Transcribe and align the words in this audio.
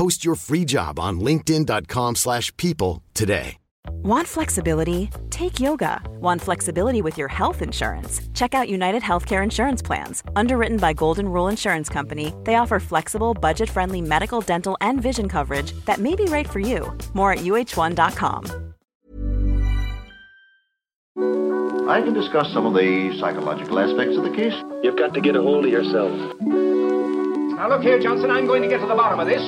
Post 0.00 0.24
your 0.24 0.34
free 0.34 0.64
job 0.64 0.98
on 0.98 1.20
linkedin.com 1.20 2.14
slash 2.14 2.56
people 2.56 3.02
today. 3.12 3.58
Want 4.02 4.26
flexibility? 4.26 5.10
Take 5.28 5.60
yoga. 5.60 6.00
Want 6.22 6.40
flexibility 6.40 7.02
with 7.02 7.18
your 7.18 7.28
health 7.28 7.60
insurance? 7.60 8.22
Check 8.32 8.54
out 8.54 8.70
United 8.70 9.02
Healthcare 9.02 9.42
Insurance 9.42 9.82
Plans. 9.82 10.22
Underwritten 10.34 10.78
by 10.78 10.94
Golden 10.94 11.28
Rule 11.28 11.48
Insurance 11.48 11.90
Company, 11.90 12.32
they 12.44 12.54
offer 12.54 12.80
flexible, 12.80 13.34
budget 13.34 13.68
friendly 13.68 14.00
medical, 14.00 14.40
dental, 14.40 14.74
and 14.80 15.02
vision 15.02 15.28
coverage 15.28 15.72
that 15.84 15.98
may 15.98 16.14
be 16.14 16.24
right 16.24 16.48
for 16.48 16.60
you. 16.60 16.96
More 17.12 17.34
at 17.34 17.40
uh1.com. 17.40 18.72
I 21.90 22.00
can 22.00 22.14
discuss 22.14 22.50
some 22.54 22.64
of 22.64 22.72
the 22.72 23.18
psychological 23.20 23.78
aspects 23.78 24.16
of 24.16 24.24
the 24.24 24.30
case. 24.30 24.54
You've 24.82 24.96
got 24.96 25.12
to 25.12 25.20
get 25.20 25.36
a 25.36 25.42
hold 25.42 25.66
of 25.66 25.70
yourself. 25.70 26.79
Now 27.60 27.68
look 27.68 27.82
here, 27.82 27.98
Johnson, 27.98 28.30
I'm 28.30 28.46
going 28.46 28.62
to 28.62 28.68
get 28.68 28.80
to 28.80 28.86
the 28.86 28.94
bottom 28.94 29.20
of 29.20 29.26
this. 29.26 29.42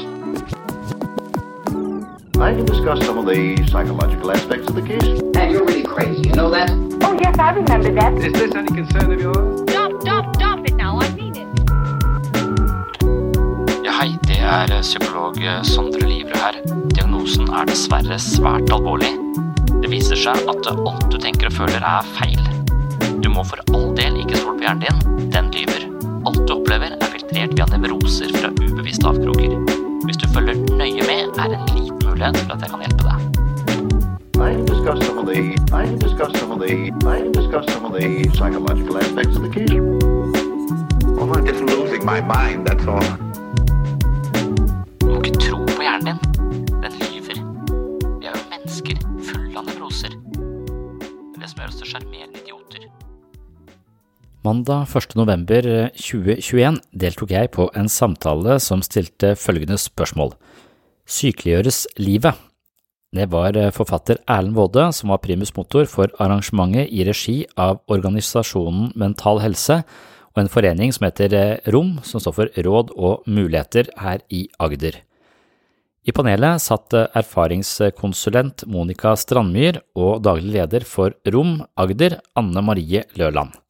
I 2.37 2.53
can 2.53 2.67
discuss 2.67 3.07
some 3.07 3.17
of 3.17 3.25
the 3.25 3.57
psychological 3.71 4.31
aspects 4.31 4.69
of 4.69 4.75
the 4.75 4.83
case. 4.83 5.03
And 5.35 5.51
you're 5.51 5.65
really 5.65 5.83
crazy, 5.83 6.29
you 6.29 6.35
know 6.35 6.51
that? 6.51 6.69
Oh, 7.01 7.17
yes, 7.19 7.39
I 7.39 7.53
remember 7.53 7.91
that. 7.95 8.13
Is 8.19 8.35
this 8.35 8.55
any 8.55 8.69
concern 8.69 9.11
of 9.11 9.19
yours? 9.19 9.63
Stop, 9.71 10.03
stop, 10.03 10.37
stop 10.37 10.59
it 10.69 10.75
now, 10.75 11.01
I 11.01 11.09
mean 11.15 11.33
it. 11.41 11.49
Ja, 13.81 13.93
hei, 14.03 14.13
det 14.29 14.37
er 14.45 14.83
psykolog 14.83 15.41
Sondre 15.65 16.05
Livre 16.05 16.37
her. 16.37 16.61
Diagnosen 16.93 17.49
er 17.49 17.65
dessverre 17.65 18.19
svært 18.21 18.69
alvorlig. 18.77 19.15
Det 19.81 19.89
viser 19.89 20.21
seg 20.21 20.37
at 20.53 20.69
alt 20.75 21.09
du 21.09 21.17
tenker 21.17 21.49
og 21.49 21.57
føler 21.63 21.81
er 21.81 22.13
feil. 22.21 22.45
Du 23.25 23.33
må 23.33 23.41
for 23.41 23.65
all 23.73 23.97
del 23.97 24.21
ikke 24.21 24.37
stole 24.43 24.59
på 24.61 24.69
hjernen 24.69 24.85
din, 24.85 25.33
den 25.33 25.49
lyver. 25.57 25.89
Alt 26.29 26.45
du 26.45 26.59
opplever 26.59 27.02
er 27.33 27.49
filtrert 27.49 27.55
via 27.57 27.79
nevroser 27.79 28.33
fra 28.37 28.51
ubevisste 28.61 29.07
avkroker. 29.09 29.53
Hvis 30.05 30.17
du 30.17 30.29
følger 30.35 30.55
nøye 30.77 31.03
med, 31.07 31.31
er 31.41 31.49
det 31.49 31.59
en 31.59 31.69
liten 31.77 31.99
mulighet 32.05 32.37
for 32.37 32.53
at 32.53 32.61
jeg 32.61 32.71
kan 32.71 32.81
hjelpe 32.85 33.05
deg. 33.09 33.19
I 34.43 34.57
discuss 34.67 35.07
some 35.07 35.19
of 35.19 35.27
the 35.27 35.39
I 35.73 35.87
discuss 35.97 36.39
some 36.41 36.53
of 36.53 36.59
the 36.61 36.93
I 37.07 37.31
discuss 37.33 37.65
some 37.73 37.85
of 37.87 37.93
the 37.95 38.29
psychological 38.35 38.99
aspects 38.99 39.37
of 39.37 39.43
the 39.43 39.51
case. 39.51 39.73
Well, 41.17 41.33
I'm 41.33 41.47
just 41.47 41.63
losing 41.63 42.05
my 42.05 42.21
mind, 42.21 42.67
that's 42.67 42.87
all. 42.87 43.07
Du 45.01 45.07
må 45.07 45.23
ikke 45.23 45.39
tro 45.39 45.65
på 45.65 45.83
hjernen 45.83 46.07
din. 46.11 46.19
Den 46.83 46.93
lyver. 47.01 47.39
Vi 48.21 48.27
er 48.27 48.35
jo 48.35 48.45
mennesker 48.53 48.97
fulle 49.31 49.59
av 49.59 49.65
nevroser. 49.71 50.19
Det 51.39 51.49
som 51.49 51.63
gjør 51.63 51.69
oss 51.71 51.81
til 51.81 51.95
sjarmerende. 51.95 52.42
Mandag 54.43 54.89
1. 54.91 55.13
november 55.15 55.63
2021 55.95 56.81
deltok 56.99 57.31
jeg 57.31 57.51
på 57.55 57.69
en 57.79 57.87
samtale 57.87 58.57
som 58.59 58.81
stilte 58.83 59.37
følgende 59.39 59.77
spørsmål. 59.79 60.33
Sykeliggjøres 61.07 61.85
livet? 62.03 62.35
Det 63.15 63.29
var 63.31 63.55
forfatter 63.77 64.19
Erlend 64.27 64.59
Waade 64.59 64.89
som 64.99 65.15
var 65.15 65.23
primus 65.23 65.55
motor 65.55 65.87
for 65.87 66.11
arrangementet 66.19 66.91
i 66.91 67.07
regi 67.07 67.37
av 67.55 67.85
organisasjonen 67.87 68.91
Mental 68.99 69.39
Helse 69.45 69.79
og 70.35 70.43
en 70.43 70.51
forening 70.51 70.91
som 70.91 71.07
heter 71.07 71.63
ROM, 71.71 72.01
som 72.03 72.19
står 72.19 72.39
for 72.41 72.63
Råd 72.67 72.91
og 72.99 73.23
muligheter 73.31 73.95
her 74.03 74.27
i 74.27 74.49
Agder. 74.59 75.05
I 76.03 76.11
panelet 76.11 76.59
satt 76.67 76.91
erfaringskonsulent 76.99 78.67
Monica 78.67 79.15
Strandmyr 79.15 79.85
og 79.95 80.25
daglig 80.27 80.57
leder 80.59 80.83
for 80.83 81.15
ROM 81.31 81.61
Agder, 81.79 82.19
Anne 82.35 82.67
Marie 82.67 83.07
Løland. 83.15 83.62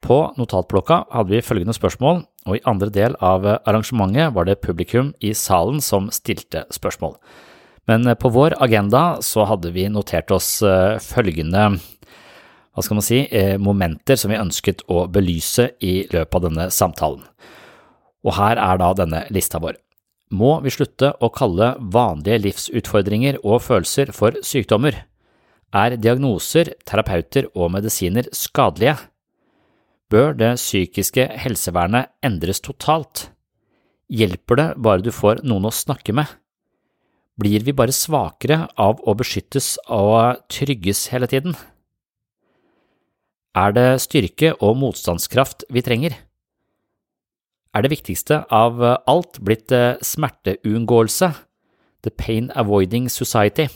På 0.00 0.32
notatblokka 0.40 1.04
hadde 1.12 1.34
vi 1.34 1.44
følgende 1.44 1.76
spørsmål, 1.76 2.22
og 2.48 2.56
i 2.56 2.62
andre 2.68 2.88
del 2.92 3.16
av 3.20 3.44
arrangementet 3.44 4.32
var 4.34 4.48
det 4.48 4.62
publikum 4.64 5.12
i 5.20 5.34
salen 5.36 5.82
som 5.84 6.08
stilte 6.14 6.64
spørsmål. 6.72 7.18
Men 7.90 8.08
på 8.16 8.30
vår 8.32 8.56
agenda 8.62 9.20
så 9.24 9.44
hadde 9.50 9.72
vi 9.74 9.88
notert 9.92 10.30
oss 10.32 10.60
følgende, 11.04 11.66
hva 12.70 12.84
skal 12.86 12.96
man 13.00 13.04
si, 13.04 13.20
momenter 13.58 14.16
som 14.16 14.32
vi 14.32 14.38
ønsket 14.40 14.84
å 14.88 15.04
belyse 15.10 15.72
i 15.84 16.06
løpet 16.12 16.38
av 16.38 16.46
denne 16.46 16.68
samtalen. 16.72 17.24
Og 18.24 18.36
her 18.36 18.60
er 18.60 18.80
da 18.80 18.92
denne 18.96 19.24
lista 19.34 19.60
vår. 19.60 19.76
Må 20.30 20.60
vi 20.62 20.70
slutte 20.70 21.10
å 21.18 21.32
kalle 21.34 21.72
vanlige 21.92 22.38
livsutfordringer 22.44 23.40
og 23.42 23.64
følelser 23.64 24.12
for 24.14 24.38
sykdommer? 24.46 25.02
Er 25.74 25.96
diagnoser, 25.98 26.76
terapeuter 26.86 27.50
og 27.54 27.72
medisiner 27.74 28.30
skadelige? 28.34 28.96
Bør 30.10 30.32
det 30.34 30.56
psykiske 30.58 31.28
helsevernet 31.38 32.10
endres 32.26 32.58
totalt? 32.64 33.28
Hjelper 34.10 34.58
det 34.58 34.68
bare 34.82 35.04
du 35.06 35.12
får 35.14 35.44
noen 35.46 35.68
å 35.68 35.74
snakke 35.74 36.14
med? 36.16 36.26
Blir 37.38 37.62
vi 37.62 37.74
bare 37.76 37.94
svakere 37.94 38.64
av 38.74 38.98
å 39.06 39.14
beskyttes 39.14 39.76
og 39.86 40.42
trygges 40.50 41.04
hele 41.12 41.28
tiden? 41.30 41.54
Er 43.54 43.70
det 43.76 43.86
styrke 44.02 44.50
og 44.58 44.80
motstandskraft 44.82 45.62
vi 45.70 45.84
trenger? 45.86 46.16
Er 47.70 47.86
det 47.86 47.92
viktigste 47.94 48.42
av 48.50 48.82
alt 48.82 49.38
blitt 49.38 49.70
smerteunngåelse, 50.02 51.30
the 52.02 52.10
pain 52.10 52.50
avoiding 52.58 53.06
society? 53.06 53.68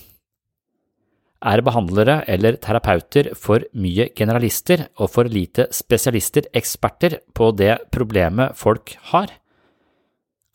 Er 1.45 1.61
behandlere 1.61 2.23
eller 2.31 2.57
terapeuter 2.57 3.35
for 3.37 3.67
mye 3.77 4.07
generalister 4.17 4.87
og 4.97 5.11
for 5.13 5.29
lite 5.29 5.67
spesialister 5.77 6.47
eksperter 6.57 7.19
på 7.37 7.51
det 7.53 7.75
problemet 7.93 8.57
folk 8.57 8.95
har? 9.11 9.29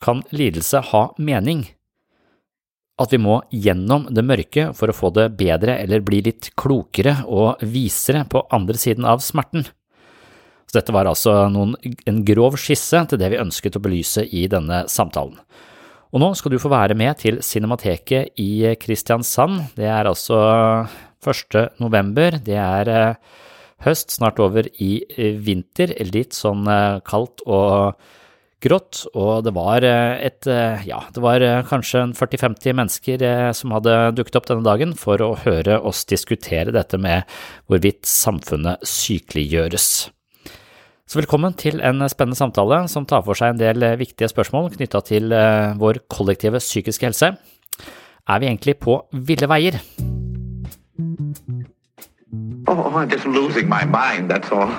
Kan 0.02 0.24
lidelse 0.34 0.82
ha 0.90 1.04
mening? 1.18 1.68
At 3.00 3.14
vi 3.14 3.20
må 3.22 3.38
gjennom 3.54 4.08
det 4.10 4.26
mørke 4.26 4.70
for 4.76 4.90
å 4.90 4.96
få 4.96 5.12
det 5.14 5.30
bedre 5.38 5.78
eller 5.78 6.02
bli 6.04 6.24
litt 6.26 6.50
klokere 6.58 7.20
og 7.30 7.62
visere 7.62 8.26
på 8.26 8.42
andre 8.50 8.80
siden 8.80 9.06
av 9.06 9.22
smerten? 9.24 9.68
Så 10.66 10.80
dette 10.80 10.94
var 10.94 11.06
altså 11.06 11.44
noen, 11.50 11.76
en 12.06 12.24
grov 12.26 12.58
skisse 12.58 12.98
til 13.10 13.18
det 13.18 13.30
vi 13.30 13.40
ønsket 13.40 13.78
å 13.78 13.82
belyse 13.82 14.26
i 14.26 14.44
denne 14.50 14.84
samtalen. 14.90 15.38
Og 16.10 16.18
nå 16.18 16.32
skal 16.34 16.50
du 16.50 16.58
få 16.58 16.72
være 16.72 16.96
med 16.98 17.20
til 17.22 17.38
Cinemateket 17.44 18.34
i 18.42 18.74
Kristiansand. 18.82 19.76
Det 19.78 19.86
er 19.86 20.08
altså 20.10 20.40
1. 21.22 21.78
november. 21.78 22.34
Det 22.42 22.56
er 22.58 23.14
høst, 23.86 24.16
snart 24.16 24.42
over 24.42 24.66
i 24.82 25.04
vinter. 25.38 25.94
Litt 26.10 26.34
sånn 26.34 26.66
kaldt 27.06 27.46
og 27.46 28.00
grått. 28.60 29.04
Og 29.14 29.46
det 29.46 29.54
var 29.54 29.86
et, 29.86 30.50
ja, 30.90 31.00
det 31.14 31.22
var 31.22 31.46
kanskje 31.70 32.08
40-50 32.18 32.80
mennesker 32.82 33.26
som 33.56 33.78
hadde 33.78 33.98
dukket 34.18 34.42
opp 34.42 34.50
denne 34.50 34.66
dagen 34.66 34.98
for 34.98 35.22
å 35.22 35.36
høre 35.46 35.78
oss 35.78 36.02
diskutere 36.10 36.74
dette 36.74 36.98
med 36.98 37.22
hvorvidt 37.70 38.02
samfunnet 38.10 38.82
sykeliggjøres. 38.82 40.10
Så 41.10 41.18
velkommen 41.18 41.50
til 41.58 41.80
en 41.82 42.04
spennende 42.06 42.38
samtale 42.38 42.76
som 42.86 43.02
tar 43.02 43.24
for 43.26 43.34
seg 43.34 43.50
en 43.50 43.58
del 43.58 43.82
viktige 43.98 44.28
spørsmål 44.30 44.68
knytta 44.76 45.00
til 45.08 45.32
vår 45.80 45.98
kollektive 46.06 46.60
psykiske 46.62 47.08
helse. 47.08 47.32
Er 48.30 48.38
vi 48.38 48.46
egentlig 48.46 48.76
på 48.78 48.94
ville 49.10 49.48
veier? 49.50 49.80
Oh, 52.70 52.94
I'm 52.94 53.10
just 53.10 53.26
losing 53.26 53.66
my 53.66 53.82
mind, 53.82 54.30
that's 54.30 54.54
all. 54.54 54.70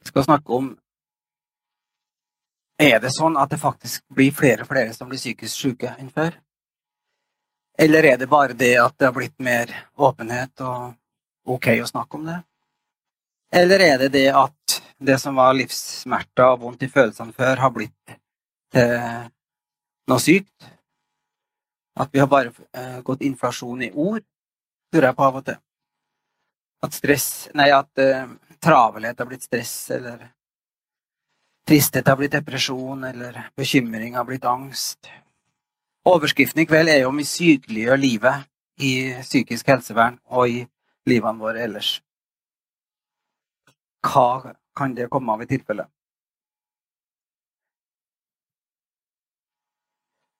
Vi 0.00 0.06
skal 0.10 0.24
snakke 0.24 0.50
om 0.50 0.74
Er 2.84 2.98
det 3.00 3.14
sånn 3.14 3.38
at 3.40 3.52
det 3.52 3.60
faktisk 3.62 4.02
blir 4.12 4.34
flere 4.34 4.64
og 4.64 4.68
flere 4.68 4.92
som 4.92 5.08
blir 5.08 5.20
psykisk 5.20 5.54
syke 5.54 5.94
enn 5.96 6.10
før? 6.12 6.34
Eller 7.80 8.10
er 8.10 8.18
det 8.20 8.28
bare 8.30 8.56
det 8.58 8.74
at 8.78 8.98
det 8.98 9.08
har 9.08 9.14
blitt 9.16 9.38
mer 9.42 9.72
åpenhet 9.96 10.60
og 10.62 11.54
ok 11.56 11.70
å 11.80 11.88
snakke 11.88 12.18
om 12.18 12.28
det? 12.28 12.36
Eller 13.54 13.86
er 13.86 13.96
det 14.04 14.10
det 14.14 14.28
at 14.36 14.76
det 15.04 15.16
som 15.22 15.38
var 15.38 15.56
livssmerter 15.56 16.52
og 16.52 16.60
vondt 16.66 16.84
i 16.84 16.90
følelsene 16.90 17.34
før, 17.34 17.62
har 17.62 17.72
blitt 17.74 18.14
til 18.74 18.94
noe 20.10 20.22
sykt? 20.22 20.70
At 21.98 22.10
vi 22.12 22.20
har 22.20 22.28
bare 22.28 22.52
eh, 22.74 23.00
gått 23.06 23.22
inflasjon 23.24 23.86
i 23.86 23.92
ord, 23.94 24.24
lurer 24.92 25.08
jeg 25.08 25.18
på 25.18 25.26
av 25.26 25.40
og 25.40 25.44
til. 25.46 25.60
At 26.84 26.96
stress 26.96 27.28
Nei, 27.54 27.70
at 27.72 28.02
eh, 28.02 28.26
travelhet 28.60 29.22
har 29.22 29.30
blitt 29.30 29.46
stress, 29.46 29.76
eller 29.94 30.26
tristhet 31.68 32.08
har 32.08 32.16
blitt 32.16 32.32
depresjon, 32.32 33.04
eller 33.04 33.50
bekymring 33.56 34.16
har 34.16 34.24
blitt 34.24 34.44
angst. 34.44 35.08
Overskriften 36.04 36.62
i 36.62 36.66
kveld 36.68 36.92
er 36.92 37.00
jo 37.02 37.10
om 37.12 37.20
vi 37.20 37.24
sykeliggjør 37.28 38.00
livet 38.00 38.44
i 38.84 38.92
psykisk 39.22 39.70
helsevern 39.72 40.18
og 40.26 40.48
i 40.50 40.60
livene 41.08 41.40
våre 41.40 41.64
ellers. 41.64 41.96
Hva 44.04 44.54
kan 44.76 44.94
det 44.94 45.08
komme 45.12 45.32
av 45.32 45.42
i 45.42 45.48
tilfelle? 45.48 45.86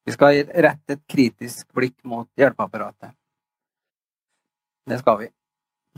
Vi 0.04 0.12
skal 0.12 0.42
rette 0.44 0.98
et 0.98 1.06
kritisk 1.08 1.70
blikk 1.72 1.96
mot 2.04 2.28
hjelpeapparatet. 2.36 3.14
Det 4.84 4.98
skal 5.00 5.22
vi. 5.22 5.30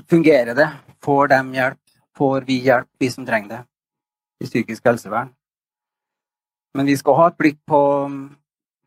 Fungerer 0.06 0.54
det? 0.54 0.68
Får 1.02 1.32
de 1.32 1.40
hjelp? 1.58 1.80
Får 2.16 2.46
vi 2.46 2.60
hjelp, 2.62 2.88
vi 2.98 3.10
som 3.10 3.26
trenger 3.26 3.48
det, 3.48 3.58
i 4.40 4.48
psykisk 4.48 4.84
helsevern? 4.84 5.30
Men 6.76 6.86
vi 6.86 6.96
skal 6.96 7.16
ha 7.16 7.28
et 7.30 7.38
blikk 7.38 7.60
på 7.68 7.80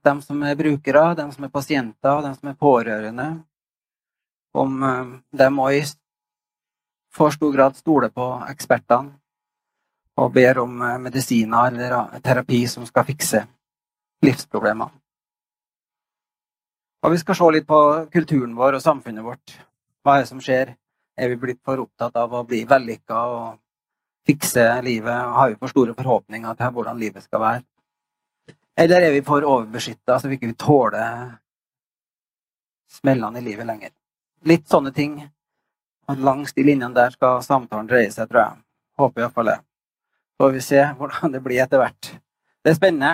dem 0.05 0.21
som 0.21 0.43
er 0.43 0.57
brukere, 0.59 1.15
dem 1.15 1.31
som 1.31 1.43
er 1.43 1.53
pasienter, 1.53 2.21
dem 2.21 2.35
som 2.35 2.51
er 2.51 2.59
pårørende. 2.59 3.29
Om 4.53 4.83
de 5.31 5.49
må 5.53 5.69
i 5.73 5.81
for 7.13 7.33
stor 7.33 7.53
grad 7.53 7.77
stoler 7.77 8.13
på 8.13 8.27
ekspertene 8.49 9.15
og 10.19 10.33
ber 10.35 10.59
om 10.61 10.81
medisiner 11.01 11.71
eller 11.71 12.19
terapi 12.21 12.65
som 12.67 12.85
skal 12.85 13.07
fikse 13.07 13.41
livsproblemer. 14.25 14.91
Og 16.99 17.13
vi 17.13 17.21
skal 17.21 17.37
se 17.39 17.49
litt 17.55 17.67
på 17.67 17.79
kulturen 18.11 18.55
vår 18.57 18.77
og 18.77 18.83
samfunnet 18.83 19.23
vårt. 19.23 19.55
Hva 20.03 20.17
er 20.17 20.25
det 20.25 20.31
som 20.31 20.41
skjer? 20.43 20.73
Er 21.19 21.31
vi 21.31 21.39
blitt 21.39 21.61
for 21.63 21.79
opptatt 21.79 22.15
av 22.19 22.33
å 22.35 22.43
bli 22.47 22.65
vellykka 22.67 23.21
og 23.31 23.59
fikse 24.27 24.65
livet? 24.85 25.13
Har 25.35 25.49
vi 25.49 25.59
for 25.59 25.71
store 25.71 25.93
forhåpninger 25.97 26.57
til 26.59 26.73
hvordan 26.75 26.99
livet 26.99 27.23
skal 27.23 27.43
være? 27.43 27.63
Eller 28.79 29.01
er 29.01 29.11
vi 29.11 29.21
for 29.25 29.43
overbeskytta, 29.43 30.19
så 30.19 30.27
vi 30.27 30.37
ikke 30.39 30.53
tåler 30.59 31.35
smellene 32.89 33.41
i 33.41 33.43
livet 33.43 33.67
lenger? 33.67 33.91
Litt 34.47 34.69
sånne 34.71 34.93
ting. 34.95 35.17
Langs 36.09 36.53
de 36.55 36.63
linjene 36.63 36.95
der 36.95 37.11
skal 37.13 37.43
samtalen 37.45 37.89
dreie 37.89 38.11
seg, 38.11 38.29
tror 38.29 38.41
jeg. 38.41 38.61
Håper 38.99 39.25
iallfall 39.25 39.51
det. 39.51 39.57
Så 40.33 40.45
får 40.45 40.53
vi 40.55 40.61
se 40.63 40.85
hvordan 41.01 41.35
det 41.35 41.43
blir 41.43 41.63
etter 41.63 41.83
hvert. 41.83 42.13
Det 42.63 42.71
er 42.71 42.77
spennende. 42.77 43.11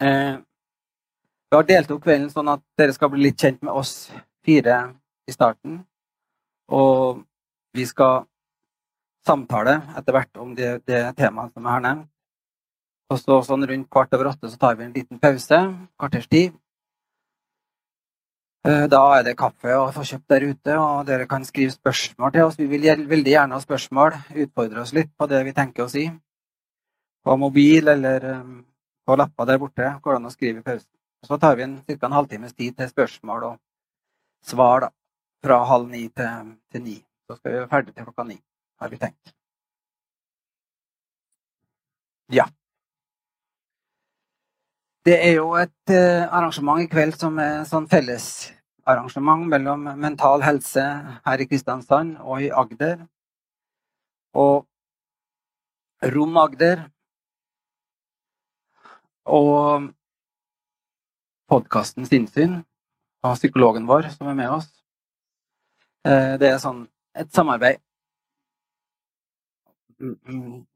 Eh, 0.00 0.38
vi 1.50 1.56
har 1.56 1.66
delt 1.66 1.90
opp 1.90 2.02
kvelden 2.04 2.30
sånn 2.30 2.50
at 2.52 2.62
dere 2.78 2.94
skal 2.94 3.10
bli 3.12 3.26
litt 3.26 3.40
kjent 3.40 3.62
med 3.66 3.74
oss 3.74 4.10
fire 4.46 4.78
i 5.26 5.34
starten. 5.34 5.80
Og 6.70 7.24
vi 7.74 7.86
skal 7.88 8.26
samtale 9.28 9.76
etter 9.98 10.16
hvert 10.16 10.40
om 10.40 10.54
det, 10.56 10.78
det 10.88 11.02
temaet 11.18 11.52
som 11.52 11.66
jeg 11.66 11.74
har 11.76 11.84
nevnt. 11.84 12.08
Og 13.08 13.20
så 13.20 13.38
sånn 13.44 13.64
rundt 13.68 13.88
kvart 13.88 14.12
over 14.16 14.32
åtte 14.32 14.50
så 14.52 14.58
tar 14.60 14.74
vi 14.76 14.84
en 14.84 14.96
liten 14.96 15.20
pause, 15.20 15.60
kvarters 15.96 16.26
tid. 16.28 16.56
Da 18.68 19.00
er 19.16 19.22
det 19.24 19.38
kaffe 19.38 19.72
å 19.78 19.86
få 19.94 20.02
kjøpt 20.04 20.28
der 20.28 20.44
ute, 20.50 20.74
og 20.76 21.06
dere 21.08 21.24
kan 21.30 21.46
skrive 21.46 21.72
spørsmål 21.72 22.34
til 22.34 22.44
oss. 22.44 22.58
Vi 22.58 22.66
vil 22.68 22.84
veldig 23.08 23.32
gjerne 23.32 23.56
ha 23.56 23.62
spørsmål, 23.64 24.18
utfordre 24.44 24.82
oss 24.82 24.92
litt 24.92 25.14
på 25.16 25.28
det 25.30 25.40
vi 25.46 25.54
tenker 25.56 25.86
å 25.86 25.92
si. 25.92 26.04
På 27.24 27.38
mobil 27.40 27.88
eller 27.88 28.26
på 29.08 29.16
lapper 29.16 29.48
der 29.48 29.62
borte 29.62 29.88
går 30.02 30.12
det 30.12 30.20
an 30.20 30.28
å 30.28 30.34
skrive 30.34 30.60
i 30.60 30.66
pausen. 30.66 30.90
Så 31.24 31.38
tar 31.40 31.56
vi 31.56 31.64
en, 31.64 31.78
ca. 31.86 31.96
en 32.06 32.18
halvtimes 32.18 32.52
tid 32.52 32.76
til 32.76 32.90
spørsmål 32.92 33.46
og 33.48 33.56
svar 34.44 34.84
da, 34.84 34.92
fra 35.42 35.62
halv 35.70 35.88
ni 35.88 36.04
til, 36.12 36.52
til 36.68 36.84
ni. 36.84 36.98
Så 37.24 37.38
skal 37.38 37.54
vi 37.54 37.58
være 37.62 37.72
ferdig 37.72 37.94
til 37.94 38.04
klokka 38.04 38.26
ni, 38.28 38.36
har 38.80 38.88
vi 38.88 38.98
tenkt. 38.98 39.34
Ja. 42.28 42.44
Det 45.06 45.16
er 45.24 45.38
jo 45.38 45.54
et 45.56 45.92
uh, 45.94 46.28
arrangement 46.28 46.82
i 46.82 46.88
kveld 46.90 47.16
som 47.16 47.38
er 47.40 47.62
sånn 47.68 47.88
fellesarrangement 47.88 49.46
mellom 49.48 49.86
Mental 49.96 50.44
Helse 50.44 50.84
her 51.24 51.40
i 51.40 51.46
Kristiansand 51.48 52.18
og 52.20 52.44
i 52.44 52.50
Agder. 52.52 53.06
Og 54.36 54.66
Rom 56.14 56.36
Agder. 56.36 56.84
Og 59.28 59.88
podkasten 61.48 62.06
Sinnsyn 62.08 62.60
av 63.24 63.40
psykologen 63.40 63.88
vår 63.88 64.12
som 64.12 64.28
er 64.28 64.36
med 64.36 64.52
oss. 64.52 64.68
Det 66.04 66.48
er 66.48 66.60
sånn 66.62 66.84
et 67.16 67.32
samarbeid. 67.34 67.80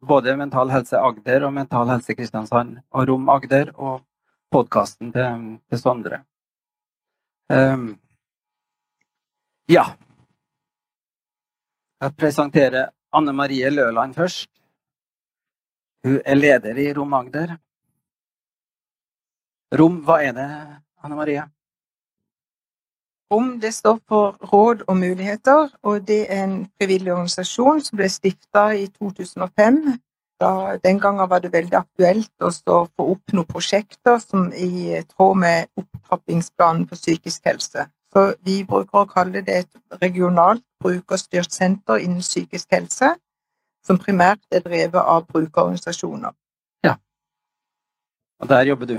Både 0.00 0.36
Mental 0.36 0.70
Helse 0.70 0.98
Agder 0.98 1.46
og 1.46 1.52
Mental 1.54 1.90
Helse 1.90 2.14
Kristiansand 2.19 2.80
og 2.90 3.08
Rom 3.08 3.28
Agder 3.30 3.70
og 3.74 4.00
podkasten 4.50 5.12
til, 5.14 5.44
til 5.70 5.78
Sondre. 5.78 6.22
Um, 7.52 7.92
ja. 9.70 9.84
Jeg 12.02 12.17
presenterer 12.19 12.91
Anne 13.12 13.32
Marie 13.32 13.70
Løland 13.70 14.14
først. 14.14 14.50
Hun 16.02 16.19
er 16.26 16.34
leder 16.34 16.79
i 16.82 16.93
Rom 16.93 17.14
Agder. 17.14 17.56
Rom, 19.79 20.02
hva 20.05 20.19
er 20.26 20.34
det, 20.36 20.48
Anne 21.05 21.17
Marie? 21.17 21.44
Rom 23.32 23.60
det 23.60 23.74
står 23.74 23.98
for 24.08 24.36
Råd 24.53 24.82
og 24.86 24.96
muligheter, 24.96 25.69
og 25.82 26.08
det 26.08 26.32
er 26.32 26.44
en 26.44 26.56
frivillig 26.77 27.12
organisasjon 27.12 27.81
som 27.81 27.96
ble 27.96 28.08
stifta 28.12 28.67
i 28.77 28.86
2005. 28.86 29.79
Da, 30.43 30.77
den 30.84 31.01
gangen 31.01 31.31
var 31.31 31.41
det 31.41 31.53
veldig 31.53 31.79
aktuelt 31.79 32.44
å 32.44 32.51
få 32.53 33.06
opp 33.15 33.32
noen 33.32 33.48
prosjekter 33.48 34.19
som 34.20 34.51
i 34.53 35.01
tråd 35.15 35.39
med 35.39 35.70
opptrappingsplanen 35.81 36.84
for 36.91 37.01
psykisk 37.01 37.48
helse. 37.48 37.86
Så 38.12 38.27
vi 38.44 38.58
bruker 38.69 39.01
å 39.01 39.08
kalle 39.08 39.41
det 39.46 39.56
et 39.62 40.03
regionalt 40.03 40.65
brukerstyrt 40.82 41.55
senter 41.55 42.03
innen 42.05 42.20
psykisk 42.20 42.69
helse, 42.77 43.15
som 43.86 44.01
primært 44.03 44.44
er 44.53 44.60
drevet 44.67 45.01
av 45.01 45.24
brukerorganisasjoner. 45.31 46.36
Ja. 46.84 46.98
Og 48.43 48.53
der 48.53 48.69
jobber 48.69 48.93
du? 48.93 48.98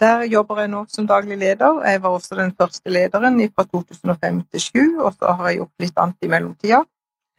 Der 0.00 0.26
jobber 0.28 0.60
jeg 0.60 0.68
nå 0.68 0.82
som 0.92 1.06
daglig 1.08 1.38
leder. 1.40 1.80
Jeg 1.88 2.02
var 2.02 2.16
også 2.18 2.36
den 2.36 2.52
første 2.52 2.90
lederen 2.90 3.40
fra 3.54 3.64
2005 3.64 4.42
til 4.52 4.60
2007, 4.60 4.98
og 5.00 5.12
så 5.12 5.32
har 5.32 5.48
jeg 5.48 5.60
gjort 5.62 5.84
litt 5.84 5.98
annet 6.02 6.26
i 6.26 6.28
mellomtida. 6.28 6.82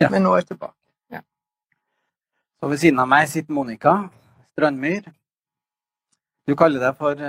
Ja. 0.01 0.09
Men 0.09 0.25
nå 0.25 0.33
er 0.33 0.41
jeg 0.41 0.47
tilbake. 0.53 0.77
Ja. 1.13 1.21
Så 2.59 2.69
ved 2.71 2.81
siden 2.81 2.99
av 2.99 3.09
meg 3.11 3.29
sitter 3.29 3.53
Monica 3.53 3.93
Strandmyr. 4.53 5.11
Du 6.47 6.55
kaller 6.55 6.81
deg 6.81 6.97
for 6.97 7.21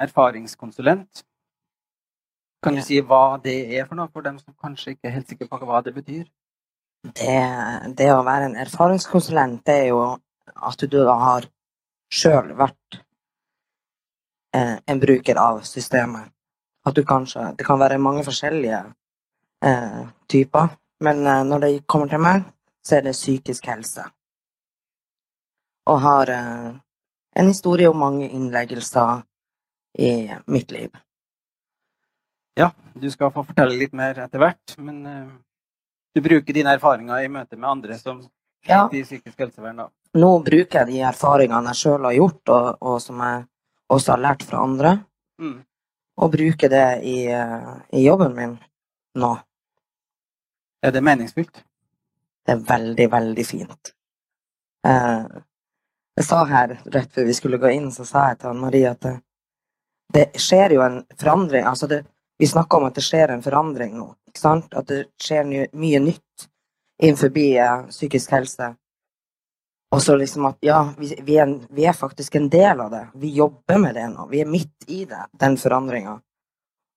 erfaringskonsulent. 0.00 1.24
Kan 2.62 2.78
du 2.78 2.82
si 2.82 3.00
hva 3.02 3.38
det 3.42 3.56
er 3.74 3.86
for 3.86 3.98
noe, 3.98 4.10
for 4.10 4.22
dem 4.22 4.38
som 4.38 4.54
kanskje 4.54 4.94
ikke 4.94 5.10
er 5.10 5.16
helt 5.16 5.30
sikre 5.30 5.48
på 5.50 5.66
hva 5.66 5.82
det 5.82 5.94
betyr? 5.94 6.26
Det, 7.02 7.38
det 7.98 8.10
å 8.14 8.22
være 8.22 8.50
en 8.50 8.58
erfaringskonsulent, 8.62 9.64
det 9.66 9.78
er 9.86 9.88
jo 9.90 10.02
at 10.54 10.84
du 10.90 11.00
har 11.06 11.48
sjøl 12.12 12.52
vært 12.58 13.00
eh, 14.54 14.76
en 14.86 15.00
bruker 15.00 15.38
av 15.40 15.60
systemet. 15.66 16.30
At 16.84 16.94
du 16.94 17.04
kanskje 17.06 17.54
Det 17.58 17.64
kan 17.64 17.78
være 17.78 17.98
mange 17.98 18.24
forskjellige 18.24 18.80
eh, 19.64 20.00
typer, 20.28 20.68
men 21.00 21.26
eh, 21.26 21.44
når 21.44 21.58
det 21.60 21.86
kommer 21.86 22.08
til 22.08 22.18
meg, 22.18 22.42
så 22.84 22.96
er 22.96 23.06
det 23.06 23.12
psykisk 23.12 23.66
helse. 23.66 24.04
Og 25.86 26.00
har 26.00 26.30
en 26.30 27.46
historie 27.46 27.88
om 27.90 27.98
mange 27.98 28.28
innleggelser 28.28 29.22
i 29.98 30.30
mitt 30.46 30.70
liv. 30.70 30.90
Ja, 32.54 32.70
du 32.94 33.10
skal 33.10 33.32
få 33.32 33.44
fortelle 33.44 33.76
litt 33.78 33.94
mer 33.96 34.18
etter 34.26 34.42
hvert, 34.42 34.74
men 34.76 35.06
uh, 35.06 35.28
du 36.14 36.20
bruker 36.20 36.54
dine 36.54 36.74
erfaringer 36.76 37.24
i 37.24 37.30
møte 37.32 37.56
med 37.56 37.70
andre 37.70 37.96
som 37.98 38.20
ja. 38.68 38.84
i 38.92 39.02
psykisk 39.04 39.38
helsevern, 39.40 39.84
da. 39.84 39.88
Nå 40.20 40.32
bruker 40.44 40.82
jeg 40.82 40.90
de 40.90 41.00
erfaringene 41.08 41.72
jeg 41.72 41.80
sjøl 41.80 42.04
har 42.04 42.16
gjort, 42.18 42.42
og, 42.52 42.66
og, 42.80 42.98
som 43.00 43.22
jeg 43.24 43.46
også 43.92 44.14
har 44.14 44.22
lært 44.22 44.44
fra 44.48 44.62
andre, 44.64 44.96
mm. 45.40 45.56
og 46.22 46.32
bruker 46.32 46.72
det 46.72 46.86
i, 47.08 47.16
uh, 47.32 47.78
i, 47.92 48.04
jobben 48.06 48.36
min 48.36 48.56
nå. 49.20 49.32
Er 50.82 50.94
det 50.94 51.04
meningsfylt? 51.04 51.62
Det 52.42 52.56
er 52.56 52.64
veldig, 52.68 53.08
veldig 53.12 53.46
fint. 53.46 53.92
Uh, 54.86 55.42
jeg 56.18 56.26
sa 56.26 56.42
her 56.48 56.74
rett 56.92 57.12
før 57.14 57.28
vi 57.28 57.36
skulle 57.36 57.60
gå 57.60 57.70
inn, 57.72 57.92
så 57.94 58.04
sa 58.08 58.30
jeg 58.32 58.42
til 58.42 58.58
Marie 58.58 58.90
at 58.90 59.04
det, 59.04 59.14
det 60.12 60.26
skjer 60.40 60.76
jo 60.76 60.82
en 60.84 60.98
forandring. 61.20 61.64
altså 61.68 61.88
det 61.88 62.02
vi 62.42 62.46
snakker 62.46 62.78
om 62.78 62.88
at 62.88 62.96
det 62.98 63.04
skjer 63.06 63.30
en 63.30 63.42
forandring 63.42 63.92
nå. 63.94 64.08
ikke 64.26 64.40
sant? 64.40 64.72
At 64.74 64.88
det 64.90 65.04
skjer 65.22 65.44
mye 65.46 65.98
nytt 66.02 66.46
innenfor 66.98 67.36
eh, 67.38 67.84
psykisk 67.86 68.32
helse. 68.34 68.72
Og 69.92 70.02
så 70.02 70.16
liksom 70.16 70.46
at 70.48 70.56
ja, 70.64 70.78
vi, 70.98 71.10
vi, 71.20 71.36
er, 71.36 71.50
vi, 71.70 71.84
er, 71.84 71.92
faktisk 71.92 72.34
en 72.38 72.48
del 72.48 72.80
av 72.80 72.90
det. 72.90 73.06
Vi 73.20 73.34
jobber 73.36 73.78
med 73.78 73.94
det 73.94 74.06
nå. 74.08 74.24
Vi 74.30 74.40
er 74.40 74.48
midt 74.48 74.86
i 74.88 75.04
det, 75.04 75.26
den 75.40 75.58
forandringa. 75.60 76.14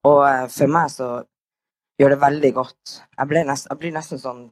Og 0.07 0.21
eh, 0.29 0.45
for 0.53 0.71
meg 0.71 0.93
så 0.93 1.09
gjør 1.99 2.15
det 2.15 2.21
veldig 2.21 2.51
godt. 2.55 2.93
Jeg, 3.17 3.27
blir 3.27 3.95
nesten 3.95 4.21
sånn 4.21 4.45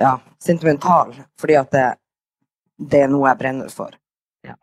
ja, 0.00 0.14
sentimental, 0.40 1.12
fordi 1.40 1.58
at 1.60 1.72
det, 1.74 1.84
det 2.80 3.04
er 3.04 3.12
noe 3.12 3.28
jeg 3.28 3.40
brenner 3.42 3.72
for. 3.74 3.92
Ja. 4.46 4.56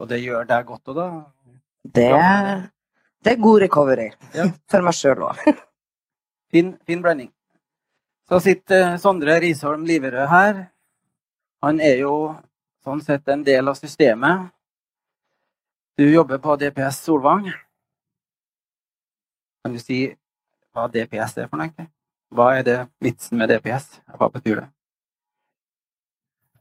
Og 0.00 0.08
det 0.08 0.22
gjør 0.22 0.48
deg 0.48 0.64
godt 0.72 0.92
òg, 0.94 1.02
da? 1.02 1.08
Det, 1.84 2.08
det 3.24 3.34
er 3.34 3.44
god 3.44 3.60
recovery. 3.66 4.08
Ja. 4.32 4.48
For 4.70 4.84
meg 4.84 4.96
sjøl 4.96 5.28
òg. 5.28 5.44
fin, 6.52 6.72
fin 6.88 7.04
blanding. 7.04 7.30
Så 8.28 8.40
sitter 8.44 8.94
eh, 8.94 8.98
Sondre 9.00 9.36
Risholm 9.44 9.84
Liverød 9.88 10.28
her. 10.32 10.66
Han 11.64 11.80
er 11.82 12.02
jo 12.04 12.14
sånn 12.86 13.02
sett 13.02 13.28
en 13.28 13.42
del 13.46 13.68
av 13.68 13.78
systemet. 13.78 14.48
Du 15.98 16.06
jobber 16.06 16.38
på 16.38 16.54
DPS 16.60 17.02
Solvang. 17.02 17.48
Kan 19.64 19.74
du 19.74 19.82
si 19.82 20.04
hva 20.72 20.86
DPS 20.92 21.38
er 21.42 21.50
for 21.50 21.58
noe? 21.58 21.88
Hva 22.34 22.50
er 22.58 22.66
det 22.66 22.78
vitsen 23.02 23.40
med 23.40 23.50
DPS? 23.50 23.98
Hva 24.14 24.30
betyr 24.30 24.62
det? 24.62 24.68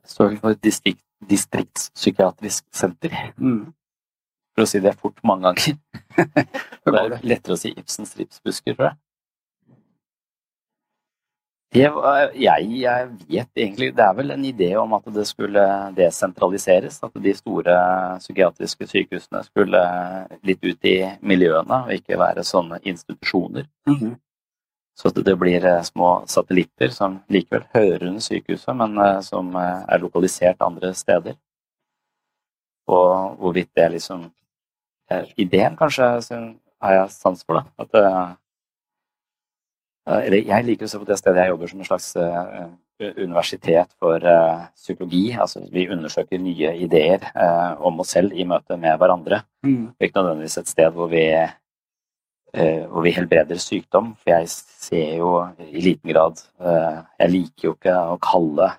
Det 0.02 0.14
står 0.16 0.38
for 0.42 0.58
distrikt, 0.64 1.04
distriktspsykiatrisk 1.30 2.66
senter. 2.74 3.14
Mm 3.38 3.74
for 4.58 4.66
å 4.66 4.70
si 4.72 4.80
det 4.82 4.96
fort 4.98 5.20
mange 5.22 5.46
ganger. 5.46 5.76
det 6.90 7.02
er 7.04 7.20
lettere 7.22 7.54
å 7.54 7.60
si 7.62 7.70
Ibsens 7.78 8.16
ripsbusker, 8.18 8.74
tror 8.74 8.88
jeg. 8.90 8.98
Det, 11.74 11.84
jeg, 12.40 12.68
jeg, 12.80 13.08
vet 13.28 13.60
egentlig 13.60 13.90
Det 13.92 14.04
er 14.06 14.14
vel 14.16 14.32
en 14.32 14.44
idé 14.48 14.70
om 14.80 14.94
at 14.96 15.10
det 15.14 15.26
skulle 15.28 15.64
desentraliseres. 15.98 17.02
At 17.04 17.18
de 17.24 17.34
store 17.36 17.76
psykiatriske 18.22 18.88
sykehusene 18.88 19.44
skulle 19.46 19.82
litt 20.48 20.64
ut 20.64 20.88
i 20.88 20.96
miljøene 21.22 21.82
og 21.88 21.92
ikke 21.98 22.20
være 22.20 22.46
sånne 22.48 22.80
institusjoner. 22.84 23.68
Mm 23.88 23.96
-hmm. 23.96 24.16
Så 24.98 25.08
at 25.08 25.26
det 25.26 25.36
blir 25.40 25.66
eh, 25.66 25.82
små 25.84 26.24
satellitter 26.26 26.88
som 26.90 27.20
likevel 27.30 27.64
hører 27.74 28.08
under 28.08 28.22
sykehuset, 28.22 28.76
men 28.76 28.98
eh, 28.98 29.22
som 29.22 29.56
eh, 29.56 29.84
er 29.90 30.00
lokalisert 30.00 30.62
andre 30.62 30.94
steder. 30.94 31.36
Og 32.88 33.36
hvorvidt 33.36 33.70
det 33.76 33.92
liksom 33.92 34.32
Eh, 35.10 35.24
ideen, 35.40 35.76
kanskje, 35.80 36.04
har 36.82 36.94
jeg 36.94 37.12
sans 37.12 37.44
for. 37.46 37.54
da. 37.54 37.64
At, 37.80 37.96
uh, 37.96 38.36
eller 40.08 40.46
jeg 40.48 40.66
liker 40.68 40.88
å 40.88 40.92
se 40.92 41.00
på 41.02 41.08
det 41.08 41.18
stedet 41.20 41.44
jeg 41.44 41.52
jobber 41.52 41.72
som 41.72 41.82
en 41.84 41.88
slags 41.90 42.08
uh, 42.16 42.68
universitet 43.20 43.92
for 44.00 44.24
uh, 44.24 44.68
psykologi. 44.78 45.26
Altså, 45.36 45.66
vi 45.74 45.88
undersøker 45.92 46.40
nye 46.42 46.74
ideer 46.86 47.26
om 47.84 48.00
oss 48.04 48.16
selv 48.16 48.36
i 48.36 48.48
møte 48.48 48.80
med 48.80 48.96
hverandre. 49.02 49.42
Mm. 49.68 49.92
Ikke 50.00 50.22
nødvendigvis 50.22 50.62
et 50.62 50.72
sted 50.72 50.96
hvor 50.96 51.12
vi, 51.12 51.26
hvor 52.54 53.04
vi 53.06 53.14
helbreder 53.18 53.60
sykdom. 53.62 54.14
For 54.22 54.38
jeg 54.38 54.50
ser 54.54 55.18
jo 55.20 55.34
i 55.68 55.84
liten 55.84 56.14
grad 56.14 56.40
Jeg 57.20 57.34
liker 57.34 57.68
jo 57.68 57.76
ikke 57.76 57.98
å 58.16 58.18
kalle 58.24 58.72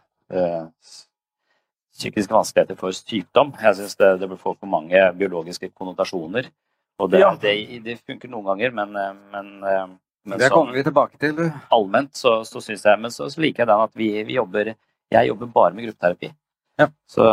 psykiske 1.99 2.35
vanskeligheter 2.35 2.79
for 2.81 2.97
sykdom. 2.97 3.53
Jeg 3.61 3.79
syns 3.83 4.01
det, 4.01 4.15
det 4.23 4.33
blir 4.33 4.41
for 4.41 4.59
mange 4.67 5.05
biologiske 5.19 5.71
konnotasjoner. 5.77 6.49
Og 6.99 7.13
det, 7.13 7.23
ja. 7.23 7.31
det, 7.39 7.55
det 7.85 8.01
funker 8.03 8.31
noen 8.33 8.49
ganger, 8.49 8.75
men, 8.75 8.97
men, 9.31 9.99
men 10.27 10.39
Det 10.39 10.51
kommer 10.53 10.77
vi 10.77 10.85
tilbake 10.85 11.19
til. 11.21 11.39
Allment 11.73 12.17
så, 12.17 12.41
så 12.45 12.61
syns 12.61 12.85
jeg 12.85 13.01
Men 13.01 13.13
så, 13.15 13.29
så, 13.33 13.41
liker 13.41 13.65
jeg 13.65 13.71
den 13.71 13.85
at 13.87 13.95
vi, 13.97 14.11
vi, 14.27 14.37
jobber 14.37 14.75
Jeg 14.75 15.31
jobber 15.31 15.53
bare 15.55 15.77
med 15.77 15.89
gruppeterapi. 15.89 16.33
Ja. 16.79 16.89
Så, 17.11 17.25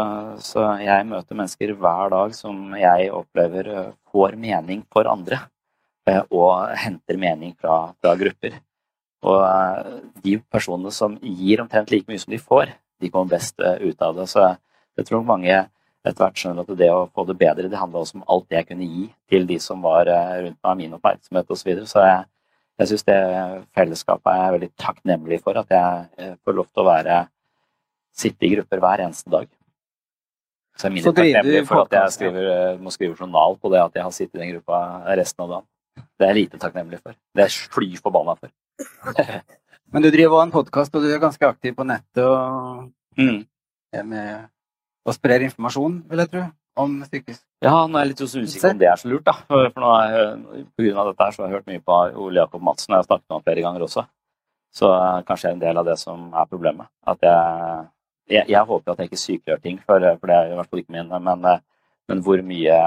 så, 0.41 0.63
jeg 0.81 1.05
møter 1.09 1.37
mennesker 1.37 1.75
hver 1.77 2.13
dag 2.13 2.31
som 2.33 2.71
jeg 2.79 3.11
opplever 3.13 3.67
eh, 3.69 3.91
får 4.09 4.37
mening 4.41 4.81
for 4.89 5.09
andre. 5.11 5.43
Eh, 6.09 6.23
og 6.33 6.71
henter 6.81 7.19
mening 7.21 7.51
fra, 7.59 7.91
fra 8.01 8.15
grupper. 8.17 8.55
Og 9.25 9.43
eh, 9.43 9.99
de 10.23 10.39
personene 10.49 10.93
som 10.95 11.19
gir 11.21 11.61
omtrent 11.61 11.93
like 11.93 12.09
mye 12.09 12.23
som 12.23 12.33
de 12.33 12.41
får, 12.41 12.73
de 13.03 13.11
kommer 13.11 13.35
best 13.35 13.59
ut 13.59 14.01
av 14.01 14.17
det. 14.17 14.29
Så 14.31 14.47
jeg 14.97 15.09
tror 15.11 15.27
mange 15.27 15.53
etter 16.05 16.21
hvert 16.23 16.39
skjønner 16.39 16.65
at 16.65 16.79
det 16.79 16.89
å 16.93 17.05
få 17.13 17.25
det 17.27 17.37
bedre, 17.37 17.69
det 17.69 17.81
handla 17.81 18.01
også 18.01 18.21
om 18.21 18.25
alt 18.31 18.47
det 18.49 18.61
jeg 18.61 18.69
kunne 18.71 18.87
gi 18.87 19.05
til 19.29 19.45
de 19.49 19.59
som 19.61 19.81
var 19.83 20.07
rundt 20.07 20.57
meg, 20.57 20.77
min 20.79 20.97
oppmerksomhet 20.97 21.49
osv. 21.49 21.59
Så, 21.59 21.69
videre. 21.69 21.89
så 21.89 22.05
jeg, 22.05 22.25
jeg 22.79 22.91
syns 22.91 23.05
det 23.07 23.19
fellesskapet 23.77 24.31
er 24.31 24.41
jeg 24.41 24.55
veldig 24.55 24.71
takknemlig 24.81 25.39
for. 25.43 25.59
At 25.61 25.71
jeg 25.71 26.07
eh, 26.19 26.33
får 26.43 26.57
lov 26.57 26.67
til 26.71 26.83
å 26.83 26.87
være 26.89 27.19
sitte 28.15 28.47
i 28.47 28.51
grupper 28.55 28.81
hver 28.83 29.05
eneste 29.05 29.31
dag. 29.31 29.47
Så 30.75 30.87
jeg 30.87 30.91
er 30.91 30.95
mindre 30.97 31.13
takknemlig 31.15 31.61
for 31.69 31.85
at 31.85 31.95
jeg 31.95 32.15
skriver, 32.17 32.49
må 32.83 32.91
skrive 32.91 33.15
journal 33.15 33.55
på 33.59 33.71
det 33.71 33.83
at 33.83 33.95
jeg 33.95 34.03
har 34.03 34.15
sittet 34.15 34.39
i 34.39 34.43
den 34.43 34.55
gruppa 34.55 34.79
resten 35.15 35.45
av 35.45 35.53
dagen. 35.53 35.69
Det 36.15 36.25
er 36.25 36.33
jeg 36.33 36.39
lite 36.41 36.59
takknemlig 36.59 36.99
for. 36.99 37.15
Det 37.31 37.45
er 37.45 37.51
jeg 37.51 37.71
fly 37.75 37.87
forbanna 38.03 38.35
for. 38.39 38.51
Men 39.95 40.03
du 40.03 40.09
driver 40.11 40.35
også 40.35 40.47
en 40.49 40.55
podkast, 40.55 40.97
og 40.97 41.05
du 41.05 41.13
er 41.13 41.23
ganske 41.23 41.47
aktiv 41.47 41.75
på 41.77 41.85
nettet 41.87 42.25
og 42.25 42.89
mm. 43.15 43.39
med 44.03 44.51
og 45.05 45.13
sprer 45.13 45.45
informasjon, 45.45 45.99
vil 46.09 46.23
jeg 46.23 46.31
tro, 46.31 46.43
om 46.81 46.99
psykisk 47.05 47.41
Ja, 47.63 47.73
nå 47.87 47.97
er 47.97 48.05
jeg 48.05 48.11
litt 48.13 48.21
usikker 48.25 48.73
om 48.73 48.81
det 48.81 48.89
er 48.91 48.99
så 49.01 49.09
lurt, 49.09 49.25
da. 49.25 49.33
For, 49.47 49.81
nå 49.81 49.91
er, 50.01 50.67
på 50.75 50.85
grunn 50.85 51.01
av 51.01 51.09
dette 51.09 51.27
her 51.27 51.35
så 51.35 51.43
har 51.43 51.49
jeg 51.49 51.57
hørt 51.59 51.71
mye 51.71 51.83
på 51.85 51.99
Ole 52.25 52.41
Jakob 52.41 52.63
Madsen, 52.67 52.91
og 52.91 52.97
jeg 52.97 53.03
har 53.03 53.09
snakket 53.09 53.27
med 53.27 53.37
ham 53.37 53.45
flere 53.47 53.65
ganger 53.65 53.85
også. 53.87 54.05
Så 54.75 54.91
uh, 54.91 55.21
kanskje 55.27 55.53
en 55.55 55.61
del 55.63 55.79
av 55.79 55.87
det 55.87 55.95
som 56.01 56.27
er 56.35 56.49
problemet. 56.51 56.91
At 57.07 57.23
jeg, 57.23 57.85
jeg, 58.35 58.49
jeg 58.51 58.69
håper 58.71 58.91
at 58.91 59.01
jeg 59.01 59.09
ikke 59.09 59.21
sykeliggjør 59.21 59.61
ting, 59.63 59.79
for, 59.87 60.09
for 60.19 60.31
det 60.31 60.35
er 60.37 60.51
i 60.51 60.57
hvert 60.59 60.69
fall 60.71 60.83
ikke 60.83 60.97
min, 60.97 61.13
men, 61.29 61.47
uh, 61.47 61.93
men 62.11 62.25
hvor 62.25 62.43
mye 62.45 62.79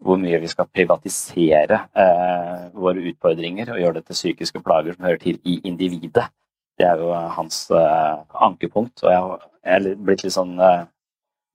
hvor 0.00 0.16
mye 0.20 0.40
vi 0.40 0.48
skal 0.48 0.68
privatisere 0.72 1.78
eh, 1.92 2.68
våre 2.72 3.02
utfordringer 3.10 3.72
og 3.72 3.80
gjøre 3.82 3.98
det 3.98 4.06
til 4.08 4.18
psykiske 4.18 4.62
plager 4.64 4.96
som 4.96 5.04
hører 5.04 5.20
til 5.20 5.40
i 5.44 5.58
individet. 5.68 6.24
Det 6.78 6.86
er 6.88 7.02
jo 7.02 7.10
hans 7.36 7.66
eh, 7.76 8.14
ankepunkt. 8.46 9.02
Og 9.04 9.12
jeg, 9.12 9.50
jeg 9.66 9.76
er 9.92 10.00
blitt 10.06 10.24
litt 10.24 10.36
sånn 10.36 10.56
eh, 10.56 10.86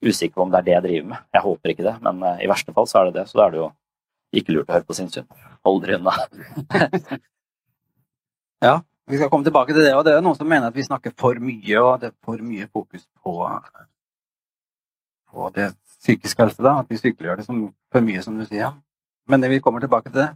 usikker 0.05 0.35
på 0.37 0.45
om 0.45 0.51
det 0.53 0.61
er 0.61 0.67
det 0.67 0.75
jeg 0.75 0.85
driver 0.85 1.07
med. 1.13 1.23
Jeg 1.33 1.45
håper 1.45 1.73
ikke 1.73 1.87
det, 1.87 1.95
men 2.05 2.23
eh, 2.23 2.43
i 2.45 2.49
verste 2.51 2.73
fall 2.75 2.89
så 2.89 3.01
er 3.01 3.09
det 3.09 3.19
det. 3.19 3.27
Så 3.29 3.39
da 3.39 3.47
er 3.47 3.55
det 3.55 3.61
jo 3.61 3.69
ikke 4.35 4.55
lurt 4.55 4.69
å 4.69 4.75
høre 4.75 4.87
på 4.87 4.97
sinnssyn. 4.97 5.27
Hold 5.65 5.81
dere 5.83 5.99
unna. 5.99 6.13
ja, 8.67 8.75
vi 9.09 9.19
skal 9.19 9.31
komme 9.31 9.47
tilbake 9.47 9.73
til 9.73 9.85
det. 9.85 9.93
Og 9.97 10.05
det 10.05 10.15
er 10.15 10.25
noen 10.25 10.37
som 10.37 10.49
mener 10.49 10.69
at 10.69 10.77
vi 10.77 10.85
snakker 10.85 11.15
for 11.17 11.39
mye, 11.41 11.77
og 11.81 12.01
det 12.01 12.11
er 12.11 12.17
for 12.25 12.41
mye 12.41 12.67
fokus 12.73 13.05
på, 13.23 13.35
på 15.31 15.51
det 15.55 15.71
psykisk 16.05 16.41
helse, 16.43 16.61
da, 16.61 16.79
at 16.81 16.91
vi 16.91 16.99
sykeliggjør 16.99 17.39
det 17.39 17.47
som, 17.47 17.61
for 17.93 18.05
mye, 18.05 18.21
som 18.25 18.37
du 18.37 18.45
sier. 18.45 18.75
Men 19.29 19.45
vi 19.49 19.61
kommer 19.63 19.81
tilbake 19.81 20.11
til 20.11 20.21
det. 20.21 20.29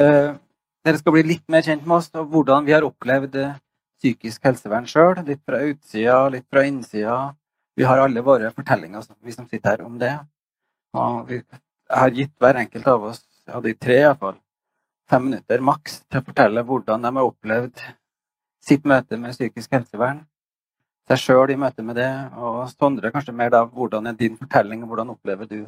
Uh, 0.00 0.34
dere 0.84 0.98
skal 0.98 1.14
bli 1.14 1.22
litt 1.28 1.44
mer 1.52 1.62
kjent 1.62 1.84
med 1.86 2.00
oss 2.00 2.08
og 2.18 2.26
hvordan 2.32 2.66
vi 2.66 2.74
har 2.74 2.86
opplevd 2.86 3.36
uh, 3.38 3.54
psykisk 4.02 4.42
helsevern 4.44 4.88
sjøl. 4.90 5.20
Litt 5.26 5.42
fra 5.46 5.62
utsida, 5.68 6.18
litt 6.34 6.46
fra 6.50 6.64
innsida. 6.66 7.18
Vi 7.76 7.84
har 7.84 7.98
alle 7.98 8.22
våre 8.22 8.50
fortellinger, 8.54 9.06
vi 9.20 9.32
som 9.32 9.48
sitter 9.48 9.70
her, 9.70 9.82
om 9.86 9.98
det. 9.98 10.12
Og 10.94 11.28
vi 11.28 11.40
har 11.90 12.14
gitt 12.14 12.34
hver 12.40 12.60
enkelt 12.62 12.86
av 12.90 13.08
oss, 13.10 13.24
ja, 13.46 13.60
de 13.60 13.74
tre 13.74 13.98
iallfall, 14.02 14.38
fem 15.10 15.26
minutter 15.26 15.60
maks 15.60 15.98
til 16.08 16.22
å 16.22 16.26
fortelle 16.28 16.62
hvordan 16.64 17.02
de 17.02 17.10
har 17.16 17.26
opplevd 17.32 17.82
sitt 18.64 18.86
møte 18.88 19.18
med 19.20 19.34
psykisk 19.34 19.74
helsevern 19.74 20.22
seg 21.08 21.20
sjøl 21.20 21.52
i 21.52 21.58
møte 21.60 21.84
med 21.84 21.98
det. 22.00 22.10
Og 22.40 22.64
Sondre, 22.72 23.12
kanskje 23.14 23.36
mer 23.36 23.52
da, 23.52 23.64
hvordan 23.68 24.08
er 24.08 24.18
din 24.18 24.38
fortelling, 24.40 24.84
og 24.84 24.92
hvordan 24.92 25.12
opplever 25.14 25.50
du 25.50 25.60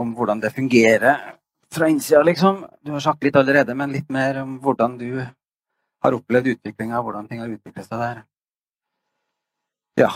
om 0.00 0.14
hvordan 0.16 0.40
det 0.40 0.54
fungerer 0.54 1.34
fra 1.70 1.88
innsida, 1.90 2.22
liksom? 2.26 2.64
Du 2.82 2.94
har 2.94 3.04
sagt 3.04 3.24
litt 3.24 3.36
allerede, 3.36 3.74
men 3.76 3.92
litt 3.92 4.08
mer 4.10 4.42
om 4.42 4.58
hvordan 4.62 4.96
du 5.00 5.20
har 5.20 6.16
opplevd 6.16 6.54
utviklinga, 6.54 7.02
hvordan 7.04 7.28
ting 7.28 7.42
har 7.42 7.50
utviklet 7.52 7.86
seg 7.86 8.00
der. 8.00 8.22
Ja. 10.00 10.10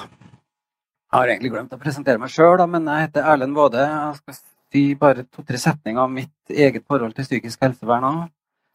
Jeg 1.15 1.21
har 1.21 1.31
egentlig 1.31 1.51
glemt 1.53 1.75
å 1.77 1.79
presentere 1.79 2.19
meg 2.19 2.31
sjøl, 2.35 2.59
men 2.67 2.89
jeg 2.91 3.05
heter 3.05 3.27
Erlend 3.31 3.55
Waade. 3.55 3.83
Jeg 3.87 4.15
skal 4.19 4.35
si 4.75 4.81
bare 4.99 5.23
to-tre 5.31 5.61
setninger 5.63 6.03
om 6.03 6.17
mitt 6.19 6.51
eget 6.51 6.83
forhold 6.91 7.13
til 7.15 7.29
psykisk 7.29 7.61
helsevern 7.63 8.07
òg. 8.09 8.17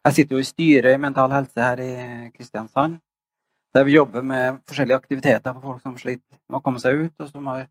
Jeg 0.08 0.16
sitter 0.16 0.38
jo 0.38 0.40
i 0.40 0.46
styret 0.48 0.96
i 0.96 1.02
Mental 1.02 1.34
Helse 1.36 1.60
her 1.60 1.82
i 1.84 1.90
Kristiansand. 2.32 2.94
Der 3.76 3.84
vi 3.84 3.98
jobber 3.98 4.24
med 4.24 4.62
forskjellige 4.64 4.96
aktiviteter 5.02 5.52
for 5.52 5.66
folk 5.66 5.82
som 5.84 5.98
sliter 6.00 6.38
med 6.38 6.56
å 6.56 6.62
komme 6.64 6.80
seg 6.80 7.02
ut, 7.02 7.12
og 7.20 7.28
som 7.28 7.52
har 7.52 7.66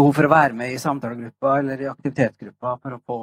behov 0.00 0.16
for 0.16 0.30
å 0.30 0.32
være 0.32 0.56
med 0.62 0.72
i 0.72 0.80
samtalegrupper 0.80 1.58
eller 1.58 1.84
i 1.84 1.90
aktivitetsgrupper 1.92 2.80
for 2.80 2.96
å 2.96 3.02
få 3.12 3.20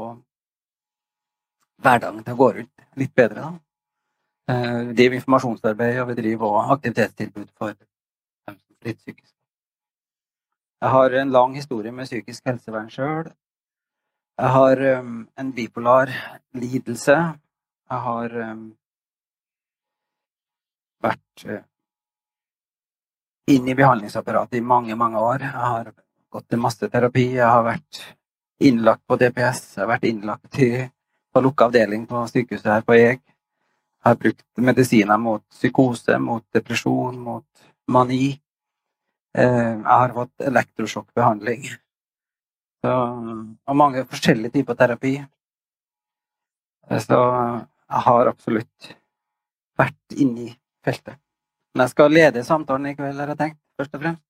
hverdagen 1.82 2.22
til 2.30 2.38
å 2.38 2.42
gå 2.44 2.52
rundt 2.60 2.86
litt 3.02 3.16
bedre. 3.18 3.48
da. 3.48 4.54
Eh, 4.54 4.78
vi 4.92 5.02
driver 5.02 5.24
informasjonsarbeid, 5.24 6.00
og 6.06 6.14
vi 6.14 6.22
driver 6.22 6.62
også 6.62 6.78
aktivitetstilbud 6.78 7.52
for 7.58 7.74
dem 7.74 8.56
som 8.62 8.62
sliter 8.84 9.02
psykisk. 9.02 9.34
Jeg 10.80 10.90
har 10.90 11.12
en 11.12 11.32
lang 11.32 11.56
historie 11.56 11.92
med 11.92 12.08
psykisk 12.08 12.46
helsevern 12.48 12.90
sjøl. 12.92 13.32
Jeg 14.40 14.52
har 14.56 14.82
um, 15.00 15.16
en 15.38 15.50
bipolar 15.52 16.12
lidelse. 16.56 17.16
Jeg 17.92 18.04
har 18.06 18.36
um, 18.52 18.62
vært 21.04 21.44
uh, 21.50 21.60
inne 23.52 23.74
i 23.74 23.76
behandlingsapparatet 23.76 24.62
i 24.62 24.64
mange, 24.64 24.96
mange 24.96 25.20
år. 25.20 25.44
Jeg 25.44 25.74
har 25.74 25.92
gått 26.32 26.48
til 26.48 26.64
masse 26.64 26.88
terapi. 26.94 27.26
Jeg 27.36 27.50
har 27.50 27.66
vært 27.68 28.02
innlagt 28.64 29.04
på 29.04 29.20
DPS. 29.20 29.64
Jeg 29.76 29.84
har 29.84 29.92
vært 29.98 30.08
innlagt 30.08 30.64
i, 30.64 30.72
på 31.34 31.44
lukka 31.44 31.68
avdeling 31.68 32.08
på 32.08 32.24
sykehuset 32.32 32.72
her 32.72 32.88
på 32.88 32.96
Eg. 32.96 33.20
Jeg 34.00 34.08
har 34.14 34.22
brukt 34.22 34.46
medisiner 34.64 35.20
mot 35.20 35.44
psykose, 35.52 36.16
mot 36.24 36.46
depresjon, 36.56 37.20
mot 37.20 37.68
mani. 37.92 38.38
Eh, 39.38 39.46
jeg 39.46 39.86
har 39.86 40.14
fått 40.14 40.42
elektrosjokkbehandling. 40.42 41.68
Så, 42.86 42.94
og 43.70 43.76
mange 43.78 44.06
forskjellige 44.10 44.56
typer 44.58 44.78
terapi. 44.80 45.18
Eh, 46.90 47.02
så 47.04 47.20
jeg 47.20 48.06
har 48.06 48.32
absolutt 48.32 48.94
vært 49.80 50.18
inni 50.18 50.50
feltet. 50.86 51.20
Men 51.74 51.86
jeg 51.86 51.94
skal 51.94 52.16
lede 52.16 52.46
samtalen 52.48 52.90
i 52.90 52.96
kveld, 52.98 53.20
har 53.22 53.30
jeg 53.34 53.42
tenkt, 53.44 53.62
først 53.78 53.94
og 53.94 54.02
fremst. 54.04 54.24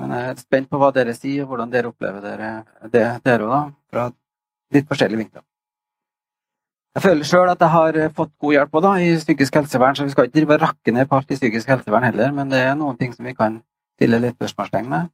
Men 0.00 0.12
jeg 0.16 0.28
er 0.32 0.36
spent 0.40 0.68
på 0.72 0.80
hva 0.80 0.92
dere 0.92 1.14
sier, 1.16 1.44
og 1.44 1.52
hvordan 1.52 1.72
dere 1.72 1.88
opplever 1.88 2.20
dere, 2.24 2.50
det, 2.92 3.06
dere 3.24 3.48
da, 3.48 3.62
fra 3.92 4.06
litt 4.72 4.88
forskjellige 4.88 5.20
vinkler. 5.20 5.44
Jeg 6.92 7.04
føler 7.06 7.24
sjøl 7.24 7.48
at 7.48 7.60
jeg 7.64 7.72
har 7.72 7.98
fått 8.16 8.32
god 8.40 8.52
hjelp 8.52 8.78
da, 8.84 8.92
i 9.00 9.12
psykisk 9.16 9.54
helsevern, 9.56 9.96
så 9.96 10.04
vi 10.04 10.12
skal 10.12 10.28
ikke 10.28 10.38
drive 10.38 10.58
rakke 10.60 10.92
ned 10.92 11.08
på 11.08 11.16
alt 11.16 11.30
i 11.32 11.38
psykisk 11.40 11.70
helsevern 11.72 12.04
heller, 12.04 12.32
men 12.36 12.52
det 12.52 12.60
er 12.60 12.74
noen 12.76 12.98
ting 13.00 13.14
som 13.16 13.24
vi 13.24 13.32
kan 13.36 13.62
stille 14.02 14.18
litt 14.22 14.38
spørsmålstegn 14.38 14.88
med. 14.90 15.10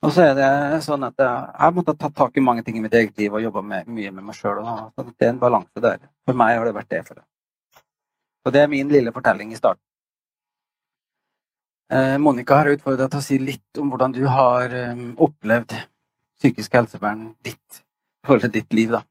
Og 0.00 0.12
så 0.16 0.30
er 0.30 0.36
det 0.36 0.80
sånn 0.84 1.04
at 1.04 1.18
jeg 1.20 1.56
har 1.60 1.72
måttet 1.76 1.98
ta 2.00 2.08
tak 2.16 2.36
i 2.36 2.44
mange 2.44 2.64
ting 2.64 2.78
i 2.78 2.82
mitt 2.84 2.94
eget 2.96 3.18
liv 3.20 3.34
og 3.36 3.42
jobba 3.44 3.62
mye 3.64 3.84
med 4.12 4.22
meg 4.24 4.36
sjøl. 4.36 4.62
Det 4.96 5.26
er 5.26 5.34
en 5.34 5.40
balanse 5.42 5.82
der. 5.84 6.00
For 6.24 6.36
meg 6.36 6.56
har 6.56 6.64
det 6.68 6.76
vært 6.76 6.90
det. 6.92 7.02
for 7.08 7.20
det. 7.20 7.24
Og 8.46 8.54
det 8.54 8.62
er 8.62 8.72
min 8.72 8.88
lille 8.88 9.12
fortelling 9.12 9.52
i 9.52 9.60
starten. 9.60 9.84
Eh, 11.92 12.16
Monica 12.22 12.56
har 12.56 12.70
utfordra 12.72 13.10
til 13.10 13.20
å 13.20 13.26
si 13.26 13.38
litt 13.42 13.80
om 13.82 13.90
hvordan 13.90 14.12
du 14.14 14.22
har 14.30 14.72
um, 14.94 15.08
opplevd 15.26 15.74
psykisk 16.38 16.76
helsevern 16.78 17.32
ditt, 17.44 17.80
forhold 18.24 18.54
ditt 18.54 18.72
liv. 18.72 18.94
da. 18.94 19.02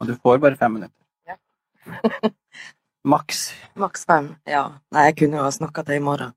Og 0.00 0.10
du 0.10 0.16
får 0.18 0.40
bare 0.42 0.58
fem 0.60 0.76
minutter. 0.76 1.04
Ja. 1.24 1.38
Maks. 3.14 3.46
Maks 3.80 4.04
fem, 4.04 4.34
ja. 4.50 4.66
Nei, 4.92 5.08
jeg 5.08 5.22
kunne 5.22 5.38
jo 5.38 5.46
ha 5.46 5.52
snakka 5.54 5.86
til 5.86 6.02
i 6.02 6.04
morgen. 6.04 6.34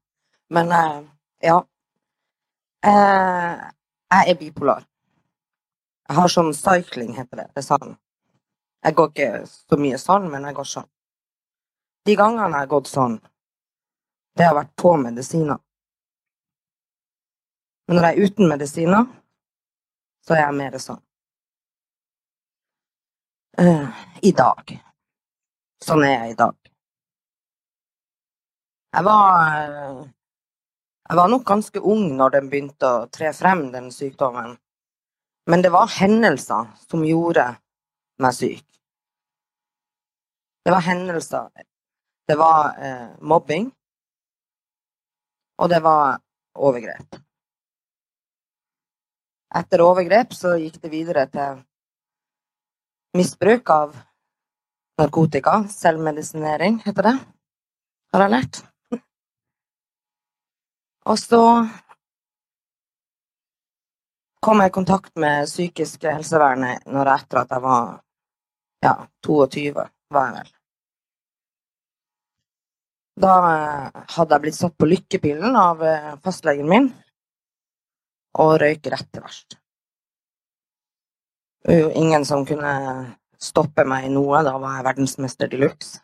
Men 0.54 0.72
uh, 0.72 1.02
ja. 1.44 1.66
Uh, 2.86 3.58
jeg 4.14 4.30
er 4.32 4.38
bipolar. 4.40 4.86
Jeg 6.08 6.16
har 6.16 6.32
sånn 6.32 6.54
cycling, 6.56 7.16
heter 7.18 7.42
det. 7.42 7.48
Det 7.54 7.64
er 7.64 7.68
sånn. 7.68 7.96
Jeg 8.86 8.96
går 8.96 9.10
ikke 9.12 9.32
så 9.50 9.80
mye 9.82 9.98
sånn, 10.00 10.28
men 10.32 10.46
jeg 10.48 10.56
går 10.56 10.70
sånn. 10.72 10.90
De 12.08 12.16
gangene 12.16 12.54
jeg 12.54 12.64
har 12.64 12.70
gått 12.72 12.88
sånn, 12.88 13.18
det 14.38 14.46
har 14.48 14.56
vært 14.56 14.76
på 14.80 14.94
medisiner. 15.02 15.60
Men 17.88 17.98
når 17.98 18.08
jeg 18.08 18.14
er 18.14 18.30
uten 18.30 18.52
medisiner, 18.52 19.10
så 20.24 20.36
er 20.38 20.44
jeg 20.46 20.58
mer 20.60 20.78
sånn. 20.84 21.04
Uh, 23.58 23.90
I 24.22 24.32
dag. 24.38 24.78
Sånn 25.84 26.04
er 26.06 26.14
jeg 26.14 26.36
i 26.36 26.40
dag. 26.40 26.56
Jeg 28.94 29.06
var 29.06 30.04
Jeg 31.08 31.16
var 31.16 31.30
nok 31.32 31.46
ganske 31.48 31.80
ung 31.80 32.10
når 32.20 32.34
den 32.36 32.50
begynte 32.52 32.88
å 32.88 33.06
tre 33.08 33.32
frem, 33.36 33.70
den 33.72 33.88
sykdommen. 33.96 34.58
Men 35.48 35.64
det 35.64 35.72
var 35.72 35.88
hendelser 35.88 36.68
som 36.84 37.06
gjorde 37.08 37.46
meg 38.20 38.36
syk. 38.36 38.66
Det 40.68 40.74
var 40.76 40.84
hendelser. 40.84 41.48
Det 42.28 42.36
var 42.36 42.76
eh, 42.84 43.08
mobbing. 43.24 43.70
Og 45.64 45.72
det 45.72 45.80
var 45.86 46.20
overgrep. 46.60 47.22
Etter 49.56 49.82
overgrep 49.88 50.36
så 50.36 50.58
gikk 50.60 50.82
det 50.84 50.92
videre 50.92 51.24
til 51.32 51.64
misbruk 53.16 53.72
av 53.72 53.96
narkotika. 55.00 55.62
Selvmedisinering, 55.72 56.82
heter 56.84 57.14
det. 57.14 57.20
Har 58.12 58.28
jeg 58.28 58.36
lært. 58.36 58.68
Og 61.08 61.20
så 61.20 61.42
kom 64.44 64.60
jeg 64.60 64.72
i 64.72 64.76
kontakt 64.76 65.14
med 65.20 65.48
psykisk 65.48 66.04
helsevernet 66.10 66.84
når 66.88 67.12
jeg, 67.12 67.24
etter 67.24 67.42
at 67.42 67.54
jeg 67.56 67.64
var 67.64 67.86
ja, 68.84 68.94
22, 69.26 69.72
var 70.14 70.28
jeg 70.28 70.38
vel. 70.38 70.54
Da 73.18 73.36
hadde 74.14 74.36
jeg 74.36 74.44
blitt 74.44 74.58
satt 74.60 74.76
på 74.78 74.90
lykkepillen 74.90 75.56
av 75.58 75.82
fastlegen 76.26 76.68
min 76.70 76.92
og 78.38 78.58
røyk 78.62 78.92
rett 78.94 79.08
til 79.10 79.24
verst. 79.24 79.58
Det 81.64 81.74
var 81.74 81.80
jo 81.82 81.94
ingen 82.04 82.26
som 82.28 82.46
kunne 82.48 82.74
stoppe 83.42 83.84
meg 83.88 84.06
i 84.08 84.12
noe. 84.14 84.44
Da 84.46 84.54
var 84.62 84.78
jeg 84.78 84.86
verdensmester 84.92 85.50
de 85.52 85.62
luxe. 85.64 86.04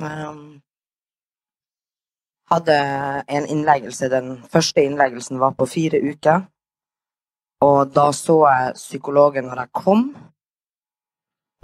Um, 0.00 0.63
hadde 2.54 2.76
en 3.28 3.46
innleggelse. 3.50 4.08
Den 4.12 4.36
første 4.50 4.84
innleggelsen 4.84 5.40
var 5.42 5.54
på 5.58 5.66
fire 5.68 6.00
uker. 6.02 6.44
Og 7.64 7.92
da 7.94 8.10
så 8.12 8.38
jeg 8.48 8.74
psykologen 8.78 9.48
når 9.48 9.64
jeg 9.64 9.72
kom. 9.84 10.04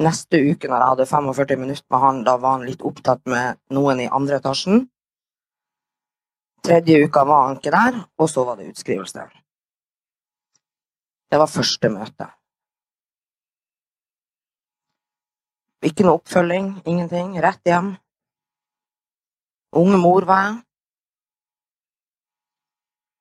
Neste 0.01 0.41
uke 0.41 0.71
når 0.71 0.81
jeg 0.81 0.93
hadde 0.95 1.11
45 1.11 1.61
minutter 1.61 1.87
med 1.91 2.05
han, 2.05 2.23
da 2.25 2.37
var 2.41 2.57
han 2.57 2.67
litt 2.69 2.83
opptatt 2.87 3.21
med 3.29 3.61
noen 3.77 4.01
i 4.01 4.09
andre 4.09 4.41
etasjen. 4.41 4.87
Tredje 6.65 7.05
uka 7.05 7.25
var 7.25 7.47
han 7.47 7.59
ikke 7.59 7.73
der, 7.75 8.03
og 8.21 8.29
så 8.29 8.45
var 8.45 8.57
det 8.57 8.71
utskrivelse. 8.73 9.27
Det 11.31 11.39
var 11.39 11.53
første 11.53 11.91
møte. 11.93 12.27
Ikke 15.85 16.05
noe 16.05 16.19
oppfølging, 16.19 16.73
ingenting. 16.85 17.37
Rett 17.41 17.65
hjem. 17.65 17.95
Unge 19.81 20.01
mor 20.01 20.27
var 20.29 20.43
jeg 20.47 20.59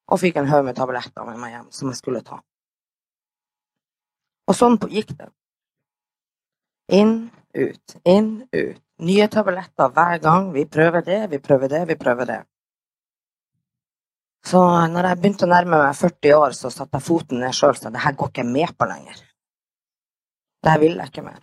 og 0.09 0.21
fikk 0.21 0.39
en 0.39 0.49
haug 0.49 0.65
med 0.65 0.77
tabletter 0.77 1.25
med 1.27 1.37
meg 1.39 1.53
hjem 1.53 1.67
som 1.73 1.91
jeg 1.91 1.99
skulle 1.99 2.23
ta. 2.25 2.39
Og 4.49 4.57
sånn 4.57 4.79
gikk 4.89 5.13
det. 5.17 5.29
Inn, 6.97 7.29
ut, 7.53 7.97
inn, 8.09 8.31
ut. 8.49 8.79
Nye 8.99 9.27
tabletter 9.31 9.91
hver 9.95 10.17
gang. 10.23 10.49
Vi 10.51 10.65
prøver 10.67 11.05
det, 11.05 11.19
vi 11.31 11.39
prøver 11.39 11.69
det, 11.71 11.83
vi 11.91 11.95
prøver 11.99 12.27
det. 12.27 12.39
Så 14.49 14.59
når 14.89 15.09
jeg 15.09 15.19
begynte 15.19 15.45
å 15.45 15.51
nærme 15.51 15.77
meg 15.83 15.95
40 15.99 16.35
år, 16.35 16.55
så 16.57 16.71
satte 16.73 16.97
jeg 16.97 17.05
foten 17.05 17.43
ned 17.43 17.55
sjøl 17.55 17.75
og 17.75 17.79
sa 17.79 17.91
det 17.93 18.03
her 18.03 18.17
går 18.17 18.31
ikke 18.31 18.43
jeg 18.43 18.51
med 18.51 18.75
på 18.75 18.87
lenger. 18.89 19.21
Det 20.63 20.73
her 20.73 20.81
vil 20.81 20.97
jeg 20.97 21.11
ikke 21.11 21.25
mer. 21.27 21.41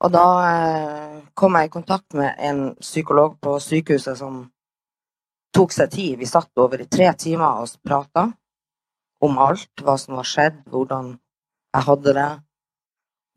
Og 0.00 0.12
da 0.12 0.26
eh, 0.48 1.16
kom 1.36 1.56
jeg 1.56 1.68
i 1.68 1.72
kontakt 1.72 2.16
med 2.16 2.40
en 2.40 2.62
psykolog 2.80 3.36
på 3.44 3.58
sykehuset 3.60 4.16
som 4.18 4.46
tok 5.54 5.72
seg 5.74 5.90
tid. 5.90 6.18
Vi 6.18 6.28
satt 6.28 6.62
over 6.62 6.80
i 6.80 6.88
tre 6.88 7.10
timer 7.18 7.62
og 7.62 7.72
prata 7.86 8.28
om 9.24 9.38
alt. 9.38 9.72
Hva 9.82 9.96
som 10.00 10.18
var 10.20 10.28
skjedd, 10.28 10.62
hvordan 10.70 11.14
jeg 11.74 11.86
hadde 11.86 12.14
det, 12.16 12.30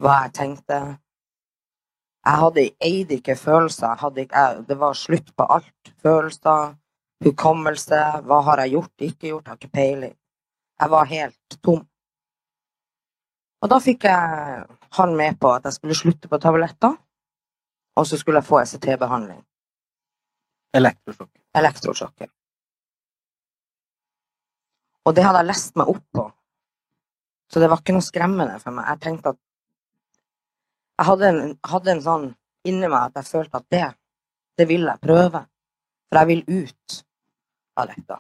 hva 0.02 0.20
jeg 0.24 0.34
tenkte. 0.40 0.82
Jeg 2.24 2.40
hadde 2.40 2.68
eide 2.88 3.18
ikke 3.20 3.36
følelser. 3.36 4.06
Ikke, 4.24 4.46
det 4.68 4.80
var 4.80 4.98
slutt 4.98 5.34
på 5.36 5.48
alt. 5.58 5.94
Følelser, 6.02 6.76
hukommelse. 7.26 8.04
Hva 8.28 8.42
har 8.50 8.64
jeg 8.64 8.78
gjort, 8.78 8.94
ikke 9.00 9.28
gjort? 9.28 9.46
Jeg 9.46 9.52
har 9.52 9.62
ikke 9.62 9.78
peiling. 9.80 10.16
Jeg 10.82 10.90
var 10.90 11.12
helt 11.12 11.58
tom. 11.62 11.84
Og 13.64 13.70
da 13.72 13.80
fikk 13.80 14.04
jeg 14.10 14.64
han 14.98 15.16
med 15.16 15.38
på 15.40 15.52
at 15.56 15.66
jeg 15.68 15.78
skulle 15.78 15.96
slutte 15.96 16.28
på 16.28 16.40
tabletter, 16.42 16.98
og 17.96 18.08
så 18.08 18.18
skulle 18.20 18.42
jeg 18.42 18.50
få 18.50 18.60
ECT-behandling. 18.60 19.40
Elektrosjokk. 20.74 21.32
Elektrosjokket. 21.56 22.32
Og 25.04 25.16
det 25.16 25.26
hadde 25.26 25.44
jeg 25.44 25.50
lest 25.52 25.76
meg 25.78 25.90
opp 25.92 26.06
på. 26.16 26.28
Så 27.52 27.62
det 27.62 27.70
var 27.70 27.82
ikke 27.84 27.94
noe 27.94 28.06
skremmende 28.06 28.60
for 28.62 28.76
meg. 28.76 28.88
Jeg 28.94 29.04
tenkte 29.08 29.36
at 29.36 29.42
Jeg 30.94 31.06
hadde 31.08 31.28
en, 31.28 31.54
hadde 31.66 31.90
en 31.92 32.02
sånn 32.06 32.26
inni 32.70 32.86
meg 32.86 33.10
at 33.10 33.16
jeg 33.18 33.26
følte 33.26 33.58
at 33.58 33.66
det, 33.74 33.88
det 34.58 34.68
vil 34.70 34.86
jeg 34.86 35.02
prøve. 35.02 35.42
For 36.08 36.20
jeg 36.20 36.30
vil 36.30 36.62
ut 36.62 36.98
av 37.82 37.90
dette. 37.90 38.18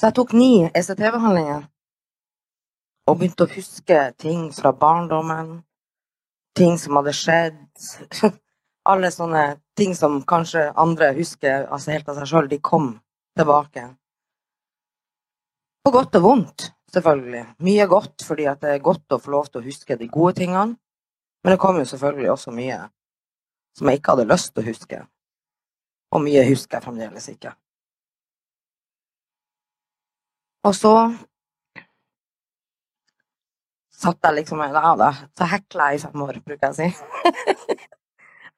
Så 0.00 0.08
jeg 0.08 0.16
tok 0.18 0.34
ni 0.34 0.52
ECT-behandlinger 0.66 1.68
og 3.06 3.18
begynte 3.18 3.46
å 3.46 3.52
huske 3.54 3.98
ting 4.18 4.48
fra 4.54 4.72
barndommen. 4.74 5.60
Ting 6.58 6.78
som 6.82 6.98
hadde 6.98 7.14
skjedd. 7.14 7.60
Alle 8.88 9.10
sånne 9.12 9.60
ting 9.76 9.92
som 9.94 10.22
kanskje 10.28 10.70
andre 10.78 11.12
husker 11.16 11.66
altså 11.68 11.92
helt 11.92 12.08
av 12.08 12.20
seg 12.20 12.30
sjøl, 12.30 12.48
de 12.48 12.58
kom 12.64 12.94
tilbake. 13.36 13.84
På 15.84 15.92
godt 15.94 16.16
og 16.20 16.24
vondt, 16.24 16.70
selvfølgelig. 16.92 17.44
Mye 17.64 17.86
godt 17.88 18.24
fordi 18.24 18.48
det 18.62 18.74
er 18.74 18.84
godt 18.84 19.16
å 19.16 19.20
få 19.20 19.34
lov 19.36 19.50
til 19.50 19.60
å 19.60 19.66
huske 19.66 19.96
de 20.00 20.08
gode 20.08 20.38
tingene. 20.40 20.76
Men 21.44 21.54
det 21.54 21.60
kom 21.60 21.78
jo 21.80 21.86
selvfølgelig 21.88 22.32
også 22.34 22.52
mye 22.52 22.82
som 23.78 23.88
jeg 23.88 24.00
ikke 24.00 24.14
hadde 24.16 24.28
lyst 24.28 24.52
til 24.52 24.62
å 24.62 24.68
huske. 24.68 25.00
Og 26.10 26.24
mye 26.24 26.44
husker 26.48 26.76
jeg 26.78 26.84
fremdeles 26.84 27.28
ikke. 27.32 27.54
Og 30.68 30.74
så 30.76 30.94
satt 34.00 34.26
jeg 34.26 34.40
liksom 34.40 34.60
ja, 34.64 34.92
da, 34.96 35.12
Så 35.36 35.48
hekla 35.48 35.90
jeg 35.92 36.00
i 36.00 36.04
fem 36.04 36.26
år, 36.26 36.42
bruker 36.44 36.68
jeg 36.68 36.74
å 36.74 36.78
si. 36.80 37.86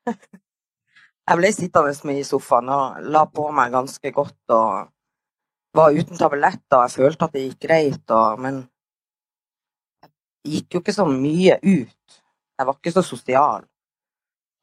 jeg 0.06 1.38
ble 1.38 1.52
sittende 1.54 1.94
mye 2.08 2.22
i 2.22 2.26
sofaen 2.26 2.70
og 2.72 3.06
la 3.14 3.24
på 3.30 3.48
meg 3.54 3.74
ganske 3.74 4.12
godt 4.14 4.54
og 4.56 4.90
var 5.76 5.96
uten 5.96 6.18
tabletter. 6.20 6.84
Jeg 6.84 6.94
følte 6.96 7.28
at 7.28 7.36
det 7.36 7.44
gikk 7.46 7.66
greit, 7.66 8.04
og, 8.12 8.40
men 8.44 8.62
jeg 10.42 10.56
gikk 10.56 10.76
jo 10.76 10.82
ikke 10.82 10.96
så 10.96 11.06
mye 11.08 11.58
ut. 11.62 12.18
Jeg 12.58 12.68
var 12.68 12.78
ikke 12.78 12.94
så 12.94 13.04
sosial. 13.06 13.68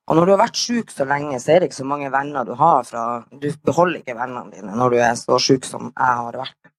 Og 0.10 0.18
når 0.18 0.26
du 0.26 0.32
har 0.34 0.42
vært 0.42 0.58
syk 0.58 0.90
så 0.90 1.06
lenge, 1.06 1.38
så 1.42 1.54
er 1.54 1.62
det 1.62 1.70
ikke 1.70 1.82
så 1.84 1.86
mange 1.86 2.10
venner 2.10 2.46
du 2.46 2.56
har 2.58 2.86
fra 2.88 3.04
Du 3.30 3.46
beholder 3.66 4.00
ikke 4.00 4.18
vennene 4.18 4.50
dine 4.56 4.74
når 4.78 4.96
du 4.96 4.98
er 5.06 5.14
så 5.20 5.38
syk 5.42 5.68
som 5.70 5.92
jeg 5.92 6.16
har 6.22 6.38
vært. 6.40 6.72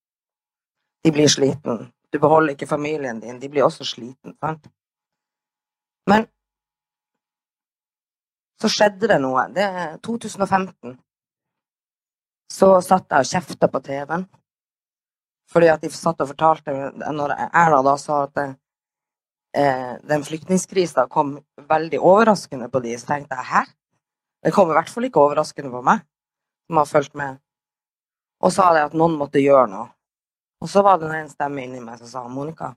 De 1.05 1.13
blir 1.15 1.31
sliten. 1.31 1.87
Du 2.11 2.19
beholder 2.19 2.53
ikke 2.53 2.67
familien 2.67 3.21
din. 3.23 3.39
De 3.39 3.49
blir 3.49 3.63
også 3.63 3.87
sliten. 3.87 4.35
Men 6.11 6.27
så 8.61 8.69
skjedde 8.69 9.09
det 9.09 9.17
noe. 9.21 9.47
Det 9.53 9.65
er 9.65 9.97
2015. 10.05 10.95
Så 12.51 12.69
satt 12.85 13.07
jeg 13.09 13.25
og 13.25 13.29
kjefta 13.31 13.69
på 13.71 13.81
TV-en. 13.85 14.25
Fordi 15.51 15.69
at 15.71 15.83
de 15.83 15.89
satt 15.91 16.21
og 16.23 16.29
fortalte 16.29 16.73
Når 17.11 17.33
Erna 17.49 17.81
da 17.83 17.95
sa 17.99 18.21
at 18.27 18.37
eh, 18.43 19.93
den 20.07 20.23
flyktningkrisa 20.23 21.07
kom 21.11 21.37
veldig 21.69 21.99
overraskende 21.99 22.69
på 22.71 22.83
de, 22.85 22.95
så 22.99 23.13
tenkte 23.13 23.39
jeg 23.39 23.49
hæ? 23.51 23.63
Det 24.41 24.53
kom 24.55 24.71
i 24.71 24.77
hvert 24.77 24.89
fall 24.89 25.05
ikke 25.05 25.21
overraskende 25.21 25.71
på 25.73 25.81
meg, 25.85 26.05
som 26.67 26.79
har 26.79 26.89
fulgt 26.89 27.17
med. 27.19 27.41
Og 28.41 28.53
sa 28.53 28.71
det 28.73 28.87
at 28.87 28.95
noen 28.97 29.17
måtte 29.19 29.41
gjøre 29.41 29.67
noe. 29.69 29.89
Og 30.61 30.69
så 30.69 30.81
var 30.85 31.01
det 31.01 31.09
en 31.17 31.29
stemme 31.29 31.65
inni 31.65 31.81
meg 31.81 31.99
som 32.01 32.09
sa 32.09 32.23
Monica, 32.29 32.71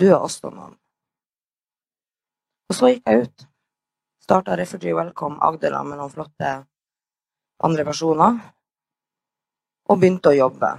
du 0.00 0.08
er 0.10 0.18
også 0.18 0.50
noen. 0.52 0.76
Og 2.68 2.76
så 2.76 2.92
gikk 2.92 3.08
jeg 3.08 3.26
ut. 3.26 3.46
Starta 4.32 4.56
Refugee 4.56 4.94
Welcome 4.94 5.36
Agdela 5.44 5.82
med 5.84 5.98
noen 6.00 6.08
flotte 6.08 6.50
andre 7.68 7.84
personer. 7.84 8.38
Og 9.92 10.00
begynte 10.00 10.32
å 10.32 10.38
jobbe. 10.38 10.70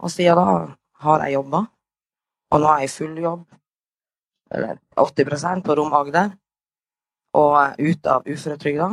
Og 0.00 0.12
siden 0.14 0.40
da 0.40 0.54
har 1.04 1.24
jeg 1.26 1.34
jobba. 1.34 1.60
Og 2.48 2.64
nå 2.64 2.70
er 2.72 2.80
jeg 2.80 2.88
i 2.88 2.94
full 2.94 3.20
jobb 3.26 3.44
eller 4.56 4.80
80 5.04 5.60
på 5.68 5.76
Rom 5.76 5.92
Agder, 6.00 6.32
og 7.36 7.84
ute 7.84 8.16
av 8.16 8.24
uføretrygda. 8.24 8.90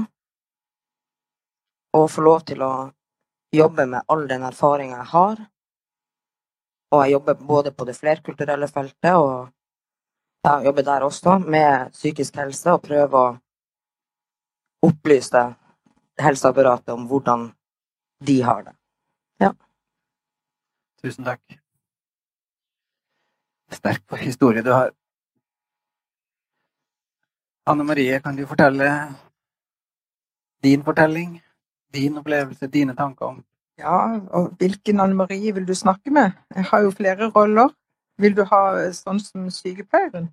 Og 1.96 2.12
får 2.12 2.28
lov 2.28 2.46
til 2.52 2.68
å 2.68 2.74
jobbe 3.56 3.88
med 3.88 4.04
all 4.04 4.28
den 4.28 4.48
erfaringa 4.52 5.00
jeg 5.00 5.12
har. 5.16 5.46
Og 6.92 7.06
jeg 7.06 7.20
jobber 7.20 7.44
både 7.56 7.72
på 7.72 7.88
det 7.88 8.02
flerkulturelle 8.04 8.68
feltet 8.68 9.14
og 9.16 9.54
jeg 10.44 10.66
jobber 10.68 10.92
der 10.92 11.08
også, 11.08 11.40
med 11.40 11.94
psykisk 11.96 12.36
helse, 12.36 12.74
og 12.76 12.84
prøver 12.84 13.20
å 13.20 13.38
opplyse 14.86 15.42
helseapparatet 16.20 16.94
om 16.94 17.08
hvordan 17.08 17.50
de 18.28 18.42
har 18.44 18.64
det. 18.64 18.76
Ja. 19.40 19.54
Tusen 21.04 21.28
takk. 21.28 21.60
Sterk 23.72 24.18
historie 24.20 24.64
du 24.66 24.72
har. 24.74 24.92
Anne 27.70 27.86
Marie, 27.86 28.20
kan 28.20 28.36
du 28.36 28.46
fortelle 28.50 28.90
din 30.64 30.84
fortelling? 30.84 31.42
Din 31.94 32.18
opplevelse, 32.18 32.68
dine 32.68 32.96
tanker 32.96 33.26
om 33.26 33.44
Ja, 33.80 34.20
og 34.36 34.50
hvilken 34.60 35.00
Anne 35.00 35.16
Marie 35.16 35.54
vil 35.54 35.68
du 35.68 35.74
snakke 35.74 36.12
med? 36.12 36.32
Jeg 36.56 36.64
har 36.64 36.82
jo 36.82 36.92
flere 36.92 37.30
roller. 37.30 37.70
Vil 38.18 38.36
du 38.36 38.44
ha 38.44 38.92
sånn 38.92 39.22
som 39.24 39.48
sykepleieren? 39.54 40.28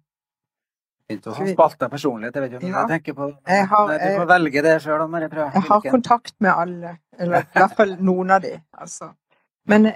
Spalta 1.06 1.86
personlighet, 1.88 2.34
jeg 2.34 2.42
vet 2.42 2.56
ikke 2.56 2.64
om 2.64 2.72
ja. 2.72 2.80
jeg 2.80 2.90
tenker 2.96 3.14
på 3.14 3.28
jeg 3.46 3.66
har, 3.70 3.90
Nei, 3.92 3.98
Du 4.00 4.16
får 4.20 4.30
velge 4.32 4.62
det 4.66 4.72
sjøl, 4.82 5.04
Marie. 5.10 5.28
Prøv. 5.30 5.52
Jeg 5.54 5.62
har 5.68 5.84
kontakt 5.90 6.34
med 6.40 6.50
alle, 6.50 6.96
eller 7.18 7.46
i 7.46 7.60
hvert 7.60 7.76
fall 7.78 7.94
noen 8.02 8.34
av 8.34 8.42
de, 8.42 8.56
altså. 8.74 9.12
Men 9.70 9.92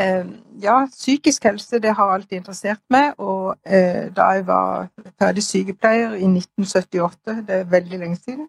Eh, 0.00 0.26
ja, 0.60 0.88
psykisk 0.92 1.44
helse 1.44 1.78
det 1.80 1.94
har 1.96 2.10
alltid 2.12 2.36
interessert 2.38 2.82
meg. 2.92 3.14
Og 3.18 3.56
eh, 3.64 4.12
da 4.16 4.28
jeg 4.36 4.46
var 4.46 4.90
ferdig 5.18 5.44
sykepleier 5.44 6.18
i 6.18 6.28
1978, 6.28 7.40
det 7.48 7.60
er 7.60 7.72
veldig 7.72 7.98
lenge 8.02 8.20
siden, 8.20 8.48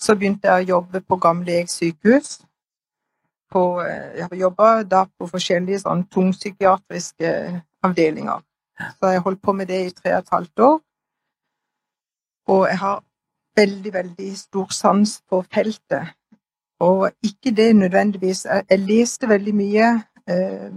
så 0.00 0.16
begynte 0.16 0.48
jeg 0.48 0.64
å 0.64 0.68
jobbe 0.76 1.00
på 1.00 1.16
Gamle 1.20 1.60
Eg 1.62 1.72
sykehus. 1.72 2.40
På, 3.50 3.80
eh, 3.82 4.18
jeg 4.18 4.28
har 4.28 4.36
jobba 4.44 4.68
da 4.82 5.06
på 5.08 5.30
forskjellige 5.32 5.82
sånn 5.86 6.04
tungpsykiatriske 6.12 7.32
avdelinger. 7.84 8.44
Så 9.00 9.14
jeg 9.14 9.24
holdt 9.24 9.42
på 9.42 9.56
med 9.56 9.68
det 9.68 9.80
i 9.86 9.90
tre 9.96 10.14
og 10.14 10.22
et 10.22 10.32
halvt 10.36 10.66
år. 10.68 10.78
Og 12.50 12.66
jeg 12.68 12.78
har 12.78 13.02
veldig, 13.56 13.92
veldig 13.94 14.30
stor 14.38 14.72
sans 14.74 15.20
på 15.30 15.42
feltet. 15.54 16.16
Og 16.80 17.10
ikke 17.22 17.50
det 17.56 17.76
nødvendigvis 17.76 18.46
Jeg, 18.70 18.78
leste 18.78 19.28
veldig 19.28 19.54
mye 19.54 19.88
eh, 20.28 20.72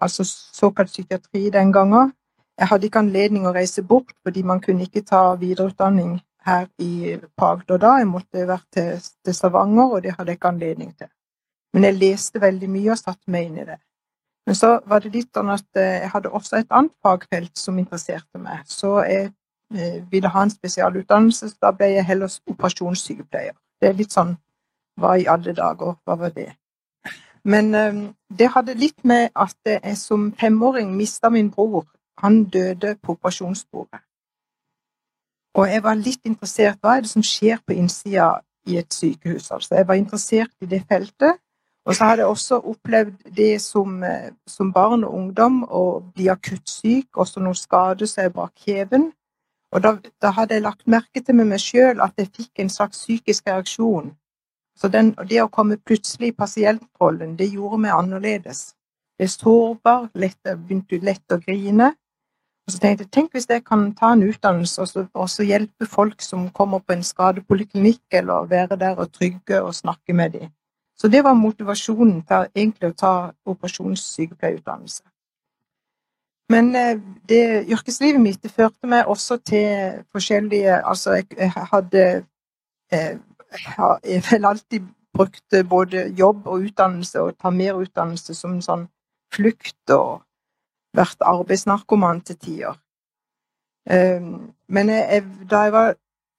altså 0.00 0.24
såkalt 0.52 0.88
psykiatri 0.88 1.50
den 1.50 1.72
gangen. 1.72 2.12
Jeg 2.58 2.68
hadde 2.68 2.86
ikke 2.86 2.98
anledning 2.98 3.46
å 3.46 3.54
reise 3.54 3.82
bort, 3.82 4.12
fordi 4.22 4.42
man 4.42 4.60
kunne 4.60 4.82
ikke 4.82 5.06
ta 5.06 5.34
videreutdanning 5.34 6.18
her 6.46 6.66
i 6.78 7.18
Agder 7.38 7.78
da. 7.78 7.92
Jeg 7.98 8.08
måtte 8.10 8.46
vært 8.48 8.66
til, 8.74 9.04
til 9.24 9.34
Stavanger, 9.34 9.94
og 9.94 10.02
det 10.02 10.14
hadde 10.16 10.32
jeg 10.32 10.40
ikke 10.40 10.48
anledning 10.48 10.94
til. 10.98 11.10
Men 11.72 11.84
jeg 11.84 12.00
leste 12.00 12.40
veldig 12.40 12.70
mye 12.70 12.90
og 12.94 12.98
satte 12.98 13.30
meg 13.30 13.46
inn 13.46 13.60
i 13.62 13.68
det. 13.68 13.78
Men 14.48 14.56
så 14.56 14.78
var 14.88 15.04
det 15.04 15.12
litt 15.12 15.28
sånn 15.36 15.50
at 15.52 15.66
eh, 15.76 16.02
jeg 16.02 16.10
hadde 16.14 16.32
også 16.32 16.56
et 16.56 16.70
annet 16.72 16.94
fagfelt 17.04 17.58
som 17.60 17.78
interesserte 17.78 18.40
meg. 18.40 18.62
Så 18.66 18.94
jeg 19.04 19.32
ville 20.10 20.28
ha 20.28 20.42
en 20.42 20.50
spesialutdannelse, 20.50 21.50
så 21.50 21.56
da 21.62 21.70
ble 21.76 21.90
jeg 21.92 22.06
heller 22.08 22.32
operasjonssykepleier. 22.48 23.52
Det 23.80 23.88
er 23.90 23.98
litt 23.98 24.14
sånn 24.16 24.36
Hva 24.98 25.12
i 25.14 25.28
alle 25.30 25.52
dager, 25.54 25.94
hva 26.02 26.14
var 26.18 26.32
det? 26.34 26.48
Men 27.44 27.74
um, 27.74 28.00
det 28.38 28.48
hadde 28.50 28.74
litt 28.74 29.04
med 29.04 29.28
at 29.36 29.54
jeg 29.64 29.96
som 29.96 30.32
femåring 30.40 30.90
mista 30.96 31.30
min 31.30 31.50
bror. 31.50 31.84
Han 32.18 32.44
døde 32.44 32.96
på 33.02 33.14
operasjonsbordet. 33.14 34.00
Og 35.54 35.68
jeg 35.70 35.82
var 35.82 35.94
litt 35.94 36.26
interessert 36.26 36.80
hva 36.82 36.96
er 36.96 37.04
det 37.06 37.10
som 37.12 37.22
skjer 37.22 37.60
på 37.66 37.76
innsida 37.78 38.40
i 38.66 38.76
et 38.78 38.94
sykehus. 38.94 39.50
Altså, 39.50 39.74
jeg 39.74 39.88
var 39.88 39.94
interessert 39.94 40.50
i 40.60 40.66
det 40.66 40.82
feltet. 40.90 41.38
Og 41.88 41.94
så 41.96 42.04
hadde 42.04 42.20
jeg 42.22 42.28
også 42.34 42.58
opplevd 42.68 43.30
det 43.36 43.60
som, 43.64 44.02
eh, 44.04 44.30
som 44.46 44.72
barn 44.72 45.04
og 45.04 45.14
ungdom, 45.14 45.62
å 45.64 46.02
bli 46.14 46.28
akutt 46.28 46.68
syk, 46.68 47.16
også 47.16 47.40
noen 47.40 47.56
skader 47.56 48.10
jeg 48.16 48.32
brakk 48.32 48.52
kjeven. 48.66 49.12
Og 49.72 49.82
da, 49.84 49.98
da, 50.22 50.30
hadde 50.32 50.56
jeg 50.56 50.64
lagt 50.64 50.86
merke 50.86 51.20
til 51.20 51.36
med 51.36 51.50
meg 51.50 51.60
sjøl 51.60 52.00
at 52.00 52.16
jeg 52.16 52.30
fikk 52.32 52.62
en 52.62 52.72
slags 52.72 53.02
psykisk 53.04 53.50
reaksjon 53.50 54.14
så 54.78 54.88
den, 54.88 55.14
det 55.26 55.40
å 55.42 55.50
komme 55.50 55.78
plutselig 55.82 56.30
i 56.30 56.36
pasientrollen, 56.38 57.34
det 57.38 57.48
gjorde 57.50 57.80
meg 57.82 57.96
annerledes. 57.96 58.60
Jeg 59.18 59.26
er 59.26 59.32
sårbar, 59.32 60.04
lett, 60.14 60.38
begynte 60.44 61.00
lett 61.02 61.34
å 61.34 61.40
grine. 61.42 61.88
Og 62.68 62.74
så 62.74 62.82
tenkte 62.82 63.06
jeg 63.06 63.10
tenk 63.16 63.34
hvis 63.34 63.48
jeg 63.50 63.64
kan 63.66 63.88
ta 63.98 64.12
en 64.14 64.22
utdannelse 64.28 64.84
og 64.84 64.90
så, 64.90 65.04
og 65.18 65.30
så 65.32 65.46
hjelpe 65.48 65.88
folk 65.88 66.22
som 66.22 66.46
kommer 66.54 66.84
på 66.84 66.94
en 66.94 67.02
skadepoliklinikk, 67.02 68.04
eller 68.20 68.46
være 68.46 68.78
der 68.78 69.00
og 69.02 69.10
trygge 69.16 69.62
og 69.64 69.74
snakke 69.74 70.14
med 70.14 70.36
dem. 70.36 70.52
Så 70.98 71.10
det 71.10 71.24
var 71.26 71.34
motivasjonen 71.38 72.22
til 72.28 72.46
egentlig 72.54 72.92
å 72.92 72.98
ta 73.02 73.12
operasjonssykepleierutdannelse. 73.50 75.02
Men 76.48 76.74
eh, 76.76 77.00
det 77.28 77.68
yrkeslivet 77.68 78.20
mitt 78.20 78.42
det 78.42 78.52
førte 78.52 78.88
meg 78.88 79.08
også 79.08 79.36
til 79.44 79.98
forskjellige 80.12 80.78
Altså, 80.80 81.20
jeg, 81.20 81.52
hadde 81.72 82.04
jeg 82.90 83.18
har 83.76 83.98
vel 84.30 84.44
alltid 84.44 84.86
brukt 85.14 85.68
både 85.68 86.08
jobb 86.18 86.46
og 86.46 86.64
utdannelse 86.68 87.20
og 87.20 87.36
ta 87.40 87.50
mer 87.50 87.76
utdannelse 87.76 88.34
som 88.34 88.60
sånn 88.64 88.86
flukt 89.34 89.92
og 89.92 90.22
vært 90.96 91.24
arbeidsnarkoman 91.24 92.20
til 92.24 92.36
tider. 92.36 92.76
Um, 93.90 94.52
men 94.68 94.92
jeg, 94.92 95.24
da 95.50 95.64
jeg 95.66 95.72
var 95.72 95.94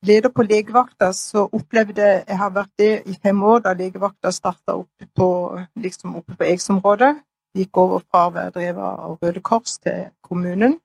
leder 0.05 0.29
på 0.29 0.45
legevakta, 0.45 1.11
så 1.13 1.47
opplevde 1.51 2.01
jeg 2.01 2.23
Jeg 2.27 2.37
har 2.37 2.49
vært 2.49 2.71
det 2.77 2.91
i 3.05 3.17
fem 3.23 3.43
år, 3.43 3.59
da 3.59 3.73
legevakta 3.73 4.31
starta 4.31 4.75
oppe 4.75 5.07
på, 5.15 5.59
liksom 5.75 6.15
oppe 6.15 6.35
på 6.35 6.43
Eiksområdet. 6.43 7.15
Gikk 7.57 7.77
over 7.77 8.03
fra 8.05 8.27
å 8.27 8.33
være 8.33 8.53
drevet 8.55 8.83
av 9.05 9.17
Røde 9.21 9.41
Kors 9.41 9.77
til 9.81 10.09
kommunen. 10.21 10.77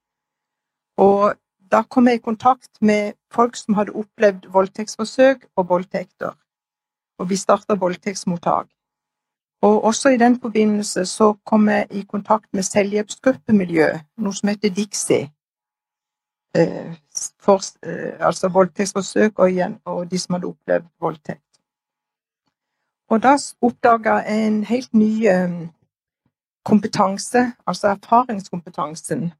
Og 0.96 1.34
da 1.72 1.82
kom 1.82 2.08
jeg 2.08 2.20
i 2.20 2.24
kontakt 2.24 2.70
med 2.80 3.14
folk 3.32 3.56
som 3.56 3.74
hadde 3.78 3.96
opplevd 3.98 4.48
voldtektsforsøk 4.54 5.48
og 5.56 5.68
voldtekter. 5.68 6.32
Og 7.18 7.28
vi 7.30 7.36
starta 7.36 7.76
voldtektsmottak. 7.78 8.68
Og 9.64 9.84
også 9.84 10.08
i 10.08 10.16
den 10.20 10.40
forbindelse 10.40 11.06
så 11.06 11.32
kom 11.46 11.68
jeg 11.68 11.86
i 11.90 12.02
kontakt 12.02 12.48
med 12.52 12.62
selvhjelpsgruppemiljø, 12.62 13.86
noe 14.16 14.36
som 14.36 14.48
heter 14.52 14.72
Dixie. 14.76 15.30
Eh, 16.56 16.92
for, 17.42 17.60
eh, 17.82 18.26
altså 18.26 18.48
voldtektsforsøk 18.48 19.38
og, 19.38 19.50
igjen, 19.50 19.78
og 19.84 20.10
de 20.10 20.18
som 20.18 20.36
hadde 20.36 20.46
opplevd 20.46 20.84
voldtekt. 21.00 21.40
Og 23.10 23.22
da 23.22 23.34
oppdaga 23.62 24.18
jeg 24.26 24.46
en 24.46 24.60
helt 24.64 24.94
ny 24.94 25.26
eh, 25.26 25.56
kompetanse, 26.64 27.52
altså 27.66 27.88
erfaringskompetansen, 27.88 29.32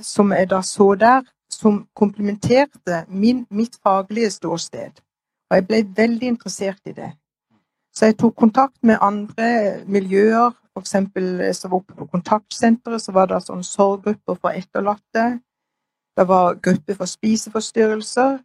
som 0.00 0.32
jeg 0.32 0.50
da 0.50 0.62
så 0.62 0.94
der, 0.94 1.22
som 1.50 1.86
komplementerte 1.96 3.04
min, 3.08 3.46
mitt 3.50 3.78
faglige 3.82 4.30
ståsted. 4.30 5.00
Og 5.50 5.56
jeg 5.56 5.66
ble 5.66 5.84
veldig 5.96 6.26
interessert 6.26 6.80
i 6.86 6.92
det. 6.92 7.12
Så 7.94 8.06
jeg 8.06 8.18
tok 8.18 8.34
kontakt 8.36 8.76
med 8.82 8.98
andre 9.00 9.76
miljøer, 9.86 10.50
f.eks. 10.74 10.90
som 11.58 11.70
var 11.70 11.76
oppe 11.76 11.94
på 11.94 12.06
kontaktsenteret, 12.06 13.02
så 13.02 13.12
var 13.12 13.30
det 13.30 13.44
sånn 13.44 13.62
sorggrupper 13.62 14.40
for 14.40 14.50
etterlatte. 14.50 15.26
Det 16.16 16.26
var 16.26 16.58
grupper 16.62 16.98
for 16.98 17.10
spiseforstyrrelser. 17.10 18.40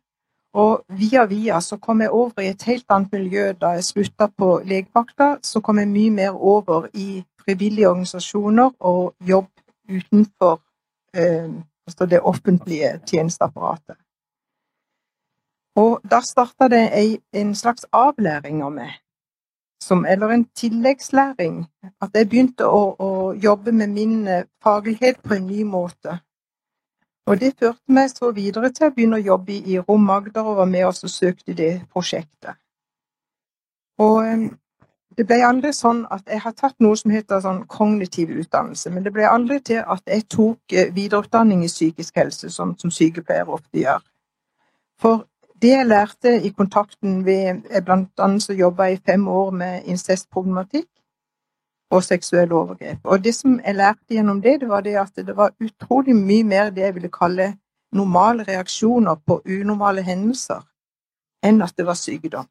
Og 0.53 0.85
via 0.97 1.25
via 1.29 1.59
så 1.61 1.77
kom 1.77 2.01
jeg 2.01 2.09
over 2.09 2.41
i 2.41 2.49
et 2.49 2.63
helt 2.65 2.85
annet 2.89 3.11
miljø 3.13 3.51
da 3.53 3.75
jeg 3.77 3.85
slutta 3.85 4.29
på 4.37 4.59
legevakta. 4.65 5.35
Så 5.45 5.61
kom 5.61 5.81
jeg 5.81 5.89
mye 5.89 6.13
mer 6.13 6.37
over 6.37 6.87
i 6.93 7.23
frivillige 7.49 7.89
organisasjoner 7.89 8.69
og 8.79 9.15
jobb 9.29 9.49
utenfor 9.89 10.62
eh, 11.17 11.49
altså 11.88 12.05
det 12.05 12.21
offentlige 12.21 12.99
tjenesteapparatet. 13.07 13.97
Og 15.75 16.01
da 16.12 16.19
starta 16.21 16.67
det 16.67 16.83
en 17.33 17.55
slags 17.55 17.85
avlæring 17.93 18.62
av 18.63 18.71
meg, 18.71 18.91
som, 19.81 20.05
eller 20.05 20.29
en 20.29 20.45
tilleggslæring. 20.45 21.65
At 22.01 22.13
jeg 22.13 22.29
begynte 22.29 22.67
å, 22.67 22.95
å 22.99 23.33
jobbe 23.33 23.71
med 23.71 23.93
min 23.95 24.27
eh, 24.27 24.45
faglighet 24.63 25.21
på 25.23 25.38
en 25.38 25.47
ny 25.47 25.63
måte. 25.63 26.19
Og 27.29 27.39
det 27.39 27.53
førte 27.59 27.93
meg 27.93 28.09
så 28.12 28.31
videre 28.35 28.71
til 28.73 28.89
å 28.89 28.93
begynne 28.93 29.21
å 29.21 29.27
jobbe 29.31 29.55
i 29.55 29.77
Rom 29.79 30.09
Agder 30.09 30.45
og 30.45 30.57
var 30.57 30.69
med 30.69 30.88
oss 30.89 31.03
og 31.05 31.13
søkte 31.13 31.53
det 31.53 31.71
prosjektet. 31.93 32.57
Og 34.01 34.25
eh, 34.25 34.49
det 35.19 35.25
ble 35.27 35.41
aldri 35.43 35.73
sånn 35.75 36.05
at 36.15 36.29
jeg 36.32 36.39
har 36.45 36.53
tatt 36.55 36.77
noe 36.79 36.95
som 36.95 37.12
heter 37.12 37.41
sånn 37.43 37.65
kognitiv 37.67 38.29
utdannelse, 38.32 38.88
men 38.93 39.03
det 39.03 39.12
ble 39.12 39.25
aldri 39.27 39.58
til 39.67 39.82
at 39.84 40.05
jeg 40.08 40.23
tok 40.32 40.71
eh, 40.71 40.93
videreutdanning 40.95 41.65
i 41.65 41.71
psykisk 41.71 42.21
helse, 42.21 42.47
som, 42.55 42.71
som 42.79 42.93
sykepleiere 42.93 43.51
ofte 43.51 43.82
gjør. 43.82 44.05
For 45.03 45.25
det 45.60 45.73
jeg 45.73 45.89
lærte 45.89 46.32
i 46.39 46.53
kontakten 46.55 47.25
ved 47.25 47.67
Blant 47.84 48.23
annet 48.23 48.45
så 48.45 48.55
jobba 48.55 48.88
jeg 48.88 49.01
i 49.01 49.03
fem 49.12 49.27
år 49.27 49.51
med 49.60 49.91
incestproblematikk 49.91 50.88
og 51.91 52.05
seksuelle 52.08 52.55
overgrep. 52.55 53.03
Og 53.03 53.19
det 53.23 53.36
som 53.36 53.60
jeg 53.60 53.75
lærte 53.75 54.15
gjennom 54.15 54.39
det, 54.45 54.62
det 54.62 54.71
var 54.71 54.88
det 54.88 54.95
at 55.03 55.19
det 55.19 55.36
var 55.36 55.51
utrolig 55.60 56.15
mye 56.15 56.47
mer 56.47 56.71
det 56.71 56.86
jeg 56.86 56.95
ville 56.95 57.12
kalle 57.12 57.49
normale 57.91 58.47
reaksjoner 58.47 59.19
på 59.27 59.41
unormale 59.43 60.05
hendelser, 60.08 60.63
enn 61.43 61.60
at 61.65 61.75
det 61.75 61.89
var 61.91 61.99
sykdom. 61.99 62.47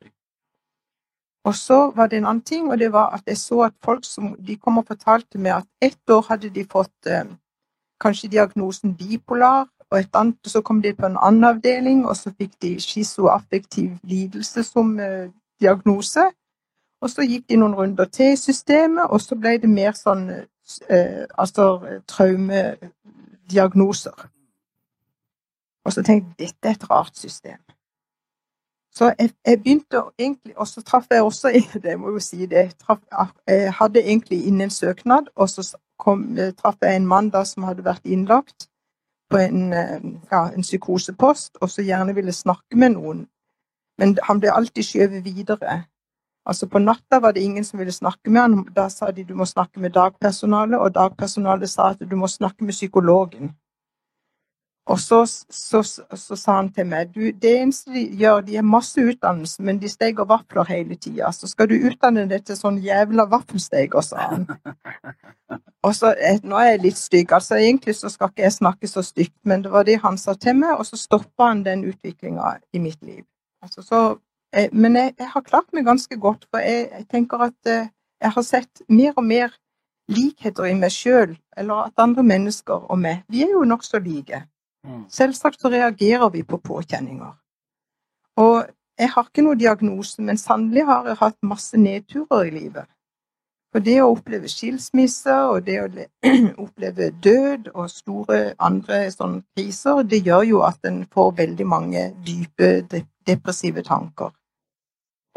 Og 1.49 1.55
så 1.55 1.93
var 1.97 2.07
det 2.07 2.19
en 2.19 2.29
annen 2.29 2.45
ting, 2.45 2.71
og 2.71 2.79
det 2.79 2.93
var 2.93 3.15
at 3.17 3.23
jeg 3.27 3.39
så 3.41 3.63
at 3.71 3.75
folk 3.85 4.05
som 4.05 4.35
de 4.47 4.57
kom 4.57 4.79
og 4.79 4.87
fortalte 4.87 5.41
meg 5.41 5.53
at 5.53 5.67
ett 5.83 6.11
år 6.11 6.27
hadde 6.29 6.51
de 6.53 6.65
fått 6.73 7.09
eh, 7.09 7.25
kanskje 8.01 8.29
diagnosen 8.29 8.97
bipolar, 8.97 9.65
og 9.91 9.99
et 9.99 10.09
annet, 10.15 10.37
så 10.47 10.61
kom 10.61 10.83
de 10.83 10.95
på 10.95 11.07
en 11.07 11.17
annen 11.17 11.45
avdeling, 11.45 12.07
og 12.07 12.17
så 12.17 12.31
fikk 12.37 12.63
de 12.63 12.81
schizoaffektiv 12.81 13.91
lidelse 14.03 14.63
som 14.63 15.01
eh, 15.01 15.31
diagnose. 15.61 16.31
Og 17.01 17.11
så 17.11 17.23
gikk 17.23 17.49
de 17.49 17.57
noen 17.57 17.75
runder 17.75 18.05
til 18.05 18.33
i 18.33 18.37
systemet, 18.37 19.05
og 19.09 19.21
så 19.21 19.35
ble 19.41 19.59
det 19.63 19.71
mer 19.71 19.93
sånn 19.97 20.31
eh, 20.31 21.25
altså 21.39 21.81
traumediagnoser. 22.11 24.29
Og 25.85 25.93
så 25.93 26.03
tenkte 26.05 26.29
jeg 26.29 26.37
dette 26.51 26.69
er 26.69 26.73
et 26.77 26.91
rart 26.91 27.17
system. 27.17 27.59
Så 28.99 29.13
jeg, 29.19 29.31
jeg 29.47 29.59
begynte 29.63 30.03
egentlig 30.19 30.57
Og 30.59 30.67
så 30.67 30.83
traff 30.83 31.07
jeg 31.11 31.23
også 31.23 31.53
det 31.85 31.99
må 32.01 32.11
jo 32.17 32.23
si 32.23 32.47
det, 32.47 32.73
traf, 32.83 32.99
jeg 33.47 33.73
hadde 33.79 34.03
egentlig 34.03 34.41
inn 34.47 34.61
en 34.61 34.71
søknad, 34.71 35.31
og 35.37 35.49
så 35.51 35.77
kom, 35.99 36.25
traff 36.59 36.77
jeg 36.83 36.97
en 36.97 37.07
mann 37.07 37.31
da 37.31 37.45
som 37.47 37.63
hadde 37.69 37.85
vært 37.85 38.07
innlagt 38.07 38.69
på 39.31 39.37
en, 39.37 39.73
eh, 39.73 40.01
ja, 40.33 40.49
en 40.57 40.65
psykosepost, 40.65 41.59
og 41.61 41.71
så 41.71 41.83
gjerne 41.83 42.15
ville 42.15 42.33
snakke 42.33 42.77
med 42.77 42.95
noen. 42.97 43.27
Men 43.99 44.17
han 44.23 44.41
ble 44.41 44.53
alltid 44.55 44.87
skjøvet 44.87 45.25
videre. 45.25 45.83
Altså 46.49 46.67
På 46.67 46.79
natta 46.79 47.21
var 47.21 47.33
det 47.37 47.43
ingen 47.43 47.65
som 47.65 47.79
ville 47.79 47.93
snakke 47.93 48.31
med 48.31 48.41
han. 48.41 48.67
Da 48.77 48.89
sa 48.89 49.11
de 49.11 49.25
du 49.25 49.35
må 49.35 49.45
snakke 49.45 49.81
med 49.81 49.93
dagpersonalet, 49.93 50.81
og 50.81 50.95
dagpersonalet 50.95 51.71
sa 51.71 51.91
at 51.93 52.11
du 52.11 52.17
må 52.17 52.27
snakke 52.27 52.65
med 52.65 52.73
psykologen. 52.73 53.53
Og 54.89 55.01
så, 55.01 55.27
så, 55.51 55.83
så, 56.17 56.37
sa 56.37 56.55
han 56.57 56.71
til 56.73 56.87
meg 56.89 57.11
du, 57.13 57.21
det 57.43 57.51
eneste 57.61 57.93
de 57.93 58.07
gjør, 58.17 58.41
de 58.47 58.55
har 58.57 58.65
masse 58.65 58.97
utdannelse, 59.01 59.61
men 59.63 59.81
de 59.83 59.89
steker 59.93 60.25
vafler 60.29 60.65
hele 60.71 60.97
tida. 60.97 61.29
Så 61.33 61.51
skal 61.51 61.69
du 61.69 61.75
utdanne 61.77 62.25
deg 62.31 62.47
til 62.49 62.57
sånn 62.57 62.79
jævla 62.81 63.27
vaffelsteker, 63.29 64.01
sa 64.07 64.31
han. 64.31 64.47
Og 65.87 65.95
så, 65.95 66.15
eh, 66.17 66.41
Nå 66.43 66.57
er 66.57 66.73
jeg 66.73 66.83
litt 66.87 67.01
stygg, 67.01 67.33
altså 67.37 67.61
egentlig 67.61 67.99
så 68.01 68.09
skal 68.13 68.33
ikke 68.33 68.47
jeg 68.47 68.57
snakke 68.57 68.89
så 68.89 69.05
stygt, 69.05 69.37
men 69.45 69.63
det 69.63 69.73
var 69.73 69.85
det 69.85 70.01
han 70.03 70.19
sa 70.19 70.35
til 70.35 70.57
meg, 70.59 70.75
og 70.81 70.89
så 70.89 70.99
stoppa 70.99 71.53
han 71.53 71.63
den 71.69 71.85
utviklinga 71.89 72.57
i 72.73 72.81
mitt 72.83 72.99
liv. 73.05 73.23
Altså, 73.63 73.85
så, 73.85 74.03
jeg, 74.57 74.73
men 74.73 74.97
jeg, 74.97 75.15
jeg, 75.19 75.31
har 75.35 75.47
klart 75.47 75.73
meg 75.73 75.87
ganske 75.87 76.17
godt, 76.17 76.49
for 76.51 76.65
jeg, 76.65 76.89
jeg 76.97 77.09
tenker 77.13 77.47
at 77.51 77.71
eh, 77.71 77.89
jeg 78.25 78.35
har 78.35 78.45
sett 78.47 78.83
mer 78.89 79.13
og 79.17 79.25
mer 79.25 79.53
likheter 80.09 80.67
i 80.67 80.75
meg 80.75 80.93
sjøl, 80.93 81.37
eller 81.57 81.89
at 81.91 82.03
andre 82.03 82.25
mennesker 82.25 82.89
og 82.89 82.99
meg, 82.99 83.23
vi 83.29 83.45
er 83.45 83.53
jo 83.53 83.67
nokså 83.69 84.01
like. 84.03 84.47
Mm. 84.87 85.05
Selvsagt 85.11 85.61
så 85.61 85.71
reagerer 85.73 86.29
vi 86.31 86.43
på 86.43 86.59
påkjenninger. 86.59 87.33
Og 88.39 88.67
jeg 88.99 89.11
har 89.15 89.27
ikke 89.27 89.43
noen 89.47 89.59
diagnose, 89.59 90.23
men 90.23 90.39
sannelig 90.39 90.85
har 90.87 91.07
jeg 91.07 91.21
hatt 91.21 91.37
masse 91.47 91.79
nedturer 91.79 92.49
i 92.49 92.55
livet. 92.55 92.87
For 93.69 93.85
det 93.85 93.99
å 94.01 94.13
oppleve 94.15 94.49
skilsmisse 94.49 95.35
og 95.53 95.67
det 95.67 95.77
å 95.83 95.89
oppleve 96.65 97.11
død 97.23 97.69
og 97.75 97.91
store 97.93 98.41
andre 98.65 99.05
sånne 99.13 99.43
kriser, 99.57 100.03
det 100.09 100.23
gjør 100.25 100.47
jo 100.49 100.65
at 100.67 100.89
en 100.89 101.03
får 101.13 101.35
veldig 101.43 101.67
mange 101.69 102.05
dype 102.27 102.71
depressive 103.29 103.85
tanker. 103.85 104.33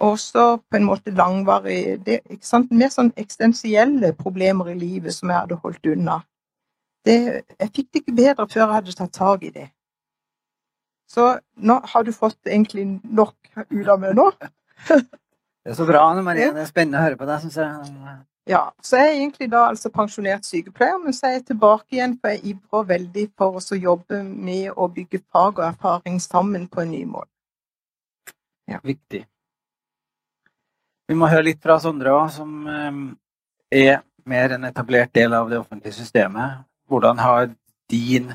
Også 0.01 0.45
på 0.71 0.79
en 0.79 0.87
måte 0.87 1.11
langvarig 1.13 1.99
Mer 2.71 2.89
sånn 2.89 3.11
eksistensielle 3.19 4.15
problemer 4.17 4.71
i 4.71 4.79
livet 4.79 5.13
som 5.13 5.29
jeg 5.29 5.43
hadde 5.43 5.59
holdt 5.61 5.91
unna 5.91 6.21
det, 7.05 7.17
jeg 7.59 7.71
fikk 7.75 7.87
det 7.91 8.01
ikke 8.01 8.17
bedre 8.17 8.47
før 8.49 8.63
jeg 8.63 8.73
hadde 8.75 8.97
tatt 8.97 9.13
tak 9.15 9.45
i 9.47 9.53
det. 9.53 9.67
Så 11.11 11.27
nå 11.59 11.79
har 11.93 12.03
du 12.07 12.11
fått 12.15 12.39
egentlig 12.47 12.85
nok 13.03 13.35
ut 13.69 13.87
av 13.87 13.99
meg 13.99 14.15
nå. 14.15 14.29
det 14.87 15.73
er 15.73 15.77
så 15.77 15.87
bra, 15.87 16.05
Anne 16.07 16.23
Marie. 16.23 16.51
Det 16.55 16.63
er 16.63 16.69
spennende 16.69 17.01
å 17.01 17.07
høre 17.07 17.19
på 17.19 17.27
deg, 17.27 17.41
syns 17.43 17.57
jeg. 17.59 18.13
Ja, 18.49 18.61
så 18.81 18.97
jeg 18.97 19.09
er 19.09 19.17
egentlig 19.19 19.49
da 19.51 19.65
altså 19.69 19.91
pensjonert 19.93 20.47
sykepleier, 20.47 20.97
men 21.03 21.13
så 21.13 21.27
er 21.27 21.35
jeg 21.35 21.49
tilbake 21.51 21.97
igjen, 21.97 22.15
for 22.21 22.33
jeg 22.33 22.55
ivrer 22.55 22.87
veldig 22.93 23.25
for 23.37 23.59
å 23.59 23.77
jobbe 23.77 24.23
med 24.23 24.71
å 24.71 24.87
bygge 24.91 25.21
fag 25.27 25.59
og 25.59 25.67
erfaring 25.67 26.17
sammen 26.23 26.65
på 26.71 26.81
en 26.85 26.95
ny 26.95 27.03
mål. 27.11 27.27
Ja. 28.71 28.79
Viktig. 28.83 29.25
Vi 31.11 31.17
må 31.19 31.27
høre 31.27 31.49
litt 31.49 31.61
fra 31.61 31.75
Sondre 31.83 32.15
òg, 32.15 32.31
som 32.31 32.67
eh, 32.71 32.99
er 33.83 34.01
mer 34.31 34.55
en 34.55 34.69
etablert 34.69 35.11
del 35.13 35.35
av 35.35 35.49
det 35.51 35.59
offentlige 35.59 35.99
systemet. 35.99 36.63
Hvordan 36.91 37.21
har 37.23 37.45
din 37.91 38.33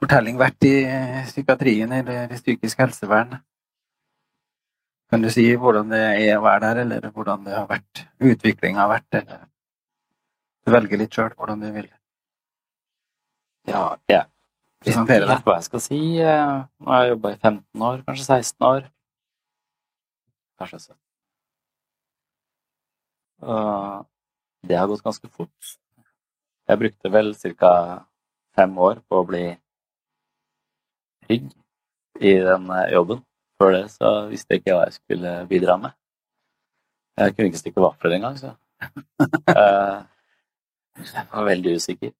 fortelling 0.00 0.38
vært 0.40 0.64
i 0.64 0.74
psykiatrien 1.28 1.92
eller 1.92 2.32
i 2.32 2.38
psykisk 2.40 2.80
helsevern? 2.80 3.36
Kan 5.12 5.22
du 5.22 5.28
si 5.30 5.44
hvordan 5.54 5.92
det 5.92 6.00
er 6.02 6.38
å 6.38 6.44
være 6.44 6.62
der, 6.64 6.80
eller 6.82 7.10
hvordan 7.12 7.44
det 7.46 7.54
har 7.54 7.68
vært, 7.70 8.06
utviklinga 8.18 8.80
har 8.80 8.90
vært? 8.96 9.20
Eller 9.20 9.44
du 10.66 10.72
velger 10.74 10.98
litt 10.98 11.14
sjøl 11.14 11.36
hvordan 11.36 11.62
du 11.62 11.68
vil. 11.76 11.86
Ja, 13.70 13.84
ja. 14.10 14.24
jeg 14.86 15.22
deg. 15.28 15.42
Hva 15.46 15.60
jeg 15.60 15.68
skal 15.68 15.82
si. 15.84 16.00
Nå 16.18 16.90
har 16.90 17.04
jeg 17.04 17.14
jobba 17.14 17.32
i 17.34 17.38
15 17.38 17.86
år, 17.90 18.02
kanskje 18.08 18.26
16 18.26 18.66
år. 18.66 18.84
Kanskje 20.58 20.78
17. 20.88 20.98
Det 24.66 24.78
har 24.80 24.90
gått 24.90 25.04
ganske 25.06 25.28
fort. 25.30 25.76
Jeg 26.66 26.78
brukte 26.80 27.12
vel 27.14 27.32
ca. 27.60 27.72
fem 28.56 28.78
år 28.78 29.00
på 29.06 29.20
å 29.20 29.26
bli 29.28 29.44
trygg 31.26 31.50
i 32.24 32.32
den 32.42 32.70
eh, 32.72 32.92
jobben. 32.94 33.22
Før 33.60 33.72
det 33.72 33.84
så 33.92 34.10
visste 34.30 34.54
jeg 34.54 34.62
ikke 34.62 34.74
hva 34.76 34.84
jeg 34.88 34.96
skulle 34.98 35.32
bidra 35.50 35.76
med. 35.80 35.94
Jeg 37.16 37.32
kunne 37.34 37.48
ikke 37.50 37.62
stikke 37.62 37.84
vafler 37.84 38.18
engang, 38.18 38.38
så 38.40 38.54
Eh, 39.56 39.98
Jeg 40.96 41.26
var 41.32 41.44
veldig 41.44 41.74
usikker. 41.76 42.12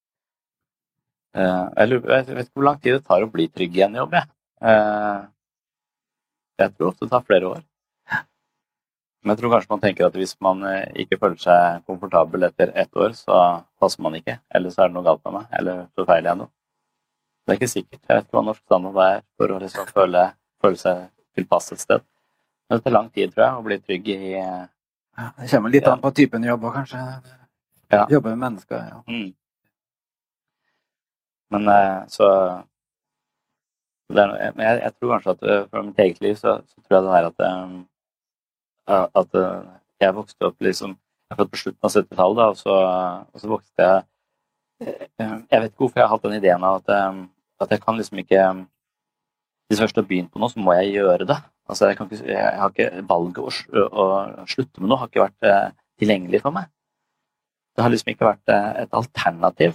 Eh, 1.36 1.64
Jeg, 1.76 2.02
vet 2.04 2.28
ikke 2.46 2.52
hvor 2.54 2.68
lang 2.70 2.80
tid 2.80 2.98
det 2.98 3.04
tar 3.08 3.24
å 3.24 3.30
bli 3.32 3.48
trygg 3.48 3.76
i 3.76 3.84
en 3.88 3.98
jobb, 4.02 4.16
jeg. 4.16 4.28
Jeg 6.56 6.72
tror 6.72 6.88
ofte 6.92 7.04
det 7.04 7.12
tar 7.12 7.24
flere 7.28 7.50
år. 7.56 7.64
Men 9.26 9.34
jeg 9.34 9.40
tror 9.40 9.56
kanskje 9.56 9.72
man 9.72 9.80
tenker 9.82 10.06
at 10.06 10.14
hvis 10.14 10.36
man 10.38 10.60
eh, 10.70 10.84
ikke 11.02 11.16
føler 11.18 11.40
seg 11.42 11.80
komfortabel 11.90 12.46
etter 12.46 12.70
ett 12.78 12.92
år, 12.94 13.10
så 13.18 13.38
passer 13.82 14.04
man 14.04 14.14
ikke. 14.14 14.36
Eller 14.54 14.70
så 14.70 14.84
er 14.84 14.92
det 14.92 14.94
noe 14.94 15.02
galt 15.02 15.24
med 15.26 15.34
meg. 15.34 15.48
Eller 15.58 15.80
så 15.98 16.04
feiler 16.06 16.30
jeg 16.30 16.38
noe. 16.44 16.50
Det 17.42 17.50
er 17.50 17.58
ikke 17.58 17.68
sikkert. 17.72 18.02
Jeg 18.04 18.12
vet 18.12 18.28
ikke 18.28 18.38
hva 18.38 18.42
norsk 18.46 18.62
standard 18.62 19.00
er 19.02 19.24
for 19.34 19.54
å 19.54 19.56
liksom 19.64 19.88
føle, 19.96 20.22
føle 20.62 20.78
seg 20.78 21.00
tilpass 21.34 21.74
et 21.74 21.82
sted. 21.82 22.06
Men 22.68 22.78
det 22.78 22.86
tar 22.86 22.94
lang 22.94 23.08
tid, 23.18 23.34
tror 23.34 23.44
jeg, 23.48 23.58
å 23.58 23.66
bli 23.66 23.80
trygg 23.82 24.12
i 24.14 24.30
Ja, 24.36 25.26
det 25.40 25.50
kommer 25.50 25.74
litt 25.74 25.90
an 25.90 26.06
på 26.06 26.14
typen 26.20 26.46
jobb 26.46 26.68
òg, 26.70 26.78
kanskje. 26.78 27.02
Ja. 27.90 28.06
Jobbe 28.14 28.30
med 28.36 28.44
mennesker. 28.44 28.86
Ja. 28.92 29.02
Mm. 29.10 29.28
Men 31.56 31.74
eh, 31.74 31.98
så 32.14 32.30
er, 34.14 34.38
jeg, 34.38 34.80
jeg 34.86 34.94
tror 34.94 35.16
kanskje 35.16 35.34
at 35.34 35.44
eh, 35.50 35.62
fra 35.66 35.84
mitt 35.90 36.02
eget 36.06 36.22
liv 36.22 36.38
så, 36.38 36.60
så 36.62 36.86
tror 36.86 37.00
jeg 37.00 37.06
det 37.10 37.14
der 37.18 37.30
at 37.34 37.46
at 38.86 39.38
eh, 39.40 39.64
jeg 40.02 40.16
vokste 40.16 40.50
opp 40.50 40.62
liksom 40.62 40.96
Jeg 41.26 41.38
født 41.40 41.50
på 41.50 41.58
slutten 41.58 41.86
av 41.88 41.90
70-tallet, 41.90 42.38
da, 42.38 42.46
og, 42.52 42.58
så, 42.60 43.40
så 43.40 43.50
vokste 43.50 43.86
jeg 43.86 44.04
eh, 44.86 45.36
Jeg 45.50 45.60
vet 45.62 45.72
ikke 45.72 45.84
hvorfor 45.84 46.00
jeg 46.00 46.06
har 46.06 46.14
hatt 46.14 46.26
den 46.28 46.38
ideen 46.38 46.66
av 46.66 46.80
at, 46.80 46.92
eh, 46.94 47.22
at 47.64 47.74
jeg 47.74 47.82
kan 47.82 47.98
liksom 47.98 48.22
ikke 48.22 48.44
Hvis 49.66 49.78
jeg 49.80 49.84
først 49.86 50.00
har 50.02 50.08
begynt 50.08 50.32
på 50.32 50.42
noe, 50.42 50.52
så 50.52 50.62
må 50.62 50.76
jeg 50.78 50.92
gjøre 51.00 51.26
det. 51.26 51.40
Altså, 51.66 51.88
jeg, 51.88 51.96
ikke, 51.98 52.20
jeg 52.30 52.60
har 52.60 52.70
ikke 52.70 53.02
Valget 53.08 53.40
å, 53.42 53.86
å 53.90 54.04
slutte 54.46 54.82
med 54.82 54.92
noe 54.92 55.00
har 55.00 55.10
ikke 55.10 55.24
vært 55.24 55.48
eh, 55.50 55.74
tilgjengelig 55.98 56.42
for 56.44 56.54
meg. 56.54 56.68
Det 57.74 57.82
har 57.82 57.90
liksom 57.92 58.12
ikke 58.12 58.28
vært 58.28 58.52
eh, 58.54 58.68
et 58.84 58.94
alternativ. 58.94 59.74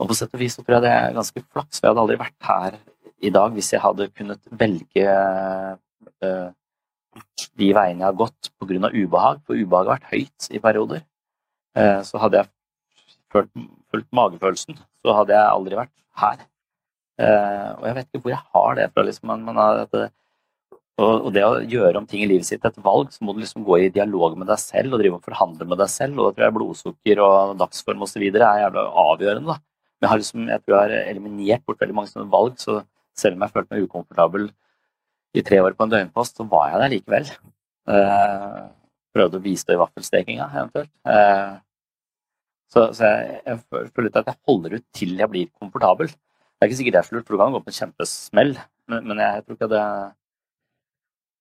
Og 0.00 0.08
på 0.08 0.16
sett 0.16 0.30
og 0.36 0.40
vis 0.40 0.54
så 0.56 0.62
tror 0.62 0.78
jeg 0.78 0.84
det 0.86 0.92
er 0.94 1.16
ganske 1.18 1.42
flaks, 1.42 1.80
for 1.80 1.88
jeg 1.88 1.92
hadde 1.92 2.04
aldri 2.04 2.20
vært 2.20 2.46
her 2.46 2.78
i 3.20 3.32
dag 3.34 3.52
hvis 3.56 3.72
jeg 3.74 3.82
hadde 3.82 4.08
kunnet 4.14 4.54
velge 4.62 5.08
eh, 5.10 6.46
de 7.58 7.72
veiene 7.76 8.02
jeg 8.02 8.06
har 8.06 8.18
gått 8.18 8.50
pga. 8.60 8.90
ubehag, 8.90 9.42
for 9.46 9.58
ubehaget 9.58 9.90
har 9.90 9.98
vært 9.98 10.12
høyt 10.12 10.48
i 10.50 10.62
perioder. 10.62 11.02
Eh, 11.76 12.00
så 12.06 12.20
hadde 12.22 12.40
jeg 12.40 12.50
følt, 13.32 13.50
fulgt 13.90 14.10
magefølelsen, 14.16 14.78
så 15.02 15.16
hadde 15.18 15.36
jeg 15.36 15.56
aldri 15.56 15.78
vært 15.78 15.94
her. 16.22 16.46
Eh, 17.20 17.68
og 17.76 17.84
jeg 17.88 17.96
vet 17.98 18.08
ikke 18.08 18.22
hvor 18.24 18.34
jeg 18.34 18.46
har 18.54 18.78
det 18.78 18.88
fra. 18.94 19.04
Liksom, 19.06 19.30
man, 19.30 19.44
man 19.48 19.60
har, 19.60 19.82
at 19.86 19.94
det, 19.96 20.08
og 21.00 21.30
det 21.32 21.42
å 21.46 21.60
gjøre 21.64 22.02
om 22.02 22.06
ting 22.08 22.24
i 22.24 22.28
livet 22.28 22.44
sitt 22.48 22.64
et 22.66 22.78
valg, 22.84 23.08
så 23.14 23.24
må 23.24 23.32
du 23.32 23.40
liksom 23.40 23.64
gå 23.64 23.78
i 23.80 23.92
dialog 23.92 24.36
med 24.36 24.50
deg 24.50 24.60
selv 24.60 24.94
og 24.94 25.00
drive 25.00 25.16
og 25.16 25.26
forhandle 25.26 25.68
med 25.68 25.80
deg 25.80 25.92
selv. 25.92 26.18
Og 26.18 26.28
da 26.28 26.32
tror 26.36 26.46
jeg 26.46 26.56
blodsukker 26.58 27.22
og 27.24 27.54
dagsform 27.60 28.04
osv. 28.04 28.26
er 28.28 28.64
jævla 28.64 28.86
avgjørende. 29.04 29.54
da. 29.54 29.60
Men 30.00 30.06
jeg 30.06 30.12
har 30.12 30.20
liksom, 30.22 30.48
jeg 30.48 30.64
tror 30.64 30.76
jeg 30.76 30.82
har 30.82 31.12
eliminert 31.12 31.64
bort 31.64 31.80
veldig 31.80 31.96
mange 31.96 32.12
sånne 32.12 32.32
valg, 32.32 32.58
så 32.60 32.82
selv 33.16 33.36
om 33.36 33.46
jeg 33.46 33.54
følte 33.54 33.74
meg 33.74 33.86
ukomfortabel 33.86 34.50
i 35.36 35.42
tre 35.46 35.60
år 35.62 35.76
på 35.78 35.86
en 35.86 35.92
døgnpost, 35.92 36.38
så 36.38 36.46
var 36.50 36.70
jeg 36.72 36.82
der 36.82 36.92
likevel. 36.94 37.32
Eh, 37.90 38.60
prøvde 39.14 39.38
å 39.40 39.44
bistå 39.44 39.74
i 39.74 39.80
vaffelstekinga, 39.80 40.48
eventuelt. 40.50 40.92
Eh, 41.06 41.58
så 42.70 42.86
så 42.94 43.08
jeg, 43.08 43.40
jeg 43.46 43.90
føler 43.94 44.12
at 44.14 44.30
jeg 44.30 44.40
holder 44.46 44.78
ut 44.78 44.86
til 44.94 45.16
jeg 45.18 45.30
blir 45.32 45.50
komfortabel. 45.58 46.10
Det 46.10 46.66
er 46.66 46.70
ikke 46.70 46.80
sikkert 46.80 46.96
det 46.96 47.02
er 47.02 47.08
så 47.08 47.16
lurt, 47.16 47.26
for 47.26 47.34
du 47.34 47.42
kan 47.42 47.54
gå 47.54 47.62
på 47.64 47.72
en 47.72 47.78
kjempesmell, 47.78 48.56
men, 48.90 49.06
men 49.10 49.22
jeg 49.24 49.44
tror 49.46 49.58
ikke 49.58 49.70
det 49.72 49.84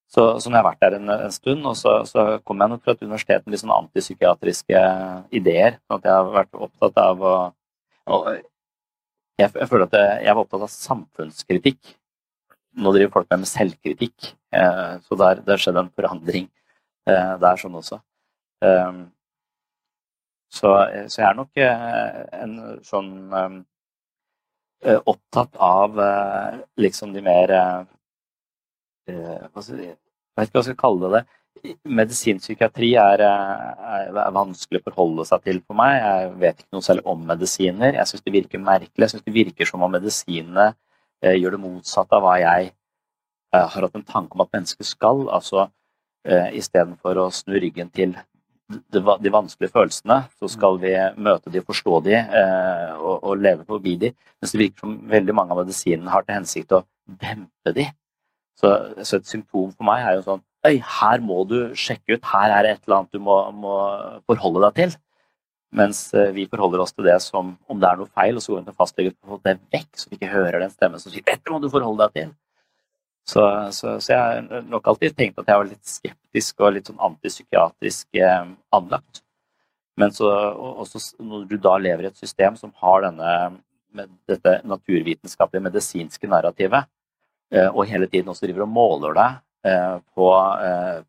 så, 0.10 0.24
så 0.42 0.50
når 0.50 0.56
jeg 0.56 0.64
har 0.64 0.70
vært 0.72 0.82
der 0.82 0.96
en, 0.98 1.12
en 1.14 1.34
stund, 1.34 1.66
og 1.70 1.76
så, 1.78 2.00
så 2.10 2.24
kom 2.42 2.62
jeg 2.64 2.72
nok 2.72 2.82
fra 2.82 2.96
et 2.96 3.04
universitet 3.06 3.44
med 3.46 3.54
litt 3.54 3.62
sånn 3.62 3.76
antipsykiatriske 3.76 4.80
ideer. 5.38 5.78
sånn 5.86 6.00
at 6.00 6.08
jeg 6.08 6.16
har 6.16 6.32
vært 6.34 6.64
opptatt 6.66 6.98
av 7.04 7.22
å 7.22 7.34
jeg, 9.40 9.52
jeg 9.54 9.68
føler 9.70 9.86
at 9.86 9.94
jeg, 9.96 10.16
jeg 10.26 10.36
var 10.36 10.42
opptatt 10.42 10.66
av 10.66 10.72
samfunnskritikk. 10.74 11.94
Nå 12.78 12.92
driver 12.94 13.12
folk 13.18 13.32
med 13.34 13.50
selvkritikk, 13.50 14.34
eh, 14.54 15.00
så 15.02 15.18
der, 15.18 15.42
der 15.46 15.58
skjedde 15.62 15.82
en 15.86 15.96
forandring 15.98 16.46
eh, 17.10 17.34
der 17.42 17.58
sånn 17.58 17.80
også. 17.80 17.98
Um, 18.62 19.08
så, 20.52 20.74
så 21.08 21.22
jeg 21.22 21.28
er 21.30 21.38
nok 21.38 21.62
eh, 21.62 22.20
en 22.42 22.54
sånn 22.86 23.12
eh, 23.32 25.00
opptatt 25.06 25.58
av 25.62 26.00
eh, 26.02 26.62
liksom 26.82 27.14
de 27.14 27.24
mer 27.26 27.54
eh, 27.54 27.82
eh, 29.14 29.44
hva 29.54 29.64
skal 29.64 29.84
jeg, 29.84 29.98
vet 30.38 30.50
ikke 30.50 30.58
hva 30.58 30.64
jeg 30.64 30.70
skal 30.72 30.82
kalle 30.82 31.12
det. 31.18 31.24
Medisinpsykiatri 32.00 32.94
er, 33.02 33.24
eh, 33.26 33.64
er, 33.94 34.20
er 34.26 34.36
vanskelig 34.36 34.82
å 34.82 34.88
forholde 34.90 35.28
seg 35.30 35.46
til 35.46 35.62
for 35.62 35.78
meg. 35.80 35.98
Jeg 36.02 36.36
vet 36.44 36.62
ikke 36.64 36.78
noe 36.78 36.88
særlig 36.88 37.06
om 37.14 37.26
medisiner. 37.30 37.98
Jeg 38.00 38.12
syns 38.12 38.26
det 38.26 38.36
virker 38.36 38.64
merkelig. 38.64 39.06
Jeg 39.06 39.14
syns 39.16 39.26
det 39.28 39.36
virker 39.36 39.70
som 39.70 39.84
om 39.86 39.94
medisinene 39.94 40.72
eh, 40.72 40.78
gjør 41.26 41.56
det 41.56 41.62
motsatte 41.64 42.16
av 42.16 42.26
hva 42.26 42.38
jeg 42.40 42.72
eh, 42.72 43.68
har 43.74 43.86
hatt 43.86 43.96
en 43.98 44.08
tanke 44.08 44.38
om 44.38 44.44
at 44.46 44.52
mennesker 44.56 44.88
skal. 44.88 45.26
Altså 45.36 45.68
eh, 46.28 46.52
istedenfor 46.60 47.20
å 47.20 47.30
snu 47.34 47.58
ryggen 47.60 47.92
til 47.96 48.16
de, 48.70 49.02
de 49.02 49.34
vanskelige 49.34 49.74
følelsene, 49.74 50.22
så 50.38 50.50
skal 50.52 50.78
vi 50.82 50.94
møte 51.18 51.52
de, 51.54 51.64
forstå 51.66 52.02
de 52.06 52.18
eh, 52.20 52.92
og, 52.98 53.16
og 53.24 53.42
leve 53.42 53.66
forbi 53.68 53.96
de. 54.04 54.14
Mens 54.40 54.54
det 54.54 54.62
virker 54.64 54.86
som 54.86 55.00
veldig 55.10 55.36
mange 55.36 55.56
av 55.56 55.64
medisinene 55.64 56.14
har 56.14 56.28
til 56.28 56.38
hensikt 56.38 56.78
å 56.78 56.84
dempe 57.10 57.74
de. 57.76 57.90
Så, 58.60 58.72
så 59.08 59.18
et 59.18 59.30
symptom 59.30 59.72
for 59.72 59.88
meg 59.88 60.06
er 60.06 60.20
jo 60.20 60.28
sånn 60.28 60.46
Øy, 60.68 60.76
her 60.84 61.22
må 61.24 61.46
du 61.48 61.70
sjekke 61.80 62.18
ut, 62.18 62.26
her 62.34 62.52
er 62.52 62.66
det 62.66 62.72
et 62.74 62.82
eller 62.84 62.98
annet 62.98 63.14
du 63.16 63.22
må, 63.24 63.36
må 63.56 63.76
forholde 64.28 64.60
deg 64.66 64.74
til. 64.76 64.98
Mens 65.70 66.14
eh, 66.18 66.32
vi 66.34 66.48
forholder 66.50 66.82
oss 66.82 66.96
til 66.96 67.06
det 67.06 67.20
som 67.22 67.54
om 67.70 67.82
det 67.82 67.90
er 67.90 68.00
noe 68.00 68.10
feil, 68.10 68.38
og 68.38 68.42
så 68.42 68.54
går 68.54 68.64
vi 68.64 68.70
til 68.72 68.78
fastlege 68.80 69.14
og 69.14 69.34
får 69.34 69.42
det 69.46 69.58
vekk, 69.76 69.90
så 70.02 70.10
vi 70.10 70.18
ikke 70.18 70.32
hører 70.32 70.64
den 70.64 70.72
stemmen 70.74 71.02
som 71.02 71.14
sier 71.14 71.26
'dette 71.26 71.54
må 71.54 71.60
du 71.62 71.70
forholde 71.70 72.08
deg 72.08 72.16
til'. 72.18 72.38
Så, 73.30 73.44
så, 73.78 74.00
så 74.02 74.14
jeg 74.14 74.20
har 74.20 74.64
nok 74.66 74.88
alltid 74.90 75.14
tenkt 75.14 75.38
at 75.38 75.50
jeg 75.52 75.62
var 75.62 75.68
litt 75.70 75.86
skeptisk 75.86 76.64
og 76.64 76.74
litt 76.74 76.88
sånn 76.90 77.04
antipsykiatrisk 77.10 78.18
eh, 78.18 78.48
anlagt. 78.74 79.22
Men 80.02 80.16
så, 80.16 80.32
og, 80.32 80.80
også 80.82 81.22
når 81.22 81.46
du 81.52 81.58
da 81.62 81.76
lever 81.78 82.08
i 82.08 82.10
et 82.10 82.18
system 82.18 82.58
som 82.58 82.74
har 82.82 83.06
denne, 83.06 83.60
dette 84.30 84.56
naturvitenskapelige, 84.66 85.68
medisinske 85.68 86.32
narrativet, 86.32 86.90
eh, 87.54 87.70
og 87.70 87.86
hele 87.92 88.10
tiden 88.10 88.34
også 88.34 88.48
driver 88.48 88.66
og 88.66 88.74
måler 88.74 89.14
deg 89.20 89.38
eh, 89.70 89.96
på, 90.18 90.32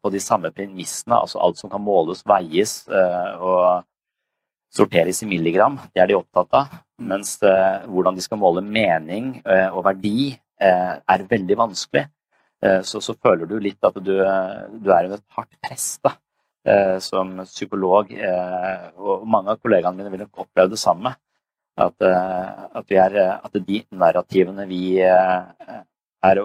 på 0.02 0.12
de 0.12 0.20
samme 0.20 0.52
premissene, 0.52 1.16
altså 1.16 1.40
alt 1.40 1.62
som 1.62 1.72
kan 1.72 1.80
måles, 1.80 2.26
veies 2.28 2.82
og 2.90 3.86
sorteres 4.70 5.22
i 5.24 5.28
milligram, 5.28 5.78
det 5.94 6.02
er 6.02 6.10
de 6.10 6.18
opptatt 6.18 6.54
av. 6.56 6.78
Mens 7.00 7.36
eh, 7.46 7.86
hvordan 7.90 8.16
de 8.16 8.24
skal 8.24 8.40
måle 8.40 8.62
mening 8.64 9.38
eh, 9.42 9.68
og 9.68 9.84
verdi, 9.88 10.32
eh, 10.60 10.94
er 11.00 11.28
veldig 11.30 11.60
vanskelig. 11.66 12.06
Så, 12.84 13.00
så 13.00 13.14
føler 13.16 13.48
du 13.48 13.54
litt 13.56 13.80
at 13.88 13.94
du, 14.04 14.10
du 14.20 14.88
er 14.92 15.06
under 15.06 15.14
et 15.16 15.32
hardt 15.32 15.54
press 15.64 15.94
da, 16.04 16.10
som 17.00 17.38
psykolog. 17.48 18.10
og 19.00 19.22
mange 19.24 19.54
av 19.54 19.62
kollegaene 19.62 19.96
mine 19.96 20.12
vil 20.12 20.20
nok 20.26 20.42
oppleve 20.44 20.68
det 20.74 20.80
samme. 20.82 21.14
At, 21.80 22.04
at, 22.04 22.92
er, 22.92 23.16
at 23.32 23.56
de 23.64 23.80
narrativene 23.96 24.66
vi 24.68 25.00
er 25.00 26.42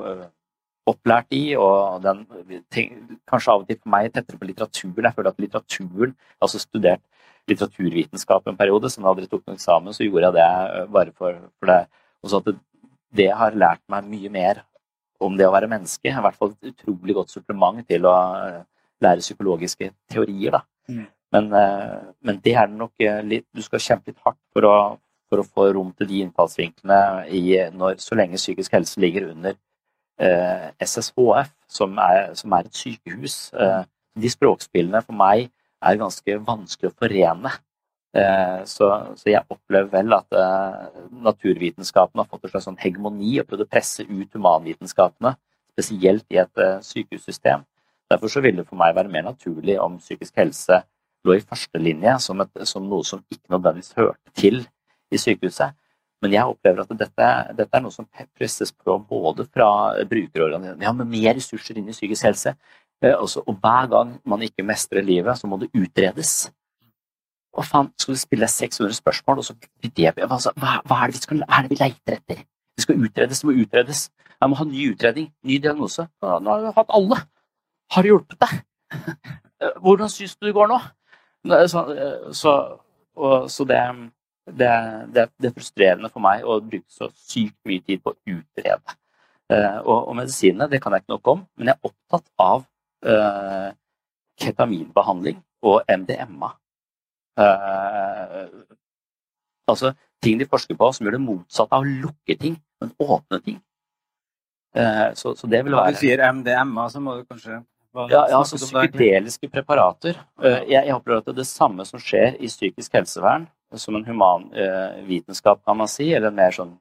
opplært 0.88 1.36
i, 1.36 1.44
og 1.60 2.00
den, 2.08 2.24
tenk, 2.72 2.96
kanskje 3.28 3.52
av 3.52 3.66
og 3.66 3.68
til 3.68 3.82
for 3.82 3.92
meg 3.98 4.08
tettere 4.16 4.40
på 4.40 4.48
litteraturen. 4.48 5.10
Jeg 5.10 5.18
føler 5.20 5.34
at 5.34 5.44
litteraturen 5.44 6.16
altså 6.40 6.64
studert 6.64 7.04
litteraturvitenskap 7.50 8.48
en 8.50 8.58
periode, 8.58 8.90
så 8.90 9.02
når 9.02 9.08
jeg 9.08 9.16
aldri 9.16 9.32
tok 9.32 9.44
noen 9.46 9.60
eksamen, 9.60 9.96
så 9.96 10.06
gjorde 10.06 10.30
jeg 10.30 10.38
det 10.38 10.46
eh, 10.46 10.88
bare 10.96 11.14
for, 11.16 11.42
for 11.60 11.72
det. 11.72 11.82
Og 12.24 12.32
så 12.32 12.42
at 12.42 12.50
det, 12.50 12.56
det 13.22 13.28
har 13.42 13.58
lært 13.58 13.84
meg 13.92 14.08
mye 14.10 14.32
mer 14.34 14.64
om 15.24 15.36
det 15.38 15.48
å 15.48 15.54
være 15.54 15.70
menneske. 15.72 16.10
I 16.10 16.24
hvert 16.26 16.40
fall 16.40 16.54
et 16.56 16.72
utrolig 16.74 17.16
godt 17.18 17.34
supplement 17.34 17.86
til 17.88 18.08
å 18.10 18.16
eh, 18.40 18.62
lære 19.06 19.24
psykologiske 19.24 19.92
teorier. 20.12 20.58
Da. 20.58 20.64
Mm. 20.90 21.06
Men, 21.36 21.52
eh, 21.62 21.98
men 22.26 22.42
det 22.44 22.56
er 22.58 22.72
nok 22.72 22.94
eh, 23.04 23.22
litt 23.26 23.48
Du 23.56 23.64
skal 23.66 23.84
kjempe 23.84 24.12
litt 24.12 24.22
hardt 24.26 24.42
for 24.56 24.70
å, 24.70 24.76
for 25.30 25.42
å 25.42 25.48
få 25.48 25.70
rom 25.76 25.92
til 25.98 26.10
de 26.12 26.22
innfallsvinklene 26.26 27.28
i, 27.34 27.46
når, 27.76 28.00
så 28.04 28.18
lenge 28.18 28.42
psykisk 28.42 28.78
helse 28.78 29.02
ligger 29.02 29.32
under 29.32 29.56
eh, 30.22 30.70
SSHF, 30.82 31.52
som 31.68 31.98
er, 32.02 32.34
som 32.40 32.54
er 32.56 32.68
et 32.68 32.82
sykehus. 32.82 33.38
Eh, 33.54 33.84
de 34.16 34.32
språkspillene 34.32 35.02
for 35.04 35.18
meg 35.18 35.50
er 35.84 36.02
ganske 36.02 36.38
vanskelig 36.48 36.92
å 36.92 36.96
forene. 37.00 37.52
Eh, 38.16 38.62
så, 38.70 38.90
så 39.20 39.30
jeg 39.32 39.44
opplever 39.52 39.90
vel 39.92 40.16
at 40.16 40.38
naturvitenskapene 41.26 42.24
har 42.24 42.30
fått 42.32 42.48
en 42.48 42.54
slags 42.54 42.70
sånn 42.70 42.80
hegemoni 42.80 43.40
og 43.42 43.50
prøvd 43.50 43.66
å 43.66 43.72
presse 43.72 44.06
ut 44.08 44.38
humanvitenskapene, 44.38 45.36
spesielt 45.76 46.26
i 46.32 46.40
et 46.44 46.64
eh, 46.64 46.78
sykehussystem. 46.86 47.66
Derfor 48.12 48.32
så 48.32 48.44
ville 48.44 48.62
det 48.62 48.70
for 48.70 48.80
meg 48.80 48.96
være 48.96 49.12
mer 49.12 49.26
naturlig 49.28 49.80
om 49.82 49.98
psykisk 50.00 50.38
helse 50.40 50.84
lå 51.26 51.36
i 51.36 51.42
førstelinje 51.42 52.20
som, 52.22 52.44
som 52.70 52.86
noe 52.86 53.06
som 53.08 53.24
ikke 53.34 53.50
nødvendigvis 53.56 53.96
hørte 53.98 54.36
til 54.38 54.62
i 55.12 55.20
sykehuset. 55.20 55.76
Men 56.24 56.34
jeg 56.34 56.50
opplever 56.50 56.82
at 56.82 56.94
dette, 56.98 57.30
dette 57.58 57.78
er 57.78 57.84
noe 57.84 57.94
som 57.94 58.08
presses 58.38 58.72
på 58.72 58.96
både 59.10 59.46
fra 59.52 59.68
brukerorganisasjoner 60.10 60.86
Ja, 60.88 60.94
med 60.96 61.12
mer 61.12 61.36
ressurser 61.38 61.78
inn 61.78 61.92
i 61.92 61.96
psykisk 61.96 62.26
helse. 62.30 62.56
Eh, 63.04 63.16
også, 63.16 63.44
og 63.48 63.58
hver 63.60 63.88
gang 63.92 64.16
man 64.26 64.42
ikke 64.42 64.64
mestrer 64.64 65.04
livet, 65.04 65.38
så 65.38 65.48
må 65.48 65.60
det 65.60 65.72
utredes. 65.76 66.52
Hva 67.56 67.64
faen, 67.64 67.92
skal 68.00 68.16
du 68.16 68.20
stille 68.20 68.48
600 68.48 68.96
spørsmål, 68.98 69.42
og 69.42 69.46
så 69.48 69.56
altså, 69.56 70.52
hva, 70.60 70.80
hva, 70.88 71.00
er 71.02 71.12
det 71.12 71.16
vi 71.16 71.24
skal, 71.24 71.44
er 71.44 71.62
det 71.66 71.72
vi 71.72 71.80
leiter 71.80 72.18
etter? 72.18 72.44
Det 72.76 72.84
skal 72.84 73.00
utredes, 73.00 73.40
det 73.40 73.48
må 73.48 73.56
utredes. 73.64 74.10
Jeg 74.42 74.52
må 74.52 74.60
ha 74.60 74.66
ny 74.68 74.90
utredning, 74.92 75.30
ny 75.44 75.60
diagnose. 75.64 76.08
Nå 76.22 76.52
har 76.52 76.66
vi 76.66 76.74
hatt 76.76 76.92
alle. 76.98 77.22
Har 77.92 78.04
det 78.04 78.12
hjulpet 78.12 78.42
deg? 78.42 78.58
Hvordan 79.84 80.12
syns 80.12 80.36
du 80.36 80.50
det 80.50 80.56
går 80.58 80.68
nå? 80.68 80.80
Så, 81.72 81.86
så, 82.34 82.52
og, 83.16 83.50
så 83.52 83.66
det, 83.70 83.80
det, 84.50 84.70
det, 85.16 85.28
det, 85.40 85.50
er 85.50 85.56
frustrerende 85.56 86.10
for 86.12 86.24
meg 86.26 86.44
å 86.44 86.60
bruke 86.60 86.90
så 86.92 87.08
sykt 87.16 87.56
mye 87.70 87.84
tid 87.86 88.04
på 88.04 88.12
å 88.12 88.20
utrede. 88.36 88.98
Og, 89.86 89.98
og 90.00 90.16
medisinene 90.18 90.68
det 90.72 90.82
kan 90.84 90.96
jeg 90.96 91.06
ikke 91.06 91.16
nok 91.16 91.32
om, 91.36 91.44
men 91.56 91.70
jeg 91.70 91.78
er 91.78 91.92
opptatt 91.92 92.32
av 92.42 92.66
uh, 93.06 93.72
ketaminbehandling 94.42 95.40
og 95.66 95.84
MDMA. 95.90 96.52
Eh, 97.40 98.48
altså 99.68 99.92
ting 100.24 100.40
de 100.40 100.48
forsker 100.48 100.78
på 100.80 100.90
som 100.96 101.06
gjør 101.06 101.18
det 101.18 101.24
motsatte 101.26 101.76
av 101.76 101.86
å 101.86 101.96
lukke 102.06 102.38
ting, 102.40 102.58
men 102.82 102.94
åpne 103.02 103.42
ting. 103.46 103.58
Eh, 104.76 105.08
så, 105.16 105.34
så, 105.36 105.48
det 105.48 105.64
vil 105.66 105.76
være 105.76 105.92
Når 105.92 105.98
du 105.98 106.02
sier 106.04 106.24
MDMA, 106.36 106.88
så 106.92 107.02
må 107.04 107.18
du 107.20 107.26
kanskje 107.28 107.62
ja, 107.96 108.08
ja, 108.12 108.40
altså 108.42 108.60
Psykedeliske 108.60 109.48
preparater. 109.48 110.18
Uh, 110.36 110.66
jeg, 110.68 110.82
jeg 110.84 110.96
opplever 110.98 111.22
at 111.22 111.30
det 111.30 111.32
er 111.32 111.38
det 111.38 111.48
samme 111.48 111.86
som 111.88 112.02
skjer 112.04 112.34
i 112.44 112.50
psykisk 112.52 112.98
helsevern, 112.98 113.46
som 113.80 113.96
en 113.96 114.04
human 114.08 114.50
vitenskap, 115.08 115.62
kan 115.68 115.80
man 115.80 115.88
si, 115.92 116.10
eller 116.12 116.28
en 116.28 116.36
mer 116.38 116.52
sånn 116.56 116.74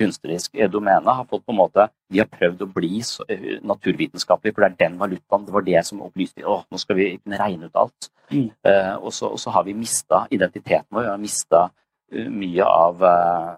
kunstnerisk 0.00 0.56
domene 0.72 1.14
har 1.18 1.26
fått 1.28 1.44
på 1.44 1.52
en 1.52 1.60
måte 1.60 1.86
De 2.10 2.20
har 2.22 2.28
prøvd 2.30 2.64
å 2.64 2.68
bli 2.72 2.98
naturvitenskapelige, 3.00 3.60
naturvitenskapelig, 3.70 4.54
for 4.54 4.64
det 4.64 4.70
er 4.70 4.78
den 4.84 4.98
valutaen. 5.00 5.46
Det 5.46 5.54
var 5.54 5.66
det 5.66 5.82
som 5.86 6.02
opplyste 6.04 6.44
Å, 6.44 6.60
nå 6.70 6.80
skal 6.80 6.98
vi 6.98 7.08
kunne 7.18 7.40
regne 7.40 7.70
ut 7.70 7.80
alt. 7.80 8.10
Mm. 8.30 8.50
Uh, 8.66 8.94
og, 9.00 9.10
så, 9.12 9.30
og, 9.30 9.40
så, 9.42 9.50
har 9.54 9.66
vi 9.66 9.74
mista 9.74 10.24
identiteten 10.30 10.88
vår. 10.90 11.06
Vi 11.06 11.12
har 11.12 11.20
mista 11.22 11.64
uh, 11.70 12.30
mye 12.30 12.68
av 12.68 13.02
uh, 13.02 13.50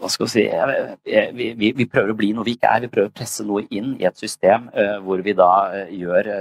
Hva 0.00 0.10
skal 0.10 0.26
vi 0.26 0.32
si 0.34 0.44
vi, 1.38 1.52
vi, 1.54 1.70
vi, 1.76 1.86
prøver 1.86 2.12
å 2.12 2.18
bli 2.18 2.32
noe 2.34 2.46
vi 2.46 2.56
ikke 2.58 2.72
er. 2.76 2.84
Vi 2.84 2.92
prøver 2.92 3.12
å 3.12 3.14
presse 3.14 3.46
noe 3.46 3.64
inn 3.70 3.94
i 4.00 4.08
et 4.08 4.18
system 4.18 4.66
hvor 5.06 5.22
vi 5.22 5.36
da 5.38 5.86
gjør 5.86 6.32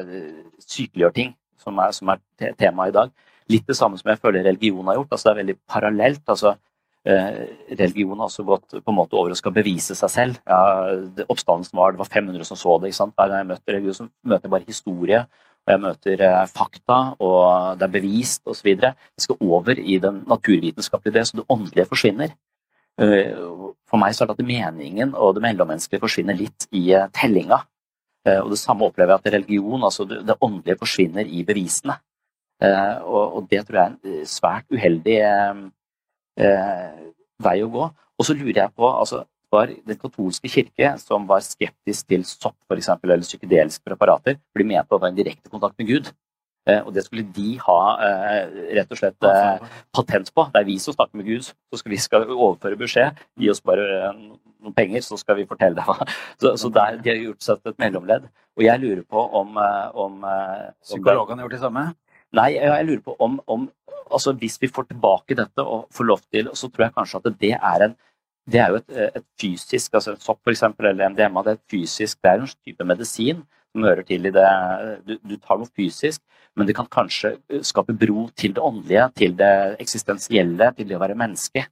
sykeliggjør 0.57 1.13
ting, 1.13 1.35
som 1.61 1.77
er, 1.79 1.93
som 1.93 2.09
er 2.09 2.55
temaet 2.57 2.89
i 2.89 2.95
dag. 2.97 3.13
Litt 3.53 3.69
det 3.69 3.77
samme 3.77 3.99
som 3.99 4.09
jeg 4.09 4.19
føler 4.23 4.47
religion 4.47 4.89
har 4.89 4.97
gjort. 4.97 5.13
altså 5.13 5.29
Det 5.29 5.33
er 5.33 5.41
veldig 5.43 5.57
parallelt. 5.69 6.23
altså 6.25 6.55
Eh, 6.55 6.72
religion 7.03 8.15
har 8.15 8.29
også 8.29 8.45
gått 8.47 8.77
på 8.79 8.91
en 8.91 8.95
måte 8.95 9.17
over 9.19 9.33
og 9.33 9.39
skal 9.39 9.51
bevise 9.55 9.95
seg 9.97 10.11
selv. 10.11 10.37
Ja, 10.47 10.93
oppstandelsen 11.27 11.75
var, 11.75 11.91
Det 11.91 11.99
var 11.99 12.11
500 12.11 12.45
som 12.47 12.57
så 12.57 12.77
det. 12.79 12.91
ikke 12.91 13.01
sant? 13.01 13.15
Hver 13.17 13.27
gang 13.27 13.43
jeg 13.43 13.49
møter 13.51 13.73
religion, 13.73 13.93
så 13.93 14.07
møter 14.23 14.47
jeg 14.47 14.51
bare 14.51 14.67
historie. 14.67 15.19
og 15.65 15.73
Jeg 15.73 15.81
møter 15.83 16.21
eh, 16.21 16.45
fakta, 16.47 17.15
og 17.19 17.77
det 17.79 17.87
er 17.87 17.91
bevist 17.99 18.47
osv. 18.47 18.67
Jeg 18.67 18.95
skal 19.19 19.35
over 19.41 19.79
i 19.79 19.97
den 19.99 20.23
naturvitenskapelige 20.27 21.13
det, 21.19 21.27
så 21.27 21.37
det 21.37 21.45
åndelige 21.49 21.89
forsvinner. 21.91 22.33
Eh, 23.01 23.35
for 23.89 23.97
meg 23.99 24.15
så 24.15 24.23
er 24.23 24.31
det 24.31 24.39
at 24.39 24.47
meningen 24.47 25.13
og 25.15 25.35
det 25.35 25.43
mellommenneskelige 25.43 26.03
forsvinner 26.03 26.39
litt 26.39 26.67
i 26.71 26.93
tellinga. 27.13 27.63
Og 28.23 28.49
Det 28.49 28.57
samme 28.57 28.85
opplever 28.87 29.17
jeg 29.17 29.19
at 29.19 29.33
religion, 29.33 29.83
altså 29.83 30.05
det 30.07 30.37
åndelige, 30.39 30.79
forsvinner 30.79 31.27
i 31.27 31.43
bevisene. 31.43 31.97
Og 33.03 33.49
det 33.51 33.65
tror 33.67 33.75
jeg 33.75 33.83
er 33.83 34.21
en 34.21 34.25
svært 34.25 34.71
uheldig 34.71 35.17
eh, 35.19 35.63
vei 36.37 37.57
å 37.63 37.69
gå. 37.71 37.85
Og 38.19 38.27
så 38.27 38.35
lurer 38.37 38.57
jeg 38.63 38.73
på 38.77 38.87
altså, 38.89 39.23
var 39.53 39.69
Den 39.69 39.99
katolske 39.99 40.49
kirke, 40.49 40.95
som 41.01 41.27
var 41.29 41.43
skeptisk 41.45 42.09
til 42.09 42.25
sopp 42.25 42.57
for 42.67 42.79
eksempel, 42.79 43.13
eller 43.13 43.27
psykedeliske 43.27 43.85
preparater, 43.85 44.39
for 44.51 44.61
de 44.61 44.67
mente 44.69 44.85
at 44.85 44.89
det 44.89 45.01
var 45.01 45.11
en 45.11 45.19
direkte 45.19 45.51
kontakt 45.51 45.77
med 45.77 45.91
Gud. 45.91 46.09
Eh, 46.69 46.79
og 46.79 46.93
det 46.95 47.03
skulle 47.03 47.25
de 47.35 47.57
ha 47.59 47.79
eh, 48.07 48.53
rett 48.79 48.93
og 48.95 48.99
slett 48.99 49.27
eh, 49.27 49.65
patent 49.93 50.31
på. 50.33 50.45
Det 50.53 50.61
er 50.61 50.69
vi 50.69 50.77
som 50.79 50.95
snakker 50.95 51.19
med 51.19 51.27
Gud, 51.27 51.49
så 51.51 51.79
skal 51.81 51.93
vi 51.93 51.99
skal 51.99 52.25
overføre 52.31 52.79
beskjed. 52.79 53.19
Gi 53.39 53.51
oss 53.51 53.61
bare 53.61 53.87
eh, 53.97 54.21
noen 54.63 54.77
penger, 54.77 55.03
så 55.03 55.19
skal 55.19 55.41
vi 55.41 55.49
fortelle 55.49 55.75
deg 55.77 55.85
hva. 55.89 56.07
Så, 56.39 56.55
så 56.61 56.71
der, 56.73 57.01
de 57.03 57.11
har 57.11 57.19
gjort 57.19 57.43
seg 57.45 57.59
til 57.59 57.75
et 57.75 57.83
mellomledd. 57.83 58.29
Og 58.55 58.65
jeg 58.65 58.81
lurer 58.85 59.03
på 59.03 59.27
om, 59.41 59.59
eh, 59.59 59.89
om, 60.05 60.23
om 60.23 60.31
Psykologene 60.87 61.43
har 61.43 61.49
gjort 61.49 61.57
det 61.59 61.65
samme? 61.65 61.85
Nei, 62.33 62.53
jeg 62.57 62.87
lurer 62.87 63.03
på 63.05 63.15
om, 63.21 63.37
om 63.47 63.67
altså 64.13 64.33
Hvis 64.37 64.59
vi 64.61 64.69
får 64.69 64.89
tilbake 64.89 65.37
dette 65.37 65.63
og 65.63 65.87
får 65.93 66.05
lov 66.09 66.21
til, 66.33 66.49
så 66.53 66.69
tror 66.69 66.87
jeg 66.87 66.95
kanskje 66.97 67.21
at 67.21 67.39
det 67.41 67.53
er 67.57 67.87
en 67.87 67.95
det 68.51 68.59
er 68.59 68.73
jo 68.73 68.79
et, 68.81 68.97
et 69.15 69.25
fysisk 69.39 69.93
altså 69.95 70.17
Sopp 70.19 70.41
for 70.43 70.51
eksempel, 70.51 70.89
eller 70.89 71.13
MDMA, 71.13 71.43
det 71.45 71.51
er 71.53 71.59
et 71.59 71.71
fysisk, 71.71 72.17
det 72.19 72.31
er 72.31 72.41
en 72.41 72.49
type 72.51 72.87
medisin 72.89 73.37
som 73.71 73.85
hører 73.87 74.03
til 74.03 74.27
i 74.27 74.33
det 74.35 74.49
du, 75.07 75.13
du, 75.23 75.37
tar 75.37 75.61
noe 75.61 75.71
fysisk, 75.71 76.19
men 76.55 76.67
det 76.67 76.75
kan 76.75 76.89
kanskje 76.91 77.37
skape 77.65 77.95
bro 77.97 78.27
til 78.35 78.53
det 78.57 78.61
åndelige, 78.61 79.05
til 79.17 79.37
det 79.39 79.53
eksistensielle, 79.81 80.67
til 80.75 80.89
det 80.89 80.97
å 80.97 81.01
være 81.01 81.17
menneske. 81.17 81.63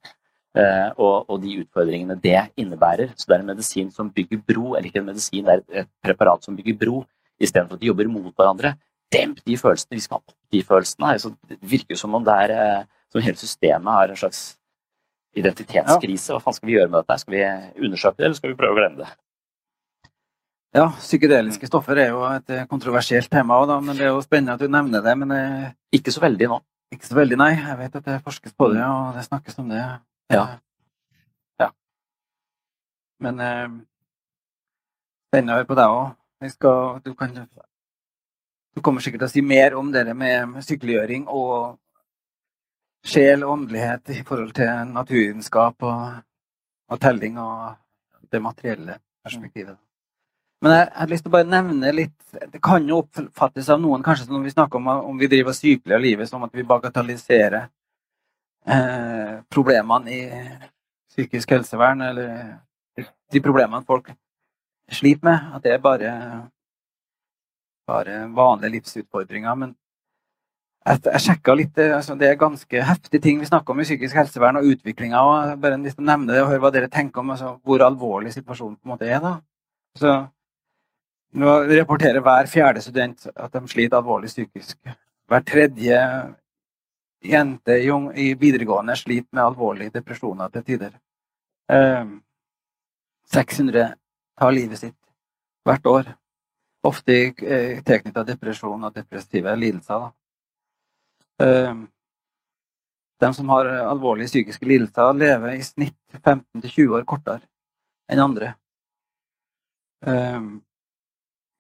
Eh, 0.57 0.89
og, 0.97 1.30
og, 1.30 1.38
de 1.43 1.59
utfordringene 1.62 2.18
det 2.24 2.39
innebærer. 2.59 3.14
Så 3.16 3.30
det 3.30 3.38
er 3.38 3.43
en 3.43 3.51
medisin 3.51 3.91
som 3.93 4.09
bygger 4.12 4.41
bro, 4.47 4.74
eller 4.74 4.89
ikke 4.89 5.03
en 5.03 5.12
medisin, 5.12 5.45
det 5.45 5.53
er 5.59 5.84
et, 5.84 5.91
preparat 6.03 6.47
som 6.47 6.57
bygger 6.57 6.80
bro, 6.82 7.03
istedenfor 7.41 7.78
at 7.78 7.84
de 7.84 7.91
jobber 7.91 8.09
mot 8.12 8.34
hverandre 8.34 8.74
demp 9.14 9.41
de 9.47 9.57
følelsene. 9.59 9.97
Vi 9.97 10.05
skal 10.05 10.20
ha 10.20 10.24
opp 10.24 10.36
de 10.53 10.64
følelsene. 10.66 11.14
Så 11.20 11.34
det 11.49 11.59
virker 11.62 11.99
som 11.99 12.16
om 12.18 12.26
det 12.26 12.38
er 12.45 12.55
eh, 12.55 12.89
som 13.12 13.24
hele 13.24 13.38
systemet 13.38 13.93
har 13.93 14.12
en 14.12 14.20
slags 14.20 14.43
identitetskrise. 15.38 16.34
Hva 16.34 16.43
faen 16.43 16.55
skal 16.57 16.70
vi 16.70 16.78
gjøre 16.78 16.91
med 16.91 17.03
dette? 17.03 17.20
Skal 17.24 17.36
vi 17.36 17.43
undersøke 17.88 18.18
det, 18.18 18.26
eller 18.26 18.39
skal 18.39 18.53
vi 18.53 18.57
prøve 18.59 18.76
å 18.76 18.80
glemme 18.80 19.03
det? 19.03 19.12
Ja, 20.72 20.86
psykedeliske 20.95 21.68
stoffer 21.68 21.99
er 21.99 22.14
jo 22.14 22.22
et 22.30 22.51
eh, 22.55 22.68
kontroversielt 22.72 23.28
tema 23.32 23.57
òg, 23.59 23.74
men 23.84 23.97
det 23.97 24.05
er 24.07 24.14
jo 24.14 24.24
spennende 24.24 24.55
at 24.55 24.64
du 24.64 24.72
nevner 24.72 25.03
det. 25.03 25.16
Men 25.20 25.36
eh, 25.36 25.72
ikke 25.97 26.14
så 26.16 26.24
veldig 26.24 26.47
nå. 26.53 26.62
Ikke 26.95 27.07
så 27.07 27.18
veldig, 27.18 27.39
nei. 27.39 27.51
Jeg 27.57 27.78
vet 27.80 27.97
at 27.99 28.07
det 28.07 28.20
forskes 28.24 28.55
på 28.55 28.70
det, 28.72 28.84
og 28.84 29.18
det 29.18 29.26
snakkes 29.28 29.59
om 29.64 29.72
det. 29.72 29.84
Ja. 30.32 30.45
ja. 31.59 31.68
Men 33.24 33.43
eh, 33.43 33.68
spennende 35.28 35.57
å 35.57 35.59
høre 35.59 35.70
på 35.72 35.80
deg 35.80 35.97
òg. 35.99 36.16
Du 37.03 37.14
kan 37.20 37.36
du 38.76 38.82
kommer 38.82 39.03
sikkert 39.03 39.26
til 39.26 39.30
å 39.30 39.34
si 39.34 39.41
mer 39.43 39.76
om 39.76 39.91
det 39.91 40.05
med 40.15 40.59
sykeliggjøring 40.63 41.28
og 41.28 41.78
sjel 43.05 43.43
og 43.43 43.55
åndelighet 43.57 44.13
i 44.15 44.24
forhold 44.24 44.53
til 44.55 44.91
naturvitenskap 44.93 45.84
og, 45.84 46.03
og 46.91 47.01
telling 47.01 47.39
og 47.41 47.74
det 48.32 48.41
materielle 48.41 48.99
perspektivet. 49.24 49.78
Men 50.61 50.76
jeg 50.76 50.89
har 50.93 51.09
lyst 51.09 51.26
til 51.26 51.32
å 51.32 51.34
bare 51.34 51.49
nevne 51.49 51.91
litt 51.95 52.17
Det 52.53 52.59
kan 52.61 52.86
jo 52.88 52.99
oppfattes 53.01 53.69
av 53.74 53.80
noen 53.82 54.03
kanskje 54.05 54.30
når 54.30 54.43
vi 54.45 54.53
snakker 54.53 54.78
om 54.78 54.89
om 54.93 55.17
vi 55.19 55.30
driver 55.32 55.55
sykelig 55.57 55.95
av 55.97 56.03
livet, 56.03 56.30
som 56.30 56.43
at 56.45 56.53
vi 56.55 56.63
bagatelliserer 56.63 57.65
eh, 58.69 59.34
problemene 59.49 60.13
i 60.13 60.22
psykisk 61.11 61.51
helsevern, 61.57 62.05
eller 62.05 63.09
de 63.34 63.41
problemene 63.43 63.84
folk 63.84 64.13
sliter 64.88 65.28
med. 65.28 65.49
At 65.57 65.65
det 65.65 65.74
er 65.74 65.84
bare 65.84 66.13
bare 67.92 68.18
vanlige 68.36 68.76
livsutfordringer. 68.78 69.60
Men 69.60 69.76
jeg, 70.82 71.04
jeg 71.06 71.24
sjekka 71.28 71.56
litt 71.58 71.78
eh, 71.78 71.94
altså 71.94 72.16
Det 72.18 72.30
er 72.30 72.39
ganske 72.42 72.84
heftige 72.88 73.22
ting 73.22 73.42
vi 73.42 73.50
snakker 73.50 73.76
om 73.76 73.82
i 73.84 73.86
psykisk 73.86 74.18
helsevern 74.18 74.60
og 74.62 74.70
utviklinga. 74.74 75.24
Bare 75.62 75.80
liksom 75.84 76.08
nevne 76.08 76.34
det 76.34 76.44
og 76.44 76.52
høre 76.54 76.64
hva 76.66 76.74
dere 76.74 76.92
tenker 76.92 77.24
om 77.24 77.34
altså, 77.36 77.56
hvor 77.66 77.86
alvorlig 77.86 78.34
situasjonen 78.36 78.78
på 78.80 78.88
en 78.88 78.96
måte 78.96 79.10
er. 79.10 79.20
da. 79.24 79.38
Så 80.00 80.16
nå 81.42 81.54
rapporterer 81.70 82.24
hver 82.24 82.50
fjerde 82.52 82.82
student 82.84 83.28
at 83.36 83.54
de 83.54 83.62
sliter 83.72 84.00
alvorlig 84.00 84.32
psykisk. 84.32 84.78
Hver 85.32 85.46
tredje 85.48 86.00
jente 87.24 87.78
i 87.78 88.34
videregående 88.39 88.96
sliter 88.98 89.30
med 89.32 89.44
alvorlige 89.46 89.94
depresjoner 90.00 90.50
til 90.52 90.66
tider. 90.66 90.98
600 93.32 93.80
eh, 93.80 93.94
tar 94.39 94.52
livet 94.52 94.82
sitt 94.82 94.98
hvert 95.64 95.86
år. 95.86 96.10
Ofte 96.84 97.14
eh, 97.14 97.82
tilknyttet 97.86 98.32
depresjon 98.34 98.84
og 98.88 98.94
depressive 98.96 99.54
lidelser. 99.56 100.08
Eh, 101.44 101.76
de 103.22 103.34
som 103.38 103.54
har 103.54 103.70
alvorlige 103.86 104.32
psykiske 104.32 104.66
lidelser, 104.66 105.14
lever 105.14 105.60
i 105.60 105.62
snitt 105.64 106.00
15-20 106.24 106.98
år 106.98 107.06
kortere 107.06 107.46
enn 108.12 108.24
andre. 108.24 108.56
Én 110.02 110.62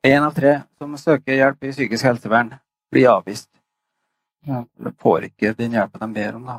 eh, 0.03 0.25
av 0.25 0.33
tre 0.33 0.55
som 0.81 0.97
søker 0.97 1.37
hjelp 1.37 1.69
i 1.69 1.75
psykisk 1.75 2.09
helsevern, 2.09 2.55
blir 2.91 3.11
avvist. 3.13 3.51
Det 4.41 4.95
får 4.97 5.29
ikke 5.29 5.53
den 5.53 5.77
hjelpa 5.77 6.01
de 6.01 6.09
ber 6.15 6.35
om. 6.39 6.49
da. 6.49 6.57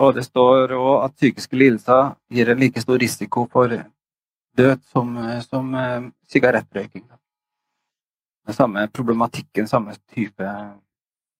Og 0.00 0.14
det 0.16 0.24
står 0.26 0.74
òg 0.74 1.04
at 1.04 1.14
psykiske 1.14 1.56
lidelser 1.56 2.14
gir 2.32 2.50
en 2.50 2.58
like 2.58 2.82
stor 2.82 2.98
risiko 2.98 3.46
for 3.52 3.70
død 4.58 4.78
som, 4.92 5.16
som 5.42 5.74
uh, 5.74 6.10
sigarettrøyking. 6.28 7.10
den 8.46 8.54
samme 8.54 8.88
problematikken, 8.88 9.68
samme 9.68 9.94
type 10.14 10.44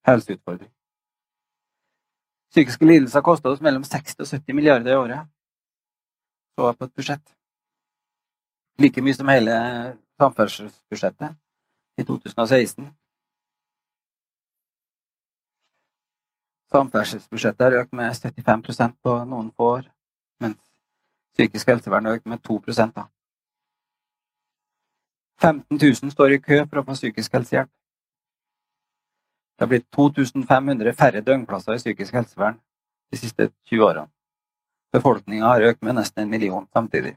helseutfordring. 0.07 0.71
Psykiske 2.51 2.87
lidelser 2.87 3.23
koster 3.23 3.51
oss 3.51 3.61
mellom 3.61 3.85
60 3.85 4.21
og 4.21 4.27
70 4.27 4.55
milliarder 4.55 4.93
i 4.93 4.97
året. 4.97 5.27
Så 6.55 6.67
jeg 6.67 6.79
på 6.79 6.85
et 6.85 6.95
budsjett. 6.95 7.37
Like 8.79 9.03
mye 9.03 9.15
som 9.15 9.29
hele 9.29 9.55
samferdselsbudsjettet 10.21 11.37
i 11.99 12.05
2016. 12.05 12.91
Samferdselsbudsjettet 16.71 17.67
har 17.67 17.79
økt 17.83 17.93
med 17.93 18.15
75% 18.15 18.99
på 19.03 19.15
noen 19.31 19.51
få 19.55 19.71
år, 19.77 19.87
mens 20.43 20.59
psykisk 21.35 21.69
helsevern 21.69 22.07
økt 22.07 22.27
med 22.27 22.43
2 22.43 22.61
da. 22.95 23.07
15 25.41 25.79
000 25.83 26.13
står 26.13 26.33
i 26.33 26.39
kø 26.39 26.65
for 26.67 26.81
å 26.81 26.85
få 26.85 26.97
psykisk 26.99 27.33
helsehjelp. 27.33 27.71
Det 29.57 29.65
har 29.65 29.69
blitt 29.69 29.89
2500 29.93 30.93
færre 30.97 31.21
døgnplasser 31.25 31.77
i 31.77 31.83
psykisk 31.83 32.15
helsevern 32.15 32.61
de 33.13 33.19
siste 33.19 33.51
20 33.69 33.85
årene. 33.85 34.09
Befolkninga 34.93 35.47
har 35.47 35.67
økt 35.71 35.83
med 35.87 35.95
nesten 35.95 36.25
en 36.25 36.31
million 36.31 36.67
samtidig. 36.75 37.17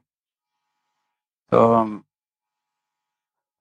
Så 1.50 1.62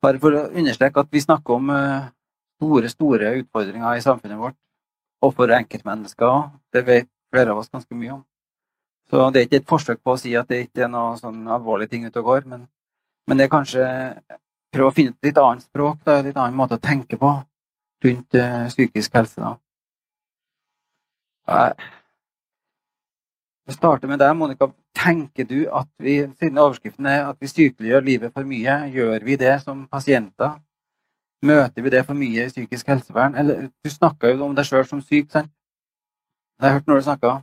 bare 0.02 0.18
for 0.18 0.34
å 0.34 0.48
understreke 0.50 1.00
at 1.00 1.12
vi 1.14 1.22
snakker 1.22 1.54
om 1.58 1.70
eh, 1.70 2.10
store, 2.58 2.90
store 2.90 3.32
utfordringer 3.40 3.96
i 3.96 4.04
samfunnet 4.04 4.40
vårt, 4.40 4.58
og 5.22 5.34
for 5.36 5.54
enkeltmennesker. 5.54 6.50
Det 6.74 6.82
vet 6.86 7.10
flere 7.30 7.54
av 7.54 7.62
oss 7.62 7.70
ganske 7.70 7.94
mye 7.94 8.16
om. 8.18 8.22
Så 9.12 9.30
det 9.30 9.40
er 9.40 9.44
ikke 9.44 9.58
et 9.60 9.68
forsøk 9.68 9.98
på 10.00 10.14
å 10.14 10.20
si 10.20 10.30
at 10.40 10.48
det 10.48 10.62
ikke 10.66 10.86
er 10.86 10.88
noe 10.92 11.18
sånn 11.20 11.42
alvorlige 11.52 11.92
ting 11.92 12.06
ute 12.08 12.22
og 12.22 12.30
går, 12.30 12.46
men, 12.48 12.62
men, 13.28 13.36
det 13.36 13.44
er 13.44 13.50
kanskje 13.52 13.88
prøve 14.72 14.88
å 14.88 14.94
finne 14.96 15.12
et 15.12 15.28
litt 15.28 15.40
annet 15.42 15.66
språk, 15.66 15.98
da, 16.06 16.22
litt 16.24 16.38
annen 16.38 16.56
måte 16.56 16.78
å 16.78 16.80
tenke 16.80 17.18
på 17.20 17.32
rundt 18.06 18.38
uh, 18.40 18.64
psykisk 18.72 19.18
helse. 19.20 19.36
da. 19.36 19.52
Jeg 23.68 23.76
starter 23.76 24.08
med 24.08 24.18
deg, 24.24 24.32
Monica. 24.36 24.70
Tenker 24.96 25.44
du 25.48 25.60
at 25.68 25.88
vi, 26.00 26.16
siden 26.40 26.58
overskriften 26.64 27.06
er 27.12 27.28
at 27.28 27.36
vi 27.40 27.52
sykeliggjør 27.52 28.08
livet 28.08 28.32
for 28.32 28.48
mye, 28.48 28.80
gjør 28.96 29.28
vi 29.28 29.36
det 29.36 29.58
som 29.60 29.84
pasienter? 29.92 30.56
Møter 31.44 31.84
vi 31.84 31.92
det 31.92 32.06
for 32.08 32.16
mye 32.16 32.46
i 32.46 32.50
psykisk 32.50 32.88
helsevern? 32.88 33.36
Eller, 33.36 33.68
du 33.84 33.92
snakka 33.92 34.32
jo 34.32 34.44
om 34.48 34.56
deg 34.56 34.68
sjøl 34.68 34.88
som 34.88 35.04
syk, 35.04 35.28
sant? 35.34 35.52
Det 36.56 36.64
har 36.64 36.72
jeg 36.72 36.80
hørt 36.80 36.88
når 36.88 37.02
du 37.02 37.10
snakka. 37.10 37.38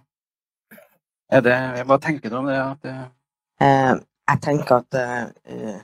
Hva 1.29 1.99
tenker 2.01 2.29
du 2.29 2.37
om 2.39 2.47
det? 2.49 2.57
At, 2.57 2.85
eh, 3.61 3.93
jeg 4.29 4.41
tenker 4.41 4.81
at 4.81 4.97
eh, 4.97 5.79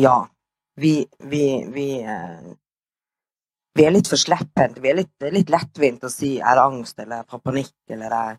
ja. 0.00 0.16
Vi, 0.78 1.06
vi, 1.18 1.44
vi, 1.74 1.86
eh, 2.00 2.52
vi, 3.74 3.84
er 3.84 3.90
litt 3.90 4.08
for 4.08 4.20
slepphendte. 4.20 4.80
Vi 4.80 4.92
er 4.92 5.00
litt, 5.00 5.14
litt 5.34 5.50
lettvint 5.50 6.04
å 6.06 6.10
si 6.12 6.36
'jeg 6.36 6.46
har 6.46 6.60
angst' 6.62 7.02
eller 7.02 7.16
'jeg 7.16 7.30
har 7.34 7.40
panikk' 7.40 7.90
eller 7.90 8.10
'jeg 8.14 8.38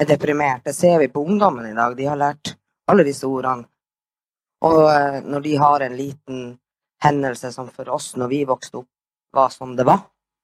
er 0.00 0.06
deprimert. 0.06 0.64
Det 0.64 0.74
ser 0.74 0.98
vi 0.98 1.08
på 1.08 1.24
ungdommen 1.24 1.66
i 1.66 1.74
dag. 1.74 1.96
De 1.96 2.04
har 2.04 2.16
lært 2.16 2.56
alle 2.90 3.04
disse 3.04 3.26
ordene. 3.26 3.68
Og 4.66 4.90
eh, 4.90 5.20
når 5.22 5.40
de 5.40 5.56
har 5.56 5.80
en 5.80 5.96
liten 5.96 6.58
hendelse 7.04 7.52
som 7.52 7.68
for 7.70 7.88
oss 7.94 8.16
når 8.16 8.28
vi 8.28 8.44
vokste 8.44 8.82
opp, 8.82 8.90
var 9.32 9.48
som 9.54 9.76
det 9.76 9.86
var, 9.86 10.02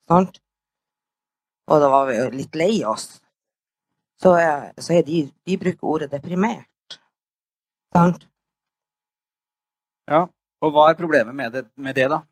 sant? 0.08 0.38
og 1.66 1.80
da 1.80 1.88
var 1.88 2.06
vi 2.06 2.16
litt 2.36 2.54
lei 2.54 2.84
oss, 2.84 3.20
så 4.22 4.34
er, 4.38 4.70
så 4.78 4.98
er 4.98 5.02
de 5.06 5.24
De 5.46 5.58
bruker 5.58 5.90
ordet 5.94 6.10
deprimert. 6.12 6.98
Sant? 7.94 8.26
Ja. 10.10 10.26
Og 10.64 10.72
hva 10.72 10.88
er 10.90 10.98
problemet 10.98 11.36
med 11.36 11.52
det, 11.52 11.66
med 11.76 11.96
det 11.96 12.08
da? 12.12 12.22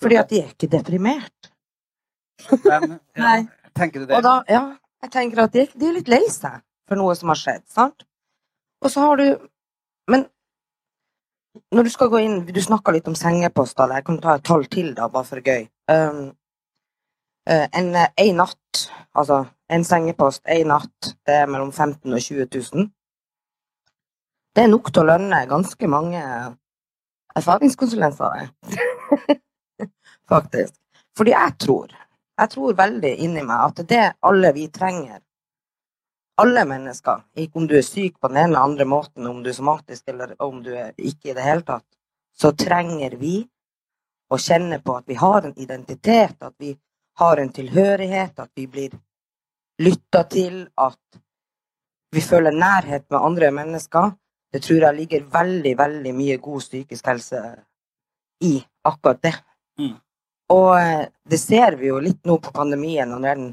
Fordi 0.00 0.16
at 0.18 0.30
de 0.30 0.40
er 0.42 0.52
ikke 0.54 0.70
deprimert. 0.72 1.50
Men, 2.64 2.98
ja, 3.16 3.34
tenker 3.76 4.00
du 4.00 4.06
det? 4.06 4.16
Og 4.16 4.24
da, 4.24 4.40
ja, 4.48 4.62
jeg 5.04 5.12
tenker 5.14 5.44
at 5.44 5.54
de, 5.54 5.66
de 5.74 5.88
er 5.90 5.98
litt 5.98 6.10
lei 6.10 6.24
seg 6.32 6.62
for 6.88 7.00
noe 7.00 7.14
som 7.18 7.30
har 7.32 7.38
skjedd, 7.40 7.64
sant? 7.70 8.06
Og 8.82 8.92
så 8.94 9.04
har 9.04 9.20
du 9.20 9.28
Men 10.08 10.28
når 11.74 11.88
du 11.88 11.90
skal 11.90 12.10
gå 12.12 12.20
inn 12.22 12.36
Du 12.46 12.60
snakka 12.62 12.92
litt 12.94 13.08
om 13.10 13.16
sengeposter. 13.18 13.90
Jeg 13.90 14.04
kan 14.06 14.20
ta 14.22 14.36
et 14.38 14.44
tall 14.46 14.64
til, 14.70 14.92
da, 14.94 15.08
bare 15.12 15.26
for 15.26 15.42
gøy. 15.42 15.66
Um, 15.90 16.30
en, 17.48 17.94
en 17.96 18.40
natt, 18.42 18.82
altså 19.16 19.42
en 19.72 19.84
sengepost 19.84 20.42
en 20.48 20.72
natt, 20.72 21.12
det 21.26 21.36
er 21.42 21.50
mellom 21.50 21.72
15 21.72 22.12
og 22.12 22.20
20 22.20 22.48
000. 22.74 22.88
Det 24.56 24.64
er 24.64 24.72
nok 24.72 24.90
til 24.92 25.04
å 25.04 25.08
lønne 25.12 25.44
ganske 25.48 25.88
mange 25.88 26.20
erfaringskonsulenter, 27.38 28.50
faktisk. 30.32 30.76
Fordi 31.16 31.32
jeg 31.34 31.56
tror 31.62 31.96
jeg 32.38 32.50
tror 32.52 32.76
veldig 32.78 33.14
inni 33.24 33.42
meg 33.42 33.64
at 33.64 33.80
det 33.90 34.04
alle 34.28 34.52
vi 34.54 34.68
trenger, 34.70 35.18
alle 36.38 36.62
mennesker, 36.70 37.24
ikke 37.42 37.58
om 37.58 37.66
du 37.66 37.74
er 37.78 37.86
syk 37.86 38.20
på 38.20 38.30
den 38.30 38.38
ene 38.44 38.52
eller 38.52 38.66
andre 38.68 38.86
måten, 38.86 39.26
om 39.26 39.40
du 39.42 39.50
er 39.50 39.56
somatisk 39.56 40.12
eller 40.12 40.36
om 40.44 40.60
du 40.62 40.70
er 40.70 40.92
ikke 40.96 41.32
i 41.32 41.34
det 41.34 41.46
hele 41.46 41.66
tatt, 41.66 41.86
så 42.38 42.52
trenger 42.54 43.16
vi 43.18 43.40
å 44.30 44.38
kjenne 44.38 44.78
på 44.84 44.94
at 45.00 45.08
vi 45.10 45.16
har 45.18 45.48
en 45.48 45.56
identitet, 45.58 46.36
at 46.38 46.54
vi 46.62 46.76
har 47.18 47.40
en 47.42 47.52
tilhørighet, 47.52 48.38
at 48.38 48.50
vi 48.54 48.66
blir 48.66 48.94
lytta 49.82 50.22
til, 50.30 50.66
at 50.76 51.20
vi 52.14 52.20
føler 52.24 52.54
nærhet 52.54 53.06
med 53.10 53.18
andre 53.20 53.50
mennesker. 53.50 54.12
Det 54.52 54.62
tror 54.64 54.86
jeg 54.86 54.96
ligger 54.96 55.24
veldig, 55.32 55.74
veldig 55.78 56.14
mye 56.14 56.36
god 56.40 56.60
psykisk 56.60 57.06
helse 57.06 57.42
i 58.40 58.54
akkurat 58.84 59.22
det. 59.22 59.34
Mm. 59.78 59.96
Og 60.54 60.70
eh, 60.80 61.06
det 61.30 61.40
ser 61.40 61.76
vi 61.76 61.90
jo 61.90 61.98
litt 62.00 62.24
nå 62.26 62.38
på 62.40 62.52
pandemien. 62.54 63.10
Når 63.10 63.26
den, 63.26 63.48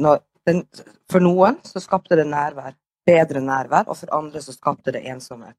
når 0.00 0.22
den, 0.48 0.62
for 1.10 1.24
noen 1.24 1.58
så 1.66 1.82
skapte 1.84 2.16
det 2.16 2.26
nærvær, 2.30 2.72
bedre 3.08 3.42
nærvær, 3.44 3.88
og 3.88 3.98
for 3.98 4.14
andre 4.16 4.42
så 4.42 4.54
skapte 4.56 4.94
det 4.94 5.04
ensomhet. 5.10 5.56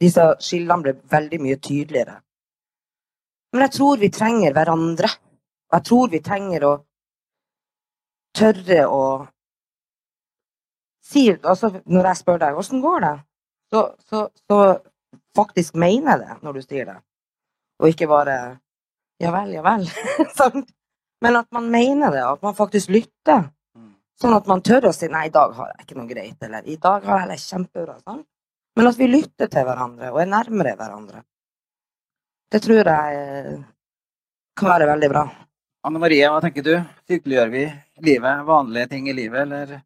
Disse 0.00 0.22
skillene 0.40 0.84
ble 0.84 0.94
veldig 1.10 1.40
mye 1.42 1.58
tydeligere. 1.58 2.20
Men 3.52 3.66
jeg 3.66 3.74
tror 3.74 3.98
vi 3.98 4.12
trenger 4.14 4.54
hverandre. 4.54 5.10
Og 5.70 5.76
jeg 5.78 5.86
tror 5.86 6.08
vi 6.10 6.20
trenger 6.24 6.66
å 6.66 6.72
tørre 8.36 8.86
å 8.86 9.02
si 11.10 11.24
altså 11.32 11.72
Når 11.90 12.06
jeg 12.06 12.18
spør 12.20 12.38
deg 12.38 12.54
hvordan 12.54 12.82
går 12.84 13.00
det, 13.02 13.14
så, 13.70 13.80
så, 14.06 14.18
så 14.46 14.58
faktisk 15.34 15.78
mener 15.78 16.12
jeg 16.12 16.20
det 16.26 16.36
når 16.46 16.58
du 16.58 16.62
sier 16.62 16.90
det. 16.90 16.98
Og 17.80 17.90
ikke 17.90 18.06
bare 18.10 18.36
ja 19.20 19.32
vel, 19.34 19.50
ja 19.52 19.62
vel. 19.64 19.86
sånn. 20.38 20.64
Men 21.20 21.40
at 21.42 21.50
man 21.52 21.66
mener 21.72 22.14
det, 22.14 22.22
at 22.24 22.44
man 22.44 22.56
faktisk 22.56 22.92
lytter. 22.94 23.50
Mm. 23.76 23.90
Sånn 24.20 24.36
at 24.36 24.46
man 24.48 24.62
tør 24.64 24.88
å 24.88 24.94
si 24.96 25.10
'nei, 25.10 25.26
i 25.28 25.34
dag 25.34 25.52
har 25.58 25.74
jeg 25.74 25.84
ikke 25.84 25.98
noe 25.98 26.08
greit', 26.08 26.46
eller 26.46 26.64
'i 26.64 26.78
dag 26.80 27.04
har 27.04 27.20
jeg 27.20 27.28
det 27.32 27.40
kjempebra'. 27.42 27.98
Sånn. 28.06 28.22
Men 28.76 28.88
at 28.88 28.96
vi 28.96 29.10
lytter 29.10 29.50
til 29.52 29.66
hverandre 29.66 30.12
og 30.14 30.22
er 30.22 30.30
nærmere 30.30 30.76
hverandre. 30.78 31.24
Det 32.50 32.62
tror 32.62 32.88
jeg 32.88 33.64
kan 34.56 34.68
være 34.72 34.88
veldig 34.88 35.10
bra. 35.12 35.24
Anne 35.80 35.96
Marie, 35.96 36.26
hva 36.28 36.42
tenker 36.44 36.64
du? 36.64 36.74
Sykeliggjør 37.08 37.52
vi 37.54 37.62
livet, 38.04 38.42
vanlige 38.44 38.88
ting 38.90 39.06
i 39.08 39.14
livet, 39.16 39.46
eller 39.46 39.78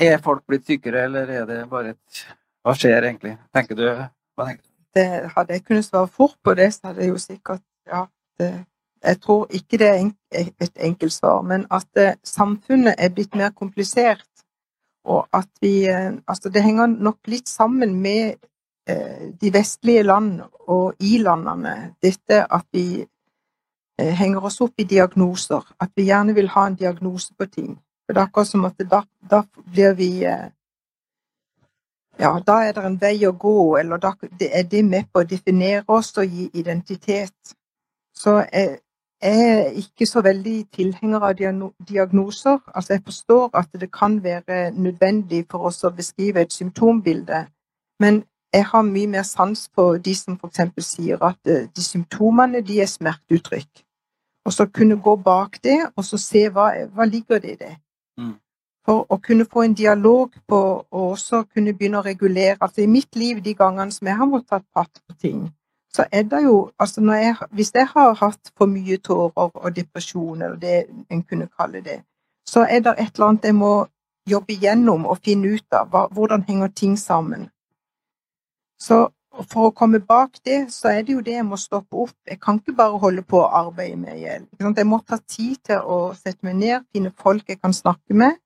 er 0.00 0.22
folk 0.24 0.46
blitt 0.48 0.64
sykere, 0.64 1.02
eller 1.10 1.28
er 1.28 1.44
det 1.48 1.58
bare 1.68 1.92
et 1.92 2.22
Hva 2.62 2.72
skjer 2.78 3.04
egentlig? 3.04 3.34
Tenker 3.52 3.76
du? 3.76 3.84
Hva 3.92 4.46
tenker 4.46 4.62
du? 4.62 4.70
Det, 4.96 5.06
hadde 5.34 5.56
jeg 5.56 5.64
kunnet 5.66 5.84
svare 5.84 6.08
fort 6.08 6.38
på 6.44 6.54
det, 6.56 6.70
så 6.72 6.88
hadde 6.88 7.04
jeg 7.04 7.12
jo 7.12 7.20
sikkert 7.20 7.64
ja, 7.90 8.06
det, 8.38 8.48
jeg 9.02 9.20
tror 9.20 9.52
ikke 9.58 9.80
det 9.82 9.90
er 9.90 10.50
et 10.62 10.82
enkelt 10.88 11.12
svar, 11.12 11.42
men 11.44 11.66
at 11.74 11.88
uh, 11.98 12.14
samfunnet 12.24 12.94
er 12.96 13.12
blitt 13.12 13.36
mer 13.36 13.52
komplisert. 13.52 14.28
Og 15.04 15.26
at 15.34 15.50
vi 15.60 15.90
uh, 15.90 16.14
Altså, 16.28 16.48
det 16.48 16.62
henger 16.62 16.86
nok 16.86 17.18
litt 17.28 17.48
sammen 17.48 17.98
med 18.00 18.38
uh, 18.88 19.32
de 19.36 19.52
vestlige 19.52 20.06
land 20.06 20.38
og 20.70 20.94
i-landene, 21.00 21.92
dette 22.00 22.46
at 22.46 22.64
vi 22.72 23.02
henger 23.98 24.44
oss 24.44 24.60
opp 24.60 24.80
i 24.80 24.84
diagnoser. 24.88 25.62
At 25.80 25.90
vi 25.96 26.08
gjerne 26.08 26.34
vil 26.34 26.48
ha 26.48 26.66
en 26.66 26.78
diagnose 26.78 27.34
på 27.38 27.46
ting. 27.46 27.78
For 28.06 28.14
det 28.14 28.20
er 28.20 28.28
akkurat 28.28 28.48
som 28.48 28.64
at 28.64 28.82
da, 28.90 29.02
da 29.30 29.42
blir 29.72 29.94
vi 29.94 30.10
ja, 32.20 32.30
da 32.46 32.58
er 32.62 32.72
det 32.76 32.84
en 32.84 33.00
vei 33.00 33.16
å 33.26 33.32
gå, 33.32 33.76
eller 33.80 33.98
da 33.98 34.12
er 34.40 34.64
det 34.68 34.82
med 34.84 35.08
på 35.12 35.22
å 35.22 35.28
definere 35.28 35.84
oss 35.88 36.12
og 36.20 36.28
gi 36.28 36.50
identitet. 36.54 37.54
Så 38.14 38.42
jeg, 38.52 38.78
er 39.22 39.70
ikke 39.78 40.06
så 40.06 40.20
veldig 40.22 40.66
tilhenger 40.74 41.22
av 41.22 41.36
diagnoser. 41.88 42.58
Altså 42.74 42.92
jeg 42.92 43.02
forstår 43.04 43.50
at 43.54 43.68
det 43.80 43.92
kan 43.92 44.18
være 44.24 44.70
nødvendig 44.70 45.44
for 45.50 45.68
oss 45.70 45.84
å 45.84 45.92
beskrive 45.94 46.42
et 46.42 46.52
symptombilde, 46.52 47.46
men 48.02 48.22
jeg 48.52 48.64
har 48.64 48.82
mye 48.82 49.06
mer 49.06 49.22
sans 49.22 49.68
på 49.68 49.96
de 49.96 50.14
som 50.14 50.36
f.eks. 50.36 50.84
sier 50.84 51.24
at 51.24 51.38
eh, 51.48 51.68
de 51.76 51.84
symptomene 51.84 52.60
de 52.60 52.80
er 52.80 52.90
smerteuttrykk. 52.90 53.84
Og 54.44 54.52
så 54.52 54.66
kunne 54.66 55.00
gå 55.00 55.16
bak 55.16 55.58
det, 55.64 55.78
og 55.96 56.04
så 56.04 56.18
se 56.18 56.48
hva, 56.50 56.72
hva 56.94 57.06
ligger 57.06 57.38
det 57.40 57.52
i 57.52 57.60
det. 57.60 57.76
Mm. 58.18 58.34
For 58.86 59.06
å 59.08 59.18
kunne 59.22 59.46
få 59.46 59.62
en 59.62 59.76
dialog 59.78 60.34
på, 60.48 60.60
og 60.90 61.10
også 61.14 61.44
kunne 61.54 61.72
begynne 61.78 62.00
å 62.00 62.06
regulere. 62.06 62.58
Altså 62.60 62.82
i 62.82 62.90
mitt 62.90 63.16
liv, 63.16 63.40
de 63.44 63.54
gangene 63.54 63.94
som 63.94 64.10
jeg 64.10 64.18
har 64.18 64.26
måttet 64.26 64.50
ta 64.50 64.60
fatt 64.74 65.00
på 65.06 65.14
ting, 65.22 65.44
så 65.94 66.04
er 66.10 66.24
det 66.24 66.42
jo 66.42 66.70
altså 66.80 67.00
jeg, 67.00 67.36
Hvis 67.50 67.70
jeg 67.74 67.86
har 67.86 68.14
hatt 68.14 68.52
for 68.56 68.66
mye 68.66 68.96
tårer 68.96 69.50
og 69.54 69.76
depresjon, 69.76 70.42
eller 70.42 70.56
det 70.56 70.86
en 71.10 71.22
kunne 71.22 71.48
kalle 71.60 71.80
det, 71.80 72.02
så 72.48 72.66
er 72.68 72.80
det 72.80 72.94
et 72.98 73.14
eller 73.14 73.26
annet 73.26 73.44
jeg 73.44 73.54
må 73.54 73.86
jobbe 74.28 74.52
igjennom 74.52 75.06
og 75.06 75.18
finne 75.24 75.54
ut 75.54 75.72
av. 75.72 75.88
Hva, 75.88 76.08
hvordan 76.12 76.44
henger 76.48 76.68
ting 76.68 76.98
sammen? 76.98 77.48
Så 78.82 79.04
for 79.48 79.68
å 79.68 79.74
komme 79.74 80.00
bak 80.04 80.40
det, 80.44 80.66
så 80.74 80.90
er 80.92 81.04
det 81.06 81.14
jo 81.14 81.24
det 81.24 81.36
jeg 81.36 81.46
må 81.46 81.56
stoppe 81.60 81.96
opp. 82.04 82.14
Jeg 82.28 82.40
kan 82.42 82.58
ikke 82.60 82.74
bare 82.76 82.98
holde 83.00 83.22
på 83.24 83.40
å 83.40 83.50
arbeide 83.62 83.96
med 83.96 84.18
gjeld. 84.20 84.48
Jeg 84.60 84.88
må 84.88 84.98
ta 85.06 85.18
tid 85.22 85.60
til 85.68 85.86
å 85.86 85.98
sette 86.18 86.44
meg 86.46 86.58
ned, 86.58 86.88
finne 86.92 87.12
folk 87.22 87.48
jeg 87.48 87.60
kan 87.62 87.74
snakke 87.76 88.16
med, 88.18 88.40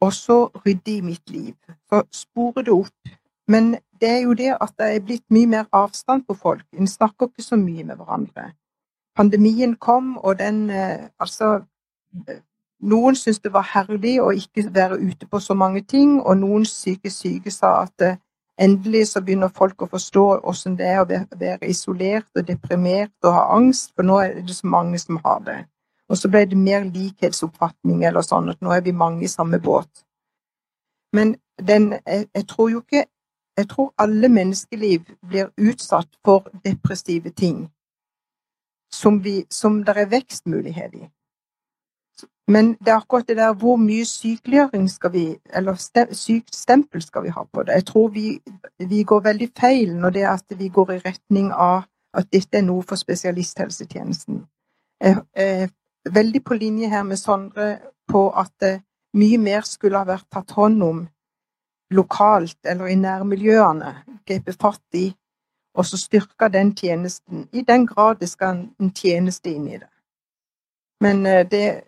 og 0.00 0.12
så 0.14 0.38
rydde 0.64 0.94
i 0.94 1.02
mitt 1.02 1.30
liv. 1.30 1.54
Så 1.90 2.04
spore 2.14 2.64
det 2.64 2.74
opp. 2.74 3.14
Men 3.48 3.76
det 4.00 4.08
er 4.08 4.20
jo 4.28 4.36
det 4.38 4.52
at 4.54 4.74
det 4.78 4.88
er 4.94 5.04
blitt 5.04 5.24
mye 5.34 5.48
mer 5.50 5.66
avstand 5.74 6.26
på 6.28 6.36
folk. 6.38 6.64
En 6.72 6.86
snakker 6.86 7.26
ikke 7.26 7.42
så 7.42 7.56
mye 7.58 7.84
med 7.84 7.96
hverandre. 7.96 8.52
Pandemien 9.16 9.74
kom, 9.76 10.16
og 10.16 10.38
den 10.38 10.70
eh, 10.70 11.08
Altså 11.18 11.58
Noen 12.78 13.16
syntes 13.18 13.42
det 13.42 13.50
var 13.52 13.66
herlig 13.74 14.14
å 14.22 14.30
ikke 14.30 14.68
være 14.74 15.00
ute 15.02 15.26
på 15.26 15.40
så 15.42 15.54
mange 15.54 15.82
ting, 15.82 16.20
og 16.22 16.38
noen 16.38 16.64
syke 16.64 17.10
syke 17.10 17.50
sa 17.50 17.72
at 17.82 18.04
eh, 18.06 18.20
endelig 18.58 19.08
så 19.08 19.22
begynner 19.24 19.52
folk 19.54 19.82
å 19.82 19.90
forstå 19.90 20.24
hvordan 20.42 20.76
det 20.78 20.86
er 20.86 21.00
å 21.02 21.08
være 21.08 21.70
isolert 21.70 22.28
og 22.36 22.46
deprimert 22.48 23.14
og 23.24 23.34
ha 23.34 23.44
angst, 23.56 23.92
for 23.94 24.06
nå 24.06 24.18
er 24.22 24.40
det 24.40 24.56
så 24.56 24.66
mange 24.66 24.98
som 24.98 25.20
har 25.24 25.40
det. 25.46 25.58
Og 26.08 26.18
så 26.18 26.30
ble 26.32 26.44
det 26.48 26.56
mer 26.56 26.86
likhetsoppfatning 26.88 28.04
eller 28.08 28.24
sånn, 28.24 28.48
at 28.48 28.60
nå 28.64 28.72
er 28.72 28.84
vi 28.84 28.96
mange 28.96 29.24
i 29.24 29.30
samme 29.30 29.60
båt. 29.60 30.04
Men 31.12 31.36
den, 31.58 31.92
jeg, 32.06 32.28
jeg 32.34 32.48
tror 32.48 32.70
jo 32.70 32.82
ikke 32.84 33.06
Jeg 33.58 33.66
tror 33.72 33.88
alle 33.98 34.28
menneskeliv 34.30 35.00
blir 35.26 35.48
utsatt 35.58 36.06
for 36.22 36.46
depressive 36.62 37.32
ting 37.34 37.64
som, 38.94 39.16
vi, 39.24 39.46
som 39.50 39.80
det 39.82 39.96
er 39.98 40.06
vekstmulighet 40.12 40.94
i. 40.94 41.08
Men 42.48 42.72
det 42.80 42.88
er 42.88 42.96
akkurat 42.96 43.28
det 43.28 43.36
der 43.36 43.52
hvor 43.60 43.76
mye 43.76 44.04
sykeliggjøring 44.08 44.86
skal 44.90 45.12
vi, 45.12 45.24
eller 45.54 45.76
sykt 46.12 46.54
stempel 46.54 47.02
skal 47.02 47.22
vi 47.22 47.28
ha 47.28 47.44
på 47.44 47.62
det. 47.62 47.72
Jeg 47.72 47.84
tror 47.84 48.08
vi, 48.08 48.40
vi, 48.78 49.02
går 49.02 49.20
veldig 49.20 49.50
feil 49.60 49.96
når 49.96 50.10
det 50.10 50.22
er 50.22 50.30
at 50.30 50.58
vi 50.58 50.68
går 50.68 50.92
i 50.92 51.02
retning 51.04 51.52
av 51.52 51.82
at 52.16 52.30
dette 52.32 52.58
er 52.58 52.64
noe 52.64 52.82
for 52.82 52.96
spesialisthelsetjenesten. 52.96 54.46
Jeg 55.00 55.20
er 55.34 55.68
veldig 56.10 56.44
på 56.44 56.54
linje 56.54 56.88
her 56.88 57.02
med 57.02 57.16
Sondre 57.16 57.78
på 58.08 58.30
at 58.30 58.80
mye 59.14 59.38
mer 59.38 59.68
skulle 59.68 60.00
ha 60.00 60.08
vært 60.08 60.30
tatt 60.32 60.56
hånd 60.56 60.82
om 60.82 61.04
lokalt 61.90 62.58
eller 62.64 62.88
i 62.88 62.96
nærmiljøene. 62.96 63.92
Grepet 64.26 64.56
fatt 64.60 64.96
i, 64.96 65.12
og 65.76 65.86
så 65.86 66.00
styrke 66.00 66.48
den 66.52 66.74
tjenesten 66.76 67.48
i 67.52 67.62
den 67.62 67.86
grad 67.86 68.18
det 68.20 68.28
skal 68.28 68.64
en 68.80 68.92
tjeneste 68.94 69.52
inn 69.52 69.68
i 69.68 69.78
det. 69.78 69.88
Men 71.00 71.26
eh, 71.26 71.46
det, 71.50 71.80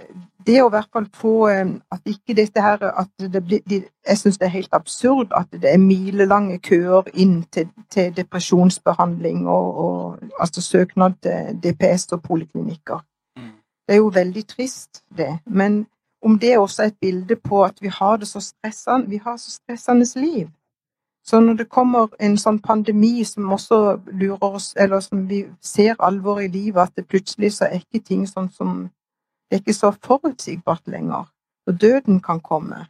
det 0.47 0.61
å 0.63 0.69
i 0.69 0.75
hvert 0.75 0.91
fall 0.93 1.07
få 1.15 1.35
eh, 1.51 1.71
At 1.93 2.07
ikke 2.07 2.37
dette 2.39 2.63
her 2.63 2.83
at 2.91 3.11
det 3.33 3.43
blir, 3.45 3.61
Jeg 3.67 4.19
syns 4.19 4.39
det 4.39 4.47
er 4.47 4.57
helt 4.57 4.75
absurd 4.77 5.35
at 5.37 5.51
det 5.53 5.73
er 5.73 5.83
milelange 5.83 6.59
køer 6.59 7.11
inn 7.15 7.43
til, 7.53 7.69
til 7.91 8.13
depresjonsbehandling 8.17 9.49
og, 9.49 9.81
og, 9.85 10.31
altså 10.39 10.63
søknad 10.63 11.19
til 11.23 11.59
DPS 11.63 12.13
og 12.13 12.23
poliklinikker. 12.23 13.03
Mm. 13.37 13.57
Det 13.89 13.95
er 13.95 14.01
jo 14.01 14.13
veldig 14.15 14.47
trist, 14.47 15.03
det. 15.17 15.39
Men 15.47 15.87
om 16.23 16.39
det 16.39 16.59
også 16.59 16.83
er 16.83 16.87
et 16.87 17.01
bilde 17.01 17.37
på 17.37 17.65
at 17.65 17.83
vi 17.83 17.89
har 17.89 18.17
det 18.17 18.29
så 18.29 18.41
stressende, 18.41 19.09
vi 19.09 19.21
har 19.25 19.37
så 19.37 19.51
stressende 19.51 20.07
liv. 20.17 20.49
Så 21.25 21.41
når 21.41 21.55
det 21.55 21.69
kommer 21.69 22.09
en 22.21 22.39
sånn 22.41 22.59
pandemi 22.65 23.25
som 23.29 23.53
også 23.53 24.01
lurer 24.13 24.57
oss, 24.57 24.73
eller 24.77 25.01
som 25.05 25.29
vi 25.29 25.45
ser 25.61 26.01
alvoret 26.01 26.49
i 26.49 26.53
livet, 26.55 26.81
at 26.83 26.97
det 26.97 27.07
plutselig 27.09 27.53
så 27.53 27.69
er 27.69 27.83
ikke 27.83 28.01
ting 28.05 28.25
sånn 28.29 28.49
som 28.51 28.89
det 29.51 29.57
er 29.57 29.63
ikke 29.65 29.75
så 29.75 29.91
forutsigbart 29.91 30.87
lenger, 30.87 31.27
og 31.67 31.81
døden 31.81 32.21
kan 32.23 32.41
komme, 32.41 32.85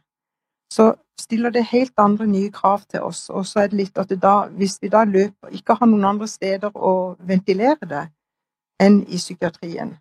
så 0.71 0.93
stiller 1.19 1.49
det 1.49 1.63
helt 1.71 1.93
andre 1.97 2.27
nye 2.27 2.51
krav 2.51 2.83
til 2.89 3.01
oss. 3.01 3.29
Og 3.29 3.45
så 3.45 3.63
er 3.63 3.71
det 3.71 3.79
litt 3.79 3.97
at 3.97 4.13
da, 4.21 4.45
hvis 4.47 4.77
vi 4.81 4.91
da 4.93 5.03
løper, 5.03 5.49
ikke 5.57 5.75
har 5.79 5.89
noen 5.89 6.05
andre 6.13 6.27
steder 6.27 6.71
å 6.75 7.15
ventilere 7.27 7.89
det 7.89 8.05
enn 8.81 9.01
i 9.07 9.17
psykiatrien. 9.17 9.95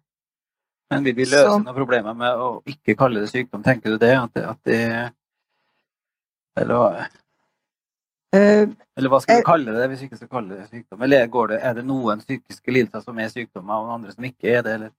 Men 0.90 1.06
vil 1.06 1.16
vi 1.16 1.26
løse 1.26 1.46
så, 1.46 1.56
noen 1.58 1.76
problemer 1.76 2.14
med 2.18 2.44
å 2.44 2.50
ikke 2.68 2.96
kalle 2.98 3.24
det 3.24 3.32
sykdom? 3.32 3.64
Tenker 3.66 3.94
du 3.94 3.98
det? 4.02 4.14
At 4.18 4.34
det, 4.34 4.44
at 4.52 4.62
det 4.68 4.84
Eller 6.60 7.08
Uh, 8.30 8.70
Eller 8.94 9.10
hva 9.10 9.18
skal 9.18 9.40
vi 9.40 9.42
kalle 9.42 9.72
det 9.74 9.86
hvis 9.90 10.02
vi 10.04 10.06
ikke 10.06 10.16
skal 10.20 10.28
kalle 10.30 10.54
det 10.60 10.68
sykdom? 10.68 11.00
Eller 11.02 11.26
det, 11.50 11.56
er 11.66 11.72
det 11.74 11.82
noen 11.82 12.20
psykiske 12.22 12.70
lidelser 12.70 13.02
som 13.02 13.18
er 13.18 13.32
sykdommer, 13.32 13.74
og 13.74 13.94
andre 13.96 14.12
som 14.14 14.26
ikke 14.28 14.52
er 14.52 14.62
det? 14.62 14.74
Eller? 14.78 14.92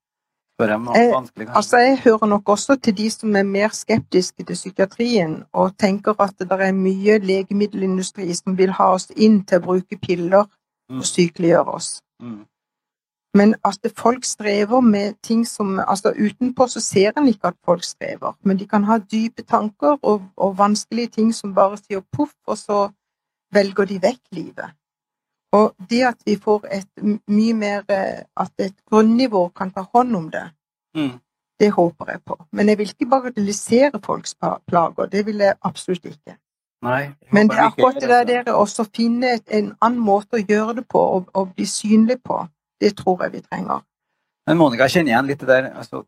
Jeg, 0.69 1.47
altså 1.49 1.77
jeg 1.77 1.99
hører 2.03 2.27
nok 2.27 2.49
også 2.49 2.75
til 2.75 2.97
de 2.97 3.09
som 3.11 3.35
er 3.35 3.43
mer 3.43 3.73
skeptiske 3.73 4.43
til 4.43 4.55
psykiatrien, 4.55 5.43
og 5.53 5.77
tenker 5.77 6.15
at 6.21 6.33
det 6.39 6.51
er 6.51 6.71
mye 6.77 7.17
legemiddelindustri 7.17 8.33
som 8.33 8.57
vil 8.57 8.71
ha 8.77 8.91
oss 8.95 9.09
inn 9.15 9.41
til 9.45 9.61
å 9.61 9.65
bruke 9.65 9.97
piller 9.97 10.45
mm. 10.45 10.99
og 10.99 11.05
sykeliggjøre 11.05 11.77
oss. 11.79 11.91
Mm. 12.21 12.45
Men 13.33 13.55
at 13.65 13.79
folk 13.97 14.25
strever 14.27 14.81
med 14.81 15.13
ting 15.23 15.45
som 15.47 15.79
altså 15.79 16.11
Utenpå 16.11 16.67
så 16.67 16.81
ser 16.83 17.11
en 17.17 17.27
ikke 17.27 17.53
at 17.53 17.59
folk 17.65 17.83
strever, 17.83 18.35
men 18.43 18.59
de 18.59 18.67
kan 18.67 18.83
ha 18.83 18.97
dype 18.99 19.43
tanker 19.47 19.97
og, 20.01 20.21
og 20.37 20.57
vanskelige 20.57 21.07
ting 21.07 21.31
som 21.35 21.55
bare 21.55 21.79
sier 21.79 22.03
poff, 22.11 22.35
og 22.47 22.57
så 22.57 22.89
velger 23.55 23.87
de 23.87 24.01
vekk 24.03 24.21
livet. 24.31 24.75
Og 25.51 25.75
det 25.89 26.03
at 26.07 26.19
vi 26.25 26.37
får 26.39 26.67
et 26.71 27.03
mye 27.27 27.53
mer 27.53 27.83
eh, 27.91 28.23
At 28.39 28.51
et 28.59 28.75
grunnivå 28.89 29.49
kan 29.55 29.71
ta 29.71 29.83
hånd 29.93 30.15
om 30.15 30.29
det, 30.31 30.45
mm. 30.95 31.19
det 31.59 31.71
håper 31.71 32.11
jeg 32.11 32.21
på. 32.25 32.37
Men 32.51 32.69
jeg 32.69 32.77
vil 32.77 32.93
ikke 32.93 33.09
bagatellisere 33.09 33.99
folks 34.05 34.35
plager. 34.67 35.05
Det 35.11 35.25
vil 35.25 35.43
jeg 35.43 35.55
absolutt 35.61 36.05
ikke. 36.05 36.37
Nei, 36.81 37.11
Men 37.31 37.49
det 37.49 37.57
er 37.57 37.67
akkurat 37.67 37.99
det 38.01 38.09
der 38.09 38.23
dere 38.25 38.55
også 38.55 38.87
finne 38.95 39.35
en 39.47 39.67
annen 39.81 39.99
måte 40.01 40.39
å 40.39 40.41
gjøre 40.41 40.79
det 40.79 40.87
på 40.89 40.99
og, 40.99 41.27
og 41.33 41.51
bli 41.53 41.65
synlig 41.69 42.17
på. 42.25 42.39
Det 42.81 42.95
tror 42.97 43.23
jeg 43.23 43.33
vi 43.35 43.41
trenger. 43.41 43.83
Men 44.47 44.57
Monica, 44.57 44.87
jeg 44.87 44.95
kjenner 44.95 45.13
igjen 45.13 45.29
litt 45.29 45.43
det 45.43 45.49
der 45.51 45.67
altså, 45.69 46.01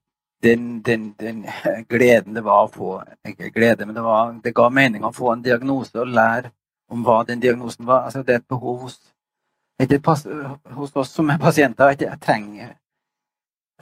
den, 0.44 0.82
den, 0.82 1.12
den, 1.20 1.46
gleden 1.94 2.34
det 2.34 2.44
var 2.44 2.66
å 2.66 2.72
få 2.74 2.96
Ikke 3.28 3.52
glede, 3.54 3.86
men 3.86 3.96
det, 3.96 4.04
var, 4.04 4.34
det 4.44 4.56
ga 4.56 4.70
mening 4.74 5.06
å 5.06 5.14
få 5.14 5.36
en 5.36 5.46
diagnose 5.46 6.00
og 6.02 6.10
lære 6.10 6.50
om 6.92 7.06
hva 7.06 7.22
den 7.28 7.42
diagnosen 7.44 7.86
var. 7.86 8.08
Altså, 8.08 8.24
det 8.26 8.34
er 8.34 8.42
et 8.42 8.50
behov 8.50 8.88
hos 8.88 8.98
hos 10.78 10.96
oss 10.96 11.12
som 11.12 11.30
er 11.30 11.42
pasienter 11.42 11.96
at 11.96 12.02
jeg 12.02 12.20
trenger 12.22 12.74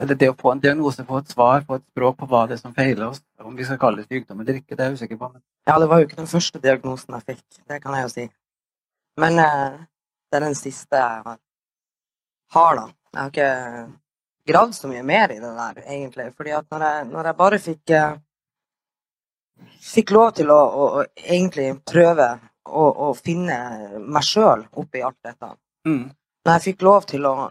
eller 0.02 0.18
det 0.18 0.30
å 0.32 0.36
få 0.38 0.54
en 0.54 0.60
diagnose, 0.62 1.04
få 1.06 1.20
et 1.20 1.30
svar, 1.30 1.62
få 1.66 1.78
et 1.78 1.84
språk 1.84 2.16
på 2.18 2.26
hva 2.30 2.46
det 2.48 2.56
er 2.56 2.62
som 2.62 2.74
feiler 2.74 3.10
oss. 3.10 3.20
Om 3.42 3.54
vi 3.54 3.66
skal 3.68 3.78
kalle 3.78 4.02
det 4.02 4.08
sykdom 4.08 4.40
eller 4.42 4.58
ikke, 4.58 4.74
det 4.74 4.82
er 4.82 4.90
jeg 4.90 4.98
usikker 4.98 5.20
på. 5.20 5.28
Ja, 5.68 5.76
det 5.78 5.88
var 5.90 6.00
jo 6.00 6.08
ikke 6.08 6.18
den 6.18 6.30
første 6.30 6.62
diagnosen 6.62 7.14
jeg 7.18 7.26
fikk, 7.28 7.44
det 7.70 7.78
kan 7.84 7.94
jeg 7.94 8.06
jo 8.06 8.12
si. 8.14 8.26
Men 9.22 9.38
eh, 9.38 9.80
det 10.32 10.38
er 10.38 10.46
den 10.46 10.58
siste 10.58 10.98
jeg 10.98 11.36
har, 12.56 12.80
da. 12.80 12.86
Jeg 13.12 13.20
har 13.20 13.30
ikke 13.30 13.50
gravd 14.48 14.76
så 14.78 14.90
mye 14.90 15.04
mer 15.06 15.34
i 15.34 15.38
det 15.38 15.54
der, 15.60 15.82
egentlig. 15.84 16.30
Fordi 16.34 16.54
at 16.56 16.70
når 16.72 16.86
jeg, 16.88 17.08
når 17.12 17.28
jeg 17.28 17.38
bare 17.44 17.60
fikk 17.68 17.94
eh, 17.98 18.20
fikk 19.92 20.14
lov 20.16 20.32
til 20.40 20.50
å, 20.50 20.58
å, 20.58 20.88
å 20.98 21.04
egentlig 21.22 21.68
prøve 21.86 22.30
å, 22.64 22.88
å 23.06 23.12
finne 23.18 23.58
meg 24.00 24.26
sjøl 24.26 24.66
oppi 24.82 25.04
alt 25.04 25.20
dette, 25.22 25.52
Mm. 25.88 26.10
Når 26.44 26.52
jeg 26.52 26.62
fikk 26.62 26.82
lov 26.86 27.02
til 27.10 27.26
å, 27.26 27.50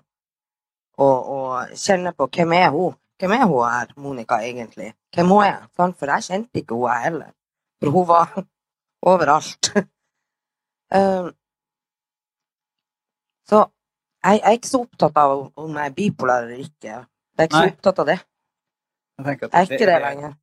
å, 0.98 1.08
å, 1.08 1.40
kjenne 1.76 2.14
på 2.16 2.28
hvem 2.32 2.54
er 2.58 2.70
hun 2.74 2.98
Hvem 3.22 3.36
er 3.36 3.44
hun 3.46 3.68
her, 3.70 3.92
Monica, 4.02 4.40
egentlig? 4.42 4.96
Hvem 5.14 5.30
hun 5.30 5.44
er? 5.46 5.68
For 5.78 6.10
jeg 6.10 6.26
kjente 6.26 6.64
ikke 6.64 6.74
hun 6.74 7.04
heller. 7.04 7.30
For 7.78 7.94
hun 7.94 8.08
var 8.10 8.32
overalt. 9.12 9.70
um, 9.78 11.30
så 13.50 13.60
jeg, 14.24 14.40
jeg, 14.40 14.42
er 14.42 14.58
ikke 14.58 14.72
så 14.72 14.82
opptatt 14.88 15.20
av 15.22 15.36
om 15.54 15.78
jeg 15.78 15.92
er 15.92 15.96
bipolar 16.00 16.48
eller 16.48 16.66
ikke. 16.66 16.90
Jeg 16.90 17.38
er 17.38 17.52
ikke 17.52 17.60
Nei. 17.60 17.68
så 17.68 17.76
opptatt 17.76 18.02
av 18.02 18.10
det. 18.10 18.20
Jeg, 19.22 19.38
jeg 19.42 19.54
er 19.54 19.70
ikke 19.70 19.86
det, 19.86 19.92
det 19.92 20.02
lenger. 20.08 20.34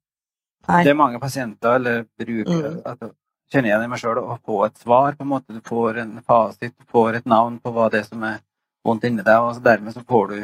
Nei. 0.68 0.82
Det 0.84 0.93
er 0.93 1.03
mange 1.03 1.20
pasienter 1.20 1.80
eller 1.80 2.05
brukere 2.18 2.76
mm 2.76 3.16
kjenner 3.53 3.70
igjen 3.70 3.84
i 3.84 3.90
meg 3.90 4.01
sjøl 4.03 4.20
og 4.22 4.38
få 4.46 4.62
et 4.66 4.78
svar. 4.78 5.16
på 5.16 5.24
en 5.24 5.32
måte. 5.32 5.57
Du 5.57 5.61
får 5.64 6.01
en 6.05 6.16
fasit, 6.22 6.74
du 6.76 6.84
får 6.92 7.20
et 7.20 7.26
navn 7.26 7.59
på 7.62 7.72
hva 7.72 7.88
det 7.92 8.03
er 8.03 8.09
som 8.09 8.24
er 8.28 8.40
vondt 8.84 9.05
inni 9.09 9.22
deg. 9.22 9.36
og 9.36 9.55
så 9.57 9.64
Dermed 9.64 9.94
så 9.94 10.05
får 10.09 10.26
du 10.32 10.38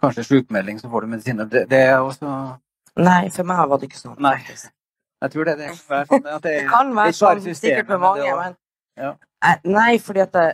kanskje 0.00 0.24
sjukmelding, 0.24 0.80
så 0.80 0.90
får 0.90 1.00
du 1.00 1.14
medisiner. 1.14 1.44
Det, 1.44 1.66
det, 1.70 1.82
er 1.92 1.98
også 1.98 2.34
Nei, 3.00 3.28
for 3.30 3.46
meg 3.46 3.66
var 3.68 3.80
det 3.80 3.90
ikke 3.90 4.00
sånn. 4.00 4.16
Nei. 4.22 4.38
Jeg 5.20 5.32
tror 5.34 5.44
det, 5.44 5.58
det, 5.60 5.68
er 5.68 6.06
sånn 6.08 6.26
at 6.26 6.42
det, 6.42 6.54
det 6.56 6.68
kan 6.70 6.94
være 6.96 7.12
sånn, 7.16 7.42
sikkert 7.54 7.90
for 7.92 8.02
mange, 8.02 8.30
men 8.38 8.56
ja. 9.00 9.14
Nei, 9.64 9.98
fordi 10.02 10.22
at 10.24 10.34
det, 10.36 10.48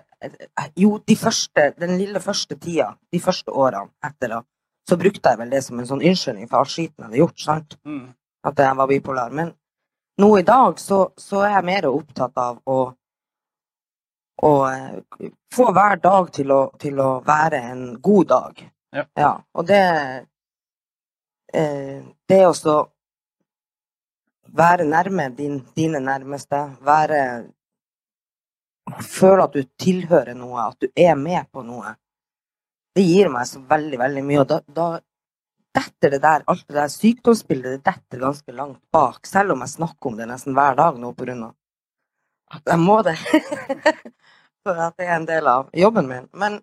Jo, 0.79 0.97
de 1.09 1.16
første, 1.18 1.70
den 1.79 1.97
lille 2.01 2.20
første 2.22 2.57
tida, 2.59 2.93
de 3.12 3.20
første 3.22 3.53
årene 3.53 3.91
etter 4.05 4.33
da, 4.33 4.41
så 4.89 4.99
brukte 4.99 5.33
jeg 5.33 5.39
vel 5.41 5.51
det 5.51 5.62
som 5.66 5.79
en 5.81 5.89
sånn 5.89 6.03
unnskyldning 6.03 6.49
for 6.51 6.62
all 6.62 6.70
skiten 6.70 7.03
jeg 7.03 7.09
hadde 7.09 7.20
gjort. 7.20 7.41
sant? 7.43 7.77
Mm. 7.87 8.07
At 8.47 8.62
jeg 8.62 8.79
var 8.79 8.91
bipolar. 8.91 9.35
Men 9.35 9.53
nå 10.19 10.39
i 10.39 10.43
dag 10.43 10.81
så, 10.81 11.11
så, 11.17 11.43
er 11.45 11.57
jeg 11.59 11.67
mer 11.69 11.89
opptatt 11.91 12.39
av 12.41 12.61
å, 12.64 12.79
og 14.47 14.62
eh, 14.71 15.31
få 15.55 15.69
hver 15.77 16.01
dag 16.03 16.33
til 16.33 16.53
å, 16.53 16.61
til 16.81 17.01
å 17.01 17.11
være 17.27 17.62
en 17.73 17.85
god 18.01 18.33
dag. 18.33 18.64
Ja. 18.97 19.33
og 19.53 19.67
det 19.69 19.83
eh, 21.53 21.99
Det 22.29 22.39
å 22.49 22.77
være 24.57 24.87
nærme 24.89 25.29
din, 25.37 25.59
dine 25.77 26.01
nærmeste, 26.01 26.62
være 26.81 27.21
Føle 29.03 29.43
at 29.43 29.57
du 29.57 29.64
tilhører 29.83 30.37
noe, 30.39 30.69
at 30.71 30.77
du 30.79 30.87
er 30.95 31.17
med 31.19 31.49
på 31.51 31.64
noe. 31.67 31.97
Det 32.95 33.03
gir 33.03 33.27
meg 33.35 33.49
så 33.51 33.59
veldig, 33.67 33.99
veldig 33.99 34.23
mye. 34.23 34.45
Og 34.45 34.47
da, 34.53 34.61
da 34.71 34.87
detter 35.77 36.14
det 36.16 36.22
der, 36.24 36.45
alt 36.49 36.64
det 36.68 36.77
der 36.77 36.91
sykdomsbildet 36.93 37.77
det 37.77 37.85
detter 37.93 38.22
ganske 38.24 38.53
langt 38.57 38.81
bak, 38.93 39.27
selv 39.29 39.55
om 39.55 39.62
jeg 39.64 39.74
snakker 39.77 40.11
om 40.11 40.16
det 40.18 40.29
nesten 40.31 40.57
hver 40.57 40.79
dag 40.79 40.99
nå 41.01 41.12
på 41.14 41.29
grunn 41.29 41.45
av 41.51 41.55
at 42.57 42.72
jeg 42.72 42.79
må 42.79 43.01
det. 43.03 43.16
For 44.66 44.79
at 44.83 44.97
det 44.99 45.07
er 45.07 45.16
en 45.16 45.29
del 45.29 45.49
av 45.51 45.68
jobben 45.74 46.09
min. 46.11 46.29
Men 46.35 46.59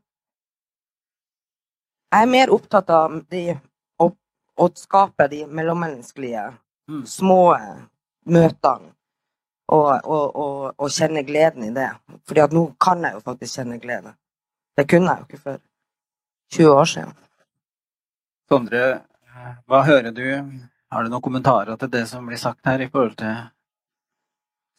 jeg 2.13 2.25
er 2.25 2.31
mer 2.31 2.51
opptatt 2.55 2.91
av 2.93 3.15
de, 3.31 3.45
å, 3.99 4.09
å 4.59 4.67
skape 4.79 5.29
de 5.31 5.45
mellommenneskelige, 5.47 6.51
Mm. 6.83 7.05
små 7.07 7.55
møtene. 8.27 8.89
Og, 9.71 9.87
og, 10.03 10.35
og, 10.35 10.73
og 10.75 10.89
kjenne 10.91 11.21
gleden 11.23 11.63
i 11.63 11.69
det. 11.71 11.87
Fordi 12.27 12.41
at 12.43 12.51
nå 12.51 12.65
kan 12.75 13.05
jeg 13.07 13.15
jo 13.15 13.21
faktisk 13.23 13.55
kjenne 13.55 13.77
glede. 13.79 14.11
Det 14.75 14.83
kunne 14.91 15.13
jeg 15.13 15.21
jo 15.21 15.27
ikke 15.29 15.43
før 15.45 15.61
20 16.57 16.73
år 16.73 16.89
siden. 16.91 17.13
Sondre, 18.51 18.83
hva 19.67 19.81
hører 19.87 20.11
du? 20.11 20.25
Har 20.93 21.03
du 21.03 21.09
noen 21.09 21.23
kommentarer 21.25 21.77
til 21.79 21.89
det 21.93 22.05
som 22.09 22.25
blir 22.27 22.37
sagt 22.37 22.65
her 22.69 22.81
i 22.83 22.89
forhold 22.91 23.15
til 23.17 23.35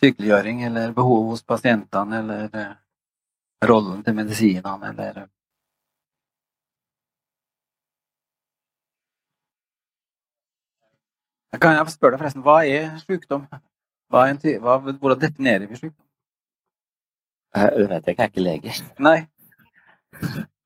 sykeliggjøring, 0.03 0.62
eller 0.69 0.93
behov 0.95 1.31
hos 1.31 1.43
pasientene, 1.43 2.21
eller 2.21 2.59
eh, 2.61 2.75
rollen 3.69 4.03
til 4.05 4.15
medisinene, 4.15 4.93
eller 4.93 5.25
Kan 11.62 11.77
jeg 11.77 11.93
spørre 11.93 12.17
deg 12.17 12.19
forresten, 12.19 12.43
hva 12.43 12.57
er 12.67 12.97
sykdom? 12.99 13.45
Hva 14.11 14.25
er 14.27 14.33
en 14.33 14.41
hva, 14.62 14.75
hvordan 14.83 15.21
definerer 15.21 15.69
vi 15.71 15.79
sykdom? 15.79 16.03
Det 17.55 17.87
vet 17.91 18.09
jeg 18.09 18.17
ikke, 18.17 18.23
jeg 18.23 18.25
er 18.25 18.33
ikke 18.33 18.43
lege. 18.43 18.75
Nei. 18.99 19.19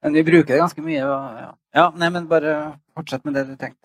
Men 0.03 0.15
vi 0.15 0.25
bruker 0.27 0.53
det 0.53 0.61
ganske 0.63 0.85
mye. 0.85 1.03
Og, 1.05 1.41
ja. 1.43 1.51
ja, 1.81 1.89
nei, 1.99 2.11
men 2.15 2.29
bare 2.31 2.55
fortsett 2.97 3.27
med 3.27 3.35
det 3.39 3.49
du 3.49 3.57
tenkte. 3.57 3.83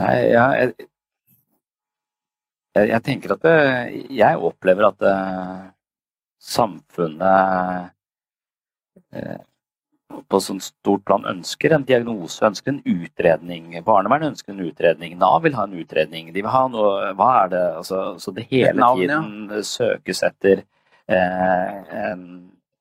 Nei, 0.00 0.14
ja, 0.32 0.46
jeg, 0.56 0.88
jeg, 2.78 2.88
jeg 2.88 3.02
tenker 3.04 3.34
at 3.34 3.42
det, 3.44 3.56
Jeg 4.16 4.38
opplever 4.40 4.86
at 4.88 4.96
det, 5.04 5.16
samfunnet 6.42 7.92
eh, 9.14 9.40
på 10.28 10.40
sånn 10.42 10.60
stort 10.62 11.04
plan 11.08 11.24
ønsker 11.28 11.72
en 11.72 11.86
diagnose, 11.88 12.42
ønsker 12.44 12.74
en 12.74 12.82
utredning. 12.84 13.70
Barnevernet 13.86 14.32
ønsker 14.32 14.52
en 14.54 14.64
utredning, 14.66 15.14
Nav 15.20 15.40
vil 15.46 15.56
ha 15.56 15.64
en 15.68 15.78
utredning. 15.78 16.32
De 16.34 16.42
vil 16.42 16.52
ha 16.52 16.64
noe 16.72 17.12
Hva 17.18 17.30
er 17.44 17.52
det 17.54 17.62
altså, 17.80 18.02
Så 18.20 18.34
det 18.36 18.48
hele 18.50 18.90
tiden 18.98 19.62
søkes 19.66 20.22
etter 20.26 20.64
eh, 21.06 21.78
en, 22.02 22.26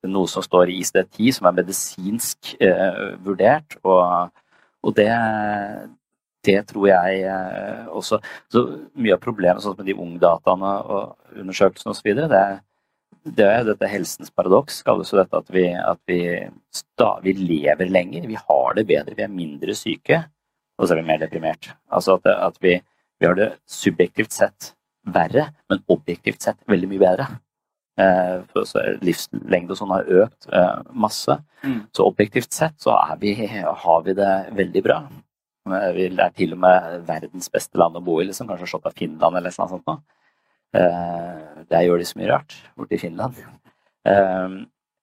noe 0.10 0.30
som 0.30 0.44
står 0.46 0.72
i 0.72 0.80
ICD-10, 0.82 1.38
som 1.38 1.48
er 1.50 1.58
medisinsk 1.60 2.56
eh, 2.64 3.02
vurdert. 3.26 3.78
Og, 3.86 4.32
og 4.82 4.96
det, 4.98 5.10
det 6.48 6.58
tror 6.72 6.88
jeg 6.90 7.22
eh, 7.30 7.86
også 7.92 8.22
Så 8.50 8.66
mye 8.98 9.16
av 9.18 9.24
problemet 9.24 9.64
sånn 9.64 9.78
med 9.78 9.92
de 9.92 9.98
ungdataene 9.98 10.74
og 10.82 11.38
undersøkelsene 11.38 11.94
osv., 11.94 12.12
det, 12.32 12.44
det 13.38 13.48
er 13.48 13.66
dette 13.68 13.90
helsens 13.92 14.34
paradoks, 14.34 14.82
kalles 14.86 15.12
jo 15.14 15.20
dette 15.20 15.38
at 15.38 15.54
vi, 15.54 15.68
at 15.76 16.00
vi, 16.10 16.22
sta, 16.74 17.14
vi 17.22 17.36
lever 17.38 17.92
lenger, 17.92 18.26
vi 18.30 18.40
har 18.40 18.78
det 18.78 18.88
bedre, 18.90 19.18
vi 19.18 19.26
er 19.28 19.34
mindre 19.34 19.76
syke, 19.78 20.24
og 20.80 20.88
så 20.88 20.96
er 20.96 21.04
vi 21.04 21.10
mer 21.12 21.22
deprimert. 21.22 21.70
Altså 21.94 22.18
at, 22.18 22.26
at 22.50 22.58
vi, 22.64 22.80
vi 23.22 23.30
har 23.30 23.38
det 23.38 23.52
subjektivt 23.70 24.34
sett 24.34 24.74
verre, 25.06 25.52
men 25.70 25.86
objektivt 25.94 26.42
sett 26.42 26.58
veldig 26.70 26.90
mye 26.90 27.04
bedre. 27.04 27.28
Eh, 28.00 28.40
livslengde 29.04 29.74
og 29.76 29.78
sånn 29.78 29.92
har 29.92 30.08
økt 30.24 30.48
eh, 30.56 30.78
masse. 30.96 31.36
Mm. 31.66 31.82
Så 31.94 32.06
objektivt 32.08 32.54
sett 32.56 32.78
så 32.82 32.94
er 32.96 33.18
vi, 33.20 33.34
har 33.36 34.06
vi 34.06 34.16
det 34.18 34.32
veldig 34.58 34.84
bra. 34.86 35.02
Eh, 35.68 35.90
Vi 35.98 36.08
er 36.16 36.32
til 36.38 36.56
og 36.56 36.62
med 36.64 37.04
verdens 37.10 37.52
beste 37.52 37.78
land 37.78 38.00
å 38.00 38.04
bo 38.06 38.22
i, 38.22 38.26
liksom. 38.30 38.48
kanskje 38.48 38.70
slått 38.72 38.88
av 38.88 38.96
Finland 38.98 39.38
eller 39.38 39.54
noe 39.60 39.70
sånt. 39.74 39.92
Eh, 40.74 41.66
Der 41.70 41.84
gjør 41.84 42.00
de 42.00 42.08
så 42.08 42.18
mye 42.18 42.32
rart 42.32 42.56
borte 42.78 42.96
i 42.96 43.02
Finland. 43.02 43.36
Eh, 44.06 44.50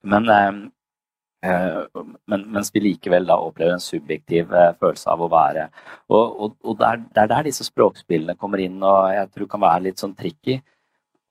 Men, 0.02 0.28
eh, 0.30 1.84
men 2.26 2.44
mens 2.50 2.70
vi 2.74 2.80
likevel 2.80 3.26
da 3.26 3.36
opplever 3.36 3.72
en 3.76 3.80
subjektiv 3.82 4.48
følelse 4.80 5.06
av 5.10 5.20
å 5.22 5.28
være 5.30 5.68
Og, 6.10 6.40
og, 6.40 6.56
og 6.64 6.78
det 6.78 7.20
er 7.22 7.26
der 7.28 7.42
disse 7.44 7.64
språkspillene 7.64 8.36
kommer 8.38 8.58
inn, 8.58 8.82
og 8.82 9.12
jeg 9.12 9.30
tror 9.30 9.46
kan 9.46 9.60
være 9.60 9.82
litt 9.82 9.98
sånn 9.98 10.16
tricky. 10.16 10.60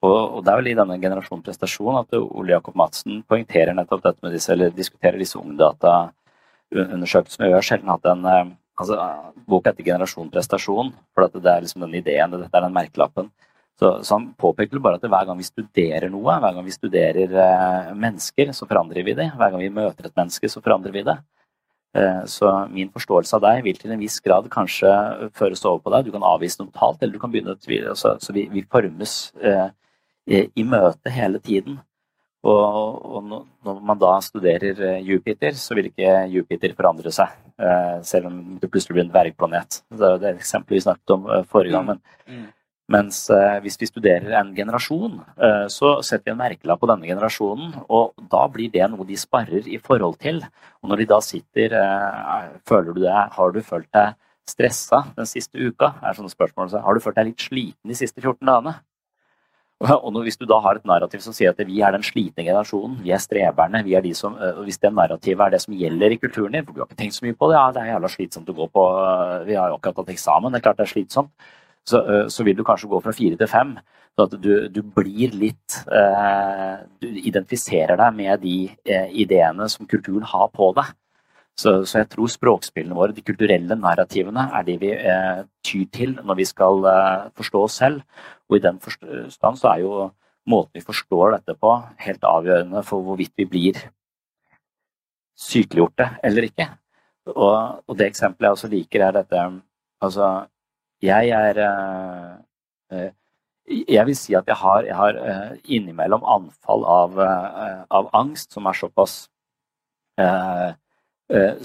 Og, 0.07 0.19
og 0.37 0.43
det 0.45 0.51
er 0.51 0.57
vel 0.61 0.71
i 0.71 0.77
denne 0.77 1.01
generasjonen 1.01 1.43
prestasjon 1.45 1.99
at 1.99 2.09
Ole 2.19 2.53
Jakob 2.53 2.75
Madsen 2.79 3.13
poengterer 3.27 3.73
nettopp 3.75 4.03
dette 4.05 4.21
med 4.23 4.31
disse, 4.35 4.49
eller 4.53 4.75
diskuterer 4.75 5.17
disse 5.19 5.39
ungdataundersøkelsene. 5.39 7.49
Vi 7.49 7.57
har 7.57 7.65
sjelden 7.65 7.93
hatt 7.93 8.05
en 8.11 8.23
eh, 8.31 8.51
altså, 8.79 8.95
bok 9.49 9.63
etter 9.69 9.87
generasjon 9.87 10.33
prestasjon, 10.33 10.87
for 11.13 11.19
det 11.33 11.51
er 11.51 11.61
liksom 11.65 11.81
den 11.85 11.99
ideen, 11.99 12.37
dette 12.37 12.57
er 12.57 12.65
den 12.67 12.77
merkelappen. 12.77 13.27
Så, 13.77 13.87
så 14.01 14.15
han 14.15 14.31
påpeker 14.41 14.81
bare 14.81 14.97
at 14.97 15.05
hver 15.05 15.25
gang 15.29 15.37
vi 15.37 15.45
studerer 15.45 16.09
noe, 16.09 16.39
hver 16.41 16.53
gang 16.55 16.65
vi 16.65 16.73
studerer 16.73 17.29
eh, 17.29 17.93
mennesker, 17.93 18.49
så 18.57 18.65
forandrer 18.69 19.05
vi 19.05 19.13
det. 19.17 19.27
Hver 19.37 19.51
gang 19.53 19.61
vi 19.61 19.73
møter 19.73 20.03
et 20.07 20.17
menneske, 20.17 20.49
så 20.49 20.63
forandrer 20.65 20.93
vi 20.95 21.03
det. 21.05 21.17
Eh, 21.97 22.23
så 22.25 22.65
min 22.73 22.89
forståelse 22.93 23.37
av 23.37 23.41
deg 23.45 23.61
vil 23.67 23.77
til 23.77 23.93
en 23.93 24.01
viss 24.01 24.17
grad 24.25 24.49
kanskje 24.53 24.89
føres 25.37 25.61
over 25.65 25.79
på 25.85 25.93
deg. 25.93 26.01
Du 26.07 26.11
kan 26.15 26.25
avvise 26.25 26.57
noe 26.61 26.71
totalt, 26.71 26.99
eller 27.01 27.13
du 27.13 27.21
kan 27.21 27.31
begynne 27.33 27.53
å 27.53 27.61
tvile. 27.61 27.93
Så, 27.99 28.15
så 28.23 28.29
vi, 28.33 28.47
vi 28.53 28.61
formes 28.65 29.13
eh, 29.45 29.67
i, 30.27 30.63
møte 30.67 31.11
hele 31.13 31.39
tiden. 31.43 31.79
Og, 32.47 33.05
og 33.17 33.23
når, 33.27 33.79
man 33.83 33.99
da 33.99 34.13
studerer 34.23 34.79
eh, 34.85 35.03
Jupiter, 35.03 35.55
så 35.57 35.75
vil 35.75 35.89
ikke 35.89 36.27
Jupiter 36.31 36.75
forandre 36.77 37.11
seg. 37.15 37.33
Eh, 37.57 38.03
selv 38.05 38.29
om 38.29 38.35
det 38.61 38.69
plutselig 38.69 38.93
blir 38.93 39.07
en 39.07 39.09
dvergplanet. 39.11 39.81
Det 39.89 40.11
er 40.11 40.19
det 40.21 40.35
eksempelet 40.35 40.77
vi 40.77 40.85
snakket 40.85 41.13
om 41.15 41.25
eh, 41.33 41.47
forrige 41.49 41.73
gang. 41.73 41.87
men 41.89 42.45
mens 42.87 43.17
eh, 43.33 43.57
hvis 43.65 43.75
vi 43.81 43.89
studerer 43.89 44.35
en 44.39 44.53
generasjon, 44.55 45.17
så 45.73 45.89
setter 46.07 46.29
vi 46.29 46.31
en 46.31 46.39
merkelapp 46.39 46.79
på 46.79 46.87
denne 46.87 47.09
generasjonen, 47.09 47.73
og 47.91 48.13
da 48.31 48.45
blir 48.47 48.69
det 48.71 48.85
noe 48.93 49.03
de 49.09 49.17
sparrer 49.19 49.67
i 49.67 49.75
forhold 49.83 50.15
til. 50.23 50.39
Og 50.79 50.93
når 50.93 51.01
de 51.01 51.09
da 51.09 51.17
sitter 51.19 51.75
Føler 52.69 52.93
du 52.93 53.01
det? 53.01 53.17
Har 53.35 53.51
du 53.51 53.59
følt 53.65 53.89
deg 53.91 54.15
stressa 54.47 55.01
den 55.17 55.27
siste 55.27 55.59
uka? 55.59 55.97
er 55.99 56.15
sånne 56.15 56.31
spørsmål. 56.31 56.71
Så, 56.71 56.79
har 56.85 56.95
du 56.95 57.03
følt 57.03 57.19
deg 57.19 57.33
litt 57.33 57.43
sliten 57.49 57.91
de 57.91 57.97
siste 57.97 58.23
14 58.23 58.39
dagene? 58.47 58.77
Og 60.05 60.21
Hvis 60.25 60.39
du 60.39 60.47
da 60.49 60.57
har 60.63 60.79
et 60.79 60.87
narrativ 60.89 61.21
som 61.21 61.35
sier 61.35 61.51
at 61.53 61.59
vi 61.67 61.81
er 61.85 61.93
den 61.93 62.05
slitne 62.05 62.45
generasjonen, 62.45 62.97
vi 63.03 63.11
er 63.13 63.21
streberne, 63.21 63.83
vi 63.85 63.93
er 63.93 64.01
de 64.01 64.13
som, 64.17 64.33
og 64.33 64.63
hvis 64.65 64.81
det 64.81 64.89
narrativet 64.93 65.43
er 65.45 65.53
det 65.53 65.61
som 65.61 65.75
gjelder 65.77 66.15
i 66.15 66.17
kulturen 66.17 66.57
din, 66.57 66.65
for 66.65 66.73
du 66.73 66.81
har 66.81 66.89
ikke 66.89 66.97
tenkt 67.03 67.19
så 67.19 67.27
mye 67.27 67.37
på 67.37 67.51
det, 67.51 67.59
ja, 67.59 67.67
det 67.75 67.83
er 67.83 67.91
jævla 67.91 68.09
slitsomt 68.09 68.49
å 68.49 68.57
gå 68.57 68.67
på, 68.73 68.87
vi 69.45 69.59
har 69.59 69.69
jo 69.69 69.77
akkurat 69.77 70.01
hatt 70.01 70.15
eksamen, 70.15 70.49
det 70.49 70.59
er 70.61 70.65
klart 70.65 70.81
det 70.81 70.87
er 70.87 70.95
slitsomt 70.95 71.47
så, 71.87 72.27
så, 72.29 72.43
vil 72.43 72.57
du 72.57 72.65
kanskje 72.67 72.89
gå 72.91 72.99
fra 73.03 73.13
fire 73.15 73.39
til 73.39 73.47
fem. 73.47 73.77
Så 74.17 74.25
at 74.25 74.35
du, 74.41 74.53
du 74.73 74.81
blir 74.81 75.33
litt 75.37 75.77
eh, 75.93 76.79
Du 77.01 77.07
identifiserer 77.07 77.99
deg 77.99 78.15
med 78.17 78.41
de 78.41 78.55
eh, 78.89 79.11
ideene 79.23 79.69
som 79.71 79.87
kulturen 79.89 80.25
har 80.27 80.49
på 80.53 80.71
deg. 80.77 80.95
Så, 81.57 81.71
så, 81.89 82.03
jeg 82.03 82.09
tror 82.11 82.29
språkspillene 82.29 82.93
våre, 82.93 83.15
de 83.17 83.23
kulturelle 83.25 83.75
narrativene, 83.79 84.43
er 84.53 84.65
de 84.67 84.75
vi 84.77 84.91
eh, 84.93 85.39
tyr 85.65 85.87
til 85.93 86.13
når 86.21 86.37
vi 86.37 86.45
skal 86.45 86.85
eh, 86.85 87.29
forstå 87.37 87.61
oss 87.65 87.77
selv. 87.81 88.03
Og 88.47 88.59
i 88.59 88.63
den 88.63 88.77
forstand 88.83 89.57
så 89.57 89.71
er 89.71 89.81
jo 89.81 90.09
måten 90.47 90.77
vi 90.77 90.85
forstår 90.85 91.39
dette 91.39 91.57
på, 91.57 91.71
helt 92.05 92.27
avgjørende 92.29 92.83
for 92.85 93.01
hvorvidt 93.03 93.33
vi 93.41 93.47
blir 93.49 93.81
sykeliggjorte 95.37 96.11
eller 96.25 96.47
ikke. 96.47 96.69
Og, 97.33 97.81
og 97.89 97.97
det 97.97 98.11
eksempelet 98.11 98.47
jeg 98.47 98.57
også 98.57 98.71
liker, 98.71 99.03
er 99.03 99.17
dette 99.17 99.47
altså 100.05 100.29
jeg 101.03 101.29
er 101.29 101.59
eh, 101.61 103.09
Jeg 103.67 104.05
vil 104.07 104.15
si 104.15 104.33
at 104.37 104.47
jeg 104.47 104.55
har, 104.55 104.85
jeg 104.87 104.95
har 104.95 105.17
uh, 105.19 105.57
innimellom 105.65 106.21
anfall 106.23 106.85
av, 106.87 107.17
uh, 107.19 107.81
av, 107.91 108.07
angst 108.15 108.55
som 108.55 108.65
er 108.65 108.77
såpass 108.79 109.15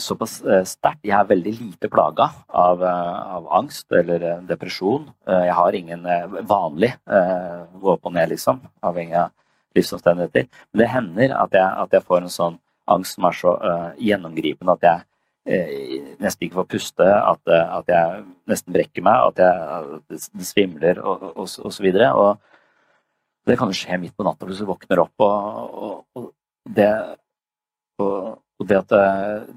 såpass 0.02 0.40
sterkt. 0.66 1.04
Jeg 1.06 1.14
er 1.14 1.28
veldig 1.28 1.52
lite 1.54 1.90
plaga 1.92 2.24
av, 2.48 2.80
av 2.82 3.44
angst 3.54 3.94
eller 3.94 4.40
depresjon. 4.48 5.04
Jeg 5.22 5.54
har 5.54 5.76
ingen 5.78 6.02
vanlig 6.50 6.90
gå 7.06 7.92
opp 7.92 8.10
og 8.10 8.16
ned, 8.16 8.32
liksom, 8.32 8.58
avhengig 8.82 9.20
av 9.20 9.30
livsomstendigheter. 9.78 10.48
Men 10.72 10.82
det 10.82 10.90
hender 10.90 11.36
at 11.38 11.54
jeg, 11.54 11.68
at 11.84 11.94
jeg 11.94 12.06
får 12.08 12.24
en 12.24 12.34
sånn 12.34 12.58
angst 12.90 13.14
som 13.14 13.28
er 13.30 13.38
så 13.38 13.54
gjennomgripende 14.02 14.74
at 14.74 14.88
jeg 14.88 15.06
uh, 15.48 16.14
nesten 16.22 16.46
ikke 16.46 16.60
får 16.60 16.70
puste, 16.76 17.08
at, 17.08 17.42
uh, 17.50 17.78
at, 17.78 17.90
jeg 17.90 18.22
nesten 18.50 18.74
brekker 18.74 19.04
meg, 19.04 19.32
at, 19.32 19.42
jeg, 19.42 19.98
at 19.98 20.30
det 20.38 20.48
svimler 20.48 21.02
og, 21.02 21.28
og, 21.32 21.46
og, 21.46 21.72
så 21.72 21.84
videre. 21.84 22.12
Og, 22.14 22.38
Det 23.46 23.56
kan 23.58 23.70
jo 23.72 23.74
skje 23.74 23.98
midt 23.98 24.14
på 24.14 24.22
natta 24.22 24.46
hvis 24.46 24.60
du 24.62 24.68
våkner 24.68 25.02
opp, 25.02 25.14
og, 25.18 25.78
og, 25.82 25.96
og 26.14 26.28
det 26.76 26.90
og, 28.01 28.38
og 28.61 28.68
det 28.68 28.78
at 28.78 28.93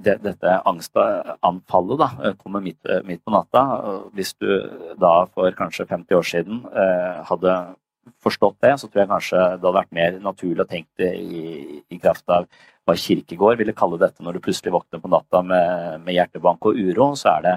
det, 0.04 0.18
dette 0.26 0.58
angstanfallet 0.68 2.02
da, 2.02 2.10
kommer 2.42 2.64
midt, 2.64 2.82
midt, 3.06 3.22
på 3.24 3.34
natta 3.34 3.64
Hvis 4.18 4.34
du 4.42 4.50
da 5.00 5.14
for 5.32 5.56
kanskje 5.58 5.88
50 5.88 6.20
år 6.20 6.30
siden 6.30 6.64
eh, 6.74 7.22
hadde 7.30 7.56
forstått 8.22 8.58
det, 8.62 8.74
så 8.80 8.88
tror 8.88 9.02
jeg 9.02 9.12
kanskje 9.12 9.38
det 9.38 9.66
hadde 9.66 9.78
vært 9.80 9.96
mer 9.98 10.18
naturlig 10.22 10.66
å 10.66 10.70
tenke 10.70 11.02
det 11.02 11.14
i, 11.18 11.80
i 11.90 12.00
kraft 12.02 12.28
av 12.30 12.46
hva 12.86 12.98
Kirkegård 13.02 13.58
ville 13.58 13.74
kalle 13.78 13.98
dette 14.02 14.22
når 14.24 14.38
du 14.38 14.44
plutselig 14.46 14.74
våkner 14.76 15.02
på 15.02 15.10
natta 15.10 15.42
med, 15.42 16.04
med 16.06 16.18
hjertebank 16.18 16.68
og 16.70 16.78
uro. 16.78 17.14
så 17.18 17.38
er 17.38 17.48
det 17.48 17.56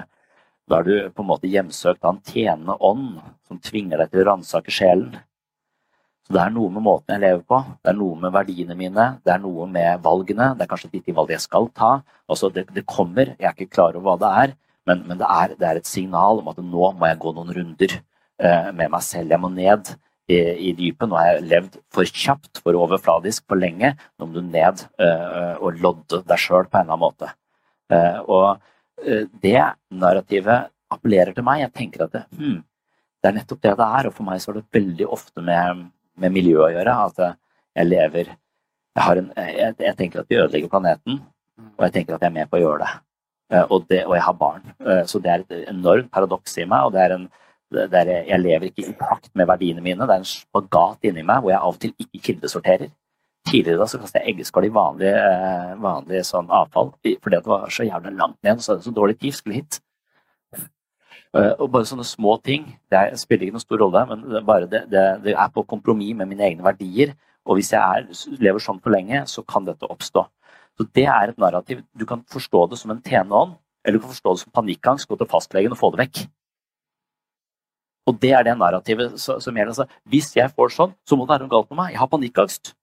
da 0.69 0.79
er 0.79 0.85
du 0.85 1.09
på 1.09 1.23
en 1.23 1.29
måte 1.31 1.49
hjemsøkt 1.49 2.03
av 2.05 2.15
en 2.15 2.21
tjenende 2.25 2.75
ånd 2.85 3.17
som 3.49 3.57
tvinger 3.63 3.97
deg 3.97 4.11
til 4.11 4.21
å 4.21 4.27
ransake 4.27 4.73
sjelen. 4.73 5.15
Det 6.29 6.37
er 6.37 6.51
noe 6.53 6.69
med 6.69 6.83
måten 6.85 7.15
jeg 7.15 7.23
lever 7.23 7.41
på, 7.49 7.57
det 7.81 7.89
er 7.89 7.95
noe 7.97 8.15
med 8.21 8.33
verdiene 8.35 8.75
mine, 8.77 9.05
det 9.25 9.31
er 9.33 9.39
noe 9.41 9.65
med 9.65 10.03
valgene. 10.05 10.51
Det 10.57 10.65
er 10.65 10.69
kanskje 10.69 10.91
et 10.93 11.07
valg 11.17 11.31
jeg 11.33 11.41
skal 11.41 11.65
ta. 11.73 11.89
Altså 12.29 12.51
det, 12.53 12.67
det, 12.75 12.83
kommer, 12.85 13.31
jeg 13.33 13.47
er 13.49 13.55
ikke 13.55 13.73
klar 13.73 13.97
over 13.97 14.05
hva 14.11 14.19
det 14.21 14.29
er, 14.43 14.53
men, 14.85 15.01
men 15.09 15.17
det, 15.17 15.25
er, 15.25 15.55
det, 15.57 15.65
er, 15.65 15.79
et 15.81 15.89
signal 15.89 16.43
om 16.43 16.51
at 16.51 16.61
nå 16.61 16.91
må 16.99 17.09
jeg 17.09 17.19
gå 17.23 17.33
noen 17.33 17.49
runder 17.57 17.97
eh, 17.97 18.69
med 18.77 18.93
meg 18.93 19.03
selv. 19.05 19.33
Jeg 19.33 19.41
må 19.41 19.49
ned 19.55 19.91
i, 20.29 20.37
i, 20.37 20.71
dypet. 20.77 21.09
Nå 21.09 21.17
har 21.17 21.31
jeg 21.31 21.49
levd 21.49 21.81
for 21.93 22.13
kjapt, 22.21 22.61
for 22.63 22.77
overfladisk, 22.77 23.47
for 23.49 23.59
lenge. 23.59 23.95
Nå 24.17 24.29
må 24.29 24.37
du 24.37 24.45
ned 24.45 24.85
eh, 25.01 25.53
og 25.57 25.81
lodde 25.81 26.23
deg 26.29 26.41
sjøl 26.41 26.69
på 26.69 26.77
en 26.77 26.85
eller 26.85 26.95
annen 26.95 27.05
måte. 27.07 27.33
Eh, 27.89 28.19
og 28.25 28.49
eh, 29.01 29.25
det 29.41 29.61
narrativet 29.89 30.69
appellerer 30.93 31.33
til 31.33 31.45
meg. 31.49 31.65
Jeg 31.65 31.77
tenker 31.81 32.05
at 32.05 32.17
det, 32.17 32.27
hmm, 32.37 32.59
det 33.19 33.31
er 33.31 33.39
nettopp 33.41 33.65
det 33.65 33.77
det 33.81 33.93
er. 33.99 34.09
Og 34.09 34.17
for 34.17 34.29
meg 34.29 34.41
så 34.43 34.53
er 34.53 34.61
det 34.61 34.69
veldig 34.77 35.09
ofte 35.09 35.45
med 35.45 35.87
med 36.21 36.35
miljø 36.35 36.63
å 36.65 36.71
gjøre. 36.73 36.95
At 37.09 37.21
jeg 37.25 37.89
lever 37.89 38.31
jeg, 38.31 39.17
en, 39.21 39.29
jeg, 39.37 39.75
jeg, 39.79 39.95
tenker 39.99 40.23
at 40.23 40.31
vi 40.31 40.39
ødelegger 40.39 40.71
planeten, 40.71 41.21
og 41.77 41.85
jeg 41.85 41.95
tenker 41.95 42.17
at 42.17 42.25
jeg 42.25 42.31
er 42.31 42.37
med 42.39 42.49
på 42.49 42.59
å 42.59 42.63
gjøre 42.63 42.81
det. 42.83 42.93
Eh, 43.53 43.65
og, 43.65 43.85
det, 43.89 44.03
og 44.05 44.15
jeg 44.17 44.25
har 44.25 44.39
barn. 44.39 44.65
Eh, 44.85 45.03
så 45.09 45.21
det 45.23 45.31
er 45.33 45.45
et 45.45 45.69
enormt 45.71 46.11
paradoks 46.13 46.57
i 46.59 46.67
meg. 46.69 46.87
og 46.87 46.95
det 46.95 47.05
er 47.05 47.17
en 47.17 47.29
det 47.69 48.01
jeg 48.25 48.41
lever 48.41 48.71
ikke 48.71 48.87
i 48.89 48.95
pakt 48.97 49.29
med 49.37 49.45
verdiene 49.45 49.83
mine. 49.85 50.07
Det 50.07 50.15
er 50.15 50.23
en 50.23 50.25
spagat 50.25 51.05
inni 51.05 51.21
meg 51.21 51.43
hvor 51.43 51.53
jeg 51.53 51.59
av 51.59 51.75
og 51.75 51.81
til 51.81 51.93
ikke 52.01 52.23
kildesorterer. 52.25 52.89
Tidligere 53.49 53.79
da 53.79 53.87
så 53.89 53.99
kastet 54.01 54.23
jeg 54.23 54.33
eggeskall 54.33 54.65
i 54.67 54.71
vanlig, 54.73 55.11
eh, 55.13 55.75
vanlig 55.81 56.23
sånn 56.27 56.49
avfall 56.49 56.91
fordi 56.97 57.35
det 57.35 57.45
var 57.45 57.69
så 57.73 57.85
jævlig 57.85 58.15
langt 58.17 58.39
ned. 58.43 58.63
Så 58.65 58.79
så 58.81 58.93
dårlig 58.93 59.19
tid, 59.19 59.37
skulle 59.37 59.61
hit. 59.61 59.79
Eh, 61.37 61.51
og 61.61 61.69
bare 61.73 61.85
sånne 61.85 62.05
små 62.07 62.37
ting. 62.41 62.65
Det 62.89 62.97
er, 62.97 63.17
spiller 63.21 63.47
ikke 63.47 63.57
noen 63.59 63.65
stor 63.65 63.83
rolle, 63.83 64.01
men 64.09 64.23
det, 64.25 64.41
det, 64.71 64.81
det, 64.89 65.05
det, 65.27 65.35
er 65.35 65.51
på 65.53 65.65
kompromiss 65.69 66.17
med 66.17 66.31
mine 66.31 66.47
egne 66.47 66.65
verdier. 66.65 67.13
Og 67.45 67.59
hvis 67.59 67.71
jeg 67.73 67.81
er, 67.81 68.09
lever 68.41 68.63
sånn 68.63 68.81
for 68.81 68.93
lenge, 68.93 69.21
så 69.29 69.43
kan 69.45 69.67
dette 69.67 69.89
oppstå. 69.89 70.25
Så 70.79 70.87
Det 70.95 71.05
er 71.05 71.29
et 71.29 71.41
narrativ. 71.41 71.83
Du 71.97 72.05
kan 72.09 72.23
forstå 72.33 72.69
det 72.71 72.79
som 72.81 72.91
en 72.93 73.01
tjenende 73.03 73.35
ånd, 73.35 73.55
eller 73.85 73.99
du 73.99 74.03
kan 74.03 74.13
forstå 74.15 74.33
det 74.33 74.43
som 74.43 74.57
panikkangst, 74.57 75.09
gå 75.09 75.17
til 75.19 75.29
fastlegen 75.29 75.75
og 75.75 75.79
få 75.79 75.91
det 75.93 76.05
vekk. 76.05 76.25
Og 78.09 78.17
det 78.21 78.31
er 78.33 78.43
det 78.47 78.57
narrativet 78.57 79.17
som 79.21 79.53
gjelder. 79.53 79.73
Altså, 79.75 79.85
hvis 80.09 80.31
jeg 80.35 80.49
får 80.55 80.73
sånn, 80.73 80.93
så 81.05 81.17
må 81.17 81.25
det 81.25 81.35
være 81.35 81.45
noe 81.45 81.53
galt 81.53 81.69
med 81.69 81.77
meg. 81.83 81.91
Jeg 81.93 82.01
har 82.01 82.09
panikkangst. 82.09 82.73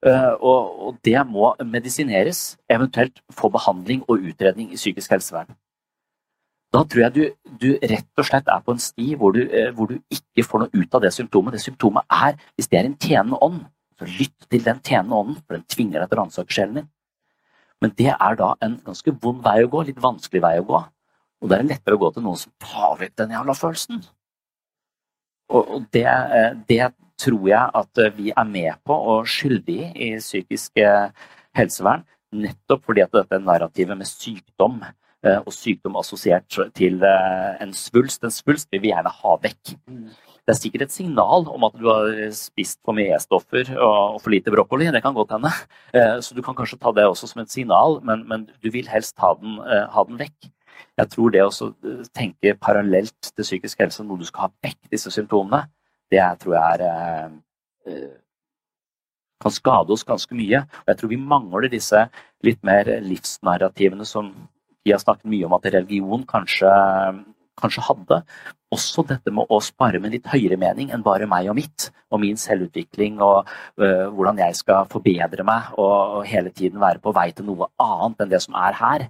Uh, 0.00 0.32
og, 0.40 0.60
og, 0.86 0.94
det 1.04 1.20
må 1.28 1.50
medisineres, 1.60 2.56
eventuelt 2.72 3.20
få 3.36 3.50
behandling 3.52 4.00
og 4.08 4.22
utredning 4.30 4.70
i 4.72 4.78
psykisk 4.80 5.12
helsevern. 5.12 5.52
Da 6.70 6.84
tror 6.86 7.02
jeg 7.02 7.14
du, 7.16 7.22
du, 7.58 7.70
rett 7.82 8.20
og 8.20 8.26
slett 8.28 8.48
er 8.50 8.62
på 8.62 8.74
en 8.76 8.82
sti 8.82 9.16
hvor 9.18 9.34
du, 9.34 9.40
eh, 9.42 9.72
hvor 9.74 9.90
du, 9.90 9.96
ikke 10.14 10.44
får 10.46 10.62
noe 10.62 10.82
ut 10.82 10.94
av 10.94 11.02
det 11.02 11.10
symptomet. 11.16 11.56
Det 11.56 11.64
symptomet 11.64 12.06
er, 12.14 12.36
hvis 12.54 12.70
det 12.70 12.78
er 12.78 12.86
en 12.86 12.96
tjenende 13.02 13.40
ånd, 13.42 13.64
så 13.98 14.06
lytt 14.06 14.46
til 14.46 14.62
den 14.64 14.78
tjenende 14.86 15.18
ånden, 15.18 15.40
for 15.42 15.58
den 15.58 15.66
tvinger 15.66 15.98
deg 15.98 16.12
til 16.12 16.18
å 16.18 16.20
ransake 16.22 16.54
sjelen 16.54 16.78
din. 16.78 16.86
Men 17.82 17.94
det 17.98 18.12
er 18.12 18.38
da 18.38 18.52
en 18.62 18.78
ganske 18.86 19.16
vond 19.24 19.42
vei 19.42 19.58
å 19.64 19.72
gå, 19.72 19.82
litt 19.88 20.00
vanskelig 20.00 20.44
vei 20.44 20.54
å 20.60 20.68
gå. 20.68 20.80
Og 21.40 21.50
det 21.50 21.58
er 21.58 21.68
lettere 21.72 21.96
å 21.96 22.02
gå 22.04 22.12
til 22.14 22.26
noen 22.26 22.38
som 22.38 22.54
tar 22.62 22.96
vekk 23.00 23.18
den 23.18 23.34
jævla 23.34 23.56
følelsen. 23.56 24.00
Og, 25.50 25.60
og 25.64 25.90
det, 25.96 26.06
eh, 26.06 26.50
det, 26.70 26.82
tror 27.20 27.50
jeg 27.50 27.72
at 27.76 28.00
eh, 28.00 28.14
vi 28.16 28.30
er 28.30 28.46
med 28.48 28.78
på 28.86 28.94
og 29.12 29.26
skyldige 29.28 29.90
i 29.92 30.14
psykisk 30.22 30.78
helsevern, 31.58 32.06
nettopp 32.30 32.86
fordi 32.86 33.02
at 33.04 33.12
dette 33.12 33.42
narrativet 33.42 33.98
med 33.98 34.08
sykdom 34.08 34.78
og 35.44 35.52
sykdom 35.52 35.98
assosiert 36.00 36.48
til 36.76 37.02
eh, 37.04 37.48
en 37.60 37.72
svulst. 37.76 38.22
En 38.24 38.32
svulst 38.32 38.70
vil 38.72 38.80
vi 38.84 38.92
gjerne 38.92 39.12
ha 39.12 39.32
vekk. 39.42 39.74
Mm. 39.90 40.06
Det 40.40 40.54
er 40.54 40.58
sikkert 40.58 40.84
et 40.86 40.94
signal 40.94 41.44
om 41.52 41.66
at 41.68 41.74
du 41.76 41.84
har 41.90 42.14
spist 42.34 42.80
for 42.86 42.96
mye 42.96 43.12
E-stoffer 43.14 43.68
og 43.76 44.16
for 44.22 44.32
lite 44.32 44.52
brokkoli. 44.54 44.88
Det 44.90 45.02
kan 45.04 45.16
godt 45.16 45.34
hende. 45.36 45.52
Eh, 45.92 46.16
så 46.24 46.36
du 46.36 46.40
kan 46.42 46.56
kanskje 46.56 46.80
ta 46.80 46.92
det 46.96 47.04
også 47.06 47.28
som 47.30 47.42
et 47.42 47.52
signal, 47.52 48.00
men, 48.06 48.24
men 48.28 48.48
du 48.64 48.70
vil 48.72 48.88
helst 48.88 49.18
ha 49.20 49.34
den, 49.40 49.60
ha 49.60 50.06
den, 50.08 50.18
vekk. 50.20 50.48
Jeg 51.00 51.12
tror 51.12 51.34
det 51.34 51.44
å 51.44 51.70
tenke 52.16 52.56
parallelt 52.60 53.30
til 53.34 53.44
psykisk 53.44 53.84
helse, 53.84 54.04
når 54.04 54.22
du 54.22 54.26
skal 54.28 54.48
ha 54.48 54.50
vekk 54.64 54.80
disse 54.92 55.12
symptomene, 55.12 55.66
det 56.10 56.24
tror 56.40 56.56
jeg 56.56 56.88
er 56.88 57.36
kan 59.40 59.52
skade 59.54 59.92
oss 59.94 60.04
ganske 60.04 60.36
mye. 60.36 60.62
Og 60.82 60.90
jeg 60.92 61.00
tror 61.00 61.12
vi 61.12 61.20
mangler 61.20 61.68
disse 61.72 62.02
litt 62.44 62.60
mer 62.66 62.88
livsnarrativene 63.04 64.06
som 64.08 64.32
vi 64.84 64.94
har 64.94 65.02
snakket 65.02 65.28
mye 65.30 65.46
om 65.46 65.56
at 65.56 65.68
religion 65.74 66.24
kanskje, 66.28 66.70
kanskje 67.60 67.84
hadde. 67.84 68.20
Også 68.72 69.04
dette 69.08 69.32
med 69.34 69.50
å 69.50 69.58
spare 69.64 70.00
med 70.00 70.14
litt 70.14 70.28
høyere 70.30 70.58
mening 70.60 70.92
enn 70.94 71.04
bare 71.04 71.28
meg 71.30 71.50
og 71.50 71.58
mitt, 71.58 71.90
og 72.10 72.22
min 72.22 72.38
selvutvikling 72.38 73.18
og 73.24 73.48
øh, 73.82 74.06
hvordan 74.14 74.40
jeg 74.44 74.58
skal 74.60 74.88
forbedre 74.90 75.44
meg 75.46 75.72
og, 75.78 76.20
hele 76.26 76.52
tiden 76.54 76.80
være 76.82 77.02
på 77.02 77.12
vei 77.16 77.30
til 77.34 77.48
noe 77.48 77.70
annet 77.82 78.24
enn 78.24 78.32
det 78.32 78.42
som 78.46 78.56
er 78.58 78.78
her. 78.78 79.08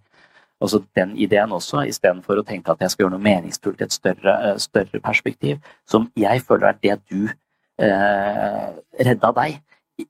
Altså 0.60 0.82
Den 0.96 1.14
ideen 1.16 1.52
også, 1.56 1.84
istedenfor 1.88 2.40
å 2.40 2.46
tenke 2.46 2.72
at 2.72 2.82
jeg 2.84 2.92
skal 2.92 3.06
gjøre 3.06 3.14
noe 3.16 3.24
meningsfullt 3.24 3.80
i 3.80 3.86
et 3.86 3.96
større, 3.96 4.34
uh, 4.44 4.56
større 4.60 5.00
perspektiv, 5.00 5.60
som 5.88 6.10
jeg 6.18 6.42
føler 6.44 6.72
er 6.72 6.80
det 6.82 6.96
du 7.08 7.30
øh, 7.30 8.66
redda 9.00 9.32
deg. 9.38 9.60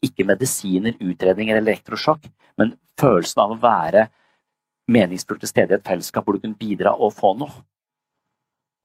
Ikke 0.03 0.27
medisiner, 0.27 0.97
utredninger 1.03 1.57
eller 1.59 1.75
elektrosjokk, 1.75 2.27
men 2.59 2.75
følelsen 2.99 3.45
av 3.45 3.55
å 3.55 3.61
være 3.63 4.09
meningsfullt 4.89 5.43
til 5.45 5.51
stede 5.51 5.75
i 5.75 5.79
et 5.79 5.87
fellesskap 5.87 6.25
hvor 6.25 6.37
du 6.37 6.43
kunne 6.45 6.59
bidra 6.59 6.95
og 6.97 7.13
få 7.17 7.35
noe. 7.39 7.63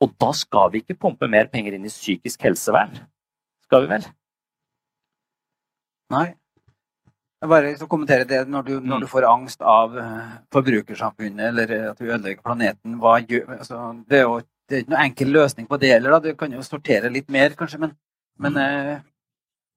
Og 0.04 0.12
da 0.22 0.32
skal 0.36 0.72
vi 0.74 0.84
ikke 0.84 0.98
pumpe 1.00 1.28
mer 1.32 1.48
penger 1.52 1.78
inn 1.78 1.88
i 1.88 1.94
psykisk 1.94 2.44
helsevern. 2.46 2.98
Skal 3.66 3.86
vi 3.86 3.94
vel? 3.94 4.08
Nei. 6.14 6.28
Jeg 7.42 7.50
bare 7.50 7.72
skal 7.78 7.90
kommentere 7.92 8.26
det 8.28 8.42
når 8.50 8.62
du, 8.68 8.74
når 8.80 9.04
du 9.04 9.06
mm. 9.06 9.12
får 9.12 9.28
angst 9.30 9.62
av 9.62 9.96
uh, 9.96 10.36
forbrukersamfunnet 10.54 11.48
eller 11.52 11.74
at 11.92 12.00
du 12.00 12.08
ødelegger 12.08 12.42
planeten. 12.42 13.00
Gjør, 13.30 13.58
altså, 13.58 13.82
det, 14.10 14.20
er 14.20 14.24
jo, 14.24 14.40
det 14.70 14.76
er 14.78 14.84
ikke 14.84 14.94
noen 14.94 15.08
enkel 15.10 15.34
løsning 15.36 15.68
på 15.70 15.80
det 15.82 15.92
heller. 15.94 16.20
Du 16.24 16.32
kan 16.40 16.54
jo 16.54 16.64
sortere 16.66 17.12
litt 17.14 17.30
mer, 17.32 17.54
kanskje, 17.60 17.82
men, 17.84 17.94
men 18.42 18.58
eh, 18.62 18.96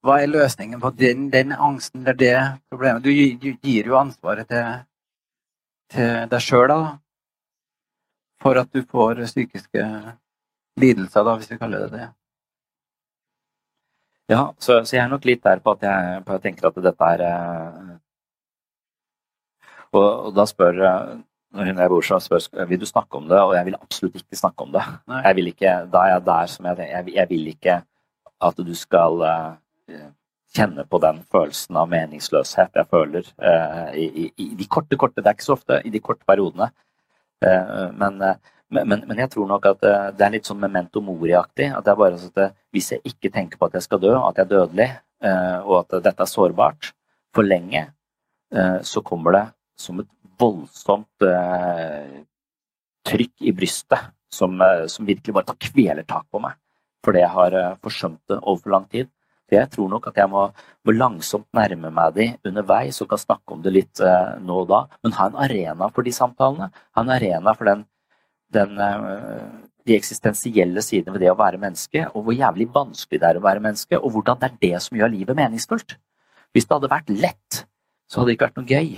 hva 0.06 0.20
er 0.22 0.30
løsningen 0.30 0.80
på 0.80 0.92
den, 0.96 1.28
den 1.34 1.52
angsten 1.52 2.04
eller 2.04 2.18
det 2.18 2.36
problemet? 2.70 3.04
Du, 3.04 3.10
du 3.42 3.50
gir 3.66 3.90
jo 3.90 3.98
ansvaret 4.00 4.48
til 4.48 4.80
til 5.92 6.28
deg 6.30 6.44
sjøl, 6.44 6.74
for 8.42 8.60
at 8.60 8.70
du 8.74 8.82
får 8.86 9.24
psykiske 9.24 9.84
lidelser, 10.78 11.24
da, 11.26 11.36
hvis 11.36 11.50
vi 11.50 11.58
kaller 11.58 11.86
det 11.86 11.90
det. 11.96 12.08
Ja, 14.28 14.42
så, 14.60 14.82
så 14.84 14.96
jeg 14.96 15.06
er 15.06 15.08
nok 15.10 15.24
litt 15.24 15.40
der 15.44 15.62
på 15.64 15.72
at 15.72 15.86
jeg, 15.86 16.20
på 16.24 16.34
at 16.34 16.36
jeg 16.36 16.44
tenker 16.50 16.68
at 16.68 16.82
dette 16.84 17.06
er 17.14 17.22
eh, 17.24 17.94
og, 19.96 20.04
og, 20.04 20.32
da 20.36 20.44
spør 20.48 20.76
når 21.56 21.70
hun 21.70 21.80
jeg 21.80 21.90
bor 21.90 22.04
så 22.04 22.18
spør 22.20 22.66
vil 22.68 22.80
du 22.82 22.86
snakke 22.86 23.16
om 23.16 23.28
det, 23.30 23.38
og 23.40 23.54
jeg 23.56 23.70
vil 23.70 23.78
absolutt 23.78 24.18
ikke 24.20 24.36
snakke 24.36 24.66
om 24.66 24.74
det. 24.74 24.82
Jeg 25.08 25.36
vil 25.38 25.48
ikke, 25.48 25.72
da 25.88 26.02
er 26.04 26.12
jeg 26.12 26.26
der 26.26 26.50
som 26.52 26.68
jeg, 26.68 26.88
jeg, 26.92 27.14
jeg 27.14 27.30
vil 27.30 27.46
ikke 27.54 27.78
at 28.48 28.60
du 28.68 28.74
skal 28.76 29.24
uh, 29.24 29.54
kjenne 30.58 30.84
på 30.90 31.00
den 31.02 31.22
følelsen 31.32 31.78
av 31.78 31.88
meningsløshet 31.92 32.76
jeg 32.78 32.90
føler 32.90 33.26
uh, 33.42 33.90
i, 33.94 34.28
i, 34.28 34.52
de 34.58 34.66
korte, 34.70 34.98
korte 34.98 35.22
Det 35.22 35.30
er 35.30 35.36
ikke 35.36 35.46
så 35.46 35.56
ofte 35.56 35.80
i 35.84 35.92
de 35.94 36.02
korte 36.02 36.26
periodene. 36.28 36.70
Uh, 37.44 37.88
men, 37.94 38.18
uh, 38.22 38.56
men, 38.74 39.04
men, 39.06 39.16
jeg 39.22 39.30
tror 39.32 39.48
nok 39.50 39.68
at 39.70 39.84
det 40.18 40.24
er 40.26 40.34
litt 40.34 40.48
sånn 40.48 40.60
memento 40.60 41.02
mori-aktig. 41.04 41.70
At 41.72 41.86
det 41.86 41.94
er 41.94 42.00
bare 42.02 42.20
sånn 42.20 42.34
at 42.34 42.56
hvis 42.74 42.92
jeg 42.94 43.04
ikke 43.12 43.32
tenker 43.34 43.60
på 43.60 43.68
at 43.68 43.78
jeg 43.78 43.86
skal 43.86 44.02
dø, 44.02 44.12
at 44.18 44.36
jeg 44.36 44.44
er 44.44 44.50
dødelig, 44.50 44.88
og 45.64 45.72
at 45.80 45.96
dette 46.04 46.22
er 46.22 46.30
sårbart 46.30 46.90
for 47.34 47.48
lenge, 47.48 47.80
så 48.84 49.00
kommer 49.02 49.34
det 49.34 49.42
som 49.80 50.02
et 50.02 50.10
voldsomt 50.38 51.24
trykk 53.08 53.48
i 53.48 53.54
brystet 53.56 54.12
som, 54.28 54.60
som 54.92 55.08
virkelig 55.08 55.34
bare 55.38 55.48
tar 55.48 55.58
kvelertak 55.64 56.28
på 56.28 56.44
meg 56.44 56.60
fordi 57.08 57.24
jeg 57.24 57.32
har 57.32 57.56
forsømt 57.80 58.20
det 58.28 58.36
over 58.42 58.60
for 58.60 58.74
lang 58.74 58.84
tid. 58.92 59.08
For 59.48 59.56
jeg 59.56 59.70
tror 59.72 59.88
nok 59.88 60.10
at 60.10 60.18
jeg 60.20 60.28
må, 60.28 60.42
må 60.84 60.94
langsomt 60.94 61.48
nærme 61.56 61.90
meg 61.94 62.16
de 62.18 62.26
underveis 62.50 63.00
og 63.00 63.08
kan 63.08 63.20
snakke 63.22 63.56
om 63.56 63.62
det 63.64 63.72
litt 63.72 64.02
eh, 64.04 64.34
nå 64.44 64.62
og 64.64 64.68
da. 64.68 64.82
Men 65.04 65.16
ha 65.16 65.30
en 65.30 65.40
arena 65.46 65.88
for 65.94 66.04
de 66.04 66.12
samtalene. 66.12 66.68
Ha 66.96 67.04
en 67.04 67.14
arena 67.14 67.54
for 67.56 67.70
den, 67.70 67.86
den 68.52 68.76
eh, 68.84 69.48
de 69.88 69.96
eksistensielle 69.96 70.84
sidene 70.84 71.14
ved 71.16 71.24
det 71.24 71.32
å 71.32 71.38
være 71.38 71.60
menneske, 71.62 72.04
og 72.12 72.26
hvor 72.26 72.36
jævlig 72.36 72.68
vanskelig 72.74 73.22
det 73.22 73.30
er 73.30 73.40
å 73.40 73.44
være 73.44 73.64
menneske, 73.64 73.96
og 73.96 74.12
hvordan 74.14 74.40
det 74.40 74.50
er 74.50 74.62
det 74.66 74.84
som 74.84 75.00
gjør 75.00 75.14
livet 75.14 75.38
meningsfullt. 75.38 75.96
Hvis 76.52 76.68
det 76.68 76.76
hadde 76.76 76.92
vært 76.92 77.12
lett, 77.12 77.62
så 78.08 78.20
hadde 78.20 78.30
det 78.30 78.38
ikke 78.38 78.48
vært 78.48 78.60
noe 78.60 78.68
gøy. 78.68 78.90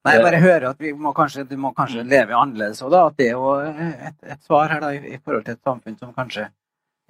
Nei, 0.00 0.14
jeg 0.16 0.24
bare 0.24 0.40
hører 0.40 0.70
at 0.70 0.78
vi 0.80 0.90
må 0.96 1.12
kanskje, 1.14 1.44
du 1.46 1.58
må 1.60 1.74
kanskje 1.76 2.06
leve 2.08 2.34
annerledes 2.34 2.80
òg, 2.82 2.90
da. 2.94 3.02
At 3.10 3.18
det 3.20 3.28
er 3.28 3.36
jo 3.36 3.50
et, 3.60 4.16
et 4.24 4.46
svar 4.46 4.72
her, 4.72 4.80
da, 4.82 4.94
i, 4.96 5.14
i 5.14 5.20
forhold 5.20 5.44
til 5.46 5.58
et 5.58 5.66
samfunn 5.66 5.98
som 6.00 6.14
kanskje 6.16 6.48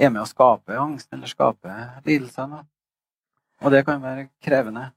er 0.01 0.13
med 0.13 0.23
å 0.23 0.29
skape 0.29 0.79
angst, 0.81 1.11
eller 1.13 1.31
skape 1.31 1.75
lidelser. 2.07 2.63
Og 3.61 3.75
det 3.75 3.85
kan 3.87 4.01
være 4.03 4.29
krevende. 4.43 4.89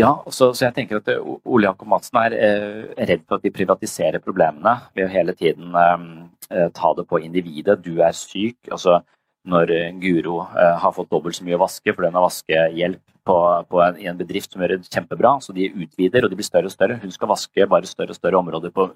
Ja, 0.00 0.10
så, 0.26 0.50
så 0.56 0.66
jeg 0.66 0.74
tenker 0.74 0.98
at 0.98 1.08
eh, 1.12 1.22
Ole 1.46 1.68
Jakob 1.68 1.88
Madsen 1.92 2.18
er 2.18 2.34
eh, 2.34 2.78
redd 3.06 3.22
for 3.28 3.38
at 3.38 3.44
vi 3.46 3.52
privatiserer 3.54 4.22
problemene 4.22 4.72
ved 4.96 5.06
å 5.06 5.12
hele 5.12 5.34
tiden 5.38 5.76
eh, 5.78 6.06
eh 6.50 6.70
ta 6.74 6.90
det 6.98 7.06
på 7.06 7.20
individet. 7.22 7.78
Du 7.84 8.02
er 8.02 8.16
syk. 8.18 8.58
altså 8.70 9.00
Når 9.46 9.70
Guro 10.02 10.40
eh, 10.42 10.74
har 10.82 10.96
fått 10.96 11.12
dobbelt 11.14 11.38
så 11.38 11.46
mye 11.46 11.54
å 11.54 11.62
vaske 11.62 11.94
fordi 11.94 12.10
hun 12.10 12.18
har 12.18 12.26
vaskehjelp 12.26 13.13
på, 13.24 13.36
på 13.70 13.80
en, 13.80 13.98
i 14.00 14.08
en 14.10 14.18
bedrift 14.18 14.52
som 14.52 14.62
gjør 14.62 14.76
det 14.76 14.92
kjempebra, 14.92 15.34
så 15.40 15.54
de 15.56 15.70
utvider 15.72 16.26
og 16.26 16.32
de 16.32 16.38
blir 16.38 16.46
større 16.46 16.68
og 16.68 16.74
større. 16.74 16.98
Hun 17.02 17.12
skal 17.14 17.30
vaske 17.30 17.66
bare 17.70 17.88
større 17.88 18.12
og 18.12 18.18
større 18.18 18.40
områder 18.40 18.72
på, 18.74 18.88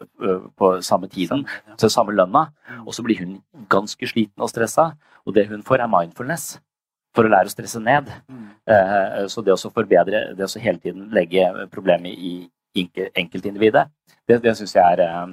på 0.59 0.71
samme 0.85 1.09
tiden, 1.13 1.47
til 1.81 1.93
samme 1.93 2.15
lønna. 2.17 2.49
Og 2.85 2.95
så 2.97 3.05
blir 3.07 3.21
hun 3.23 3.39
ganske 3.73 4.11
sliten 4.11 4.45
og 4.45 4.53
stressa, 4.53 4.91
og 5.25 5.37
det 5.37 5.49
hun 5.49 5.65
får, 5.65 5.85
er 5.85 5.93
mindfulness 5.93 6.59
for 7.17 7.27
å 7.27 7.33
lære 7.33 7.51
å 7.51 7.55
stresse 7.55 7.81
ned. 7.83 8.11
Eh, 8.69 9.25
så 9.33 9.45
det 9.45 9.55
å 9.55 9.73
forbedre, 9.73 10.29
det 10.37 10.47
å 10.47 10.63
hele 10.63 10.83
tiden 10.83 11.09
legge 11.15 11.49
problemet 11.73 12.13
i 12.13 12.35
enkeltindividet, 12.79 13.89
det, 14.29 14.43
det 14.45 14.55
syns 14.59 14.77
jeg 14.77 14.85
er 14.85 15.03
eh, 15.07 15.25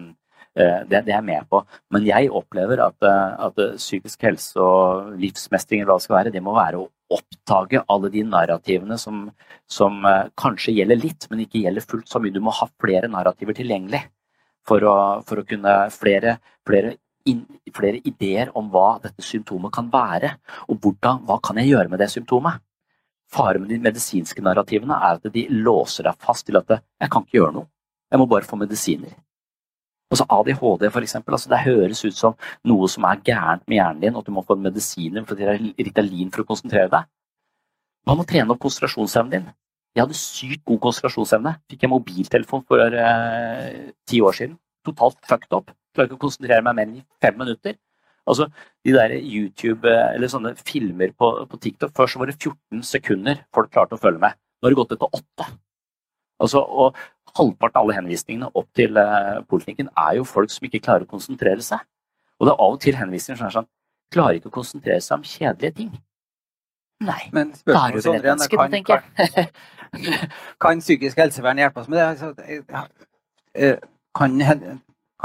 det, 0.55 1.01
det 1.05 1.11
er 1.11 1.17
jeg 1.17 1.27
med 1.27 1.47
på. 1.51 1.61
Men 1.91 2.07
jeg 2.07 2.31
opplever 2.31 2.81
at, 2.85 2.97
eh, 3.03 3.45
at 3.47 3.61
psykisk 3.75 4.27
helse 4.27 4.61
og 4.61 5.15
livsmestring 5.21 5.83
eller 5.83 5.93
hva 5.93 5.99
det 5.99 6.07
skal 6.07 6.19
være, 6.19 6.35
det 6.35 6.43
må 6.45 6.55
være 6.55 6.81
å 6.81 6.89
oppdage 7.15 7.83
alle 7.91 8.09
de 8.13 8.23
narrativene 8.25 8.97
som, 8.97 9.27
som 9.69 9.99
kanskje 10.41 10.73
gjelder 10.79 10.97
litt, 10.97 11.27
men 11.29 11.43
ikke 11.43 11.61
gjelder 11.61 11.85
fullt 11.85 12.09
så 12.09 12.21
mye. 12.21 12.33
Du 12.33 12.41
må 12.41 12.53
ha 12.55 12.65
flere 12.81 13.11
narrativer 13.11 13.57
tilgjengelig 13.57 14.01
for 14.65 14.85
å, 14.89 14.95
for 15.27 15.41
å 15.41 15.45
kunne 15.47 15.75
flere, 15.93 16.39
flere 16.65 16.95
inn, 17.29 17.43
flere 17.75 18.01
ideer 18.05 18.51
om 18.57 18.69
hva 18.73 18.95
dette 19.03 19.25
symptomet 19.25 19.73
kan 19.75 19.89
være, 19.93 20.35
og 20.69 20.79
hvordan, 20.81 21.23
hva 21.27 21.39
kan 21.43 21.59
jeg 21.61 21.73
gjøre 21.73 21.91
med 21.91 22.01
det 22.01 22.09
symptomet. 22.13 22.61
Faren 23.35 23.65
med 23.65 23.73
de 23.73 23.81
medisinske 23.81 24.41
narrativene 24.45 24.97
er 25.01 25.19
at 25.19 25.31
de 25.33 25.47
låser 25.49 26.05
deg 26.05 26.19
fast 26.21 26.45
til 26.47 26.59
at 26.59 26.75
jeg 26.77 27.11
kan 27.11 27.25
ikke 27.25 27.39
gjøre 27.39 27.55
noe, 27.59 27.69
jeg 28.11 28.21
må 28.21 28.27
bare 28.29 28.47
få 28.47 28.59
medisiner. 28.61 29.15
Altså 30.13 30.25
ADHD, 30.29 30.85
for 30.93 31.01
eksempel, 31.01 31.33
altså 31.33 31.49
det 31.49 31.63
høres 31.65 32.03
ut 32.05 32.15
som 32.15 32.35
noe 32.69 32.87
som 32.91 33.07
er 33.09 33.21
gærent 33.25 33.63
med 33.65 33.79
hjernen 33.79 34.01
din, 34.03 34.15
og 34.15 34.21
at 34.21 34.29
du 34.29 34.35
må 34.35 34.43
få 34.45 34.57
medisiner 34.59 35.25
for 35.25 35.39
Ritalin 35.39 36.29
for 36.33 36.43
å 36.43 36.49
konsentrere 36.51 36.91
deg. 36.93 37.07
Hva 38.05 38.13
med 38.13 38.27
å 38.27 38.29
trene 38.29 38.53
opp 38.53 38.61
konsentrasjonsevnen 38.61 39.33
din? 39.33 39.47
Jeg 39.95 40.03
hadde 40.03 40.19
sykt 40.19 40.65
god 40.67 40.81
konsentrasjonsevne. 40.83 41.55
Fikk 41.71 41.85
jeg 41.85 41.91
mobiltelefon 41.91 42.65
for 42.69 42.99
eh, 42.99 43.89
ti 44.05 44.21
år 44.21 44.37
siden. 44.37 44.59
Totalt 44.85 45.17
fucked 45.25 45.55
up. 45.55 45.73
Klarer 45.95 46.11
ikke 46.11 46.19
å 46.19 46.23
konsentrere 46.27 46.61
meg 46.65 46.77
mer 46.77 46.85
enn 46.85 46.97
i 46.99 47.05
fem 47.23 47.37
minutter. 47.39 47.77
Altså, 48.29 48.49
De 48.83 48.93
der 48.93 49.15
YouTube- 49.21 49.89
eller 49.89 50.29
sånne 50.29 50.55
filmer 50.57 51.13
på, 51.17 51.31
på, 51.49 51.57
TikTok 51.61 51.93
Før 51.95 52.09
så 52.09 52.19
var 52.19 52.29
det 52.29 52.37
14 52.37 52.83
sekunder 52.83 53.43
folk 53.53 53.71
klarte 53.71 53.97
å 53.97 54.01
følge 54.01 54.21
med. 54.21 54.37
Nå 54.59 54.67
har 54.67 54.73
det 54.73 54.79
gått 54.81 54.95
etter 54.97 55.17
åtte. 55.19 55.47
Altså, 56.43 56.61
og 56.61 56.97
halvparten 57.37 57.79
av 57.79 57.83
alle 57.85 57.97
henvisningene 57.99 58.49
opp 58.53 58.67
til 58.77 58.97
uh, 58.99 59.43
politikken 59.49 59.91
er 59.91 60.17
jo 60.19 60.25
folk 60.27 60.53
som 60.53 60.67
ikke 60.67 60.83
klarer 60.85 61.07
å 61.07 61.11
konsentrere 61.11 61.63
seg. 61.65 61.83
Og 62.39 62.47
det 62.47 62.53
er 62.53 62.63
av 62.65 62.75
og 62.75 62.81
til 62.83 62.99
henvisninger 62.99 63.39
som 63.39 63.49
er 63.49 63.57
sånn 63.61 63.71
Klarer 64.13 64.37
ikke 64.37 64.51
å 64.51 64.53
konsentrere 64.53 65.01
seg 65.01 65.15
om 65.17 65.23
kjedelige 65.25 65.75
ting. 65.79 65.87
Nei. 67.03 67.23
Men 67.33 67.55
spørsmålet 67.57 68.05
Sondre, 68.05 68.35
kan, 68.53 68.75
kan, 68.85 70.19
kan, 70.61 70.83
psykisk 70.83 71.17
helsevern 71.19 71.57
hjelpe 71.59 71.81
oss 71.81 71.89
med 71.89 71.97
det? 71.97 72.05
Altså, 72.13 72.29
eh, 73.57 73.79
kan 74.15 74.37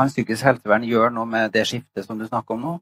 kan 0.01 0.11
psykisk 0.11 0.47
helsevern 0.47 0.87
gjøre 0.89 1.13
noe 1.15 1.29
med 1.29 1.53
det 1.55 1.67
skiftet 1.69 2.07
som 2.07 2.19
du 2.19 2.27
snakker 2.29 2.57
om 2.57 2.65
nå? 2.65 2.75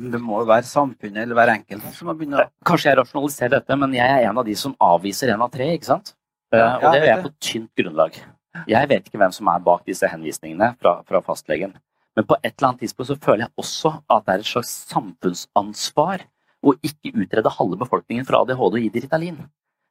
Det 0.00 0.20
må 0.22 0.38
være 0.48 0.64
samfunnet 0.64 1.24
eller 1.24 1.36
hver 1.36 1.52
enkelt 1.58 1.84
som 1.92 2.08
må 2.08 2.14
begynne 2.16 2.46
Kanskje 2.64 2.92
jeg 2.92 3.00
rasjonaliserer 3.00 3.58
dette, 3.58 3.76
men 3.76 3.96
jeg 3.98 4.06
er 4.06 4.30
en 4.30 4.40
av 4.40 4.46
de 4.46 4.54
som 4.56 4.76
avviser 4.80 5.34
en 5.34 5.44
av 5.44 5.50
tre, 5.52 5.66
ikke 5.74 5.90
sant? 5.90 6.14
Ja, 6.50 6.74
og 6.80 6.90
det 6.90 7.00
gjør 7.00 7.10
jeg 7.10 7.24
på 7.24 7.32
tynt 7.46 7.70
grunnlag. 7.78 8.18
Jeg 8.66 8.90
vet 8.90 9.06
ikke 9.06 9.20
hvem 9.20 9.32
som 9.34 9.48
er 9.52 9.62
bak 9.62 9.84
disse 9.86 10.08
henvisningene 10.10 10.72
fra, 10.80 10.96
fra 11.06 11.22
fastlegen. 11.22 11.76
Men 12.18 12.26
på 12.26 12.36
et 12.40 12.52
eller 12.56 12.72
annet 12.72 12.82
tidspunkt 12.84 13.12
så 13.12 13.18
føler 13.22 13.44
jeg 13.44 13.62
også 13.62 13.92
at 14.10 14.26
det 14.26 14.34
er 14.34 14.42
et 14.42 14.50
slags 14.50 14.72
samfunnsansvar 14.90 16.26
å 16.66 16.74
ikke 16.84 17.14
utrede 17.14 17.52
halve 17.54 17.78
befolkningen 17.80 18.26
for 18.28 18.40
ADHD 18.40 18.76
og 18.76 18.78
gi 18.82 18.90
dem 18.90 19.04
Ritalin. 19.06 19.38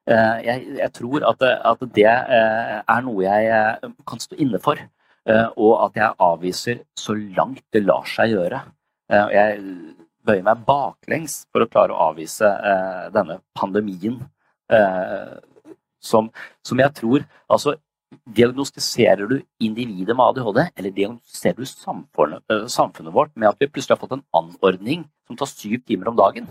Eh, 0.10 0.38
jeg, 0.46 0.66
jeg, 0.82 0.92
tror 0.98 1.26
at, 1.30 1.46
at 1.72 1.86
det 1.96 2.10
eh, 2.10 2.76
er 2.82 3.06
noe 3.06 3.24
jeg 3.24 3.50
eh, 3.56 3.94
kan 4.10 4.22
stå 4.22 4.38
inne 4.42 4.60
for. 4.62 4.82
Eh, 5.30 5.48
og 5.56 5.74
at 5.88 6.00
jeg 6.00 6.18
avviser 6.26 6.84
så 6.98 7.16
langt 7.38 7.64
det 7.74 7.86
lar 7.86 8.08
seg 8.10 8.36
gjøre. 8.36 8.62
Eh, 9.12 9.34
jeg 9.36 9.64
bøyer 10.28 10.46
meg 10.46 10.66
baklengs 10.68 11.44
for 11.54 11.64
å 11.64 11.70
klare 11.72 11.96
å 11.96 12.12
avvise 12.12 12.50
eh, 12.50 13.08
denne 13.16 13.40
pandemien 13.58 14.20
som, 16.00 16.32
som 16.66 16.82
jeg 16.82 16.96
tror 16.98 17.28
altså 17.52 17.76
Diagnostiserer 18.10 19.28
du 19.30 19.36
individet 19.62 20.16
med 20.18 20.32
ADHD, 20.32 20.64
eller 20.82 20.94
diagnostiserer 20.96 21.60
du 21.62 21.68
samfunnet, 21.70 22.56
samfunnet, 22.74 23.14
vårt 23.14 23.36
med 23.38 23.52
at 23.52 23.60
vi 23.62 23.68
plutselig 23.70 23.94
har 23.94 24.02
fått 24.02 24.16
en 24.16 24.24
anordning 24.34 25.04
som 25.30 25.38
tar 25.38 25.50
syv 25.52 25.76
timer 25.86 26.10
om 26.10 26.18
dagen? 26.18 26.48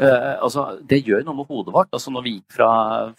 Uh, 0.00 0.40
altså, 0.40 0.78
det 0.88 1.02
gjør 1.04 1.26
noe 1.26 1.36
med 1.36 1.50
hodet 1.50 1.74
vårt. 1.74 1.90
Altså, 1.92 2.08
når 2.14 2.24
vi 2.24 2.32
gikk 2.38 2.56
fra, 2.56 2.70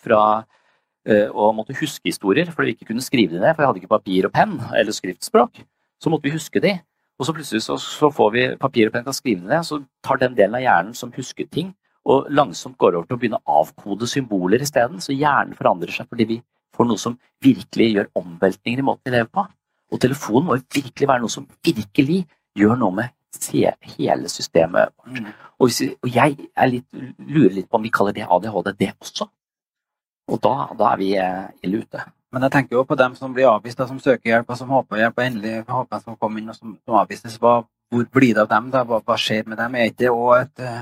fra 0.01 0.21
uh, 0.41 1.29
å 1.29 1.51
måtte 1.53 1.77
huske 1.77 2.09
historier 2.09 2.49
fordi 2.49 2.71
vi 2.71 2.75
ikke 2.79 2.89
kunne 2.89 3.05
skrive 3.05 3.35
de 3.35 3.43
ned, 3.43 3.53
for 3.53 3.61
vi 3.61 3.69
hadde 3.69 3.83
ikke 3.83 3.93
papir 3.93 4.25
og 4.25 4.33
penn 4.33 4.57
eller 4.71 4.97
skriftspråk. 4.97 5.61
Så 6.01 6.09
måtte 6.09 6.25
vi 6.25 6.33
huske 6.33 6.63
de. 6.63 6.73
Og 7.21 7.27
så 7.27 7.37
plutselig 7.37 7.61
så, 7.67 7.77
så 7.77 8.09
får 8.09 8.33
vi 8.33 8.49
papir 8.57 8.89
og 8.89 8.95
penn 8.95 9.05
og 9.05 9.11
kan 9.11 9.19
skrive 9.19 9.43
dem 9.43 9.53
ned, 9.53 9.61
så 9.67 9.77
tar 10.01 10.17
den 10.25 10.33
delen 10.37 10.57
av 10.57 10.65
hjernen 10.65 10.97
som 10.97 11.13
husker 11.13 11.45
ting, 11.53 11.69
og 12.03 12.29
langsomt 12.35 12.77
går 12.77 12.97
over 12.97 13.07
til 13.07 13.15
å 13.15 13.19
begynne 13.21 13.39
å 13.39 13.59
avkode 13.61 14.07
symboler 14.11 14.63
isteden. 14.63 14.99
Så 15.03 15.15
hjernen 15.15 15.55
forandrer 15.57 15.93
seg 15.93 16.09
fordi 16.11 16.27
vi 16.33 16.39
får 16.75 16.89
noe 16.89 16.99
som 16.99 17.17
virkelig 17.43 17.89
gjør 17.93 18.09
omveltninger 18.19 18.81
i 18.81 18.85
måten 18.85 19.07
vi 19.07 19.15
lever 19.15 19.29
på. 19.31 19.45
Og 19.93 20.01
telefonen 20.01 20.49
må 20.49 20.57
virkelig 20.59 21.07
være 21.09 21.23
noe 21.23 21.31
som 21.31 21.45
virkelig 21.63 22.23
gjør 22.57 22.75
noe 22.81 22.97
med 23.01 23.13
hele 23.97 24.29
systemet 24.29 24.91
vårt. 24.97 25.19
Mm. 25.19 25.31
Og, 25.59 25.69
vi, 25.69 25.87
og, 26.01 26.09
jeg 26.09 26.69
litt, 26.69 26.87
lurer 27.17 27.55
litt 27.55 27.69
på 27.69 27.79
om 27.79 27.85
vi 27.85 27.93
kaller 27.93 28.15
det 28.15 28.27
ADHD 28.27 28.73
det 28.79 28.91
også. 28.99 29.29
Og 30.31 30.39
da, 30.43 30.53
da 30.79 30.91
er 30.93 30.99
vi 30.99 31.09
eh, 31.19 31.47
ille 31.65 31.83
ute. 31.83 32.03
Men 32.33 32.47
jeg 32.47 32.55
tenker 32.55 32.77
jo 32.77 32.85
på 32.89 32.97
dem 32.97 33.15
som 33.15 33.33
blir 33.35 33.49
avvist, 33.51 33.77
da, 33.77 33.87
som 33.87 33.99
søker 34.01 34.31
hjelp, 34.31 34.49
og 34.49 34.57
som 34.57 34.71
håper 34.73 35.03
hjelp, 35.03 35.17
og 35.19 35.25
endelig 35.25 35.53
håper 35.69 36.01
som 36.01 36.17
kommer 36.17 36.41
inn 36.41 36.49
og 36.49 36.57
som, 36.57 36.75
som 36.81 36.97
avvises. 36.97 37.35
Hva, 37.41 37.59
hvor 37.93 38.07
blir 38.15 38.33
det 38.33 38.45
av 38.45 38.49
dem? 38.49 38.71
da? 38.73 38.81
Hva, 38.87 39.01
hva 39.05 39.17
skjer 39.19 39.45
med 39.49 39.59
dem? 39.61 39.75
Er 39.77 39.91
ikke 39.91 40.01
det 40.05 40.13
òg 40.13 40.33
et 40.39 40.63
uh, 40.65 40.79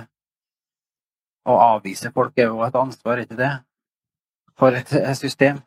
Å 1.50 1.58
avvise 1.76 2.12
folk 2.14 2.38
er 2.38 2.52
jo 2.52 2.62
et 2.66 2.78
ansvar, 2.78 3.24
ikke 3.24 3.38
det? 3.39 3.52
For 4.60 4.78
et, 4.78 4.92
et 4.94 5.18
system? 5.18 5.62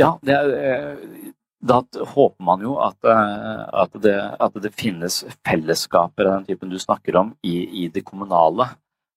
Ja, 0.00 0.16
det 0.26 0.34
er, 0.34 0.54
eh, 0.60 1.28
da 1.66 1.80
håper 2.12 2.44
man 2.44 2.64
jo 2.64 2.76
at, 2.84 2.98
at, 3.06 3.94
det, 4.02 4.16
at, 4.44 4.58
det, 4.62 4.74
finnes 4.76 5.22
fellesskaper 5.46 6.26
av 6.26 6.34
den 6.34 6.48
typen 6.50 6.72
du 6.72 6.78
snakker 6.78 7.16
om, 7.22 7.32
i, 7.42 7.84
i 7.84 7.86
det 7.92 8.04
kommunale. 8.04 8.68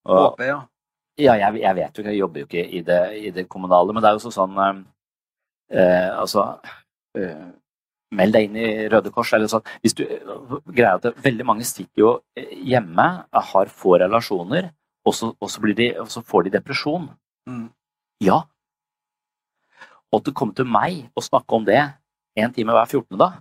Og, 0.08 0.22
håper, 0.30 0.46
ja. 0.54 0.60
Ja, 1.20 1.36
jeg, 1.36 1.60
jeg, 1.60 1.76
vet 1.76 1.98
jo 1.98 2.04
ikke, 2.04 2.12
jeg 2.14 2.22
jobber 2.22 2.40
jo 2.40 2.48
ikke 2.48 2.62
i 2.64 2.82
det, 2.86 3.00
i 3.20 3.32
det 3.36 3.48
kommunale, 3.52 3.94
men 3.94 4.04
det 4.04 4.10
er 4.12 4.20
jo 4.20 4.32
sånn 4.32 4.56
eh, 4.64 4.78
eh, 5.76 6.12
Altså 6.16 6.46
eh, 7.18 7.50
Meld 8.16 8.34
deg 8.34 8.48
inn 8.48 8.58
i 8.58 8.70
Røde 8.90 9.12
Kors. 9.14 9.34
eller 9.34 9.52
sånn. 9.52 9.66
Hvis 9.84 9.96
du 9.98 10.04
greier 10.06 10.96
at 10.98 11.06
det, 11.06 11.14
Veldig 11.24 11.46
mange 11.46 11.68
sitter 11.68 12.02
jo 12.02 12.14
eh, 12.38 12.52
hjemme, 12.72 13.08
har 13.52 13.74
få 13.74 14.00
relasjoner, 14.02 14.72
og 15.06 15.16
så, 15.16 15.32
og 15.40 15.52
så, 15.52 15.62
de, 15.78 15.92
og 16.02 16.10
så 16.12 16.24
får 16.26 16.48
de 16.48 16.56
depresjon. 16.58 17.10
Mm. 17.50 17.68
Ja. 18.26 18.42
Og 20.10 20.22
at 20.22 20.28
du 20.28 20.34
kommer 20.34 20.58
til 20.58 20.68
meg 20.70 21.06
og 21.16 21.26
snakke 21.26 21.56
om 21.56 21.66
det 21.66 21.80
en 22.40 22.54
time 22.54 22.74
hver 22.76 22.90
14. 22.90 23.18
da, 23.20 23.32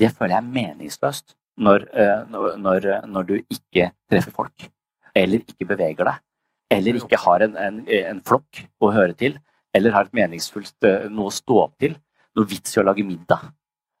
det 0.00 0.10
føler 0.14 0.36
jeg 0.36 0.42
er 0.42 0.54
meningsløst 0.58 1.36
når, 1.60 1.88
eh, 1.92 2.22
når, 2.58 2.88
når 3.06 3.28
du 3.28 3.34
ikke 3.42 3.92
treffer 4.10 4.34
folk. 4.34 4.70
Eller 5.14 5.44
ikke 5.44 5.68
beveger 5.68 6.08
deg 6.08 6.22
eller 6.74 6.98
ikke 6.98 7.20
har 7.20 7.44
en, 7.44 7.56
en, 7.60 7.82
en, 7.86 8.22
flokk 8.24 8.64
å 8.82 8.92
høre 8.94 9.14
til, 9.18 9.36
eller 9.74 9.94
har 9.94 10.08
et 10.08 10.16
meningsfullt 10.16 10.86
eh, 10.88 11.06
noe 11.12 11.30
å 11.30 11.34
stå 11.34 11.60
opp 11.66 11.76
til, 11.82 11.96
noe 12.34 12.50
vits 12.50 12.74
i 12.74 12.80
å 12.82 12.86
lage 12.86 13.06
middag. 13.06 13.50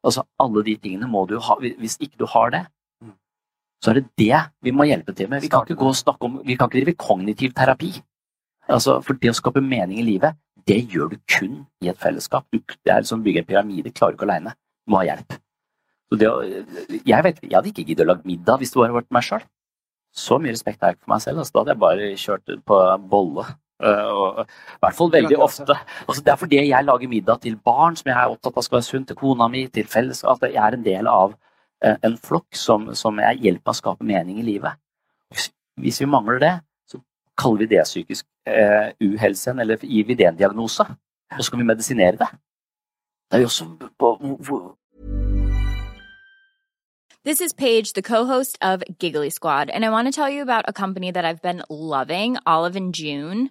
Altså, 0.04 0.24
alle 0.40 0.64
de 0.66 0.76
tingene 0.80 1.08
må 1.08 1.24
du 1.28 1.38
ha. 1.40 1.56
Hvis 1.60 1.96
ikke 2.02 2.20
du 2.20 2.26
har 2.28 2.52
det, 2.52 2.64
så 3.84 3.92
er 3.92 4.00
det 4.00 4.06
det 4.20 4.40
vi 4.64 4.72
må 4.72 4.86
hjelpe 4.88 5.12
til 5.16 5.28
med. 5.28 5.44
Vi 5.44 5.50
kan 5.52 5.64
ikke 5.64 5.80
gå 5.80 5.90
og 5.90 5.96
snakke 5.96 6.28
om, 6.28 6.40
vi 6.44 6.56
kan 6.56 6.70
ikke 6.70 6.80
drive 6.80 6.96
kognitiv 7.00 7.52
terapi. 7.56 7.92
Altså, 8.68 8.98
for 9.04 9.18
det 9.20 9.32
å 9.32 9.36
skape 9.36 9.60
mening 9.60 10.00
i 10.00 10.06
livet, 10.06 10.36
det 10.68 10.78
gjør 10.92 11.10
du 11.12 11.18
kun 11.28 11.64
i 11.84 11.90
et 11.92 12.00
fellesskap. 12.00 12.46
det 12.52 12.92
er 12.92 13.02
som 13.04 13.20
å 13.20 13.24
bygge 13.24 13.42
en 13.42 13.48
pyramide, 13.48 13.92
klarer 13.92 14.14
du 14.14 14.22
ikke 14.22 14.28
aleine. 14.30 14.54
Du 14.84 14.92
må 14.92 15.02
ha 15.02 15.08
hjelp. 15.10 15.36
Det, 16.14 16.30
jeg, 17.04 17.20
vet, 17.26 17.42
jeg 17.42 17.56
hadde 17.56 17.70
ikke 17.72 17.84
giddet 17.84 18.04
å 18.06 18.12
lage 18.12 18.28
middag 18.28 18.60
hvis 18.60 18.72
det 18.72 18.80
bare 18.80 18.96
vært 18.96 19.12
meg 19.12 19.26
sjøl. 19.26 19.44
Så 20.14 20.38
mye 20.38 20.54
respekt 20.54 20.80
har 20.80 20.92
jeg 20.92 20.98
ikke 20.98 21.08
for 21.08 21.14
meg 21.16 21.24
selv. 21.24 21.42
Altså, 21.42 21.52
da 21.52 21.62
hadde 21.62 21.74
jeg 21.74 21.82
bare 21.84 22.10
kjørt 22.24 22.54
på 22.70 22.80
bolle. 23.10 23.46
Uh, 23.84 24.10
og, 24.10 24.38
I 24.48 24.80
hvert 24.80 24.96
fall 24.96 25.10
veldig 25.12 25.38
ofte. 25.44 25.76
Altså, 26.06 26.22
det 26.24 26.32
er 26.32 26.38
fordi 26.40 26.60
jeg 26.62 26.86
lager 26.86 27.10
middag 27.10 27.42
til 27.44 27.56
barn 27.56 27.98
som 28.00 28.08
jeg 28.08 28.16
er 28.16 28.32
opptatt 28.32 28.56
av 28.56 28.64
skal 28.64 28.78
være 28.78 28.88
sunt, 28.88 29.08
til 29.10 29.18
kona 29.20 29.48
mi, 29.52 29.66
til 29.68 29.88
fellesskap. 29.90 30.40
At 30.40 30.54
jeg 30.54 30.62
er 30.64 30.78
en 30.78 30.86
del 30.86 31.10
av 31.10 31.34
uh, 31.34 31.96
en 31.96 32.16
flokk 32.16 32.56
som, 32.56 32.88
som 32.96 33.20
jeg 33.20 33.42
hjelper 33.44 33.68
med 33.68 33.74
å 33.74 33.80
skape 33.82 34.08
mening 34.08 34.40
i 34.40 34.46
livet. 34.46 34.80
Hvis 35.80 36.00
vi 36.00 36.06
mangler 36.06 36.38
det, 36.38 36.54
så 36.88 37.00
kaller 37.40 37.64
vi 37.64 37.74
det 37.74 37.82
psykisk 37.84 38.26
eh, 38.46 38.92
uhelse, 39.02 39.50
eller 39.60 39.82
gir 39.82 40.06
vi 40.06 40.14
det 40.14 40.28
en 40.28 40.38
diagnose. 40.38 40.86
Og 41.34 41.44
så 41.44 41.50
kan 41.50 41.58
vi 41.58 41.66
medisinere 41.66 42.16
det. 42.20 42.30
Det 43.30 43.40
er 43.40 43.42
jo 43.42 43.50
også 43.50 43.66
på, 43.98 44.76
This 47.24 47.40
is 47.40 47.54
Paige, 47.54 47.94
the 47.94 48.02
co-host 48.02 48.58
of 48.60 48.82
Giggly 48.98 49.30
Squad, 49.30 49.70
and 49.70 49.84
I 49.84 49.88
want 49.88 50.06
to 50.06 50.12
tell 50.12 50.28
you 50.28 50.42
about 50.42 50.64
a 50.68 50.72
company 50.72 51.10
that 51.10 51.24
I've 51.24 51.40
been 51.40 51.62
loving, 51.70 52.36
Olive 52.46 52.76
and 52.76 52.94
June. 52.94 53.50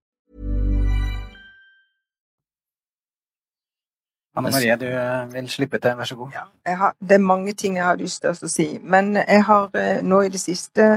Anne 4.35 4.51
Marie, 4.51 4.75
du 4.79 4.85
eh, 4.87 5.33
vil 5.33 5.49
slippe 5.51 5.79
til, 5.79 5.97
vær 5.97 6.07
så 6.07 6.15
god. 6.15 6.35
Jeg 6.65 6.77
har, 6.77 6.95
det 6.99 7.17
er 7.17 7.23
mange 7.23 7.53
ting 7.53 7.75
jeg 7.77 7.85
har 7.85 7.99
lyst 7.99 8.21
til 8.23 8.31
å 8.31 8.51
si, 8.51 8.67
men 8.83 9.15
jeg 9.19 9.43
har 9.43 9.71
eh, 9.75 10.03
nå 10.03 10.21
i 10.23 10.31
det 10.31 10.39
siste 10.39 10.91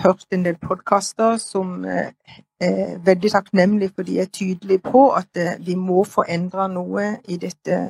hørt 0.00 0.24
en 0.30 0.44
del 0.44 0.56
podkaster 0.56 1.36
som 1.42 1.84
eh, 1.84 2.12
er 2.60 2.98
veldig 3.04 3.30
takknemlige 3.32 3.92
for 3.94 4.08
de 4.08 4.20
er 4.20 4.30
tydelige 4.32 4.84
på 4.84 5.10
at 5.16 5.36
eh, 5.36 5.58
vi 5.66 5.74
må 5.74 6.04
få 6.04 6.24
endra 6.28 6.68
noe 6.72 7.16
i 7.28 7.36
dette 7.36 7.80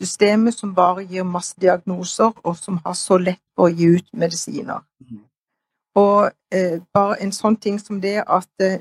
systemet 0.00 0.54
som 0.54 0.74
bare 0.74 1.04
gir 1.04 1.26
masse 1.28 1.56
diagnoser, 1.60 2.32
og 2.44 2.56
som 2.56 2.80
har 2.84 2.96
så 2.96 3.18
lett 3.18 3.42
for 3.56 3.68
å 3.68 3.74
gi 3.74 3.90
ut 3.96 4.06
medisiner. 4.16 4.80
Og 6.00 6.30
eh, 6.54 6.80
bare 6.94 7.18
en 7.20 7.32
sånn 7.32 7.56
ting 7.56 7.78
som 7.82 8.00
det 8.00 8.22
at 8.24 8.64
eh, 8.64 8.80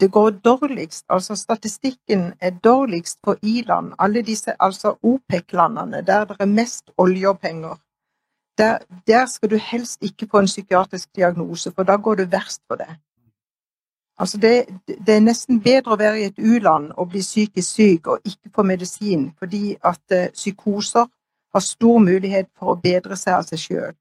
det 0.00 0.08
går 0.12 0.30
dårligst, 0.30 1.04
altså 1.10 1.34
statistikken 1.36 2.32
er 2.40 2.50
dårligst 2.50 3.18
på 3.22 3.34
i-land, 3.42 3.92
alle 3.98 4.22
disse 4.22 4.54
altså 4.62 4.94
OPEC-landene, 5.02 6.02
der 6.06 6.24
det 6.24 6.36
er 6.40 6.46
mest 6.46 6.90
olje 6.98 7.28
og 7.28 7.40
penger. 7.40 7.74
Der, 8.58 8.78
der, 9.06 9.26
skal 9.26 9.50
du 9.50 9.56
helst 9.56 10.02
ikke 10.02 10.28
få 10.30 10.38
en 10.38 10.46
psykiatrisk 10.46 11.08
diagnose, 11.16 11.72
for 11.72 11.82
da 11.82 11.96
går 11.96 12.14
det 12.14 12.32
verst 12.32 12.62
for 12.68 12.76
det. 12.76 12.88
Altså 14.18 14.38
det, 14.38 14.66
det 15.06 15.14
er 15.14 15.24
nesten 15.24 15.60
bedre 15.60 15.94
å 15.94 15.98
være 15.98 16.20
i 16.20 16.26
et 16.28 16.38
u-land 16.38 16.92
og 17.00 17.08
bli 17.10 17.22
psykisk 17.24 17.74
syk 17.74 18.06
og 18.12 18.28
ikke 18.28 18.52
få 18.54 18.62
medisin, 18.62 19.30
fordi 19.38 19.76
at 19.82 20.02
uh, 20.14 20.28
psykoser 20.34 21.08
har 21.54 21.64
stor 21.64 21.98
mulighet 21.98 22.50
for 22.58 22.74
å 22.74 22.80
bedre 22.80 23.16
seg 23.16 23.38
av 23.38 23.48
seg 23.48 23.58
sjøl. 23.58 23.96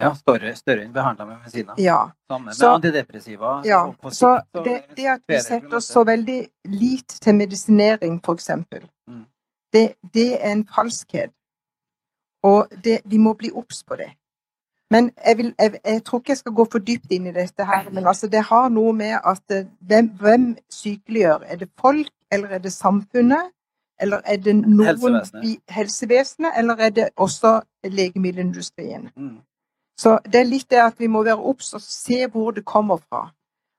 Ja, 0.00 0.10
større, 0.14 0.54
enn 0.84 0.92
behandla 0.92 1.24
med 1.26 1.36
medisiner. 1.38 1.74
Ja. 1.78 2.10
Samme 2.30 2.44
med 2.46 2.54
Så- 2.54 2.72
antidepressiva. 2.74 3.62
Ja, 3.64 3.92
så 4.02 4.08
sikt, 4.10 4.48
så 4.52 4.64
det, 4.64 4.82
det 4.96 5.06
at 5.06 5.20
vi 5.28 5.38
setter 5.40 5.76
oss 5.76 5.84
så 5.86 6.04
veldig 6.04 6.40
lit 6.64 7.08
til 7.22 7.34
medisinering, 7.34 8.20
eksempel, 8.34 8.88
Mm. 9.08 9.24
det, 9.72 9.94
det 10.14 10.44
er 10.44 10.52
en 10.52 10.66
falskhet. 10.66 11.30
Og 12.42 12.66
det, 12.84 13.00
vi 13.04 13.18
må 13.18 13.32
bli 13.34 13.50
obs 13.54 13.84
på 13.84 13.96
det. 13.96 14.10
Men 14.90 15.10
jeg, 15.26 15.36
vil, 15.36 15.54
jeg, 15.58 15.78
jeg 15.84 16.04
tror 16.04 16.18
ikke 16.20 16.30
jeg 16.30 16.36
skal 16.38 16.52
gå 16.52 16.64
for 16.72 16.78
dypt 16.78 17.10
inn 17.10 17.26
i 17.26 17.32
dette 17.32 17.64
her, 17.64 17.88
men 17.90 18.06
altså 18.06 18.28
det 18.28 18.42
har 18.44 18.68
noe 18.68 18.92
med 18.92 19.16
at 19.24 19.42
eh, 19.50 19.64
hvem, 19.80 20.08
hvem 20.20 20.56
sykeliggjør? 20.70 21.42
Er 21.46 21.56
det 21.56 21.70
folk, 21.80 22.10
eller 22.32 22.48
er 22.48 22.58
det 22.58 22.72
samfunnet? 22.72 23.50
Eller 24.00 24.20
er 24.26 24.36
det 24.36 24.54
noen 24.56 24.86
Helsevesenet. 24.86 25.60
helsevesenet, 25.68 26.52
eller 26.58 26.74
er 26.76 26.90
det 26.90 27.08
også 27.16 27.60
legemiddelindustrien? 27.84 29.10
Mm. 29.16 29.38
Så 30.00 30.18
det 30.26 30.40
er 30.40 30.48
litt 30.48 30.70
det 30.70 30.80
at 30.82 30.98
vi 30.98 31.06
må 31.06 31.22
være 31.22 31.38
obs 31.38 31.74
og 31.74 31.82
se 31.82 32.26
hvor 32.26 32.50
det 32.50 32.64
kommer 32.64 32.96
fra. 32.96 33.28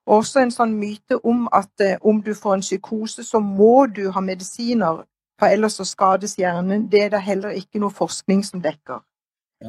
Og 0.06 0.22
også 0.22 0.40
en 0.40 0.54
sånn 0.54 0.76
myte 0.78 1.18
om 1.26 1.48
at 1.54 1.82
eh, 1.82 1.98
om 2.02 2.22
du 2.22 2.34
får 2.38 2.54
en 2.54 2.64
psykose, 2.64 3.24
så 3.24 3.42
må 3.42 3.86
du 3.86 4.12
ha 4.14 4.22
medisiner, 4.22 5.02
for 5.40 5.52
ellers 5.52 5.80
så 5.80 5.86
skades 5.86 6.38
hjernen. 6.40 6.86
Det 6.92 7.02
er 7.04 7.10
det 7.16 7.22
heller 7.26 7.58
ikke 7.58 7.82
noe 7.82 7.92
forskning 7.92 8.46
som 8.46 8.62
dekker. 8.64 9.02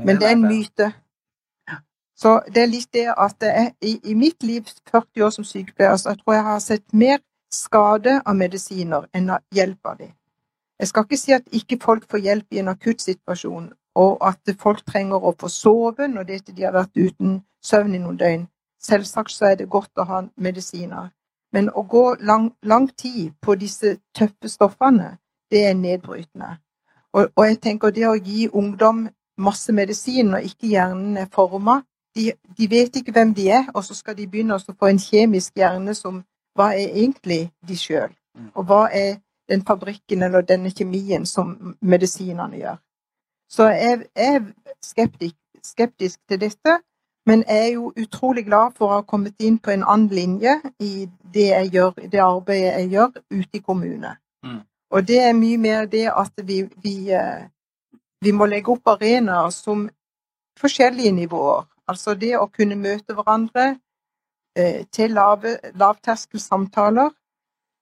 Men 0.05 0.21
det 0.21 0.29
er 0.29 0.37
en 0.37 0.45
myte. 0.47 0.91
Så 2.17 2.41
det 2.55 2.63
er 2.63 2.71
litt 2.71 2.93
det 2.97 3.09
at 3.13 3.35
det 3.41 3.49
er, 3.49 3.73
i, 3.81 3.97
i 4.05 4.15
mitt 4.15 4.43
liv, 4.43 4.69
40 4.91 5.25
år 5.25 5.33
som 5.35 5.45
sykepleier, 5.45 5.97
så 5.97 6.15
jeg 6.15 6.21
tror 6.23 6.35
jeg 6.35 6.45
har 6.45 6.61
sett 6.65 6.85
mer 6.93 7.19
skade 7.53 8.21
av 8.25 8.37
medisiner 8.37 9.09
enn 9.15 9.31
av 9.31 9.45
hjelp 9.55 9.91
av 9.91 9.99
dem. 9.99 10.13
Jeg 10.81 10.89
skal 10.89 11.05
ikke 11.05 11.19
si 11.21 11.35
at 11.37 11.53
ikke 11.53 11.79
folk 11.83 12.07
får 12.11 12.25
hjelp 12.25 12.57
i 12.57 12.61
en 12.63 12.73
akutt 12.73 13.05
situasjon, 13.05 13.69
og 13.97 14.21
at 14.29 14.55
folk 14.61 14.85
trenger 14.87 15.25
å 15.25 15.33
få 15.41 15.49
sove 15.49 16.09
når 16.09 16.29
de 16.29 16.63
har 16.63 16.75
vært 16.77 16.97
uten 16.97 17.41
søvn 17.65 17.95
i 17.95 18.03
noen 18.03 18.21
døgn. 18.21 18.47
Selvsagt 18.83 19.33
så 19.33 19.51
er 19.51 19.57
det 19.61 19.71
godt 19.73 19.99
å 19.99 20.07
ha 20.07 20.23
medisiner. 20.37 21.11
Men 21.53 21.71
å 21.71 21.83
gå 21.83 22.05
lang, 22.21 22.51
lang 22.63 22.89
tid 22.93 23.33
på 23.41 23.57
disse 23.57 23.97
tøffe 24.15 24.51
stoffene, 24.53 25.17
det 25.51 25.65
er 25.65 25.75
nedbrytende. 25.75 26.57
Og, 27.17 27.31
og 27.37 27.47
jeg 27.47 27.61
tenker 27.63 27.95
det 27.95 28.07
å 28.09 28.17
gi 28.19 28.49
ungdom 28.53 29.07
masse 29.41 29.73
medisin 29.73 30.35
når 30.35 30.51
ikke 30.51 30.73
hjernen 30.75 31.17
er 31.21 31.31
forma 31.33 31.81
de, 32.17 32.33
de 32.59 32.71
vet 32.71 32.97
ikke 32.97 33.13
hvem 33.13 33.35
de 33.35 33.51
er, 33.51 33.69
og 33.75 33.85
så 33.85 33.95
skal 33.95 34.17
de 34.17 34.27
begynne 34.27 34.57
å 34.57 34.75
få 34.79 34.89
en 34.91 35.01
kjemisk 35.01 35.57
hjerne 35.61 35.95
som 35.95 36.25
Hva 36.57 36.71
er 36.73 36.95
egentlig 36.97 37.51
de 37.69 37.75
sjøl? 37.77 38.15
Og 38.57 38.65
hva 38.65 38.87
er 38.89 39.19
den 39.49 39.61
fabrikken 39.69 40.23
eller 40.25 40.41
denne 40.41 40.71
kjemien 40.73 41.27
som 41.29 41.51
medisinene 41.85 42.57
gjør? 42.57 42.79
Så 43.51 43.69
jeg 43.71 44.07
jeg 44.17 44.35
er 44.35 44.53
skeptisk, 44.83 45.37
skeptisk 45.63 46.21
til 46.29 46.41
dette, 46.41 46.79
men 47.27 47.45
jeg 47.49 47.67
er 47.67 47.73
jo 47.73 47.93
utrolig 47.97 48.45
glad 48.47 48.77
for 48.77 48.87
å 48.87 48.99
ha 49.01 49.03
kommet 49.03 49.35
inn 49.43 49.59
på 49.59 49.71
en 49.71 49.85
annen 49.85 50.09
linje 50.15 50.61
i 50.79 51.09
det 51.35 51.51
gjør, 51.75 51.91
det 52.13 52.23
arbeidet 52.23 52.73
jeg 52.73 52.91
gjør 52.95 53.11
ute 53.31 53.59
i 53.59 53.63
kommune. 53.67 54.17
Mm. 54.45 54.61
Og 54.91 55.09
det 55.09 55.19
er 55.25 55.35
mye 55.35 55.59
mer 55.59 55.87
det 55.91 56.07
at 56.13 56.33
vi, 56.47 56.63
vi, 56.83 57.11
eh, 57.11 57.49
vi 58.23 58.33
må 58.33 58.47
legge 58.47 58.71
opp 58.73 58.95
arenaer 58.95 59.51
som 59.51 59.89
forskjellige 60.61 61.13
nivåer. 61.13 61.67
Altså 61.91 62.15
det 62.15 62.37
å 62.39 62.47
kunne 62.47 62.79
møte 62.79 63.15
hverandre 63.15 63.67
eh, 64.59 64.87
til 64.93 65.15
lave, 65.19 65.57
lavterskelsamtaler, 65.75 67.11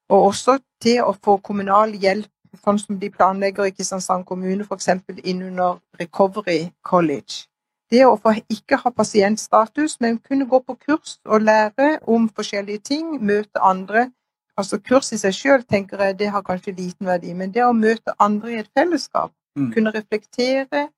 og 0.09 0.25
også 0.31 0.59
til 0.81 1.01
å 1.05 1.13
få 1.13 1.37
kommunal 1.45 1.93
hjelp, 2.01 2.29
sånn 2.63 2.79
som 2.79 2.99
de 2.99 3.09
planlegger 3.09 3.67
i 3.67 3.73
Kristiansand 3.75 4.25
kommune, 4.25 4.63
f.eks. 4.63 4.89
innunder 5.23 5.79
Recovery 5.99 6.71
College. 6.83 7.45
Det 7.91 8.01
å 8.05 8.17
ikke 8.49 8.79
ha 8.81 8.89
pasientstatus, 8.89 9.99
men 10.01 10.17
kunne 10.17 10.47
gå 10.49 10.59
på 10.59 10.75
kurs 10.87 11.19
og 11.25 11.41
lære 11.41 11.99
om 12.07 12.29
forskjellige 12.29 12.79
ting, 12.79 13.17
møte 13.21 13.61
andre. 13.61 14.09
Altså 14.57 14.79
Kurs 14.79 15.11
i 15.13 15.17
seg 15.17 15.33
sjøl 15.35 15.63
tenker 15.63 16.01
jeg 16.01 16.17
det 16.19 16.31
har 16.31 16.41
kanskje 16.41 16.73
liten 16.77 17.05
verdi, 17.05 17.33
men 17.33 17.51
det 17.51 17.63
å 17.63 17.73
møte 17.75 18.15
andre 18.19 18.51
i 18.51 18.61
et 18.63 18.69
fellesskap, 18.77 19.31
Mm. 19.55 19.69
kunne 19.71 19.91
reflektere 19.95 20.89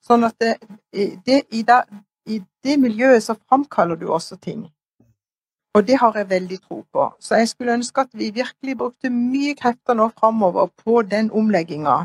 Sånn 0.00 0.24
at 0.24 0.36
det, 0.40 0.54
det, 1.26 1.42
i, 1.52 1.62
da, 1.66 1.82
i 2.26 2.40
det 2.64 2.76
miljøet 2.80 3.24
så 3.24 3.36
framkaller 3.36 3.98
du 4.00 4.06
også 4.08 4.38
ting. 4.40 4.64
Og 5.74 5.86
det 5.86 5.96
har 5.96 6.16
jeg 6.16 6.30
veldig 6.30 6.60
tro 6.60 6.84
på. 6.92 7.12
Så 7.20 7.34
jeg 7.34 7.48
skulle 7.48 7.72
ønske 7.72 8.00
at 8.00 8.08
vi 8.12 8.30
virkelig 8.34 8.78
brukte 8.78 9.10
mye 9.10 9.54
krefter 9.54 9.94
nå 9.94 10.08
framover 10.18 10.66
på 10.84 11.02
den 11.02 11.30
omlegginga. 11.30 11.98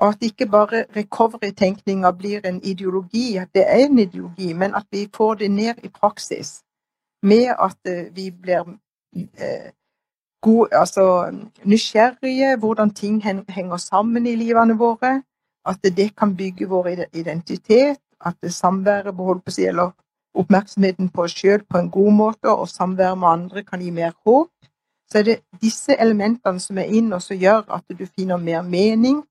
Og 0.00 0.08
at 0.08 0.22
ikke 0.22 0.46
bare 0.46 0.84
recovery-tenkninga 0.96 2.10
blir 2.10 2.40
en 2.44 2.62
ideologi, 2.62 3.36
at 3.36 3.48
det 3.54 3.64
er 3.66 3.84
en 3.84 3.98
ideologi, 3.98 4.52
men 4.52 4.74
at 4.74 4.86
vi 4.92 5.08
får 5.16 5.34
det 5.34 5.50
ned 5.50 5.74
i 5.84 5.88
praksis. 5.88 6.62
Med 7.22 7.54
at 7.58 7.76
eh, 7.86 8.16
vi 8.16 8.30
blir 8.30 8.64
eh, 9.14 9.70
god, 10.42 10.68
altså, 10.72 11.34
nysgjerrige, 11.64 12.56
hvordan 12.56 12.90
ting 12.90 13.22
henger 13.48 13.76
sammen 13.76 14.26
i 14.26 14.34
livene 14.34 14.78
våre. 14.78 15.22
At 15.66 15.78
det 15.82 16.16
kan 16.16 16.36
bygge 16.36 16.68
vår 16.68 16.88
identitet. 17.12 18.00
At 18.24 18.52
samværet 18.52 19.16
beholder 19.16 19.40
på 19.40 19.50
seg, 19.50 19.64
eller 19.64 19.90
oppmerksomheten 20.34 21.10
på 21.10 21.24
oss 21.26 21.34
sjøl 21.34 21.64
på 21.64 21.78
en 21.78 21.90
god 21.90 22.12
måte, 22.12 22.50
og 22.50 22.68
samvær 22.68 23.14
med 23.18 23.28
andre 23.28 23.64
kan 23.64 23.82
gi 23.82 23.90
mer 23.90 24.12
håp. 24.26 24.50
Så 25.10 25.18
er 25.18 25.26
det 25.26 25.36
disse 25.62 25.96
elementene 25.98 26.60
som 26.62 26.78
er 26.78 26.92
inn, 26.94 27.12
og 27.12 27.22
som 27.22 27.36
gjør 27.36 27.64
at 27.74 27.84
du 27.98 28.06
finner 28.06 28.36
mer 28.36 28.62
mening. 28.62 29.24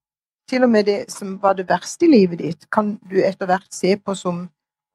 Til 0.50 0.64
og 0.64 0.70
med 0.70 0.84
det 0.90 1.12
som 1.12 1.38
var 1.42 1.54
det 1.54 1.70
verste 1.70 2.06
i 2.06 2.12
livet 2.12 2.40
ditt, 2.40 2.70
kan 2.72 2.98
du 3.10 3.20
etter 3.24 3.46
hvert 3.46 3.70
se 3.74 3.96
på 3.98 4.16
som 4.16 4.48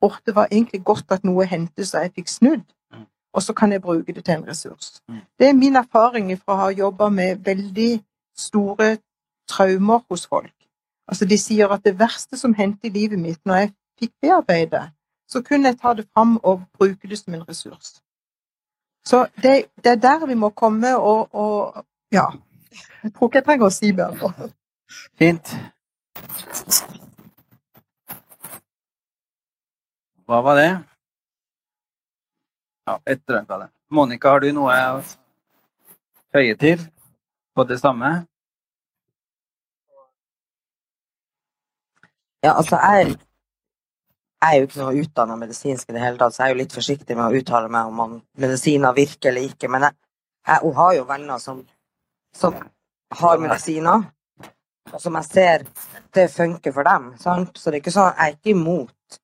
åh, 0.05 0.16
det 0.26 0.35
var 0.35 0.48
egentlig 0.51 0.85
godt 0.85 1.12
at 1.14 1.24
noe 1.24 1.47
hendte 1.48 1.86
så 1.86 2.02
jeg 2.05 2.12
fikk 2.18 2.28
snudd, 2.28 2.64
og 3.35 3.43
så 3.43 3.55
kan 3.56 3.72
jeg 3.72 3.82
bruke 3.82 4.12
det 4.12 4.24
til 4.24 4.35
en 4.35 4.48
ressurs. 4.48 5.01
Det 5.39 5.48
er 5.48 5.56
min 5.56 5.76
erfaring 5.76 6.28
fra 6.39 6.55
å 6.55 6.60
ha 6.64 6.68
jobba 6.74 7.09
med 7.09 7.40
veldig 7.47 8.02
store 8.36 8.97
traumer 9.48 10.02
hos 10.10 10.26
folk. 10.26 10.55
Altså, 11.09 11.24
de 11.24 11.39
sier 11.39 11.68
at 11.72 11.85
det 11.85 11.98
verste 11.98 12.36
som 12.36 12.55
hendte 12.55 12.89
i 12.89 12.93
livet 12.93 13.18
mitt, 13.18 13.40
når 13.44 13.55
jeg 13.55 13.72
fikk 14.01 14.12
bearbeide, 14.22 14.82
så 15.28 15.42
kunne 15.42 15.68
jeg 15.68 15.78
ta 15.80 15.94
det 15.94 16.06
fram 16.14 16.36
og 16.42 16.64
bruke 16.78 17.09
det 17.09 17.18
som 17.18 17.34
en 17.34 17.48
ressurs. 17.48 17.94
Så 19.05 19.26
det, 19.42 19.64
det 19.84 19.92
er 19.92 20.01
der 20.01 20.26
vi 20.26 20.34
må 20.34 20.51
komme 20.51 20.96
og, 20.96 21.34
og 21.34 21.84
Ja. 22.12 22.26
Jeg 23.02 23.14
tror 23.14 23.28
ikke 23.28 23.38
jeg 23.38 23.44
trenger 23.44 23.66
å 23.66 23.70
si 23.74 23.92
mer. 23.92 24.14
Fint. 25.18 25.51
Hva 30.26 30.40
var 30.42 30.59
det? 30.59 30.70
Ja, 32.88 32.96
etter 33.06 33.38
den 33.38 33.46
det. 33.48 33.68
Monica, 33.90 34.30
har 34.30 34.40
du 34.40 34.48
noe 34.52 34.74
å 34.74 35.02
føye 36.32 36.56
til 36.60 36.80
på 37.55 37.64
det 37.68 37.78
samme? 37.80 38.10
Ja, 42.44 42.56
altså, 42.56 42.76
jeg, 42.76 43.16
jeg 44.44 44.56
er 44.56 44.60
jo 44.60 44.66
ikke 44.68 44.80
noe 44.82 45.02
utdanna 45.02 45.36
medisinsk 45.40 45.88
i 45.90 45.94
det 45.96 46.02
hele 46.02 46.18
tatt, 46.20 46.34
så 46.34 46.42
jeg 46.42 46.50
er 46.50 46.54
jo 46.54 46.60
litt 46.60 46.74
forsiktig 46.76 47.16
med 47.16 47.24
å 47.26 47.40
uttale 47.40 47.70
meg 47.72 47.90
om 47.90 48.00
om 48.04 48.14
medisiner 48.44 48.94
virker 48.96 49.30
eller 49.30 49.48
ikke. 49.48 49.70
Men 49.72 49.86
jeg, 49.88 49.96
jeg 50.50 50.62
hun 50.64 50.74
har 50.78 50.94
jo 50.98 51.04
venner 51.08 51.38
som, 51.42 51.62
som 52.36 52.56
har 53.20 53.40
medisiner, 53.42 54.04
og 54.92 55.00
som 55.00 55.16
jeg 55.20 55.28
ser 55.30 55.64
det 56.14 56.26
funker 56.30 56.74
for 56.76 56.86
dem. 56.86 57.12
Sant? 57.20 57.56
Så 57.58 57.70
det 57.70 57.78
er 57.78 57.84
ikke 57.84 57.94
sånn, 57.94 58.12
jeg 58.18 58.34
er 58.34 58.36
ikke 58.36 58.52
imot 58.54 59.20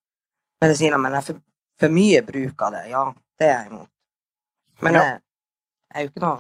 medisiner, 0.65 1.01
men 1.03 1.17
jeg 1.17 1.23
er 1.23 1.27
for, 1.31 1.43
for 1.85 1.97
mye 1.97 2.23
bruk 2.27 2.63
av 2.67 2.77
det. 2.79 2.85
Ja, 2.93 3.05
det 3.41 3.49
er 3.51 3.57
jeg 3.59 3.73
imot. 3.75 3.91
Men 4.81 4.97
Ja. 4.97 5.03
jeg, 5.05 5.21
jeg 5.91 5.99
er 6.01 6.07
jo 6.07 6.13
ikke 6.15 6.25
noe 6.25 6.39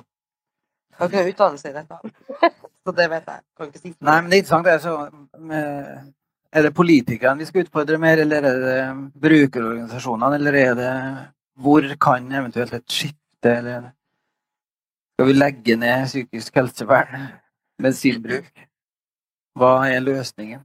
Jeg 0.90 0.98
har 1.01 1.09
ikke 1.11 1.20
noe 1.20 1.32
utdannelse 1.35 1.70
i 1.70 1.74
dette. 1.77 1.98
Så 2.85 2.93
det 2.97 3.11
vet 3.12 3.28
jeg. 3.28 3.43
Kan 3.57 3.69
ikke 3.69 3.81
si 3.82 3.93
Nei, 4.01 4.16
men 4.20 4.31
det 4.32 4.39
er 4.39 4.43
interessant. 4.43 4.65
Det 4.65 4.73
er, 4.73 4.78
så, 4.78 5.39
med, 5.39 6.12
er 6.53 6.63
det 6.67 6.75
politikerne 6.75 7.39
vi 7.39 7.49
skal 7.49 7.67
utfordre 7.67 7.99
mer, 7.99 8.23
eller 8.25 8.47
er 8.49 8.65
det 8.65 8.81
brukerorganisasjonene, 9.23 10.35
eller 10.35 10.59
er 10.65 10.75
det 10.75 10.95
Hvor 11.61 11.83
kan 12.01 12.33
eventuelt 12.33 12.73
et 12.75 12.89
skifte, 12.89 13.51
eller 13.57 13.91
Skal 15.15 15.27
vi 15.27 15.33
legge 15.33 15.77
ned 15.77 16.07
psykisk 16.07 16.55
helsevern? 16.55 17.29
Medisinbruk? 17.79 18.51
Hva 19.59 19.89
er 19.89 20.01
løsningen? 20.01 20.61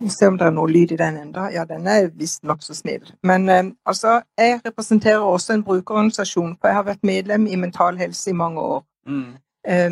Vi 0.00 0.08
ser 0.08 0.28
om 0.28 0.38
det 0.38 0.46
er 0.46 0.54
noe 0.56 0.70
lyd 0.70 0.94
i 0.94 0.96
den 0.96 1.16
enda. 1.20 1.50
Ja, 1.52 1.64
den 1.68 1.86
er 1.86 2.08
visst 2.16 2.42
nokså 2.42 2.74
snill. 2.74 3.04
Men 3.22 3.48
eh, 3.48 3.64
altså, 3.86 4.22
jeg 4.38 4.60
representerer 4.64 5.18
også 5.18 5.52
en 5.52 5.64
brukerorganisasjon, 5.64 6.56
for 6.60 6.68
jeg 6.68 6.74
har 6.74 6.86
vært 6.86 7.04
medlem 7.04 7.46
i 7.46 7.56
Mental 7.56 7.98
Helse 8.00 8.30
i 8.30 8.34
mange 8.34 8.60
år. 8.60 8.84
Mm. 9.06 9.36
Jeg 9.66 9.90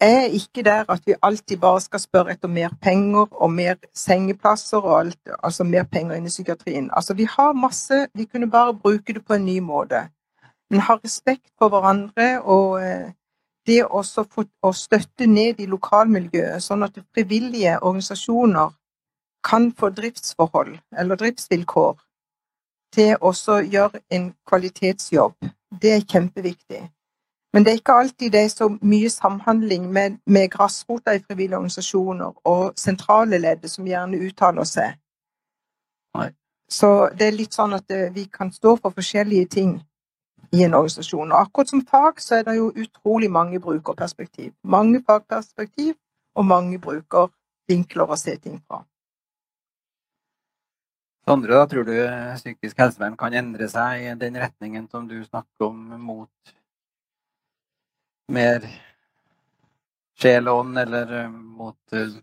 er 0.00 0.24
ikke 0.24 0.62
der 0.62 0.84
at 0.88 1.02
vi 1.06 1.14
alltid 1.22 1.56
bare 1.56 1.80
skal 1.80 2.00
spørre 2.00 2.32
etter 2.32 2.48
mer 2.48 2.70
penger 2.82 3.26
og 3.32 3.52
mer 3.52 3.74
sengeplasser 3.94 4.78
og 4.78 4.98
alt, 5.00 5.18
altså 5.42 5.64
mer 5.64 5.82
penger 5.82 6.16
inn 6.16 6.26
i 6.26 6.32
psykiatrien. 6.32 6.90
Altså, 6.92 7.14
vi 7.14 7.24
har 7.24 7.52
masse, 7.52 8.06
vi 8.14 8.24
kunne 8.24 8.50
bare 8.50 8.74
bruke 8.74 9.12
det 9.12 9.24
på 9.24 9.34
en 9.34 9.44
ny 9.44 9.58
måte. 9.58 10.08
Men 10.70 10.80
ha 10.80 10.98
respekt 11.04 11.50
for 11.58 11.68
hverandre 11.68 12.40
og 12.42 12.82
eh, 12.82 13.10
det 13.66 13.84
også 13.84 14.24
å 14.62 14.72
støtte 14.72 15.26
ned 15.26 15.60
i 15.60 15.66
lokalmiljøet, 15.66 16.62
sånn 16.62 16.82
at 16.86 17.00
frivillige 17.14 17.78
organisasjoner 17.82 18.70
kan 19.44 19.72
få 19.72 19.90
driftsforhold 19.96 20.78
eller 20.98 21.16
driftsvilkår 21.16 21.96
til 22.94 23.16
også 23.20 23.60
gjøre 23.68 24.00
en 24.10 24.30
kvalitetsjobb. 24.48 25.34
Det 25.82 25.92
er 25.92 26.06
kjempeviktig. 26.08 26.80
Men 27.52 27.64
det 27.64 27.72
er 27.72 27.80
ikke 27.80 27.96
alltid 27.96 28.32
det 28.32 28.40
er 28.44 28.48
så 28.52 28.68
mye 28.68 29.10
samhandling 29.10 29.92
med, 29.92 30.18
med 30.26 30.50
grasrota 30.50 31.14
i 31.16 31.22
frivillige 31.24 31.56
organisasjoner 31.56 32.34
og 32.44 32.72
sentrale 32.76 33.38
leddet 33.40 33.72
som 33.72 33.86
gjerne 33.88 34.20
uttaler 34.26 34.68
seg. 34.68 34.98
Nei. 36.18 36.28
Så 36.68 37.08
det 37.16 37.30
er 37.30 37.38
litt 37.38 37.56
sånn 37.56 37.72
at 37.78 37.88
eh, 37.90 38.10
vi 38.12 38.26
kan 38.32 38.52
stå 38.52 38.74
for 38.76 38.92
forskjellige 38.92 39.48
ting 39.54 39.78
i 40.52 40.64
en 40.64 40.76
organisasjon. 40.76 41.32
Og 41.32 41.40
akkurat 41.40 41.72
som 41.72 41.84
fag 41.88 42.20
så 42.20 42.38
er 42.38 42.44
det 42.50 42.58
jo 42.58 42.68
utrolig 42.76 43.30
mange 43.32 43.60
brukerperspektiv. 43.60 44.52
Mange 44.62 45.00
fagperspektiv 45.06 45.96
og 46.36 46.46
mange 46.46 46.78
brukervinkler 46.78 48.12
å 48.12 48.20
se 48.20 48.36
ting 48.36 48.60
fra. 48.66 48.84
Sondre, 51.28 51.56
da 51.56 51.64
tror 51.68 51.84
du 51.84 51.96
psykisk 52.36 52.78
helsevern 52.80 53.16
kan 53.20 53.34
endre 53.36 53.68
seg 53.68 54.04
i 54.04 54.14
den 54.20 54.36
retningen 54.40 54.86
som 54.88 55.08
du 55.08 55.18
snakker 55.24 55.66
om, 55.66 55.82
mot 56.00 56.54
mer 58.28 58.64
sjel 60.18 60.48
eller 60.48 61.12
eh, 61.20 61.30
mot 61.30 61.92
eh, 61.92 62.16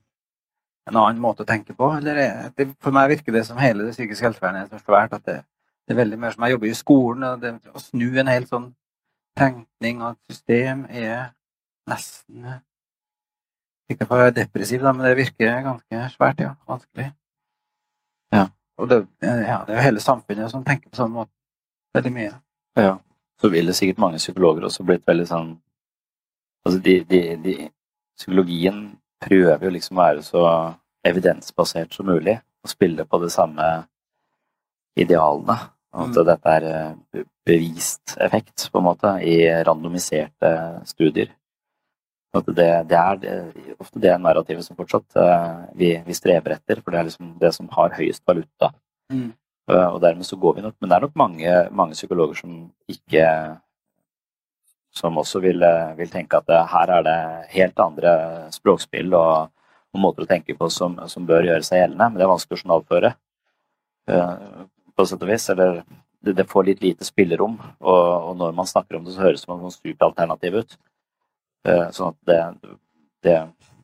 en 0.89 0.97
annen 0.97 1.21
måte 1.21 1.43
å 1.43 1.49
tenke 1.49 1.73
på? 1.73 1.89
Eller 1.97 2.19
er 2.21 2.53
det, 2.57 2.69
for 2.83 2.95
meg 2.95 3.09
virker 3.15 3.35
det 3.35 3.45
som 3.47 3.59
hele 3.61 3.87
det 3.87 3.95
psykiske 3.95 4.27
helsevernet 4.27 4.65
er 4.65 4.77
så 4.77 4.83
svært 4.83 5.15
at 5.17 5.25
det, 5.25 5.39
det 5.85 5.95
er 5.95 6.01
veldig 6.01 6.19
mer 6.21 6.35
som 6.35 6.45
jeg 6.45 6.55
jobber 6.55 6.69
i 6.69 6.77
skolen, 6.77 7.27
og 7.29 7.41
det, 7.41 7.55
å 7.73 7.81
snu 7.81 8.07
en 8.19 8.31
hel 8.31 8.47
sånn 8.49 8.71
tenkning 9.35 10.01
og 10.01 10.13
et 10.13 10.35
system 10.35 10.85
er 10.89 11.33
nesten 11.89 12.45
eh, 12.49 12.61
Ikke 13.91 14.07
for 14.07 14.17
å 14.17 14.25
være 14.25 14.37
depressiv, 14.39 14.81
da, 14.81 14.93
men 14.95 15.05
det 15.05 15.17
virker 15.19 15.59
ganske 15.61 16.07
svært, 16.15 16.39
ja. 16.41 16.55
Vanskelig. 16.65 17.11
Ja. 18.33 18.47
Og 18.81 18.89
det, 18.89 19.03
ja, 19.21 19.59
det 19.67 19.75
er 19.75 19.77
jo 19.77 19.83
hele 19.85 20.01
samfunnet 20.01 20.49
som 20.51 20.63
tenker 20.65 20.89
på 20.89 20.97
sånn 20.97 21.13
måte. 21.13 21.29
Veldig 21.93 22.11
mye. 22.15 22.31
Ja. 22.81 22.95
Så 23.37 23.51
ville 23.53 23.75
sikkert 23.77 24.01
mange 24.01 24.17
psykologer 24.17 24.65
også 24.65 24.83
blitt 24.87 25.05
veldig 25.05 25.27
sånn 25.29 25.51
Altså, 26.65 26.79
de, 26.81 26.95
de, 27.09 27.21
de 27.43 27.55
Psykologien 28.17 28.77
prøver 29.21 29.63
jo 29.67 29.69
liksom 29.75 29.97
å 29.97 30.03
være 30.05 30.21
så 30.23 30.41
evidensbasert 31.05 31.93
som 31.93 32.07
mulig, 32.07 32.37
og 32.63 32.71
spille 32.71 33.03
på 33.05 33.19
de 33.21 33.29
samme 33.29 33.65
idealene. 34.97 35.57
At 35.95 36.11
Mm. 36.11 36.25
dette 36.27 36.49
er 36.57 36.63
eh, 36.67 37.23
bevist 37.47 38.17
effekt, 38.19 38.69
på 38.71 38.79
en 38.79 38.83
måte, 38.83 39.11
i 39.23 39.37
randomiserte 39.63 40.49
studier. 40.85 41.29
At 42.35 42.45
det, 42.47 42.87
det 42.89 42.97
er 42.99 43.15
det, 43.21 43.35
ofte 43.79 44.01
det 44.03 44.15
narrativet 44.19 44.65
som 44.65 44.75
fortsatt 44.75 45.15
eh, 45.15 45.69
vi, 45.75 45.93
vi 46.03 46.13
strever 46.13 46.57
etter, 46.57 46.81
for 46.81 46.91
det 46.91 46.99
er 46.99 47.07
liksom 47.07 47.37
det 47.39 47.53
som 47.55 47.69
har 47.71 47.95
høyest 47.95 48.25
valuta. 48.27 48.73
Mm. 49.13 49.29
Eh, 49.71 49.87
Og 49.93 50.01
dermed 50.01 50.25
så 50.27 50.35
går 50.35 50.55
vi 50.55 50.61
nok 50.65 50.75
Men 50.81 50.89
det 50.89 50.95
er 50.97 51.05
nok 51.07 51.15
mange, 51.15 51.53
mange 51.71 51.93
psykologer 51.95 52.35
som 52.41 52.57
ikke 52.91 53.23
Som 54.95 55.17
også 55.19 55.41
vil, 55.43 55.63
eh, 55.63 55.95
vil 55.97 56.09
tenke 56.11 56.39
at 56.39 56.47
det, 56.47 56.61
her 56.71 56.91
er 56.97 57.03
det 57.03 57.19
helt 57.51 57.79
andre 57.83 58.13
språkspill 58.55 59.11
og, 59.13 59.51
og 59.91 60.01
måter 60.01 60.23
å 60.23 60.29
tenke 60.29 60.55
på 60.55 60.69
som, 60.71 60.95
som 61.11 61.27
bør 61.27 61.49
gjøre 61.49 61.67
seg 61.67 61.81
gjeldende. 61.81 62.09
Men 62.09 62.21
det 62.21 62.25
er 62.25 62.31
vanskelig 62.31 62.59
å 62.59 62.63
journalføre. 62.63 63.11
Eh, 64.07 64.33
på 64.95 65.07
sett 65.09 65.25
og 65.25 65.31
vis. 65.33 65.49
Eller 65.51 65.81
det, 66.23 66.37
det, 66.39 66.47
får 66.47 66.69
litt 66.69 66.85
lite 66.85 67.07
spillerom. 67.07 67.59
Og, 67.83 68.01
og, 68.29 68.31
når 68.39 68.55
man 68.55 68.71
snakker 68.71 68.99
om 68.99 69.07
det, 69.07 69.17
så 69.17 69.25
høres 69.27 69.43
det 69.43 69.49
som 69.49 69.67
et 69.67 69.77
superalternativ 69.79 70.59
ut. 70.61 70.77
Sånn 71.65 72.11
at 72.13 72.17
det, 72.29 72.39
det 73.25 73.39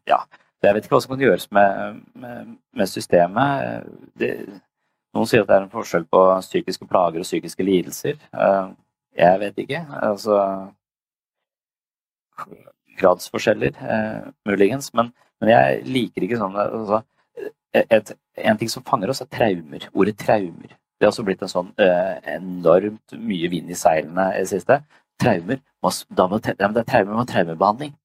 Ja. 0.10 0.24
Jeg 0.62 0.76
vet 0.76 0.86
ikke 0.86 0.94
hva 0.94 1.02
som 1.02 1.16
kan 1.16 1.24
gjøres 1.24 1.48
med, 1.58 2.02
med, 2.22 2.50
med 2.78 2.90
systemet. 2.90 3.88
Det, 4.22 4.28
noen 5.18 5.26
sier 5.26 5.42
at 5.42 5.50
det 5.50 5.56
er 5.56 5.64
en 5.66 5.72
forskjell 5.72 6.06
på 6.06 6.20
psykiske 6.44 6.86
plager 6.86 7.24
og 7.24 7.26
psykiske 7.26 7.66
lidelser. 7.66 8.20
Jeg 9.18 9.40
vet 9.42 9.58
ikke. 9.64 9.82
Altså 10.06 10.38
Gradsforskjeller, 13.00 13.78
eh, 13.96 14.30
muligens. 14.48 14.92
Men, 14.98 15.12
men, 15.42 15.54
jeg 15.54 15.82
liker 15.88 16.26
ikke 16.28 16.40
sånn 16.42 16.58
altså, 16.60 17.02
et, 17.74 18.14
En 18.38 18.60
ting 18.60 18.70
som 18.72 18.86
fanger 18.88 19.12
oss, 19.12 19.24
er 19.24 19.30
traumer. 19.32 19.88
Ordet 19.94 20.18
traumer. 20.20 20.76
Det 21.02 21.08
har 21.08 21.14
også 21.14 21.26
blitt 21.26 21.42
en 21.42 21.52
sånn 21.52 21.72
eh, 21.82 22.18
enormt 22.36 23.16
mye 23.18 23.50
vind 23.50 23.72
i 23.74 23.78
seilene 23.78 24.28
i 24.36 24.44
det 24.44 24.52
siste. 24.52 24.82
Traumer. 25.22 25.62
Da 26.14 26.28
må, 26.30 26.38
det 26.44 26.54
er 26.60 26.86
traumer 26.86 27.16
med 27.18 27.32
traumebehandling. 27.32 27.96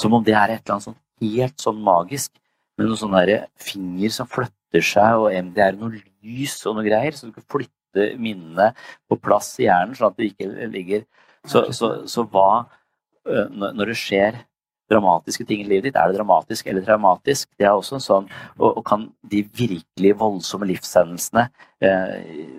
Som 0.00 0.14
om 0.16 0.24
det 0.26 0.34
er 0.34 0.54
et 0.54 0.62
eller 0.62 0.76
annet 0.76 0.88
sånn 0.88 1.00
helt 1.24 1.62
sånn 1.62 1.80
magisk. 1.84 2.32
Med 2.78 2.88
noen 2.90 2.98
sånne 3.00 3.40
finger 3.60 4.14
som 4.14 4.30
flytter 4.30 4.82
seg, 4.82 5.18
og 5.22 5.34
MDR 5.50 5.76
noe 5.78 6.00
lys 6.24 6.56
og 6.66 6.78
noe 6.78 6.86
greier. 6.86 7.14
Så 7.14 7.30
du 7.30 7.34
kan 7.36 7.46
flytte 7.50 8.08
minnene 8.18 8.72
på 9.10 9.18
plass 9.22 9.52
i 9.60 9.68
hjernen, 9.68 9.94
sånn 9.98 10.10
at 10.10 10.18
det 10.18 10.32
ikke 10.32 10.70
ligger 10.72 11.04
Så, 11.44 11.60
så, 11.76 11.88
så 12.08 12.22
hva 12.32 12.64
uh, 12.64 12.83
Når 13.24 13.88
det 13.88 13.96
skjer 13.96 14.42
dramatiske 14.90 15.46
ting 15.48 15.62
i 15.62 15.68
livet 15.68 15.88
ditt. 15.88 15.98
Er 15.98 16.10
det 16.10 16.18
dramatisk 16.18 16.66
eller 16.68 16.84
traumatisk? 16.84 17.48
Det 17.58 17.66
er 17.66 17.76
også 17.76 17.98
en 17.98 18.04
sånn, 18.04 18.26
og, 18.58 18.70
og 18.70 18.82
kan 18.86 19.08
de 19.30 19.44
virkelig 19.56 20.14
voldsomme 20.20 20.68
livshendelsene 20.68 21.46
eh, 21.84 22.50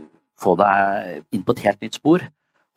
få 0.42 0.56
deg 0.60 1.36
inn 1.36 1.46
på 1.46 1.56
et 1.56 1.66
helt 1.68 1.86
nytt 1.86 2.00
spor? 2.00 2.26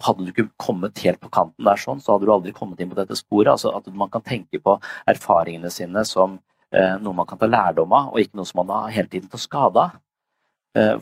Hadde 0.05 0.27
du 0.27 0.31
ikke 0.31 0.51
kommet 0.63 1.01
helt 1.03 1.21
på 1.23 1.31
kanten 1.35 1.67
der 1.67 1.81
sånn, 1.81 2.03
så 2.03 2.15
hadde 2.15 2.29
du 2.29 2.35
aldri 2.35 2.53
kommet 2.55 2.81
inn 2.83 2.91
på 2.93 2.99
dette 2.99 3.17
sporet. 3.19 3.55
altså 3.57 3.73
At 3.75 3.89
man 3.91 4.13
kan 4.13 4.25
tenke 4.27 4.61
på 4.63 4.77
erfaringene 5.11 5.73
sine 5.75 6.05
som 6.07 6.39
eh, 6.71 6.99
noe 7.03 7.17
man 7.17 7.27
kan 7.29 7.41
ta 7.41 7.49
lærdom 7.51 7.97
av, 7.97 8.13
og 8.13 8.21
ikke 8.23 8.39
noe 8.39 8.49
som 8.49 8.63
man 8.63 8.77
har 8.77 8.93
hele 8.95 9.11
tiden 9.11 9.33
tar 9.33 9.43
skade 9.43 9.89
av. 9.89 9.97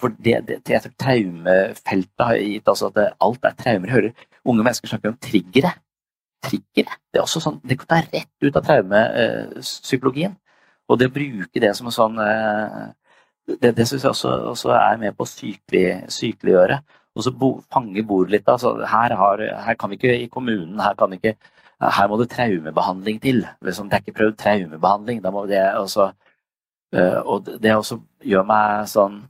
For 0.00 0.14
det, 0.22 0.38
det, 0.46 0.54
det 0.64 0.78
traumefeltet 0.96 2.22
har 2.22 2.38
gitt 2.38 2.68
altså 2.70 2.86
at 2.86 2.94
det, 2.96 3.08
alt 3.20 3.44
er 3.44 3.56
traumer. 3.58 3.90
Jeg 3.90 3.96
hører 3.96 4.46
unge 4.48 4.64
mennesker 4.64 4.88
snakke 4.88 5.10
om 5.10 5.18
triggere 5.20 5.74
trigger. 6.46 6.92
Det 7.10 7.20
er 7.20 7.24
også 7.24 7.42
sånn, 7.42 7.60
det 7.66 7.78
kan 7.80 7.90
ta 7.90 8.00
rett 8.04 8.30
ut 8.44 8.58
av 8.58 8.64
traumepsykologien. 8.66 10.36
Og 10.86 11.00
det 11.00 11.10
å 11.10 11.14
bruke 11.14 11.62
det 11.62 11.72
som 11.76 11.88
en 11.90 11.94
sånn 11.94 12.22
eh, 12.22 12.86
Det, 13.46 13.70
det 13.78 13.84
syns 13.86 14.02
jeg 14.02 14.10
også, 14.10 14.30
også, 14.50 14.72
er 14.74 14.96
med 14.98 15.14
på 15.14 15.22
å 15.22 15.30
sykeliggjøre. 15.30 16.80
Og 17.14 17.22
så 17.22 17.30
bo, 17.30 17.52
fange 17.70 18.02
bordet 18.02 18.32
litt. 18.34 18.48
Altså, 18.50 18.72
her, 18.90 19.14
har, 19.14 19.42
her, 19.66 19.76
kan 19.78 19.92
vi 19.92 19.98
ikke 20.00 20.16
i 20.18 20.26
kommunen 20.32 20.80
her, 20.82 20.96
kan 20.98 21.12
vi 21.12 21.20
ikke, 21.20 21.36
her 21.78 22.08
må 22.10 22.18
det 22.18 22.26
traumebehandling 22.32 23.20
til. 23.22 23.44
Det 23.62 23.76
er 23.76 24.02
ikke 24.02 24.16
prøvd 24.18 24.34
traumebehandling. 24.42 25.22
Da 25.22 25.30
må 25.30 25.44
det, 25.46 25.62
også, 25.78 26.08
uh, 26.96 27.20
og 27.22 27.46
det 27.62 27.76
også 27.76 28.00
gjør 28.26 28.48
meg 28.50 28.90
sånn 28.90 29.22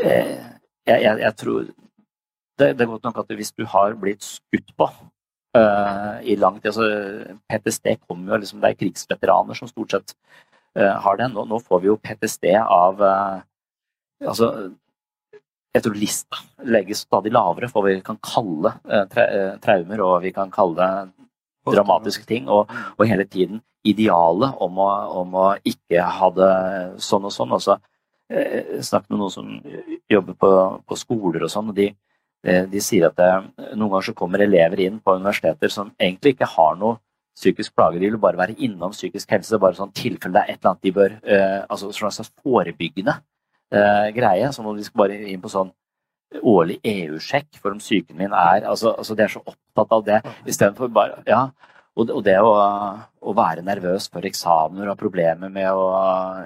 jeg, 0.00 1.02
jeg, 1.02 1.18
jeg, 1.20 1.34
tror 1.36 1.66
det, 2.60 2.74
det, 2.76 2.84
er 2.84 2.92
godt 2.92 3.08
nok 3.08 3.22
at 3.22 3.32
hvis 3.38 3.52
du 3.56 3.64
har 3.68 3.96
blitt 3.98 4.24
skutt 4.26 4.74
på 4.78 4.88
uh, 5.56 6.16
i 6.22 6.36
lang 6.38 6.58
tid 6.60 6.72
altså 6.72 7.36
PTSD 7.50 7.94
kommer 8.06 8.34
jo 8.34 8.40
liksom, 8.42 8.60
Det 8.62 8.70
er 8.70 8.80
krigsveteraner 8.82 9.58
som 9.58 9.70
stort 9.70 9.96
sett 9.96 10.14
uh, 10.78 10.96
har 11.04 11.18
det. 11.20 11.30
Nå, 11.32 11.46
nå, 11.48 11.60
får 11.64 11.82
vi 11.82 11.90
jo 11.90 11.98
PTSD 12.02 12.52
av 12.60 13.00
uh, 13.02 13.40
altså, 14.26 14.52
jeg 15.74 15.86
tror 15.86 15.98
lista 15.98 16.42
legges 16.66 17.04
stadig 17.06 17.32
lavere 17.32 17.70
for 17.70 17.82
hva 17.82 17.94
vi 17.94 18.04
kan 18.04 18.18
kalle 18.26 18.72
tra 19.12 19.26
traumer, 19.62 20.00
og 20.02 20.16
vi 20.24 20.32
kan 20.34 20.50
kalle 20.50 20.86
dramatiske 21.62 22.26
ting. 22.26 22.48
Og, 22.50 22.72
og 22.96 23.06
hele 23.06 23.22
tiden 23.22 23.60
idealet 23.86 24.58
om 24.60 24.80
å, 24.82 24.88
om 25.20 25.36
å, 25.38 25.44
ikke 25.62 26.02
ha 26.02 26.30
det 26.34 26.50
sånn 27.06 27.28
og 27.28 27.34
sånn. 27.36 27.54
Også, 27.54 27.78
jeg 28.34 28.82
snakket 28.82 29.14
med 29.14 29.22
noen 29.22 29.34
som 29.36 29.52
jobber 30.10 30.36
på, 30.42 30.50
på 30.90 30.98
skoler 30.98 31.46
og 31.46 31.54
sånn, 31.54 31.70
og 31.70 31.78
de, 31.78 31.92
Eh, 31.92 32.09
de 32.42 32.80
sier 32.80 33.04
at 33.04 33.16
det, 33.18 33.30
noen 33.76 33.90
ganger 33.90 34.06
så 34.08 34.16
kommer 34.16 34.40
elever 34.40 34.80
inn 34.80 35.00
på 35.04 35.18
universiteter 35.18 35.68
som 35.72 35.90
egentlig 36.00 36.34
ikke 36.34 36.48
har 36.54 36.78
noe 36.80 36.96
psykisk 37.36 37.74
plage. 37.76 38.00
De 38.00 38.10
vil 38.10 38.20
bare 38.20 38.38
være 38.38 38.56
innom 38.58 38.94
psykisk 38.94 39.30
helse. 39.30 39.58
bare 39.58 39.78
sånn 39.78 39.92
tilfelle 39.96 40.36
det 40.36 40.42
er 40.42 40.52
et 40.52 40.60
eller 40.60 40.72
annet 40.72 40.86
de 40.86 40.94
bør 40.96 41.18
eh, 41.24 41.60
altså 41.68 41.90
sånn 41.92 42.14
slags 42.16 42.32
forebyggende 42.42 43.16
eh, 43.72 44.08
greie. 44.16 44.52
Som 44.52 44.70
om 44.70 44.76
de 44.76 44.84
skal 44.86 45.04
bare 45.04 45.18
inn 45.20 45.42
på 45.42 45.52
sånn 45.52 45.72
årlig 46.46 46.78
EU-sjekk 46.86 47.58
for 47.58 47.74
om 47.74 47.80
psyken 47.82 48.14
min 48.16 48.30
er 48.30 48.62
altså, 48.62 48.92
altså 48.94 49.16
De 49.18 49.24
er 49.24 49.32
så 49.32 49.40
opptatt 49.42 49.96
av 49.96 50.04
det 50.06 50.20
istedenfor 50.46 50.92
bare 50.94 51.24
Ja. 51.28 51.48
Og 51.98 52.22
det, 52.24 52.36
å, 52.38 52.52
å, 53.20 53.32
være 53.34 53.64
nervøs 53.66 54.06
for 54.08 54.24
eksamener 54.24 54.92
og 54.92 54.96
problemer 54.96 55.50
med 55.52 55.66
å 55.74 55.88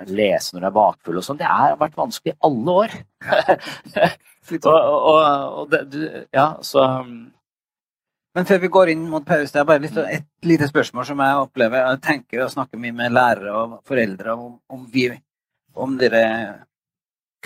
lese 0.08 0.54
når 0.54 0.64
du 0.64 0.66
er 0.66 0.74
bakfull 0.74 1.20
og 1.20 1.26
sånn, 1.26 1.38
det 1.38 1.46
har 1.46 1.76
vært 1.78 1.98
vanskelig 2.00 2.32
i 2.32 2.38
alle 2.48 2.74
år. 2.80 2.96
og, 4.52 4.74
og, 4.74 5.20
og 5.60 5.70
det, 5.70 5.80
du, 5.92 6.00
ja, 6.32 6.58
så 6.62 6.84
um, 7.00 7.30
Men 8.34 8.46
før 8.46 8.58
vi 8.58 8.68
går 8.68 8.90
inn 8.90 9.04
mot 9.08 9.26
pause, 9.26 9.52
det 9.52 9.60
er 9.60 9.66
bare 9.68 9.82
litt, 9.84 9.96
et 9.96 10.46
lite 10.48 10.66
spørsmål 10.66 11.04
som 11.06 11.20
jeg 11.22 11.42
opplever. 11.44 11.84
Jeg 11.84 12.00
tenker 12.02 12.42
å 12.42 12.50
snakke 12.50 12.80
mye 12.82 12.96
med 12.96 13.14
lærere 13.14 13.52
og 13.54 13.76
foreldre 13.86 14.34
om, 14.34 14.56
om 14.74 14.88
vi 14.90 15.06
om 15.74 15.94
dere 15.98 16.22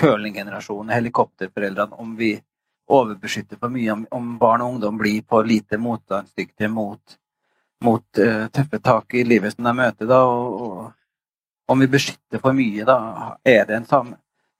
curlinggenerasjonen, 0.00 0.94
helikopterforeldrene, 0.94 1.98
om 2.00 2.14
vi 2.16 2.30
overbeskytter 2.88 3.60
for 3.60 3.72
mye, 3.72 3.90
om, 3.92 4.06
om 4.16 4.30
barn 4.40 4.64
og 4.64 4.74
ungdom 4.74 5.00
blir 5.00 5.26
på 5.28 5.42
lite 5.44 5.76
motstandsdyktige 5.76 6.70
mot, 6.72 7.18
mot 7.84 8.22
uh, 8.22 8.46
tøffe 8.48 8.80
tak 8.80 9.18
i 9.18 9.26
livet 9.28 9.56
som 9.56 9.68
de 9.68 9.74
møter. 9.76 10.08
da, 10.08 10.22
og, 10.24 10.62
og 10.62 11.68
om 11.68 11.84
vi 11.84 11.90
beskytter 11.92 12.40
for 12.40 12.56
mye, 12.56 12.86
da 12.88 12.98
er 13.44 13.68
det 13.68 13.76
en 13.76 13.88
sam 13.88 14.14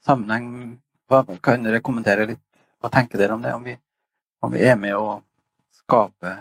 sammenheng 0.04 0.78
hva, 1.08 1.22
kan 1.42 1.64
dere 1.64 1.80
kommentere 1.84 2.26
litt? 2.28 2.44
Hva 2.78 2.90
tenker 2.94 3.18
dere 3.18 3.34
om 3.34 3.42
det? 3.42 3.54
Om 3.54 3.64
vi, 3.66 3.74
om 4.44 4.52
vi 4.54 4.62
er 4.68 4.76
med 4.78 4.96
å 4.96 5.18
skape 5.80 6.36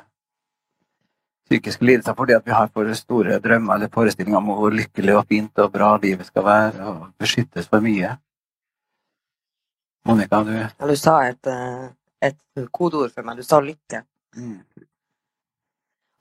psykiske 1.48 1.85
lidelser 1.85 2.15
fordi 2.18 2.35
vi 2.45 2.52
har 2.52 2.68
for 2.73 2.91
store 2.99 3.39
drømmer 3.44 3.77
eller 3.77 3.91
forestillinger 3.94 4.39
om 4.41 4.52
hvor 4.57 4.73
lykkelig 4.76 5.15
og 5.15 5.27
fint 5.31 5.64
og 5.64 5.72
bra 5.72 5.94
livet 6.03 6.27
skal 6.27 6.44
være, 6.45 6.89
og 6.91 7.06
beskyttes 7.19 7.69
for 7.72 7.84
mye? 7.84 8.18
Monica, 10.07 10.44
du 10.44 10.53
ja, 10.56 10.69
Du 10.88 10.95
sa 10.95 11.18
et, 11.27 11.48
eh, 11.48 11.88
et 12.22 12.69
kodeord 12.72 13.11
for 13.11 13.23
meg. 13.23 13.38
Du 13.38 13.44
sa 13.44 13.60
lykke. 13.60 14.03
Mm. 14.35 14.61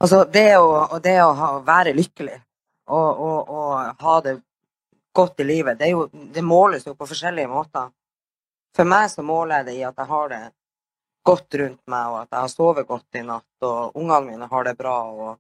Altså, 0.03 0.25
det 0.31 0.49
å, 0.59 0.99
det 1.03 1.17
å 1.23 1.31
ha, 1.39 1.53
være 1.65 1.95
lykkelig 1.97 2.37
og, 2.87 3.21
og, 3.27 3.49
og, 3.49 4.03
ha 4.03 4.17
det 4.25 4.35
godt 5.17 5.41
i 5.41 5.47
livet, 5.49 5.79
det, 5.79 5.89
jo, 5.95 6.07
det 6.13 6.43
måles 6.45 6.85
jo 6.87 6.95
på 6.95 7.09
forskjellige 7.09 7.49
måter. 7.49 7.89
For 8.77 8.89
meg 8.89 9.09
så 9.11 9.25
måler 9.25 9.61
jeg 9.61 9.69
det 9.69 9.75
i 9.79 9.85
at 9.89 9.97
jeg 9.97 10.11
har 10.11 10.31
det 10.33 10.43
godt 11.27 11.59
rundt 11.61 11.83
meg, 11.91 12.13
og 12.13 12.21
at 12.21 12.31
jeg 12.31 12.41
har 12.45 12.53
sovet 12.53 12.87
godt 12.87 13.19
i 13.19 13.25
natt, 13.27 13.67
og 13.67 13.97
ungene 13.99 14.31
mine 14.31 14.49
har 14.51 14.67
det 14.69 14.77
bra. 14.79 14.97
og, 15.11 15.39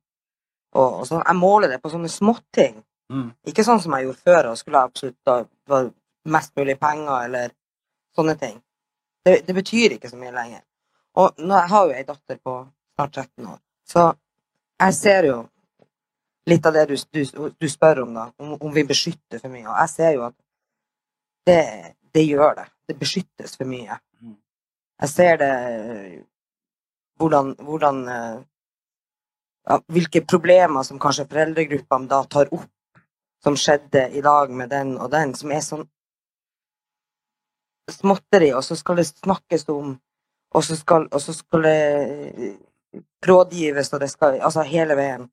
og, 0.74 1.00
og 1.00 1.06
så 1.06 1.22
Jeg 1.22 1.36
måler 1.36 1.68
det 1.68 1.80
på 1.82 1.92
sånne 1.92 2.10
småting. 2.10 2.80
Mm. 3.12 3.28
Ikke 3.46 3.64
sånn 3.64 3.80
som 3.82 3.94
jeg 3.94 4.08
gjorde 4.08 4.24
før 4.26 4.50
og 4.50 4.58
skulle 4.58 4.82
absolutt 4.82 5.30
ha 5.30 5.82
mest 6.26 6.56
mulig 6.58 6.74
penger 6.80 7.26
eller 7.28 7.52
sånne 8.16 8.34
ting. 8.40 8.56
Det, 9.24 9.42
det, 9.46 9.54
betyr 9.54 9.94
ikke 9.96 10.10
så 10.10 10.18
mye 10.18 10.34
lenger. 10.34 10.62
Og 11.20 11.38
nå, 11.38 11.52
jeg 11.54 11.70
har 11.72 11.86
jo 11.86 11.94
ei 11.94 12.06
datter 12.06 12.40
på 12.42 12.56
snart 12.96 13.12
13 13.14 13.46
år, 13.46 13.60
så 13.86 14.02
jeg 14.76 14.94
ser 14.96 15.28
jo 15.30 15.36
litt 16.46 16.66
av 16.68 16.76
det 16.76 16.84
du, 16.90 16.96
du, 17.12 17.22
du 17.58 17.68
spør 17.68 18.02
om, 18.04 18.14
da, 18.14 18.26
om, 18.42 18.54
om, 18.60 18.72
vi 18.74 18.84
beskytter 18.86 19.40
for 19.40 19.52
mye. 19.52 19.66
Og 19.66 19.76
jeg 19.80 19.92
ser 19.92 20.12
jo 20.16 20.26
at 20.28 20.36
det, 21.46 21.62
det 22.14 22.24
gjør 22.26 22.58
det. 22.60 22.66
Det 22.86 22.98
beskyttes 22.98 23.56
for 23.58 23.68
mye. 23.68 23.98
Mm. 24.22 24.36
Jeg 25.02 25.12
ser 25.12 25.40
det 25.42 25.52
hvordan, 27.18 27.54
hvordan 27.66 28.04
ja, 29.66 29.80
Hvilke 29.90 30.22
problemer 30.22 30.84
som 30.86 31.00
kanskje 31.02 31.26
foreldregruppene 31.26 32.06
da 32.10 32.22
tar 32.30 32.52
opp, 32.54 32.70
som 33.42 33.56
skjedde 33.58 34.08
i 34.14 34.22
dag 34.22 34.50
med 34.50 34.70
den 34.70 34.94
og 34.96 35.10
den, 35.10 35.34
som 35.34 35.50
er 35.52 35.64
sånn 35.64 35.86
småtteri, 37.90 38.52
og 38.54 38.64
så 38.66 38.76
skal 38.78 39.00
det 39.00 39.08
snakkes 39.10 39.68
om, 39.70 39.94
og 40.54 40.64
så 40.64 40.76
skal, 40.78 41.06
og 41.10 41.22
så 41.22 41.34
skal 41.36 41.66
det 41.66 42.56
rådgives, 43.26 43.92
og 43.92 44.02
det 44.02 44.10
skal 44.10 44.40
Altså 44.40 44.62
hele 44.66 44.96
veien. 44.98 45.28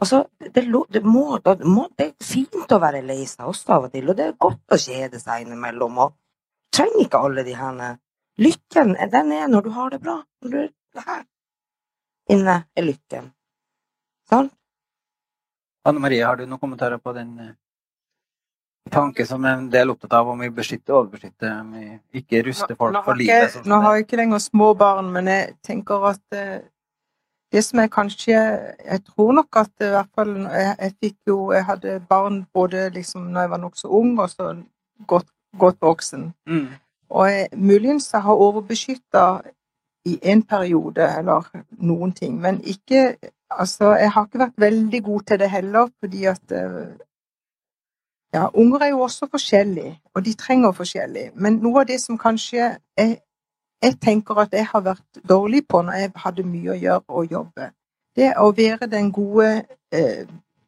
Altså, 0.00 0.24
det, 0.40 0.64
det, 0.90 1.02
må, 1.04 1.38
det, 1.44 1.60
må, 1.64 1.88
det, 1.98 2.08
er 2.08 2.24
fint 2.24 2.72
å 2.72 2.80
være 2.82 3.04
lei 3.06 3.22
seg 3.30 3.46
også 3.46 3.76
av 3.76 3.86
og 3.86 3.92
til, 3.94 4.08
og 4.10 4.18
det 4.18 4.26
er 4.26 4.40
godt 4.42 4.74
å 4.74 4.78
kjede 4.80 5.20
seg 5.22 5.44
innimellom. 5.44 5.98
og 5.98 6.16
trenger 6.74 7.04
ikke 7.04 7.22
alle 7.26 7.46
de 7.46 7.54
her 7.58 7.96
Lykken 8.42 8.96
den 9.12 9.32
er 9.32 9.46
når 9.46 9.62
du 9.62 9.70
har 9.70 9.90
det 9.94 10.00
bra. 10.02 10.16
Når 10.42 10.50
du 10.50 10.58
er 10.64 11.04
her 11.06 11.22
inne 12.34 12.56
er 12.74 12.86
lykken. 12.86 13.28
Sånn? 14.30 14.48
Anne 15.84 16.00
Marie, 16.00 16.24
har 16.24 16.40
du 16.40 16.46
noen 16.48 16.60
kommentarer 16.60 16.98
på 16.98 17.12
den? 17.14 17.54
tanke 18.90 19.26
som 19.26 19.44
en 19.44 19.70
del 19.70 19.90
opptatt 19.90 20.12
av 20.12 20.28
om 20.28 20.42
vi 20.44 20.50
beskytter 20.52 20.94
og 20.94 21.04
overbeskytter. 21.04 21.52
Om 21.60 21.72
vi 22.12 22.22
ikke 22.22 22.42
ruster 22.48 22.76
folk 22.76 22.94
nå, 22.94 23.02
for 23.02 23.14
har 23.14 23.20
livet. 23.20 23.54
sånn 23.56 23.68
nå 23.70 23.80
har 23.84 23.96
jeg 23.96 24.06
ikke 24.06 24.20
lenger 24.20 24.42
små 24.44 24.70
barn, 24.78 25.10
men 25.14 25.30
jeg 25.30 25.54
tenker 25.64 26.08
at 26.10 26.36
eh, 26.36 26.66
det 27.54 27.62
som 27.62 27.78
er 27.78 27.90
kanskje 27.92 28.34
Jeg 28.34 29.00
tror 29.06 29.32
nok 29.38 29.56
at 29.56 29.70
i 29.84 29.90
hvert 29.92 30.10
fall 30.14 30.32
jeg, 30.42 30.76
jeg 30.80 30.94
fikk 31.00 31.16
jo 31.30 31.36
Jeg 31.54 31.64
hadde 31.68 32.00
barn 32.08 32.40
både 32.52 32.88
liksom 32.96 33.28
når 33.30 33.46
jeg 33.46 33.50
var 33.52 33.62
nokså 33.62 33.90
ung, 34.00 34.18
og 34.18 34.30
så 34.30 34.48
godt, 35.06 35.30
godt 35.58 35.76
voksen. 35.82 36.32
Mm. 36.46 36.66
Og 37.10 37.30
jeg, 37.30 37.48
muligens 37.56 38.10
jeg 38.12 38.22
har 38.22 38.32
overbeskytta 38.32 39.40
i 40.04 40.18
en 40.22 40.42
periode, 40.42 41.06
eller 41.18 41.48
noen 41.70 42.12
ting, 42.12 42.40
men 42.40 42.60
ikke 42.64 43.16
Altså, 43.58 43.92
jeg 43.94 44.10
har 44.12 44.24
ikke 44.24 44.38
vært 44.38 44.56
veldig 44.56 45.02
god 45.04 45.20
til 45.20 45.38
det 45.38 45.50
heller, 45.50 45.88
fordi 46.00 46.24
at 46.24 46.52
eh, 46.52 46.96
Ja, 48.34 48.48
unger 48.54 48.80
er 48.82 48.88
jo 48.88 49.00
også 49.00 49.28
forskjellige, 49.30 50.00
og 50.14 50.24
de 50.24 50.32
trenger 50.34 50.72
forskjellig. 50.72 51.30
Men 51.34 51.60
noe 51.62 51.80
av 51.80 51.86
det 51.86 52.00
som 52.02 52.18
kanskje 52.18 52.56
jeg, 52.98 53.18
jeg 53.82 53.94
tenker 54.02 54.40
at 54.42 54.52
jeg 54.52 54.66
har 54.66 54.80
vært 54.80 55.20
dårlig 55.28 55.60
på 55.68 55.82
når 55.82 55.92
jeg 55.92 56.12
hadde 56.16 56.46
mye 56.48 56.72
å 56.72 56.80
gjøre 56.80 57.04
og 57.08 57.30
jobbe, 57.30 57.68
det 58.16 58.32
å 58.38 58.50
være 58.56 58.88
den 58.90 59.12
gode 59.12 59.64
eh, 59.94 60.26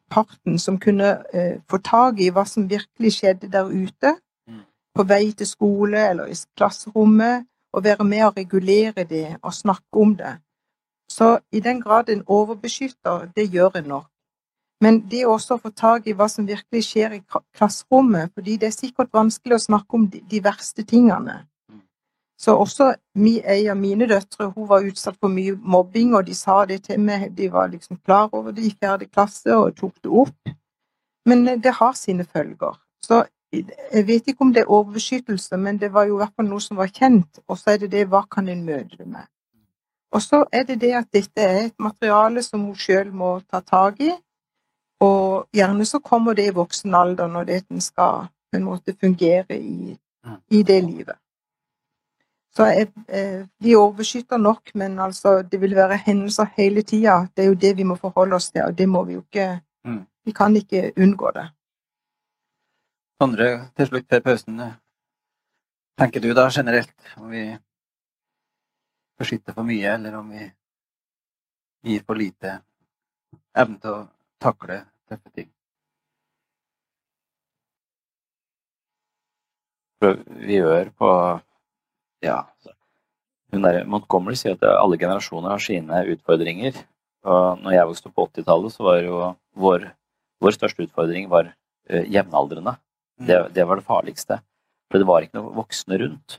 parten 0.09 0.59
som 0.59 0.79
kunne 0.79 1.17
eh, 1.33 1.59
få 1.69 1.81
tak 1.83 2.21
i 2.23 2.29
hva 2.31 2.45
som 2.47 2.69
virkelig 2.69 3.17
skjedde 3.17 3.51
der 3.51 3.67
ute, 3.67 4.15
på 4.97 5.05
vei 5.07 5.31
til 5.37 5.47
skole 5.47 6.01
eller 6.09 6.31
i 6.31 6.35
klasserommet, 6.57 7.45
og 7.73 7.83
være 7.83 8.03
med 8.03 8.25
å 8.25 8.33
regulere 8.33 9.05
det 9.05 9.37
og 9.43 9.53
snakke 9.53 10.01
om 10.01 10.15
det. 10.17 10.37
Så 11.11 11.37
i 11.51 11.59
den 11.59 11.81
grad 11.81 12.09
en 12.09 12.23
overbeskytter, 12.27 13.29
det 13.35 13.49
gjør 13.53 13.77
en 13.77 13.91
nok. 13.93 14.07
Men 14.81 14.99
det 15.09 15.23
å 15.25 15.33
også 15.37 15.57
få 15.61 15.71
tak 15.73 16.07
i 16.07 16.13
hva 16.13 16.27
som 16.29 16.45
virkelig 16.45 16.83
skjer 16.85 17.15
i 17.17 17.21
klasserommet, 17.57 18.33
fordi 18.33 18.57
det 18.61 18.69
er 18.69 18.75
sikkert 18.75 19.13
vanskelig 19.13 19.57
å 19.57 19.63
snakke 19.63 19.97
om 19.97 20.05
de, 20.09 20.41
verste 20.43 20.85
tingene. 20.85 21.39
Så 22.37 22.53
også 22.53 22.91
ei 23.17 23.63
av 23.71 23.79
mine 23.79 24.05
døtre 24.05 24.51
hun 24.51 24.67
var 24.69 24.85
utsatt 24.85 25.17
for 25.17 25.33
mye 25.33 25.55
mobbing, 25.57 26.13
og 26.13 26.27
de 26.27 26.35
sa 26.37 26.59
det 26.69 26.83
til 26.85 27.01
meg. 27.01 27.31
De 27.37 27.49
var 27.49 27.71
liksom 27.71 27.97
klar 28.05 28.29
over 28.31 28.53
det 28.53 28.67
i 28.67 28.75
fjerde 28.75 29.09
klasse 29.09 29.55
og 29.57 29.73
tok 29.79 29.95
det 30.03 30.13
opp. 30.13 30.53
Men 31.25 31.47
eh, 31.47 31.57
det 31.57 31.73
har 31.79 31.97
sine 31.97 32.25
følger. 32.25 32.77
Så 33.01 33.23
jeg 33.93 34.07
vet 34.07 34.27
ikke 34.27 34.45
om 34.45 34.53
det 34.53 34.61
er 34.63 34.71
overbeskyttelse, 34.71 35.57
men 35.57 35.79
det 35.81 35.93
var 35.93 36.07
jo 36.07 36.15
i 36.15 36.21
hvert 36.21 36.35
fall 36.35 36.47
noe 36.49 36.63
som 36.63 36.77
var 36.77 36.91
kjent. 36.93 37.39
Og 37.47 37.57
så 37.57 37.73
er 37.73 37.83
det 37.83 37.91
det 37.91 38.05
hva 38.11 38.23
kan 38.31 38.49
en 38.49 38.63
møte 38.65 38.97
det 38.97 39.07
med. 39.07 39.27
Og 40.11 40.21
så 40.23 40.45
er 40.51 40.63
det 40.63 40.79
det 40.81 40.93
at 40.95 41.11
dette 41.13 41.43
er 41.43 41.65
et 41.65 41.79
materiale 41.79 42.43
som 42.43 42.63
hun 42.63 42.75
sjøl 42.75 43.11
må 43.11 43.39
ta 43.51 43.59
tak 43.59 43.99
i. 44.01 44.11
Og 45.03 45.47
gjerne 45.53 45.85
så 45.85 45.99
kommer 45.99 46.33
det 46.33 46.47
i 46.47 46.55
voksen 46.55 46.95
alder 46.95 47.27
når 47.27 47.43
det 47.43 47.61
den 47.69 47.81
skal 47.81 48.27
på 48.51 48.57
en 48.57 48.65
måte 48.65 48.95
fungere 49.01 49.57
i, 49.59 49.97
i 50.51 50.63
det 50.63 50.83
livet. 50.83 51.19
Så 52.55 52.65
jeg, 52.65 52.87
eh, 53.13 53.45
vi 53.61 53.75
overbeskytter 53.75 54.37
nok, 54.37 54.71
men 54.73 54.99
altså, 54.99 55.41
det 55.41 55.61
vil 55.61 55.75
være 55.75 55.99
hendelser 56.05 56.47
hele 56.57 56.81
tida. 56.81 57.27
Det 57.35 57.43
er 57.43 57.47
jo 57.47 57.53
det 57.53 57.77
vi 57.77 57.83
må 57.83 57.95
forholde 57.95 58.35
oss 58.35 58.49
til, 58.49 58.63
og 58.63 58.77
det 58.77 58.89
må 58.89 59.03
vi 59.03 59.13
jo 59.13 59.19
ikke 59.19 59.59
Mm. 59.87 60.05
Vi 60.25 60.31
kan 60.31 60.55
ikke 60.55 60.91
unngå 60.97 61.31
det. 61.31 61.49
Sondre, 63.21 63.45
til 63.77 63.87
slutt 63.89 64.05
før 64.11 64.21
pausen. 64.25 64.59
eh, 64.61 64.73
Tenker 65.97 66.21
du 66.21 66.33
da 66.37 66.43
generelt 66.53 67.07
om 67.17 67.31
vi 67.33 67.43
beskytter 69.17 69.55
for 69.55 69.65
mye, 69.65 69.95
eller 69.95 70.13
om 70.19 70.29
vi 70.29 70.43
gir 71.87 72.03
for 72.05 72.19
lite 72.19 72.59
evne 73.57 73.79
til 73.81 73.95
å 73.95 74.07
takle 74.39 74.83
tøffe 75.09 75.33
ting? 75.33 75.49
Vi 80.01 80.59
gjør 80.61 80.91
på 80.93 81.09
Ja. 82.21 82.43
Hun 83.51 83.61
der, 83.63 83.83
Montgomery 83.85 84.35
sier 84.35 84.53
at 84.53 84.63
alle 84.63 84.97
generasjoner 84.97 85.49
har 85.49 85.59
sine 85.63 86.03
utfordringer. 86.13 86.75
Og 87.23 87.61
når 87.63 87.71
jeg 87.73 87.87
vokste 87.89 88.09
opp 88.09 88.15
på 88.15 88.25
80-tallet, 88.27 88.73
så 88.73 88.83
var 88.83 89.01
jo 89.01 89.19
vår, 89.55 89.85
vår 90.43 90.51
største 90.53 90.83
utfordring 90.85 91.29
var 91.29 91.55
eh, 91.89 92.03
jevnaldrende. 92.11 92.77
Det, 93.17 93.37
det 93.53 93.65
var 93.67 93.79
det 93.79 93.87
farligste. 93.87 94.41
For 94.91 95.01
det 95.01 95.07
var 95.09 95.25
ikke 95.25 95.39
noen 95.39 95.55
voksne 95.57 95.97
rundt. 95.99 96.37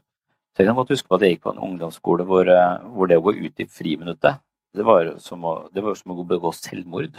Så 0.55 0.63
jeg 0.63 0.71
kan 0.71 0.79
godt 0.79 0.93
huske 0.95 1.09
på 1.11 1.19
at 1.19 1.25
jeg 1.25 1.37
gikk 1.37 1.45
på 1.47 1.53
en 1.55 1.65
ungdomsskole 1.69 2.25
hvor, 2.27 2.49
eh, 2.51 2.87
hvor 2.95 3.11
det 3.11 3.19
å 3.21 3.25
gå 3.27 3.35
ut 3.37 3.61
i 3.63 3.67
friminuttet, 3.71 4.41
det 4.75 4.87
var 4.87 5.13
som 5.23 5.45
å, 5.47 5.53
var 5.71 5.99
som 5.99 6.15
å 6.15 6.25
begå 6.27 6.51
selvmord. 6.57 7.19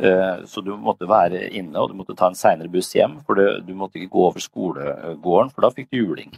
Eh, 0.00 0.44
Så 0.46 0.62
du 0.64 0.70
måtte 0.76 1.08
være 1.08 1.48
inne, 1.50 1.76
og 1.76 1.90
du 1.90 1.98
måtte 1.98 2.16
ta 2.16 2.28
en 2.30 2.38
seinere 2.38 2.70
buss 2.72 2.92
hjem. 2.94 3.18
For 3.26 3.34
du, 3.36 3.74
måtte 3.74 3.98
ikke 3.98 4.14
gå 4.14 4.26
over 4.30 4.40
skolegården, 4.40 5.52
for 5.52 5.66
da 5.66 5.70
fikk 5.74 5.90
du 5.90 5.98
juling. 5.98 6.32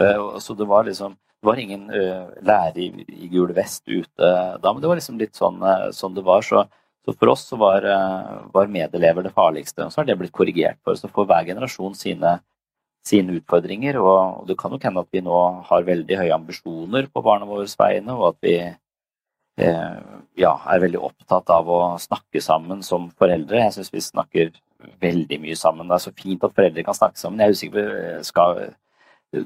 Eh, 0.00 0.38
Så 0.38 0.54
det 0.56 0.68
var 0.68 0.84
liksom 0.84 1.18
Det 1.42 1.48
var 1.48 1.58
ingen 1.58 1.88
lærer 1.90 2.76
i, 2.78 3.04
i 3.08 3.26
gul 3.26 3.50
vest 3.52 3.82
ute 3.88 4.28
da, 4.62 4.72
men 4.72 4.80
det 4.80 4.86
var 4.86 4.94
liksom 4.94 5.18
litt 5.18 5.34
sånn, 5.34 5.58
sånn 5.90 6.14
det 6.14 6.22
var. 6.22 6.40
Så, 6.46 6.62
så 7.04 7.14
for 7.18 7.32
oss 7.32 7.44
så 7.50 7.58
var, 7.58 7.82
eh, 7.82 8.34
var 8.54 8.70
medelever 8.70 9.26
det 9.26 9.34
farligste. 9.34 9.84
Og 9.84 9.92
så 9.92 10.00
har 10.00 10.06
det 10.06 10.18
blitt 10.20 10.34
korrigert 10.34 10.78
for. 10.84 10.94
Så 10.94 11.10
får 11.10 11.26
hver 11.26 11.46
generasjon 11.50 11.96
sine, 11.98 12.36
sine 13.04 13.38
utfordringer. 13.40 13.98
Og, 13.98 14.42
og 14.42 14.46
det 14.46 14.58
kan 14.58 14.70
nok 14.70 14.86
hende 14.86 15.02
at 15.02 15.10
vi 15.10 15.24
nå 15.24 15.40
har 15.66 15.88
veldig 15.88 16.20
høye 16.20 16.36
ambisjoner 16.36 17.10
på 17.10 17.24
barna 17.26 17.48
våres 17.48 17.74
vegne, 17.78 18.14
og 18.14 18.28
at 18.30 18.38
vi 18.46 18.54
eh, 18.62 19.96
ja, 20.38 20.52
er 20.70 20.84
veldig 20.84 21.02
opptatt 21.10 21.50
av 21.50 21.70
å 21.70 21.80
snakke 22.02 22.42
sammen 22.44 22.86
som 22.86 23.10
foreldre. 23.18 23.64
Jeg 23.66 23.76
syns 23.80 23.92
vi 23.92 24.04
snakker 24.06 24.54
veldig 25.02 25.40
mye 25.42 25.58
sammen. 25.58 25.90
Det 25.90 25.98
er 25.98 26.06
så 26.06 26.14
fint 26.22 26.46
at 26.46 26.54
foreldre 26.54 26.86
kan 26.86 26.98
snakke 26.98 27.18
sammen. 27.18 27.42
Jeg 27.42 27.50
er 27.50 27.58
usikker 27.58 27.76
på 27.78 28.00
eh, 28.06 28.22
skal, 28.26 28.62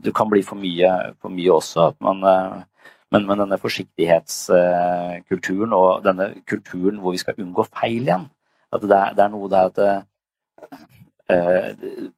Det 0.04 0.12
kan 0.12 0.28
bli 0.28 0.42
for 0.44 0.60
mye, 0.60 0.92
for 1.22 1.32
mye 1.32 1.56
også. 1.56 1.88
At 1.94 2.00
man, 2.04 2.20
eh, 2.20 2.64
men, 3.12 3.22
men 3.26 3.38
denne 3.42 3.62
forsiktighetskulturen 3.62 5.72
og 5.76 5.88
denne 6.04 6.26
kulturen 6.48 7.00
hvor 7.02 7.12
vi 7.14 7.22
skal 7.22 7.40
unngå 7.42 7.62
feil 7.70 8.02
igjen 8.02 8.26
at 8.74 8.80
det 8.82 8.96
er, 8.96 9.10
det 9.16 9.22
er 9.24 9.32
noe 9.32 9.48
der 9.50 9.64
at 9.70 9.78
eh, 9.86 10.00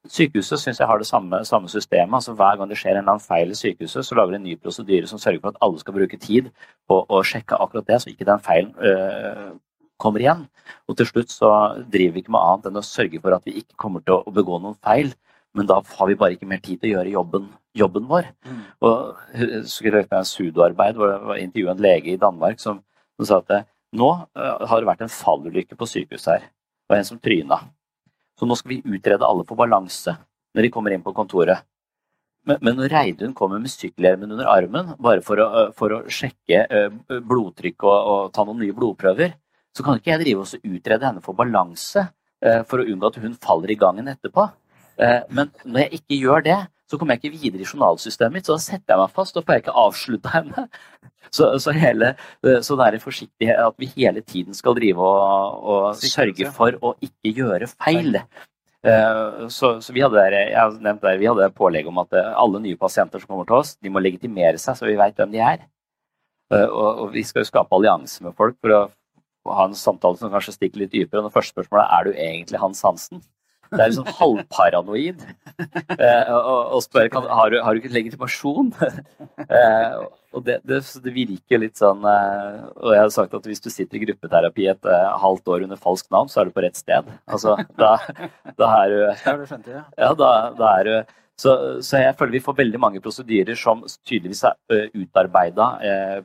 Sykehuset 0.09 0.61
syns 0.61 0.81
jeg 0.81 0.89
har 0.89 0.99
det 1.01 1.09
samme, 1.09 1.37
samme 1.49 1.69
systemet. 1.73 2.15
altså 2.15 2.33
Hver 2.37 2.57
gang 2.57 2.71
det 2.71 2.79
skjer 2.81 2.93
en 2.93 2.99
eller 2.99 3.13
annen 3.15 3.25
feil 3.25 3.49
i 3.53 3.55
sykehuset, 3.57 4.05
så 4.05 4.17
lager 4.17 4.33
de 4.35 4.39
en 4.41 4.49
ny 4.49 4.55
prosedyre 4.61 5.07
som 5.09 5.21
sørger 5.21 5.41
for 5.41 5.55
at 5.55 5.63
alle 5.65 5.79
skal 5.81 5.97
bruke 5.97 6.19
tid 6.21 6.45
på 6.89 6.97
å 7.09 7.23
sjekke 7.25 7.57
akkurat 7.57 7.89
det, 7.89 7.99
så 8.03 8.13
ikke 8.13 8.29
den 8.29 8.45
feilen 8.45 8.75
eh, 8.85 9.49
kommer 9.99 10.21
igjen. 10.21 10.45
Og 10.89 10.99
til 10.99 11.09
slutt 11.09 11.33
så 11.33 11.49
driver 11.89 12.15
vi 12.15 12.21
ikke 12.25 12.35
med 12.37 12.45
annet 12.45 12.69
enn 12.69 12.81
å 12.81 12.85
sørge 12.85 13.21
for 13.23 13.37
at 13.37 13.49
vi 13.49 13.57
ikke 13.63 13.81
kommer 13.81 14.05
til 14.05 14.21
å 14.21 14.35
begå 14.35 14.61
noen 14.61 14.77
feil, 14.85 15.15
men 15.57 15.67
da 15.67 15.81
har 15.81 16.11
vi 16.11 16.21
bare 16.21 16.37
ikke 16.37 16.51
mer 16.51 16.61
tid 16.61 16.81
til 16.81 16.93
å 16.93 16.99
gjøre 16.99 17.17
jobben, 17.17 17.49
jobben 17.79 18.07
vår. 18.11 18.29
Og 18.85 19.17
jeg 19.35 19.65
skulle 19.71 20.03
høre 20.03 20.21
en 20.21 20.29
sudoarbeid 20.29 20.99
hvor 20.99 21.15
jeg 21.37 21.49
intervjuet 21.49 21.75
en 21.77 21.85
lege 21.87 22.13
i 22.13 22.21
Danmark 22.21 22.61
som, 22.63 22.83
som 23.19 23.29
sa 23.29 23.41
at 23.43 23.69
nå 23.97 24.11
eh, 24.37 24.69
har 24.69 24.81
det 24.81 24.89
vært 24.89 25.07
en 25.07 25.13
fallulykke 25.13 25.79
på 25.79 25.89
sykehuset 25.89 26.31
her. 26.35 26.47
Det 26.49 26.93
var 26.93 27.01
en 27.01 27.09
som 27.09 27.21
tryna. 27.23 27.61
Så 28.39 28.47
nå 28.47 28.57
skal 28.59 28.77
vi 28.77 28.97
utrede 28.97 29.27
alle 29.27 29.47
for 29.49 29.59
balanse 29.59 30.15
når 30.57 30.65
de 30.65 30.73
kommer 30.73 30.95
inn 30.95 31.05
på 31.05 31.15
kontoret. 31.17 31.65
Men, 32.49 32.61
men 32.65 32.79
når 32.79 32.93
Reidun 32.93 33.35
kommer 33.37 33.61
med 33.61 33.73
sykkelhjelmen 33.73 34.33
under 34.37 34.49
armen 34.49 34.95
bare 35.03 35.25
for 35.25 35.41
å, 35.41 35.49
eh, 35.63 35.75
for 35.77 35.97
å 35.97 36.05
sjekke 36.13 36.65
eh, 36.65 37.19
blodtrykk 37.25 37.89
og, 37.89 37.99
og 37.99 38.33
ta 38.37 38.45
noen 38.45 38.63
nye 38.65 38.77
blodprøver, 38.77 39.35
så 39.77 39.85
kan 39.85 39.99
ikke 39.99 40.15
jeg 40.15 40.25
drive 40.25 40.45
og 40.45 40.73
utrede 40.75 41.07
henne 41.07 41.23
for 41.25 41.39
balanse 41.39 42.09
for 42.71 42.79
å 42.79 42.85
unngå 42.87 43.09
at 43.09 43.17
hun 43.19 43.33
faller 43.43 43.73
i 43.75 43.77
gangen 43.79 44.07
etterpå. 44.11 44.45
Men 45.35 45.49
når 45.67 45.81
jeg 45.85 45.99
ikke 45.99 46.19
gjør 46.23 46.45
det, 46.47 46.59
så 46.89 46.97
kommer 46.97 47.15
jeg 47.17 47.23
ikke 47.23 47.39
videre 47.43 47.65
i 47.65 47.69
journalsystemet 47.69 48.39
mitt, 48.39 48.49
så 48.49 48.57
da 48.57 48.65
setter 48.65 48.95
jeg 48.95 49.03
meg 49.03 49.17
fast 49.17 49.37
og 49.37 49.45
får 49.45 49.57
jeg 49.57 49.65
ikke 49.67 49.79
avslutta 49.85 50.35
henne. 50.39 50.69
Så, 51.29 51.45
så, 51.61 51.75
hele, 51.77 52.15
eh, 52.47 52.63
så 52.65 52.73
det 52.79 52.85
er 52.87 52.95
en 52.97 53.03
forsiktighet 53.03 53.59
at 53.61 53.75
vi 53.77 53.91
hele 53.91 54.23
tiden 54.25 54.57
skal 54.57 54.73
drive 54.79 55.05
og, 55.05 55.59
og 55.61 55.99
sørge 56.01 56.49
for 56.57 56.79
å 56.81 56.95
ikke 57.05 57.35
gjøre 57.37 57.69
feil. 57.75 58.17
Eh, 58.17 59.43
Så, 59.53 59.75
så 59.85 59.93
vi 59.93 60.01
hadde 60.01 60.17
der, 60.17 60.73
der, 61.03 61.19
vi 61.21 61.29
hadde 61.29 61.51
pålegg 61.53 61.91
om 61.91 62.01
at 62.01 62.17
eh, 62.17 62.31
alle 62.33 62.63
nye 62.65 62.81
pasienter 62.81 63.21
som 63.21 63.29
kommer 63.35 63.45
til 63.45 63.59
oss, 63.59 63.75
de 63.77 63.93
må 63.93 64.01
legitimere 64.01 64.57
seg, 64.57 64.79
så 64.79 64.89
vi 64.89 64.97
veit 64.97 65.21
hvem 65.21 65.35
de 65.35 65.43
er. 65.45 65.67
Og, 66.57 66.89
og 66.89 67.13
vi 67.13 67.27
skal 67.29 67.45
jo 67.45 67.51
skape 67.51 67.77
allianse 67.77 68.25
med 68.25 68.33
folk 68.39 68.57
for 68.65 68.73
å 68.73 68.83
ha 69.53 69.69
en 69.69 69.77
samtale 69.77 70.17
som 70.17 70.33
kanskje 70.33 70.57
stikker 70.57 70.87
litt 70.87 70.95
dypere. 70.95 71.21
Og 71.21 71.29
det 71.29 71.37
første 71.37 71.59
spørsmålet 71.59 71.85
er 71.85 71.99
er 71.99 72.09
du 72.09 72.23
egentlig 72.25 72.63
Hans 72.63 72.81
Hansen. 72.87 73.21
Det 73.71 73.81
er 73.81 73.91
liksom 73.91 74.13
halvparanoid. 74.19 75.25
Eh, 75.59 76.31
og, 76.33 76.61
og 76.77 76.83
spør 76.85 77.11
kan, 77.13 77.27
har, 77.29 77.51
du, 77.53 77.59
har 77.65 77.75
du 77.75 77.83
ikke 77.83 77.95
legitimasjon. 77.95 78.73
eh, 79.59 79.99
og 80.37 80.45
det, 80.45 80.59
det, 80.69 80.81
det 81.05 81.15
virker 81.15 81.63
litt 81.63 81.81
sånn 81.81 82.03
eh, 82.05 82.59
Og 82.85 82.93
jeg 82.93 83.01
har 83.01 83.13
sagt 83.15 83.33
at 83.37 83.47
hvis 83.49 83.63
du 83.65 83.71
sitter 83.73 83.97
i 83.97 84.03
gruppeterapi 84.05 84.67
et 84.71 84.89
eh, 84.89 85.07
halvt 85.23 85.55
år 85.55 85.65
under 85.67 85.81
falskt 85.81 86.13
navn, 86.15 86.29
så 86.33 86.43
er 86.43 86.49
du 86.49 86.57
på 86.57 86.65
rett 86.65 86.79
sted. 86.79 87.09
Altså, 87.27 87.57
da, 87.81 87.97
da 88.61 88.73
er 88.83 88.93
du 88.93 88.99
ja, 89.01 90.13
da, 90.13 90.33
da 90.59 90.75
er 90.75 90.89
du 90.89 90.95
Så, 91.39 91.53
så, 91.87 92.01
jeg 92.03 92.17
føler 92.19 92.35
vi 92.35 92.43
får 92.43 92.57
veldig 92.59 92.81
mange 92.83 93.03
prosedyrer 93.03 93.59
som 93.59 93.85
tydeligvis 93.87 94.43
er 94.49 94.89
utarbeida 94.99 95.69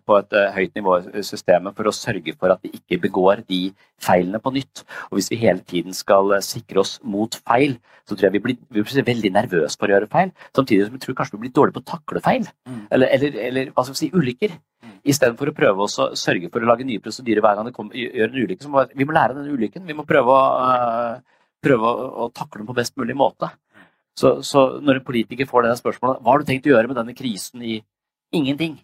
på 0.02 0.18
et 0.18 0.38
høyt 0.56 0.80
nivå 0.80 0.96
i 1.14 1.22
systemet 1.26 1.78
for 1.78 1.90
å 1.90 1.94
sørge 1.94 2.34
for 2.34 2.54
at 2.54 2.64
vi 2.66 2.74
ikke 2.80 2.98
begår 3.04 3.44
de 3.46 3.68
feilene 4.02 4.42
på 4.42 4.54
nytt. 4.56 4.82
Og 5.12 5.20
hvis 5.20 5.30
vi 5.30 5.40
hele 5.44 5.62
tiden 5.70 5.94
skal 5.94 6.34
sikre 6.46 6.82
oss 6.82 6.96
mot 7.06 7.38
feil, 7.46 7.78
så 8.08 8.16
tror 8.16 8.28
jeg 8.28 8.36
vi 8.36 8.44
blir, 8.44 8.58
vi 8.74 8.84
blir 8.84 9.08
veldig 9.08 9.32
nervøse 9.38 9.80
for 9.80 9.88
å 9.88 9.96
gjøre 9.96 10.10
feil. 10.12 10.34
Samtidig 10.56 10.88
som 10.88 10.96
vi 10.98 11.02
tror 11.04 11.18
kanskje 11.20 11.38
vi 11.38 11.46
blir 11.46 11.56
dårlige 11.56 11.78
på 11.78 11.84
å 11.84 11.90
takle 11.94 12.24
feil. 12.24 12.48
Mm. 12.68 12.82
Eller, 12.90 13.14
eller, 13.18 13.38
eller, 13.48 13.72
hva 13.72 13.86
skal 13.86 13.96
vi 13.96 14.02
si, 14.02 14.12
ulykker. 14.14 14.56
Mm. 14.84 14.96
Istedenfor 15.14 15.52
å 15.52 15.56
prøve 15.58 15.86
å 15.86 16.10
sørge 16.20 16.52
for 16.52 16.64
å 16.64 16.70
lage 16.70 16.88
nye 16.88 17.04
prosedyrer 17.04 17.44
hver 17.44 17.60
gang 17.60 17.70
det 17.70 17.76
kommer, 17.76 17.96
gjør 18.00 18.30
en 18.30 18.40
ulykke. 18.42 18.88
Vi 18.98 19.08
må 19.08 19.16
lære 19.16 19.38
denne 19.38 19.56
ulykken. 19.56 19.86
Vi 19.88 19.98
må 19.98 20.08
prøve 20.10 20.36
å, 20.36 20.42
prøve 21.64 21.92
å, 21.92 22.10
å 22.26 22.32
takle 22.36 22.64
den 22.64 22.72
på 22.72 22.78
best 22.82 22.98
mulig 23.00 23.16
måte. 23.20 23.54
Så, 24.20 24.38
så, 24.46 24.64
når 24.82 25.00
en 25.00 25.06
politiker 25.08 25.50
får 25.50 25.66
det 25.66 25.78
spørsmålet 25.80 26.22
hva 26.22 26.34
har 26.34 26.42
du 26.42 26.50
tenkt 26.50 26.68
å 26.70 26.76
gjøre 26.76 26.90
med 26.90 27.00
denne 27.00 27.16
krisen 27.18 27.64
i 27.66 27.80
ingenting? 28.34 28.76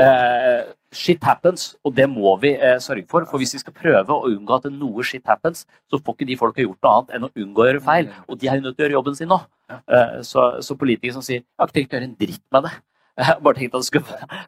Eh, 0.00 0.70
shit 0.94 1.24
happens, 1.26 1.74
og 1.84 1.92
det 1.96 2.06
må 2.08 2.32
vi 2.40 2.54
eh, 2.54 2.78
sørge 2.80 3.04
for. 3.10 3.26
For 3.28 3.42
hvis 3.42 3.52
vi 3.56 3.60
skal 3.60 3.76
prøve 3.76 4.14
å 4.14 4.30
unngå 4.30 4.56
at 4.56 4.70
noe 4.72 5.04
shit 5.04 5.24
happens, 5.28 5.66
så 5.90 6.00
får 6.00 6.16
ikke 6.16 6.28
de 6.30 6.38
folka 6.40 6.64
gjort 6.64 6.80
noe 6.86 6.94
annet 6.94 7.12
enn 7.16 7.26
å 7.28 7.32
unngå 7.44 7.64
å 7.64 7.68
gjøre 7.68 7.84
feil. 7.84 8.08
Og 8.28 8.40
de 8.40 8.48
er 8.48 8.62
nødt 8.62 8.78
til 8.78 8.84
å 8.84 8.86
gjøre 8.86 8.98
jobben 8.98 9.18
sin 9.18 9.30
nå. 9.32 9.40
Eh, 9.74 10.16
så, 10.24 10.46
så, 10.64 10.76
politikere 10.80 11.16
som 11.18 11.24
sier 11.24 11.40
'jeg 11.42 11.58
har 11.58 11.68
ikke 11.68 11.78
tenkt 11.80 11.92
å 11.92 11.96
gjøre 11.96 12.08
en 12.10 12.18
dritt 12.20 12.44
med 12.52 12.66
det', 12.68 12.80
Jeg 13.18 13.42
bare 13.46 13.54
tenkt 13.54 13.74
at 13.74 13.80
det 13.80 13.86
skulle 13.86 14.04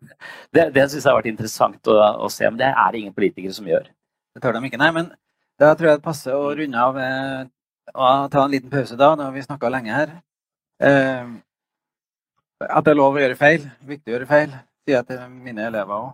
Det, 0.55 0.63
det 0.75 0.91
syns 0.91 1.05
jeg 1.05 1.11
har 1.11 1.21
vært 1.21 1.31
interessant 1.31 1.89
å, 1.89 1.99
å, 2.25 2.29
se, 2.33 2.49
men 2.49 2.59
det 2.59 2.73
er 2.73 2.93
det 2.93 3.01
ingen 3.01 3.15
politikere 3.15 3.53
som 3.53 3.69
gjør. 3.69 3.87
Det 4.35 4.43
tør 4.43 4.57
de 4.57 4.67
ikke, 4.67 4.81
nei. 4.81 4.91
Men 4.93 5.13
da 5.61 5.75
tror 5.75 5.91
jeg 5.91 6.01
det 6.01 6.05
passer 6.05 6.35
å 6.35 6.55
runde 6.57 6.81
av 6.81 6.97
og 6.97 7.53
ta 7.95 8.45
en 8.45 8.51
liten 8.51 8.71
pause 8.71 8.97
da, 8.97 9.15
når 9.17 9.35
vi 9.35 9.45
snakka 9.45 9.71
lenge 9.73 9.95
her. 9.95 10.15
Eh, 10.83 11.29
at 12.67 12.85
det 12.85 12.93
er 12.93 12.99
lov 12.99 13.17
å 13.17 13.23
gjøre 13.23 13.39
feil. 13.39 13.69
Viktig 13.87 14.11
å 14.11 14.17
gjøre 14.17 14.31
feil, 14.31 14.51
sier 14.85 14.99
jeg 14.99 15.09
til 15.11 15.23
mine 15.31 15.69
elever 15.69 15.95
òg. 15.95 16.13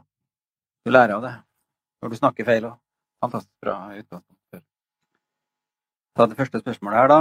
Du 0.85 0.91
lærer 0.91 1.17
av 1.17 1.27
det 1.27 1.35
når 2.03 2.11
du 2.11 2.19
snakker 2.19 2.49
feil 2.49 2.69
òg. 2.71 2.79
Fantastisk 3.23 3.55
bra 3.63 3.77
utgangspunkt. 3.95 4.65
Ta 6.13 6.27
det 6.29 6.37
første 6.37 6.61
spørsmålet 6.61 6.99
her, 6.99 7.09
da. 7.09 7.21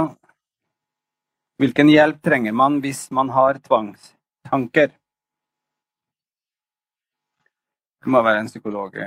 Hvilken 1.62 1.88
hjelp 1.92 2.18
trenger 2.24 2.52
man 2.58 2.80
hvis 2.82 3.06
man 3.14 3.30
har 3.32 3.60
tvangstanker? 3.62 4.90
Det 8.02 8.10
må 8.10 8.22
være 8.26 8.42
en 8.42 8.50
psykolog. 8.50 8.98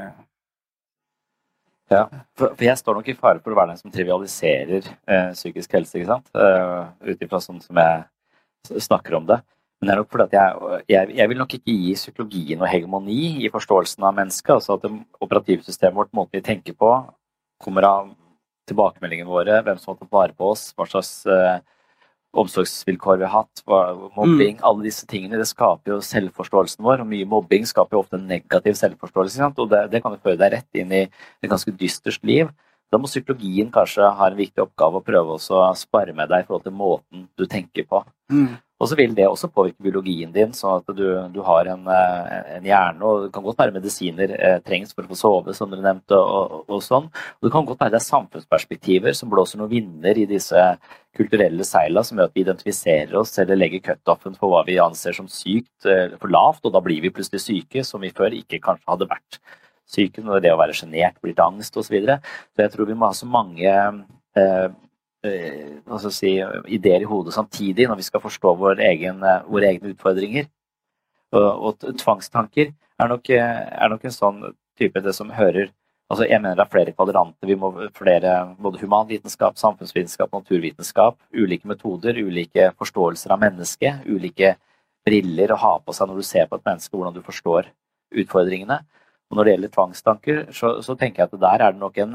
Eh, 1.91 1.97
ja, 1.97 2.05
for, 2.37 2.55
jeg 2.57 2.77
står 2.79 2.97
nok 2.97 3.09
i 3.11 3.17
fare 3.17 3.41
for 3.43 3.53
å 3.53 3.59
være 3.59 3.73
den 3.73 3.81
som 3.81 3.93
trivialiserer 3.93 4.87
eh, 4.87 5.31
psykisk 5.35 5.75
helse, 5.77 5.99
ikke 5.99 6.09
sant? 6.09 6.31
Eh, 6.33 7.11
Ut 7.11 7.21
ifra 7.21 7.41
sånn 7.43 7.61
som 7.61 7.81
jeg 7.81 8.81
snakker 8.87 9.19
om 9.19 9.27
det. 9.29 9.41
Men 9.77 9.89
det 9.89 9.93
er 9.93 9.99
nok 10.01 10.11
fordi 10.13 10.39
jeg, 10.39 10.81
jeg, 10.89 11.15
jeg, 11.19 11.29
vil 11.29 11.41
nok 11.41 11.53
ikke 11.57 11.75
gi 11.75 11.93
psykologien 11.99 12.61
noe 12.61 12.71
hegemoni 12.71 13.45
i 13.45 13.51
forståelsen 13.53 14.07
av 14.07 14.15
mennesket. 14.17 14.55
Altså 14.55 14.77
at 14.77 14.85
det 14.85 14.93
operativsystemet 15.21 15.99
vårt, 15.99 16.13
måten 16.15 16.39
vi 16.39 16.45
tenker 16.45 16.77
på, 16.79 16.91
kommer 17.61 17.85
av 17.85 18.13
tilbakemeldingene 18.69 19.29
våre, 19.29 19.59
hvem 19.61 19.77
som 19.77 19.91
har 19.91 19.99
tatt 19.99 20.15
vare 20.15 20.33
på 20.33 20.47
oss, 20.55 20.69
hva 20.73 20.87
slags 20.89 21.11
uh, 21.29 21.59
omsorgsvilkår 22.41 23.21
vi 23.21 23.27
har 23.27 23.43
hatt, 23.43 23.63
mobbing, 24.15 24.57
mm. 24.59 24.65
alle 24.67 24.85
disse 24.87 25.07
tingene. 25.09 25.39
Det 25.39 25.47
skaper 25.49 25.95
jo 25.95 26.01
selvforståelsen 26.03 26.83
vår. 26.85 27.03
Og 27.03 27.09
mye 27.11 27.29
mobbing 27.29 27.67
skaper 27.69 27.97
jo 27.97 28.03
ofte 28.03 28.19
en 28.19 28.27
negativ 28.29 28.77
selvforståelse. 28.79 29.51
Og 29.55 29.71
det, 29.71 29.85
det, 29.93 30.03
kan 30.03 30.15
jo 30.15 30.21
føre 30.23 30.39
deg 30.41 30.57
rett 30.57 30.81
inn 30.81 30.93
i 30.93 31.03
et 31.05 31.51
ganske 31.51 31.73
dystert 31.79 32.23
liv. 32.27 32.51
Da 32.93 32.99
må 33.01 33.09
psykologien 33.09 33.71
kanskje 33.73 34.07
ha 34.17 34.29
en 34.29 34.37
viktig 34.37 34.61
oppgave 34.63 35.01
å 35.01 35.05
prøve 35.05 35.39
å 35.39 35.63
spare 35.77 36.13
med 36.15 36.29
deg 36.31 36.43
i 36.43 36.47
forhold 36.47 36.67
til 36.67 36.77
måten 36.77 37.25
du 37.39 37.47
tenker 37.49 37.87
på. 37.89 38.03
Mm. 38.31 38.53
Og 38.75 38.89
så 38.91 38.97
vil 38.99 39.13
det 39.15 39.23
også 39.29 39.47
påvirke 39.55 39.85
biologien 39.85 40.33
din, 40.35 40.51
sånn 40.55 40.81
at 40.81 40.89
du, 40.97 41.05
du 41.31 41.39
har 41.47 41.69
en, 41.71 41.85
eh, 41.87 42.57
en, 42.57 42.65
hjerne. 42.67 42.99
Og 43.07 43.21
det 43.23 43.29
kan 43.35 43.45
godt 43.45 43.61
være 43.61 43.75
medisiner 43.77 44.33
eh, 44.35 44.57
trengs 44.65 44.91
for 44.91 45.05
å 45.05 45.11
få 45.13 45.19
sove, 45.19 45.55
som 45.55 45.71
du 45.71 45.77
nevnte, 45.79 46.19
og, 46.19 46.65
og, 46.67 46.81
sånn. 46.83 47.07
Og 47.07 47.47
det 47.47 47.53
kan 47.53 47.67
godt 47.69 47.79
være 47.85 47.95
det 47.95 48.01
er 48.01 48.07
samfunnsperspektiver 48.09 49.15
som 49.15 49.31
blåser 49.31 49.61
noen 49.61 49.71
vinder 49.71 50.19
i 50.19 50.27
disse 50.27 50.67
kulturelle 51.15 51.63
seila, 51.63 52.03
som 52.03 52.19
gjør 52.19 52.27
at 52.27 52.35
vi 52.35 52.43
identifiserer 52.43 53.15
oss 53.15 53.31
eller 53.39 53.61
legger 53.61 53.85
cutoffen 53.85 54.35
for 54.35 54.51
hva 54.51 54.65
vi 54.67 54.75
anser 54.83 55.15
som 55.15 55.31
sykt, 55.31 55.87
eller 55.87 56.19
for 56.19 56.35
lavt, 56.35 56.65
og 56.67 56.75
da 56.75 56.83
blir 56.83 56.99
vi 57.05 57.13
plutselig 57.15 57.45
syke, 57.45 57.85
som 57.87 58.03
vi 58.03 58.11
før 58.11 58.35
ikke 58.35 58.59
kanskje 58.65 58.91
hadde 58.91 59.07
vært 59.07 59.39
syke. 59.87 60.19
Når 60.19 60.43
det 60.43 60.51
å 60.51 60.59
være 60.59 60.75
sjenert 60.75 61.21
blir 61.23 61.37
til 61.37 61.47
angst 61.47 61.79
osv. 61.79 61.87
Så, 61.87 61.95
videre. 61.95 62.19
så 62.51 62.65
jeg 62.65 62.75
tror 62.75 62.91
vi 62.91 62.99
må 62.99 63.07
ha 63.07 63.15
så 63.15 63.29
mange 63.29 63.71
eh, 63.71 64.67
altså 65.25 66.11
si, 66.13 66.35
ideer 66.73 67.03
i 67.03 67.09
hodet 67.09 67.33
samtidig 67.35 67.87
når 67.89 67.99
vi 67.99 68.07
skal 68.07 68.23
forstå 68.23 68.53
vår 68.59 68.81
egen, 68.91 69.23
eh, 69.23 69.47
våre 69.49 69.71
egne 69.71 69.93
utfordringer. 69.93 70.49
Og, 71.35 71.47
og 71.67 71.87
tvangstanker 71.99 72.71
er 72.71 73.09
nok, 73.11 73.29
er 73.29 73.89
nok, 73.91 74.05
en 74.05 74.13
sånn 74.13 74.43
type 74.79 75.01
det 75.03 75.15
som 75.17 75.33
hører 75.33 75.73
altså 76.11 76.27
Jeg 76.29 76.37
mener 76.37 76.53
det 76.53 76.61
er 76.61 76.69
flere 76.69 76.91
kvadranter. 76.93 77.47
Vi 77.49 77.55
må 77.57 77.71
flere 77.97 78.33
både 78.61 78.77
humanvitenskap, 78.77 79.55
samfunnsvitenskap, 79.57 80.29
naturvitenskap. 80.35 81.17
Ulike 81.33 81.65
metoder, 81.65 82.19
ulike 82.21 82.67
forståelser 82.77 83.33
av 83.33 83.41
mennesket. 83.41 84.05
Ulike 84.05 84.51
briller 85.05 85.53
å 85.53 85.57
ha 85.63 85.71
på 85.81 85.95
seg 85.97 86.09
når 86.09 86.21
du 86.21 86.27
ser 86.27 86.45
på 86.49 86.59
et 86.59 86.67
menneske, 86.69 86.93
hvordan 86.93 87.15
du 87.15 87.25
forstår 87.25 87.71
utfordringene. 88.21 88.83
Og 89.31 89.37
når 89.37 89.47
det 89.47 89.55
gjelder 89.55 89.73
tvangstanker, 89.73 90.43
så, 90.53 90.75
så 90.85 90.93
tenker 90.93 91.23
jeg 91.23 91.31
at 91.31 91.41
der 91.41 91.65
er 91.65 91.73
det 91.73 91.81
nok 91.81 91.97
en 92.03 92.13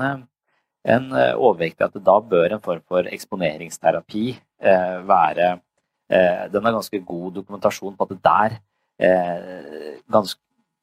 en 0.84 1.10
overvektig 1.12 1.44
overvekt 1.44 1.82
at 1.84 1.96
da 2.04 2.16
bør 2.24 2.54
en 2.54 2.62
form 2.64 2.82
for 2.88 3.08
eksponeringsterapi 3.12 4.26
eh, 4.32 4.98
være 5.08 5.48
eh, 6.08 6.46
Den 6.52 6.66
er 6.66 6.72
ganske 6.72 7.00
god 7.04 7.34
dokumentasjon 7.34 7.96
på 7.96 8.06
at 8.06 8.14
det 8.14 8.24
der 8.24 8.58
ganske, 10.10 10.40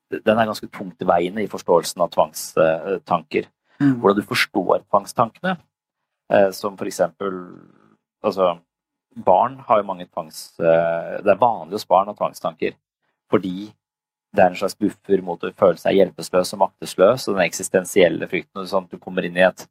Den 0.09 0.37
er 0.37 0.45
ganske 0.45 0.67
tungt 0.67 1.01
i 1.01 1.05
veiene 1.05 1.43
i 1.43 1.49
forståelsen 1.51 2.01
av 2.01 2.09
tvangstanker. 2.09 3.49
Mm. 3.79 3.99
Hvordan 3.99 4.17
du 4.17 4.25
forstår 4.25 4.79
tvangstankene, 4.89 5.57
som 6.51 6.77
for 6.77 6.89
eksempel 6.89 7.35
Altså, 8.25 8.57
barn 9.13 9.59
har 9.67 9.77
jo 9.77 9.85
mange 9.85 10.07
tvangs... 10.07 10.55
Det 10.57 11.29
er 11.29 11.37
vanlig 11.37 11.77
hos 11.77 11.85
barn 11.85 12.09
å 12.09 12.15
ha 12.15 12.17
tvangstanker 12.17 12.73
fordi 13.29 13.69
det 14.35 14.43
er 14.43 14.51
en 14.51 14.59
slags 14.59 14.77
buffer 14.79 15.21
mot 15.21 15.41
å 15.43 15.51
føle 15.57 15.79
seg 15.79 15.97
hjelpeløs 15.97 16.53
og 16.55 16.61
maktesløs, 16.61 17.27
og 17.27 17.37
den 17.37 17.45
eksistensielle 17.47 18.27
frykten. 18.29 18.67
Sånn 18.67 18.87
at 18.87 18.93
du 18.93 18.99
kommer 19.01 19.25
inn 19.27 19.37
i 19.37 19.45
et 19.45 19.65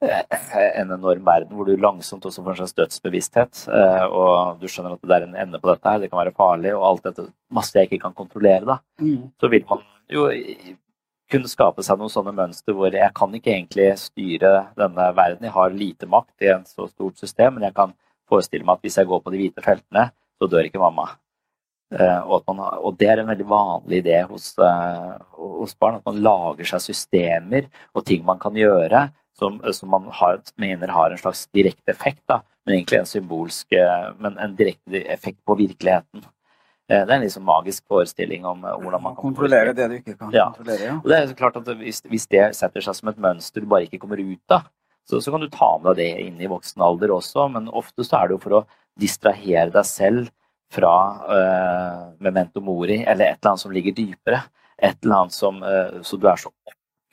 en 0.00 0.92
enorm 0.94 1.24
verden 1.26 1.56
hvor 1.56 1.68
du 1.68 1.74
langsomt 1.76 2.24
også 2.24 2.42
får 2.42 2.54
en 2.54 2.60
slags 2.62 2.76
dødsbevissthet. 2.78 3.64
Eh, 3.68 4.04
og 4.08 4.60
du 4.60 4.68
skjønner 4.68 4.96
at 4.96 5.08
det 5.08 5.16
er 5.16 5.26
en 5.26 5.38
ende 5.44 5.60
på 5.60 5.70
dette 5.70 5.92
her, 5.92 6.00
det 6.00 6.10
kan 6.10 6.22
være 6.22 6.36
farlig, 6.36 6.72
og 6.76 6.86
alt 6.88 7.08
dette 7.10 7.26
masse 7.52 7.76
jeg 7.76 7.90
ikke 7.90 8.04
kan 8.06 8.16
kontrollere, 8.16 8.64
da. 8.64 8.78
Mm. 9.02 9.28
Så 9.40 9.52
vil 9.52 9.66
man 9.68 9.84
jo 10.10 10.26
kunne 11.30 11.50
skape 11.50 11.84
seg 11.86 12.00
noen 12.00 12.10
sånne 12.10 12.34
mønster 12.34 12.74
hvor 12.74 12.90
jeg 12.94 13.14
kan 13.14 13.34
ikke 13.36 13.52
egentlig 13.52 13.92
styre 14.00 14.54
denne 14.78 15.10
verden. 15.14 15.46
Jeg 15.46 15.54
har 15.54 15.76
lite 15.76 16.08
makt 16.10 16.46
i 16.46 16.50
en 16.56 16.64
så 16.66 16.88
stort 16.90 17.20
system, 17.20 17.58
men 17.58 17.68
jeg 17.68 17.76
kan 17.76 17.94
forestille 18.30 18.66
meg 18.66 18.78
at 18.78 18.86
hvis 18.86 18.98
jeg 18.98 19.10
går 19.10 19.22
på 19.22 19.32
de 19.34 19.42
hvite 19.42 19.64
feltene, 19.64 20.08
så 20.40 20.48
dør 20.50 20.66
ikke 20.66 20.82
mamma. 20.82 21.10
Uh, 21.90 22.22
og, 22.22 22.44
man, 22.46 22.60
og, 22.78 22.94
det 23.00 23.08
er 23.10 23.18
en 23.18 23.26
veldig 23.32 23.46
vanlig 23.50 23.98
idé 24.04 24.20
hos, 24.22 24.52
hos, 25.34 25.72
barn, 25.74 25.96
at 25.98 26.06
man 26.06 26.20
lager 26.22 26.68
seg 26.70 26.84
systemer 26.84 27.66
og 27.98 28.04
ting 28.06 28.22
man 28.22 28.38
kan 28.38 28.54
gjøre 28.54 29.08
som, 29.40 29.56
som 29.76 29.90
man 29.92 30.08
har, 30.20 30.42
mener 30.60 30.92
har 30.92 31.10
en 31.10 31.20
slags 31.20 31.46
direkte 31.56 31.94
effekt, 31.94 32.22
da, 32.28 32.42
men 32.66 32.76
egentlig 32.76 33.00
en 33.00 33.08
symbolsk 33.08 33.72
eh, 33.76 34.10
men 34.20 34.36
en 34.38 34.56
direkte 34.58 35.00
effekt 35.12 35.40
på 35.48 35.56
virkeligheten. 35.58 36.26
Eh, 36.90 37.04
det 37.06 37.12
er 37.12 37.16
en 37.16 37.24
liksom 37.24 37.46
magisk 37.46 37.86
forestilling 37.88 38.44
om 38.48 38.64
eh, 38.66 38.76
hvordan 38.82 39.04
man 39.04 39.14
kan 39.14 39.22
kontrollere 39.30 39.72
det 39.76 39.86
du 39.88 39.96
ikke 40.00 40.16
kan 40.18 40.34
ja. 40.34 40.50
kontrollere. 40.50 40.90
Ja. 40.90 40.98
Og 40.98 41.08
det 41.12 41.20
er 41.20 41.38
klart 41.38 41.56
at 41.60 41.70
hvis, 41.80 42.02
hvis, 42.10 42.28
det 42.32 42.50
setter 42.58 42.84
seg 42.84 42.98
som 42.98 43.12
et 43.12 43.22
mønster 43.22 43.64
du 43.64 43.70
bare 43.70 43.88
ikke 43.88 44.02
kommer 44.02 44.20
ut 44.20 44.56
av, 44.56 44.68
så, 45.08 45.22
så 45.22 45.32
kan 45.32 45.42
du 45.42 45.48
ta 45.50 45.70
med 45.80 45.96
deg 45.96 46.02
det 46.02 46.26
inn 46.26 46.42
i 46.42 46.50
voksen 46.50 46.82
alder 46.84 47.14
også, 47.14 47.48
men 47.54 47.70
ofte 47.72 48.06
så 48.06 48.20
er 48.20 48.28
det 48.28 48.36
jo 48.36 48.44
for 48.44 48.58
å 48.60 48.66
distrahere 49.00 49.70
deg 49.72 49.88
selv 49.88 50.28
fra 50.70 50.94
uh, 51.26 52.02
memento 52.22 52.60
mori 52.62 53.00
eller 53.00 53.32
et 53.32 53.40
eller 53.40 53.52
annet 53.52 53.62
som 53.64 53.72
ligger 53.74 53.96
dypere. 53.96 54.42
Et 54.78 54.94
eller 55.02 55.16
annet 55.16 55.34
som 55.34 55.58
uh, 55.64 55.98
Så 56.06 56.16
du 56.20 56.28
er 56.30 56.38
så 56.38 56.52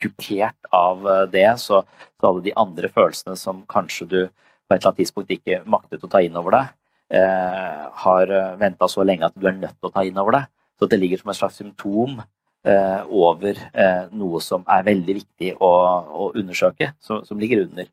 kupert 0.02 0.70
av 0.74 1.06
eh, 1.06 1.24
det, 1.32 1.48
så, 1.62 1.82
så, 2.18 2.30
alle 2.30 2.44
de 2.46 2.54
andre 2.56 2.90
følelsene 2.92 3.36
som 3.38 3.64
kanskje 3.70 4.08
du 4.08 4.20
på 4.28 4.74
et 4.74 4.80
eller 4.80 4.90
annet 4.90 5.00
tidspunkt 5.02 5.32
ikke 5.32 5.62
maktet 5.70 6.04
å 6.04 6.10
ta 6.12 6.20
inn 6.24 6.36
over 6.36 6.54
deg, 6.54 6.72
eh, 7.16 7.84
har 8.04 8.32
eh, 8.32 8.56
venta 8.60 8.88
så 8.90 9.04
lenge 9.06 9.28
at 9.28 9.36
du 9.36 9.46
er 9.48 9.56
nødt 9.56 9.78
til 9.78 9.88
å 9.88 9.94
ta 9.94 10.04
inn 10.04 10.18
over 10.20 10.36
deg. 10.36 10.50
Så 10.78 10.88
det 10.90 10.98
ligger 11.00 11.22
som 11.22 11.32
et 11.32 11.38
slags 11.38 11.56
symptom 11.58 12.20
eh, 12.20 13.00
over 13.08 13.56
eh, 13.72 14.04
noe 14.12 14.42
som 14.44 14.66
er 14.70 14.84
veldig 14.86 15.16
viktig 15.22 15.54
å, 15.56 15.72
å 16.04 16.28
undersøke, 16.38 16.92
som, 17.00 17.24
som, 17.26 17.40
ligger 17.40 17.64
under. 17.64 17.88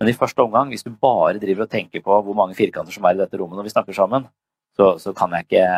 Men 0.00 0.10
i 0.10 0.16
første 0.16 0.42
omgang, 0.42 0.72
hvis 0.72 0.84
du 0.84 0.90
bare 0.90 1.38
driver 1.40 1.66
og 1.66 1.72
tenker 1.72 2.02
på 2.04 2.18
hvor 2.24 2.36
mange 2.36 2.56
firkanter 2.56 2.96
som 2.96 3.06
er 3.06 3.16
i 3.16 3.22
dette 3.22 3.38
rommet 3.40 3.60
når 3.60 3.68
vi 3.68 3.76
snakker 3.76 3.96
sammen, 3.96 4.26
så, 4.76 4.96
så 5.00 5.14
kan 5.16 5.32
jeg 5.32 5.46
ikke 5.46 5.68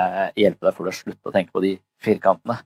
hjelpe 0.40 0.66
deg 0.66 0.74
for 0.74 0.90
å 0.90 0.95
slutte 0.95 1.31
å 1.31 1.35
tenke 1.35 1.55
på 1.55 1.62
de 1.62 1.77
firkantene. 2.03 2.57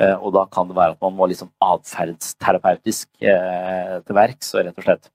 Eh, 0.00 0.16
og 0.16 0.32
da 0.32 0.46
kan 0.48 0.68
det 0.68 0.76
være 0.78 0.96
at 0.96 1.02
man 1.04 1.16
må 1.16 1.26
liksom 1.28 1.50
atferdsterapeutisk 1.60 3.08
eh, 3.20 3.98
til 4.06 4.16
verks 4.16 4.54
og 4.54 4.64
rett 4.64 4.78
og 4.80 4.86
slett 4.86 5.10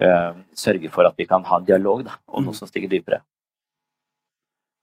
eh, 0.00 0.30
sørge 0.56 0.92
for 0.94 1.08
at 1.08 1.18
vi 1.20 1.26
kan 1.28 1.44
ha 1.44 1.58
en 1.60 1.68
dialog 1.68 2.06
da, 2.06 2.16
om 2.32 2.46
noe 2.46 2.56
som 2.56 2.70
stiger 2.70 2.88
dypere. 2.92 3.20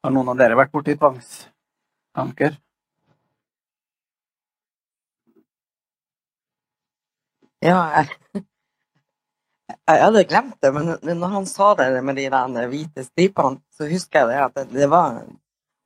Har 0.06 0.14
noen 0.14 0.30
av 0.32 0.38
dere 0.40 0.60
vært 0.60 0.72
borti 0.76 0.94
tvangstanker? 1.00 2.60
Ja, 7.66 7.80
jeg, 7.98 8.46
jeg 9.66 10.04
hadde 10.06 10.28
glemt 10.30 10.62
det, 10.64 10.70
men 10.78 10.94
når 11.20 11.34
han 11.34 11.50
sa 11.50 11.74
det 11.76 11.90
med 12.06 12.22
de 12.22 12.30
der 12.32 12.70
hvite 12.72 13.04
stripene, 13.04 13.60
så 13.76 13.90
husker 13.90 14.22
jeg 14.22 14.30
det 14.30 14.44
at 14.46 14.56
det, 14.62 14.70
det 14.78 14.88
var 14.94 15.24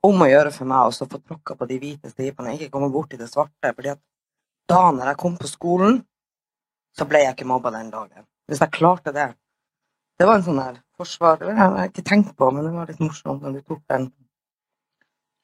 om 0.04 0.24
å 0.24 0.28
gjøre 0.28 0.52
for 0.54 0.68
meg 0.68 0.88
å 0.88 1.08
få 1.08 1.20
tråkka 1.20 1.56
på 1.58 1.68
de 1.70 1.78
hvite 1.80 2.10
stripene, 2.12 2.56
ikke 2.56 2.72
komme 2.74 2.90
borti 2.92 3.18
det 3.20 3.30
svarte. 3.30 3.72
fordi 3.72 3.94
at 3.94 4.00
da 4.68 4.90
når 4.92 5.12
jeg 5.12 5.20
kom 5.20 5.36
på 5.40 5.48
skolen, 5.48 6.02
så 6.96 7.06
ble 7.08 7.24
jeg 7.24 7.36
ikke 7.36 7.48
mobba 7.48 7.72
den 7.74 7.90
dagen. 7.92 8.26
Hvis 8.48 8.60
jeg 8.60 8.74
klarte 8.76 9.12
det. 9.12 9.32
Det 10.18 10.28
var 10.28 10.38
en 10.38 10.44
sånn 10.46 10.60
der 10.60 10.76
forsvar 10.94 11.40
Det 11.40 11.56
har 11.58 11.72
jeg 11.80 11.90
ikke 11.90 12.04
tenkt 12.06 12.36
på, 12.38 12.50
men 12.54 12.66
det 12.66 12.74
var 12.74 12.90
litt 12.90 13.00
morsomt 13.02 13.42
når 13.42 13.56
du 13.56 13.62
tok 13.62 13.80
den. 13.90 14.12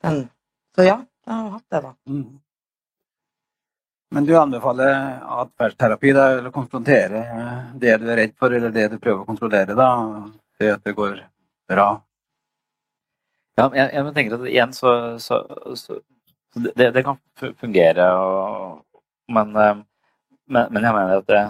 den. 0.05 0.21
Så 0.77 0.87
ja, 0.87 1.01
jeg 1.27 1.35
har 1.35 1.51
hatt 1.57 1.67
det, 1.75 1.81
da. 1.89 1.95
Mm. 2.07 2.39
Men 4.15 4.27
du 4.27 4.33
anbefaler 4.39 4.95
atferdsterapi, 5.41 6.13
da, 6.15 6.29
eller 6.37 6.55
konfrontere 6.55 7.25
det 7.79 7.97
du 8.03 8.09
er 8.11 8.17
redd 8.19 8.37
for, 8.39 8.55
eller 8.55 8.73
det 8.75 8.89
du 8.95 8.97
prøver 8.99 9.23
å 9.23 9.27
kontrollere, 9.29 9.77
da? 9.79 9.91
Se 10.59 10.71
at 10.71 10.87
det 10.87 10.97
går 10.99 11.19
bra? 11.71 11.91
Ja, 13.59 13.67
jeg, 13.75 13.91
jeg 13.93 14.15
tenker 14.17 14.39
at 14.39 14.49
igjen 14.49 14.73
så, 14.77 14.93
så, 15.21 15.41
så 15.77 15.99
det, 16.55 16.91
det, 16.95 17.03
kan 17.05 17.19
fungere, 17.61 18.07
og, 18.19 18.85
men, 19.31 19.53
eh, 19.57 19.77
men, 20.51 20.73
men, 20.73 20.87
jeg 20.87 20.97
mener 20.97 21.21
at 21.21 21.29
det, 21.31 21.43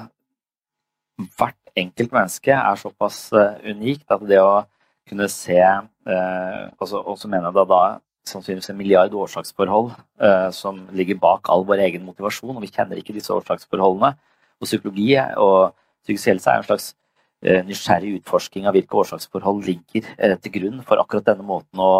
hvert 1.38 1.74
enkelt 1.78 2.12
menneske 2.12 2.56
er 2.56 2.80
såpass 2.80 3.22
eh, 3.36 3.72
unikt 3.72 4.10
at 4.12 4.24
det 4.28 4.40
å 4.42 4.62
kunne 5.10 5.26
se 5.32 5.58
eh, 5.58 6.62
Og 6.78 6.88
så 7.18 7.28
mener 7.28 7.48
jeg 7.48 7.56
da, 7.56 7.64
da 7.66 7.82
sannsynligvis 8.28 8.70
en 8.72 8.78
milliard 8.78 9.14
årsaksforhold 9.16 9.92
eh, 10.22 10.48
som 10.54 10.82
ligger 10.96 11.18
bak 11.20 11.50
all 11.50 11.64
vår 11.68 11.84
egen 11.88 12.04
motivasjon, 12.06 12.56
og 12.56 12.64
vi 12.64 12.70
kjenner 12.72 13.00
ikke 13.00 13.16
disse 13.16 13.32
årsaksforholdene. 13.34 14.12
Og 14.60 14.68
psykologi 14.68 15.14
og 15.40 15.72
psykisk 16.04 16.32
helse 16.32 16.52
er 16.52 16.60
en 16.60 16.68
slags 16.68 16.90
eh, 16.92 16.96
nysgjerrig 17.40 18.18
utforsking 18.18 18.66
av 18.68 18.76
hvilke 18.76 18.98
årsaksforhold 19.00 19.64
ligger 19.64 20.08
eh, 20.18 20.36
til 20.42 20.54
grunn 20.58 20.82
for 20.86 21.00
akkurat 21.00 21.30
denne 21.30 21.46
måten 21.46 21.80
å, 21.80 21.92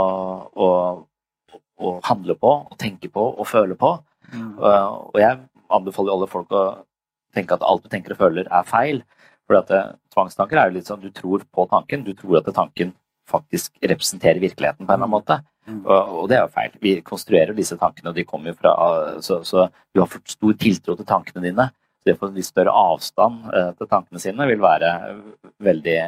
å, 0.52 0.68
å 1.80 1.94
handle 2.04 2.36
på, 2.36 2.52
å 2.68 2.80
tenke 2.80 3.08
på 3.12 3.24
og 3.32 3.48
føle 3.48 3.78
på. 3.80 3.96
Mm. 4.30 4.60
og 4.62 5.16
jeg 5.18 5.40
anbefaler 5.74 6.14
alle 6.14 6.26
folk 6.30 6.52
å 6.54 6.60
tenke 7.34 7.56
at 7.56 7.64
alt 7.66 7.82
du 7.82 7.88
tenker 7.90 8.14
og 8.14 8.20
føler, 8.20 8.46
er 8.46 8.68
feil. 8.68 9.00
For 9.48 9.66
tvangstanker 10.14 10.60
er 10.60 10.70
jo 10.70 10.76
litt 10.76 10.90
sånn 10.90 11.02
du 11.02 11.10
tror 11.14 11.42
på 11.50 11.66
tanken, 11.70 12.04
du 12.06 12.12
tror 12.14 12.38
at 12.38 12.50
tanken 12.54 12.92
faktisk 13.30 13.74
representerer 13.82 14.42
virkeligheten 14.42 14.86
på 14.86 14.92
en 14.92 14.94
eller 14.94 15.06
annen 15.06 15.16
måte. 15.16 15.40
Mm. 15.66 15.82
Og, 15.84 16.14
og, 16.20 16.24
det 16.30 16.38
er 16.38 16.44
jo 16.44 16.54
feil. 16.54 16.76
Vi 16.82 16.94
konstruerer 17.06 17.54
disse 17.56 17.78
tankene, 17.78 18.10
og 18.10 18.18
de 18.18 18.26
kommer 18.26 18.52
jo 18.52 18.58
fra 18.58 18.72
Så, 19.22 19.40
så 19.46 19.68
du 19.94 20.02
har 20.02 20.08
for 20.10 20.22
stor 20.30 20.56
tiltro 20.58 20.96
til 20.98 21.08
tankene 21.08 21.44
dine. 21.44 21.68
Det 22.06 22.14
å 22.16 22.20
få 22.22 22.30
litt 22.32 22.48
større 22.48 22.72
avstand 22.72 23.50
uh, 23.52 23.72
til 23.76 23.88
tankene 23.90 24.22
sine 24.22 24.46
vil 24.48 24.62
være 24.62 24.90
veldig, 25.60 25.98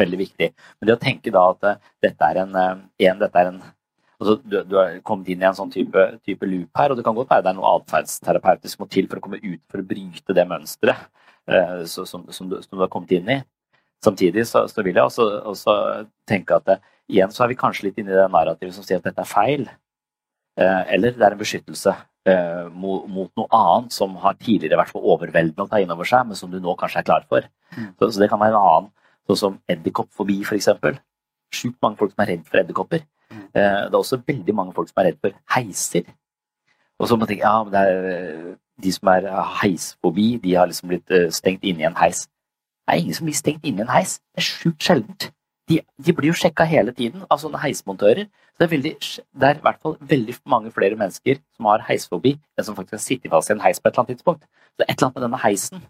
veldig 0.00 0.20
viktig. 0.20 0.48
Men 0.78 0.88
det 0.88 0.94
å 0.96 1.02
tenke 1.02 1.32
da 1.34 1.42
at 1.52 1.66
uh, 1.68 1.90
dette 2.04 2.30
er 2.30 2.40
en, 2.44 2.56
en, 2.56 3.20
dette 3.20 3.42
er 3.42 3.50
en 3.50 3.60
altså, 3.60 4.38
du, 4.42 4.56
du, 4.64 4.74
har 4.78 4.96
kommet 5.06 5.28
inn 5.32 5.44
i 5.44 5.48
en 5.50 5.58
sånn 5.58 5.72
type, 5.74 6.06
type, 6.24 6.48
loop 6.48 6.80
her, 6.80 6.92
og 6.92 7.00
det 7.00 7.04
kan 7.06 7.18
godt 7.18 7.34
være 7.34 7.46
det 7.46 7.52
er 7.52 7.58
noe 7.60 7.74
atferdsterapeutisk 7.82 8.80
må 8.80 8.88
til 8.92 9.10
for 9.10 9.20
å 9.20 9.26
komme 9.28 9.42
ut 9.44 9.60
for 9.68 9.82
å 9.82 9.88
bryte 9.92 10.36
det 10.36 10.48
mønsteret 10.48 11.04
uh, 11.52 11.84
som, 11.84 12.08
som, 12.08 12.26
som, 12.32 12.48
du, 12.48 12.80
har 12.80 12.92
kommet 12.92 13.12
inn 13.18 13.32
i. 13.36 13.40
Samtidig 14.04 14.46
så, 14.48 14.64
så 14.70 14.84
vil 14.86 14.96
jeg 14.96 15.04
også, 15.04 15.26
også, 15.52 15.74
tenke 16.30 16.56
at 16.56 16.78
igjen 17.10 17.32
så 17.34 17.44
er 17.44 17.52
vi 17.52 17.60
kanskje 17.60 17.88
litt 17.88 18.00
inne 18.00 18.14
i 18.14 18.20
det 18.22 18.28
narrativet 18.30 18.76
som 18.76 18.86
sier 18.86 19.02
at 19.02 19.08
dette 19.08 19.24
er 19.24 19.28
feil. 19.28 19.64
Eller 20.58 21.14
det 21.14 21.22
er 21.22 21.34
en 21.34 21.40
beskyttelse 21.40 21.92
mot, 22.74 23.06
mot, 23.10 23.30
noe 23.38 23.48
annet 23.54 23.94
som 23.94 24.16
har 24.22 24.36
tidligere 24.40 24.78
vært 24.80 24.94
for 24.94 25.06
overveldende 25.14 25.66
å 25.66 25.70
ta 25.70 25.80
inn 25.82 25.92
over 25.94 26.08
seg, 26.08 26.26
men 26.28 26.38
som 26.38 26.50
du 26.52 26.58
nå 26.62 26.74
kanskje 26.78 27.02
er 27.02 27.08
klar 27.08 27.26
for. 27.30 27.46
Mm. 27.76 27.92
Så, 27.98 28.10
så, 28.10 28.22
det 28.22 28.30
kan 28.32 28.40
være 28.42 28.56
en 28.56 28.60
annen, 28.60 28.90
sånn 29.28 29.40
som 29.42 29.58
edderkoppfobi 29.70 30.40
f.eks. 30.44 30.70
Sjukt 31.54 31.78
mange 31.84 32.00
folk 32.00 32.12
som 32.12 32.24
er 32.24 32.34
redd 32.34 32.48
for 32.48 32.62
edderkopper. 32.62 33.04
Mm. 33.28 33.44
det 33.52 33.62
er 33.62 33.98
også 33.98 34.22
veldig 34.24 34.54
mange 34.56 34.72
folk 34.72 34.88
som 34.88 35.02
er 35.02 35.10
redd 35.10 35.18
for 35.20 35.36
heiser. 35.52 36.06
Og 36.98 37.08
så 37.08 37.14
må 37.14 37.22
man 37.22 37.30
tenke 37.30 37.44
ja, 37.44 37.56
men 37.62 37.74
det 37.74 37.82
er, 37.84 38.06
eh, 38.12 38.54
de 38.82 38.92
som 38.94 39.10
er 39.12 39.28
heisfobi, 39.60 40.28
de 40.42 40.54
har 40.54 40.70
liksom 40.70 40.90
blitt 40.90 41.14
eh, 41.14 41.28
stengt 41.34 41.66
inne 41.66 41.84
i 41.84 41.88
en 41.88 41.98
heis. 41.98 42.26
Det 42.26 42.94
er 42.94 43.02
ingen 43.02 43.18
som 43.18 43.28
blir 43.28 43.36
stengt 43.36 43.66
inne 43.68 43.82
i 43.82 43.86
en 43.86 43.92
heis. 43.92 44.18
Det 44.34 44.42
er 44.42 44.48
sjukt 44.48 44.88
sjeldent. 44.88 45.28
De, 45.68 45.82
de, 46.00 46.14
blir 46.16 46.30
jo 46.30 46.38
sjekka 46.38 46.64
hele 46.68 46.94
tiden 46.96 47.26
av 47.28 47.42
sånne 47.42 47.60
heismontører. 47.60 48.28
Så 48.54 48.62
det 48.62 48.66
er, 48.66 48.72
veldig, 48.72 48.92
det 49.40 49.48
er 49.48 49.58
i 49.58 49.64
hvert 49.66 49.80
fall 49.84 49.96
veldig 50.12 50.36
mange 50.48 50.72
flere 50.74 50.96
mennesker 50.98 51.40
som 51.56 51.68
har 51.68 51.84
heisfobi, 51.88 52.34
enn 52.56 52.66
som 52.66 52.76
faktisk 52.78 52.96
har 52.96 53.04
sittet 53.04 53.32
fast 53.34 53.52
i 53.52 53.56
en 53.56 53.62
heis 53.62 53.80
på 53.80 53.88
et 53.88 53.92
eller 53.92 54.04
annet 54.06 54.16
tidspunkt. 54.16 54.48
Så 54.48 54.80
det 54.80 54.86
er 54.86 54.92
et 54.92 54.96
eller 54.96 55.08
annet 55.10 55.18
med 55.18 55.26
denne 55.26 55.42
heisen 55.44 55.84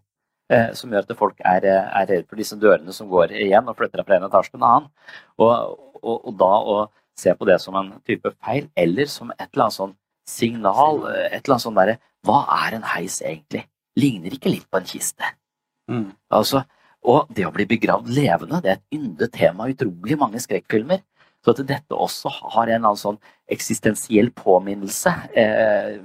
eh, 0.52 0.72
som 0.78 0.92
gjør 0.92 1.06
at 1.06 1.20
folk 1.20 1.42
er, 1.46 1.68
er 1.70 2.10
redd 2.10 2.26
for 2.26 2.40
disse 2.40 2.58
dørene 2.58 2.94
som 2.96 3.10
går 3.12 3.36
igjen 3.38 3.70
og 3.70 3.78
flytter 3.78 4.04
fra 4.04 4.18
en 4.18 4.28
etasje 4.28 4.52
til 4.52 4.60
en 4.60 4.68
annen. 4.72 4.90
Og, 5.38 5.54
og, 6.02 6.14
og 6.16 6.36
da 6.42 6.52
å 6.58 6.78
se 7.18 7.34
på 7.34 7.48
det 7.48 7.58
som 7.62 7.78
en 7.78 7.94
type 8.06 8.34
feil, 8.44 8.68
eller 8.78 9.10
som 9.10 9.32
et 9.34 9.48
eller 9.48 9.68
annet 9.68 9.78
sånn 9.78 9.96
signal. 10.28 11.04
Et 11.30 11.40
eller 11.40 11.54
annet 11.54 11.66
sånn 11.66 11.78
derre 11.78 11.98
Hva 12.26 12.42
er 12.66 12.78
en 12.78 12.88
heis 12.96 13.20
egentlig? 13.22 13.64
Ligner 13.98 14.34
ikke 14.34 14.50
litt 14.52 14.66
på 14.70 14.80
en 14.80 14.88
kiste? 14.88 15.32
Mm. 15.90 16.10
Altså, 16.34 16.62
og 17.08 17.30
det 17.34 17.46
å 17.48 17.54
bli 17.54 17.64
begravd 17.68 18.10
levende, 18.12 18.60
det 18.64 18.72
er 18.72 18.78
et 18.78 18.98
yndet 18.98 19.32
tema 19.34 19.68
i 19.68 19.74
utrolig 19.76 20.18
mange 20.20 20.42
skrekkfilmer. 20.44 21.00
Så 21.44 21.54
at 21.54 21.62
dette 21.68 21.94
også 21.94 22.30
har 22.54 22.70
en 22.74 22.86
sånn 22.98 23.18
eksistensiell 23.54 24.32
påminnelse. 24.36 25.12
Eh, 25.38 25.98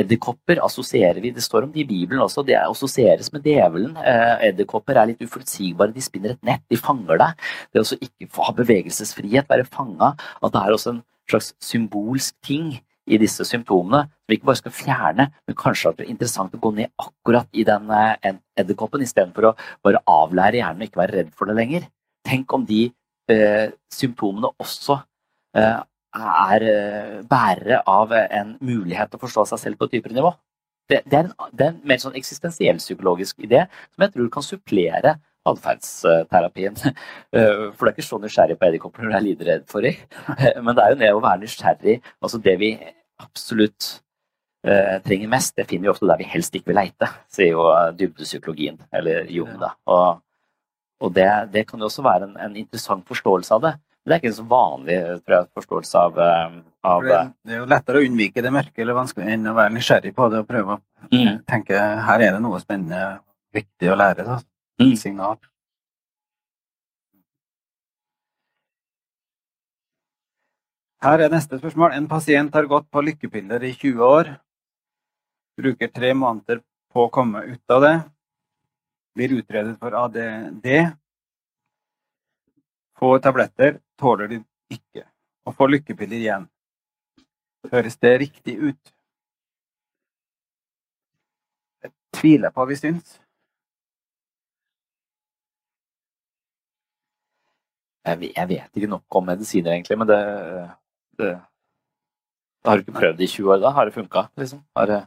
Edderkopper 0.00 0.62
assosierer 0.64 1.20
vi, 1.20 1.34
det 1.36 1.42
står 1.44 1.66
om 1.66 1.72
det 1.72 1.82
i 1.82 1.88
Bibelen 1.88 2.22
også, 2.24 2.40
det 2.48 2.56
assosieres 2.56 3.28
med 3.34 3.44
djevelen. 3.44 3.92
Eh, 4.00 4.46
edderkopper 4.48 4.96
er 4.96 5.10
litt 5.10 5.20
uforutsigbare, 5.20 5.92
de 5.92 6.04
spinner 6.04 6.32
et 6.32 6.46
nett, 6.48 6.62
de 6.72 6.78
fanger 6.80 7.20
deg. 7.20 7.42
Det 7.68 7.82
å 7.82 7.98
ikke 7.98 8.30
ha 8.38 8.54
bevegelsesfrihet, 8.56 9.50
være 9.52 9.68
fanga, 9.68 10.14
at 10.16 10.54
det 10.54 10.62
er 10.62 10.76
også 10.78 10.94
en 10.94 11.02
slags 11.28 11.52
symbolsk 11.60 12.38
ting 12.46 12.72
i 13.10 13.18
disse 13.18 13.44
symptomene 13.46 14.04
som 14.06 14.30
vi 14.30 14.38
ikke 14.38 14.48
bare 14.50 14.60
skal 14.60 14.74
fjerne, 14.76 15.28
men 15.48 15.58
kanskje 15.58 15.90
at 15.90 15.98
det 15.98 16.06
er 16.06 16.12
interessant 16.14 16.54
å 16.54 16.60
gå 16.62 16.72
ned 16.76 16.92
akkurat 17.02 17.48
i 17.52 17.64
den 17.66 17.90
eh, 17.96 18.36
edderkoppen 18.58 19.02
istedenfor 19.04 19.50
å 19.50 19.54
bare 19.84 20.02
avlære 20.10 20.60
hjernen 20.60 20.84
og 20.84 20.90
ikke 20.90 21.02
være 21.02 21.16
redd 21.18 21.32
for 21.36 21.50
det 21.50 21.58
lenger. 21.58 21.88
Tenk 22.26 22.54
om 22.54 22.66
de 22.68 22.84
eh, 23.32 23.72
symptomene 23.92 24.52
også 24.62 25.00
eh, 25.58 25.80
er 26.12 26.68
eh, 26.68 27.18
bærere 27.28 27.82
av 27.88 28.14
en 28.22 28.56
mulighet 28.60 29.12
til 29.12 29.20
å 29.20 29.24
forstå 29.24 29.48
seg 29.50 29.62
selv 29.64 29.80
på 29.80 29.88
et 29.88 29.98
dypere 29.98 30.16
nivå. 30.16 30.32
Det, 30.90 31.02
det, 31.06 31.18
er 31.18 31.28
en, 31.28 31.34
det, 31.50 31.64
er 31.64 31.70
en, 31.72 31.82
mer 31.88 32.00
sånn 32.02 32.16
eksistensiell 32.18 32.80
psykologisk 32.82 33.38
idé 33.46 33.64
som 33.94 34.04
jeg 34.04 34.14
tror 34.14 34.32
kan 34.34 34.44
supplere 34.44 35.16
atferdsterapien. 35.48 36.78
Eh, 37.32 37.70
for 37.72 37.86
du 37.86 37.88
er 37.88 37.94
ikke 37.94 38.04
så 38.04 38.18
nysgjerrig 38.20 38.58
på 38.60 38.66
edderkopper 38.66 39.06
når 39.06 39.12
du 39.12 39.16
er 39.16 39.24
livredd 39.24 39.62
for 39.70 39.84
dem. 39.84 39.96
Men 40.64 40.76
det 40.76 40.82
er 40.84 40.90
jo 40.92 40.98
det 41.00 41.12
å 41.14 41.22
være 41.24 41.40
nysgjerrig 41.40 41.94
Altså 42.20 42.40
det 42.44 42.52
vi 42.60 42.68
absolutt 43.22 43.86
uh, 44.66 44.98
trenger 45.06 45.30
mest, 45.32 45.54
det 45.56 45.64
finner 45.70 45.86
vi 45.86 45.92
ofte 45.94 46.08
der 46.10 46.20
vi 46.20 46.26
helst 46.28 46.58
ikke 46.58 46.72
vil 46.72 46.76
leite, 46.80 47.08
sier 47.32 47.54
jo 47.54 47.64
dybdepsykologien, 47.96 48.76
eller 48.92 49.30
Jung. 49.32 49.54
da. 49.62 49.70
Og, 49.88 50.20
og 51.06 51.14
det, 51.16 51.28
det, 51.54 51.64
kan 51.70 51.80
jo 51.80 51.88
også 51.88 52.04
være 52.04 52.28
en, 52.28 52.36
en 52.50 52.60
interessant 52.60 53.06
forståelse 53.08 53.56
av 53.56 53.64
det. 53.64 53.72
Men 54.02 54.10
det 54.10 54.14
er 54.14 54.20
ikke 54.20 54.30
en 54.32 54.38
så 54.40 54.46
vanlig 54.50 55.00
tror 55.22 55.36
jeg, 55.36 55.50
forståelse 55.56 56.00
av, 56.00 56.16
eh, 56.26 56.54
av 56.90 57.04
det, 57.06 57.18
det, 57.46 57.54
er 57.54 57.60
jo 57.60 57.68
lettere 57.70 58.00
å 58.00 58.06
unnvike 58.08 58.42
det 58.42 58.50
mørke 58.54 58.82
eller 58.82 58.98
vanskelig 58.98 59.28
enn 59.30 59.50
å 59.52 59.54
være 59.54 59.74
nysgjerrig 59.76 60.10
på 60.16 60.26
det 60.32 60.40
og 60.42 60.48
prøve 60.48 60.74
å 60.74 60.80
mm. 61.06 61.36
tenke 61.46 61.84
her 62.08 62.24
er 62.26 62.34
det 62.34 62.40
noe 62.42 62.58
spennende, 62.62 63.20
viktig 63.54 63.92
å 63.92 63.98
lære. 64.00 64.26
Da. 64.26 64.40
Mm. 64.90 64.96
Signal. 65.00 65.38
Her 71.02 71.24
er 71.24 71.32
neste 71.32 71.58
spørsmål. 71.58 71.94
En 71.96 72.08
pasient 72.10 72.54
har 72.54 72.70
gått 72.70 72.90
på 72.90 73.02
lykkepiller 73.02 73.62
i 73.66 73.74
20 73.74 74.02
år. 74.06 74.34
Bruker 75.58 75.90
tre 75.90 76.12
måneder 76.14 76.62
på 76.92 77.06
å 77.06 77.12
komme 77.12 77.42
ut 77.48 77.74
av 77.74 77.82
det. 77.82 77.94
Blir 79.18 79.38
utredet 79.42 79.78
for 79.80 79.94
ADD 79.98 80.68
få 83.02 83.18
tabletter 83.18 83.80
tåler 83.98 84.28
de 84.30 84.36
ikke, 84.70 85.02
og 85.42 85.56
får 85.58 85.70
lykkepiller 85.72 86.20
igjen. 86.20 86.44
Høres 87.72 87.96
det 87.98 88.12
riktig 88.22 88.54
ut? 88.62 88.92
Jeg 91.82 91.90
tviler 92.14 92.54
på 92.54 92.62
hva 92.62 92.68
vi 92.70 92.78
syns. 92.78 93.16
Jeg 98.02 98.48
vet 98.48 98.70
ikke 98.74 98.90
nok 98.90 99.16
om 99.18 99.26
medisiner, 99.30 99.76
egentlig, 99.76 99.98
men 99.98 100.08
det, 100.08 100.18
det 101.18 101.32
Har 102.66 102.76
du 102.76 102.82
ikke 102.82 102.98
prøvd 102.98 103.20
i 103.20 103.26
20 103.26 103.52
år, 103.52 103.60
da? 103.62 103.70
Har 103.70 103.84
det 103.84 103.94
funka? 103.94 104.26
Liksom? 104.36 104.62
Har 104.76 104.86
Jeg 104.86 105.06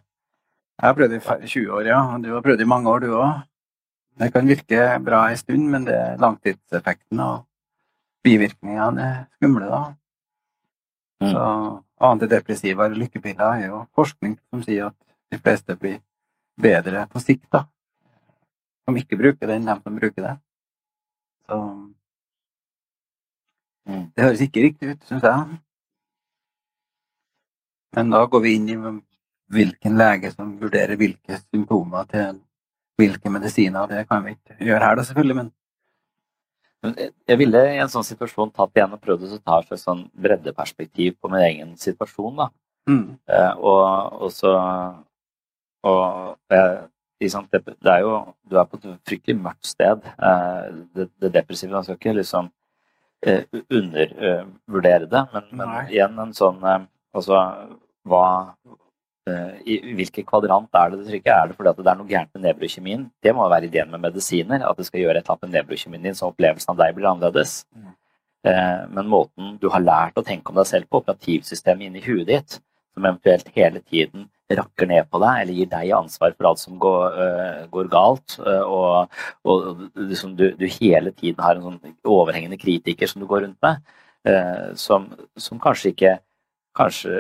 har 0.80 0.94
prøvd 0.94 1.14
i 1.14 1.48
20 1.48 1.72
år, 1.72 1.82
ja. 1.88 2.18
Du 2.24 2.34
har 2.34 2.42
prøvd 2.42 2.62
i 2.62 2.66
mange 2.66 2.90
år, 2.90 3.00
du 3.00 3.16
òg. 3.16 3.44
Det 4.20 4.32
kan 4.32 4.48
virke 4.48 5.00
bra 5.04 5.30
en 5.30 5.38
stund, 5.38 5.68
men 5.70 5.86
det 5.86 5.96
er 5.96 6.18
langtidseffekten 6.18 7.20
og 7.20 7.44
bivirkningene 8.24 9.02
er 9.02 9.26
skumle, 9.36 9.66
da. 9.66 9.82
Mm. 11.22 11.32
Så 11.32 11.44
antidepressiva 12.00 12.86
eller 12.86 12.98
lykkepiller 13.04 13.60
er 13.60 13.68
jo 13.68 13.86
forskning 13.96 14.38
som 14.50 14.64
sier 14.64 14.92
at 14.92 14.96
de 15.32 15.40
fleste 15.40 15.76
blir 15.80 16.00
bedre 16.62 17.08
på 17.12 17.20
sikt, 17.20 17.48
da. 17.52 17.66
Som 18.86 18.98
ikke 18.98 19.20
bruker 19.20 19.52
den, 19.52 19.68
dem 19.68 19.84
som 19.84 20.00
bruker 20.00 20.22
det. 20.22 20.36
Så. 21.50 21.60
Det 23.86 24.24
høres 24.26 24.42
ikke 24.46 24.64
riktig 24.66 24.94
ut, 24.94 25.04
syns 25.06 25.26
jeg. 25.28 25.60
Men 27.96 28.10
da 28.12 28.24
går 28.28 28.42
vi 28.44 28.56
inn 28.58 28.72
i 28.74 28.78
hvilken 29.56 30.00
lege 30.00 30.32
som 30.34 30.56
vurderer 30.60 30.98
hvilke 31.00 31.38
symptomer 31.44 32.08
til 32.12 32.42
hvilke 33.00 33.32
medisiner. 33.32 33.88
Det 33.92 34.08
kan 34.10 34.26
vi 34.26 34.36
ikke 34.36 34.58
gjøre 34.60 34.84
her, 34.84 34.98
da, 34.98 35.06
selvfølgelig, 35.08 35.38
men 35.44 35.54
jeg 36.94 37.38
ville 37.40 37.62
i 37.74 37.80
en 37.82 37.92
sånn 37.92 38.06
situasjon 38.06 38.52
tatt 38.54 38.76
igjen 38.78 38.94
og 38.94 39.02
prøvd 39.02 39.26
å 39.38 39.40
ta 39.42 39.60
et 39.64 39.82
sånn 39.82 40.06
breddeperspektiv 40.22 41.16
på 41.22 41.32
min 41.32 41.46
egen 41.46 41.72
situasjon. 41.82 42.36
da. 42.42 42.50
Mm. 42.90 43.18
Eh, 43.26 43.54
og, 43.58 44.22
og, 44.22 44.32
så 44.34 44.52
Og 45.86 46.36
jeg, 46.54 46.86
det, 47.20 47.62
det, 47.66 47.90
er 47.90 48.04
jo 48.04 48.12
Du 48.46 48.60
er 48.60 48.68
på 48.70 48.78
et 48.78 48.86
fryktelig 49.10 49.40
mørkt 49.40 49.66
sted. 49.66 50.06
Eh, 50.06 50.68
det, 50.94 51.10
det 51.22 51.34
depressive. 51.34 51.74
Man 51.74 51.84
skal 51.88 51.98
ikke 51.98 52.14
liksom 52.20 52.46
eh, 52.52 52.52
undervurdere 53.26 55.10
det, 55.12 55.24
men, 55.34 55.50
men 55.52 55.76
igjen 55.90 56.20
en 56.22 56.36
sånn 56.36 56.62
eh, 56.64 56.84
Altså 57.16 57.38
hva 58.06 58.26
Eh, 59.26 59.54
i 59.66 59.94
hvilken 59.98 60.26
kvadrant 60.30 60.78
er 60.78 60.92
det 60.92 61.00
det 61.00 61.08
trykker? 61.08 61.34
Er 61.34 61.48
det 61.50 61.56
fordi 61.58 61.72
det 61.82 61.90
er 61.90 61.98
noe 61.98 62.10
gærent 62.10 62.30
med 62.36 62.44
nevrokjemien? 62.46 63.06
Det 63.26 63.32
må 63.34 63.48
være 63.50 63.66
ideen 63.72 63.90
med 63.90 64.04
medisiner, 64.04 64.62
at 64.62 64.78
det 64.78 64.86
skal 64.86 65.02
gjøre 65.02 65.18
et 65.18 65.24
eller 65.24 65.34
annet 65.34 65.48
med 65.48 65.56
nevrokjemien 65.56 66.04
din, 66.06 66.18
så 66.18 66.28
opplevelsen 66.30 66.74
av 66.76 66.84
deg 66.84 66.94
blir 66.94 67.10
annerledes. 67.10 67.56
Mm. 67.74 67.96
Eh, 68.52 68.84
men 68.94 69.10
måten 69.10 69.56
du 69.62 69.66
har 69.74 69.82
lært 69.82 70.22
å 70.22 70.26
tenke 70.28 70.54
om 70.54 70.60
deg 70.60 70.70
selv 70.70 70.86
på, 70.92 71.02
operativsystemet 71.02 71.88
inni 71.88 72.06
huet 72.06 72.30
ditt, 72.30 72.60
som 72.94 73.08
eventuelt 73.10 73.50
hele 73.58 73.82
tiden 73.82 74.30
rakker 74.54 74.90
ned 74.90 75.08
på 75.10 75.20
deg 75.24 75.42
eller 75.42 75.58
gir 75.58 75.70
deg 75.72 75.94
ansvar 75.98 76.36
for 76.36 76.50
alt 76.52 76.62
som 76.62 76.78
går, 76.82 77.16
uh, 77.18 77.62
går 77.72 77.90
galt, 77.90 78.38
uh, 78.46 78.62
og, 78.62 79.22
og 79.48 79.86
liksom 79.98 80.36
du, 80.38 80.52
du, 80.60 80.68
hele 80.78 81.14
tiden 81.18 81.42
har 81.42 81.58
en 81.58 81.66
sånn 81.66 81.96
overhengende 82.04 82.60
kritiker 82.62 83.10
som 83.10 83.24
du 83.24 83.30
går 83.30 83.46
rundt 83.48 83.58
med, 83.66 83.82
uh, 84.30 84.70
som, 84.78 85.10
som 85.38 85.62
kanskje 85.62 85.96
ikke 85.96 86.16
kanskje 86.76 87.12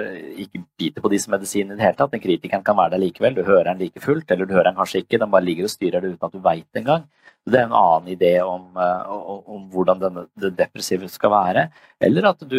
ikke 0.45 0.63
biter 0.79 1.03
på 1.03 1.11
disse 1.13 1.31
medisinene 1.31 1.75
i 1.75 1.79
det 1.79 1.87
hele 1.87 1.99
tatt. 1.99 2.13
Den 2.13 2.23
kritikeren 2.23 2.63
kan 2.65 2.77
være 2.77 2.95
der 2.95 3.03
likevel. 3.05 3.37
Du 3.37 3.43
hører 3.47 3.71
den 3.71 3.83
like 3.85 4.03
fullt, 4.03 4.31
eller 4.31 4.47
du 4.47 4.55
hører 4.55 4.71
den 4.71 4.79
kanskje 4.79 5.03
ikke. 5.03 5.19
Den 5.21 5.31
bare 5.31 5.47
ligger 5.47 5.69
og 5.69 5.73
styrer 5.75 6.03
det 6.03 6.15
uten 6.15 6.27
at 6.27 6.35
du 6.35 6.43
veit 6.43 6.67
det 6.73 6.83
engang. 6.83 7.05
Det 7.45 7.59
er 7.59 7.67
en 7.67 7.75
annen 7.77 8.07
idé 8.09 8.31
om, 8.41 8.63
uh, 8.73 9.41
om 9.53 9.67
hvordan 9.69 9.99
denne, 10.01 10.23
det 10.41 10.49
depressive 10.57 11.05
skal 11.13 11.29
være. 11.29 11.67
Eller 12.01 12.25
at 12.31 12.41
du, 12.41 12.57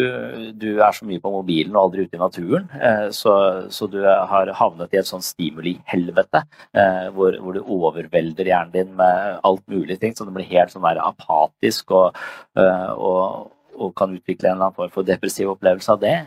du, 0.55 0.69
er 0.79 0.95
så 0.95 1.03
mye 1.07 1.19
på 1.19 1.31
mobilen 1.33 1.75
og 1.75 1.89
aldri 1.89 2.05
ute 2.07 2.15
i 2.15 2.21
naturen, 2.21 2.69
uh, 2.71 3.09
så, 3.11 3.33
så, 3.67 3.89
du 3.91 3.99
har 4.07 4.53
havnet 4.55 4.95
i 4.95 5.01
et 5.01 5.09
sånn 5.09 5.25
stimuli-helvete 5.25 6.39
uh, 6.39 7.09
hvor, 7.17 7.35
hvor, 7.35 7.57
du 7.59 7.67
overvelder 7.67 8.47
hjernen 8.47 8.71
din 8.77 8.95
med 8.95 9.43
alt 9.49 9.65
mulig 9.67 9.99
ting, 9.99 10.15
så 10.15 10.23
du 10.23 10.31
blir 10.31 10.47
helt 10.53 10.71
sånn 10.71 10.87
apatisk 10.87 11.91
og, 11.91 12.15
og, 12.55 13.51
og 13.75 13.91
kan 13.99 14.15
utvikle 14.15 14.53
en 14.53 14.55
eller 14.55 14.69
annen 14.69 14.79
form 14.79 14.95
for 14.95 15.07
depressiv 15.07 15.51
opplevelse 15.51 15.97
av 15.97 15.99
det. 16.05 16.17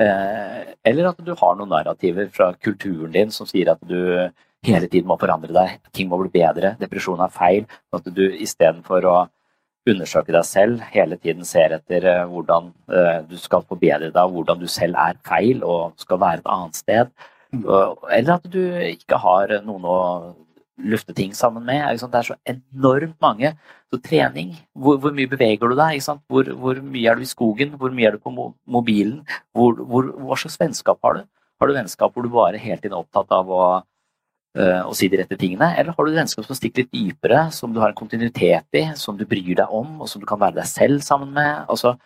Eh, 0.00 0.70
eller 0.88 1.10
at 1.10 1.18
du 1.24 1.34
har 1.36 1.58
noen 1.58 1.72
narrativer 1.74 2.30
fra 2.32 2.52
kulturen 2.56 3.12
din 3.12 3.32
som 3.34 3.48
sier 3.48 3.72
at 3.74 3.82
du 3.84 4.30
hele 4.66 4.88
tiden 4.88 5.08
må 5.08 5.16
forandre 5.20 5.52
deg, 5.52 5.76
ting 5.96 6.08
må 6.08 6.18
bli 6.20 6.32
bedre, 6.40 6.74
depresjon 6.80 7.20
er 7.24 7.32
feil. 7.34 7.66
At 7.96 8.08
du 8.08 8.24
istedenfor 8.30 9.08
å 9.08 9.18
undersøke 9.88 10.32
deg 10.32 10.44
selv, 10.44 10.84
hele 10.92 11.16
tiden 11.20 11.46
ser 11.48 11.74
etter 11.76 12.06
eh, 12.08 12.22
hvordan 12.28 12.70
eh, 12.92 13.18
du 13.28 13.36
skal 13.40 13.64
forbedre 13.68 14.12
deg, 14.12 14.36
hvordan 14.36 14.60
du 14.60 14.68
selv 14.70 14.98
er 15.00 15.20
feil 15.26 15.64
og 15.64 15.96
skal 16.00 16.20
være 16.22 16.44
et 16.44 16.50
annet 16.56 16.80
sted. 16.80 17.12
Mm. 17.50 17.64
Eller 18.14 18.36
at 18.36 18.44
du 18.46 18.62
ikke 18.86 19.18
har 19.18 19.56
noen 19.66 19.88
å 19.88 20.00
lufte 20.84 21.14
ting 21.16 21.34
sammen 21.36 21.64
med. 21.66 21.98
Det 22.00 22.18
er 22.18 22.28
så 22.30 22.36
enormt 22.48 23.16
mange. 23.22 23.52
Så 23.90 24.00
trening, 24.02 24.54
hvor, 24.74 24.98
hvor 25.02 25.14
mye 25.14 25.30
beveger 25.30 25.70
du 25.70 25.76
deg? 25.78 26.00
Hvor, 26.30 26.50
hvor, 26.62 26.80
mye 26.82 27.10
er 27.10 27.18
du 27.18 27.24
i 27.24 27.28
skogen? 27.28 27.76
Hvor 27.78 27.92
mye 27.94 28.10
er 28.10 28.16
du 28.16 28.22
på 28.22 28.32
mobilen? 28.66 29.22
hva 29.54 30.38
slags 30.38 30.60
vennskap 30.60 31.00
har 31.04 31.20
du? 31.20 31.24
Har 31.60 31.68
du 31.68 31.76
vennskap 31.76 32.14
hvor 32.14 32.24
du 32.24 32.32
bare 32.32 32.60
helt 32.60 32.80
tiden 32.82 32.96
er 32.96 33.02
opptatt 33.02 33.32
av 33.36 33.50
å, 33.52 33.64
øh, 34.56 34.86
å, 34.86 34.94
si 34.96 35.10
de 35.12 35.20
rette 35.20 35.36
tingene? 35.40 35.72
Eller 35.76 35.96
har 35.96 36.06
du 36.06 36.14
vennskap 36.16 36.46
som 36.46 36.56
stikker 36.56 36.84
litt 36.84 36.94
dypere, 36.94 37.48
som 37.52 37.74
du 37.74 37.82
har 37.82 37.92
en 37.92 37.98
kontinuitet 37.98 38.80
i, 38.80 38.86
som 38.96 39.18
du 39.18 39.26
bryr 39.28 39.58
deg 39.58 39.68
om, 39.68 39.98
og 40.00 40.08
som 40.08 40.22
du 40.22 40.28
kan 40.30 40.40
være 40.40 40.60
deg 40.62 40.70
selv 40.70 41.04
sammen 41.04 41.34
med? 41.36 41.66
Altså, 41.68 41.96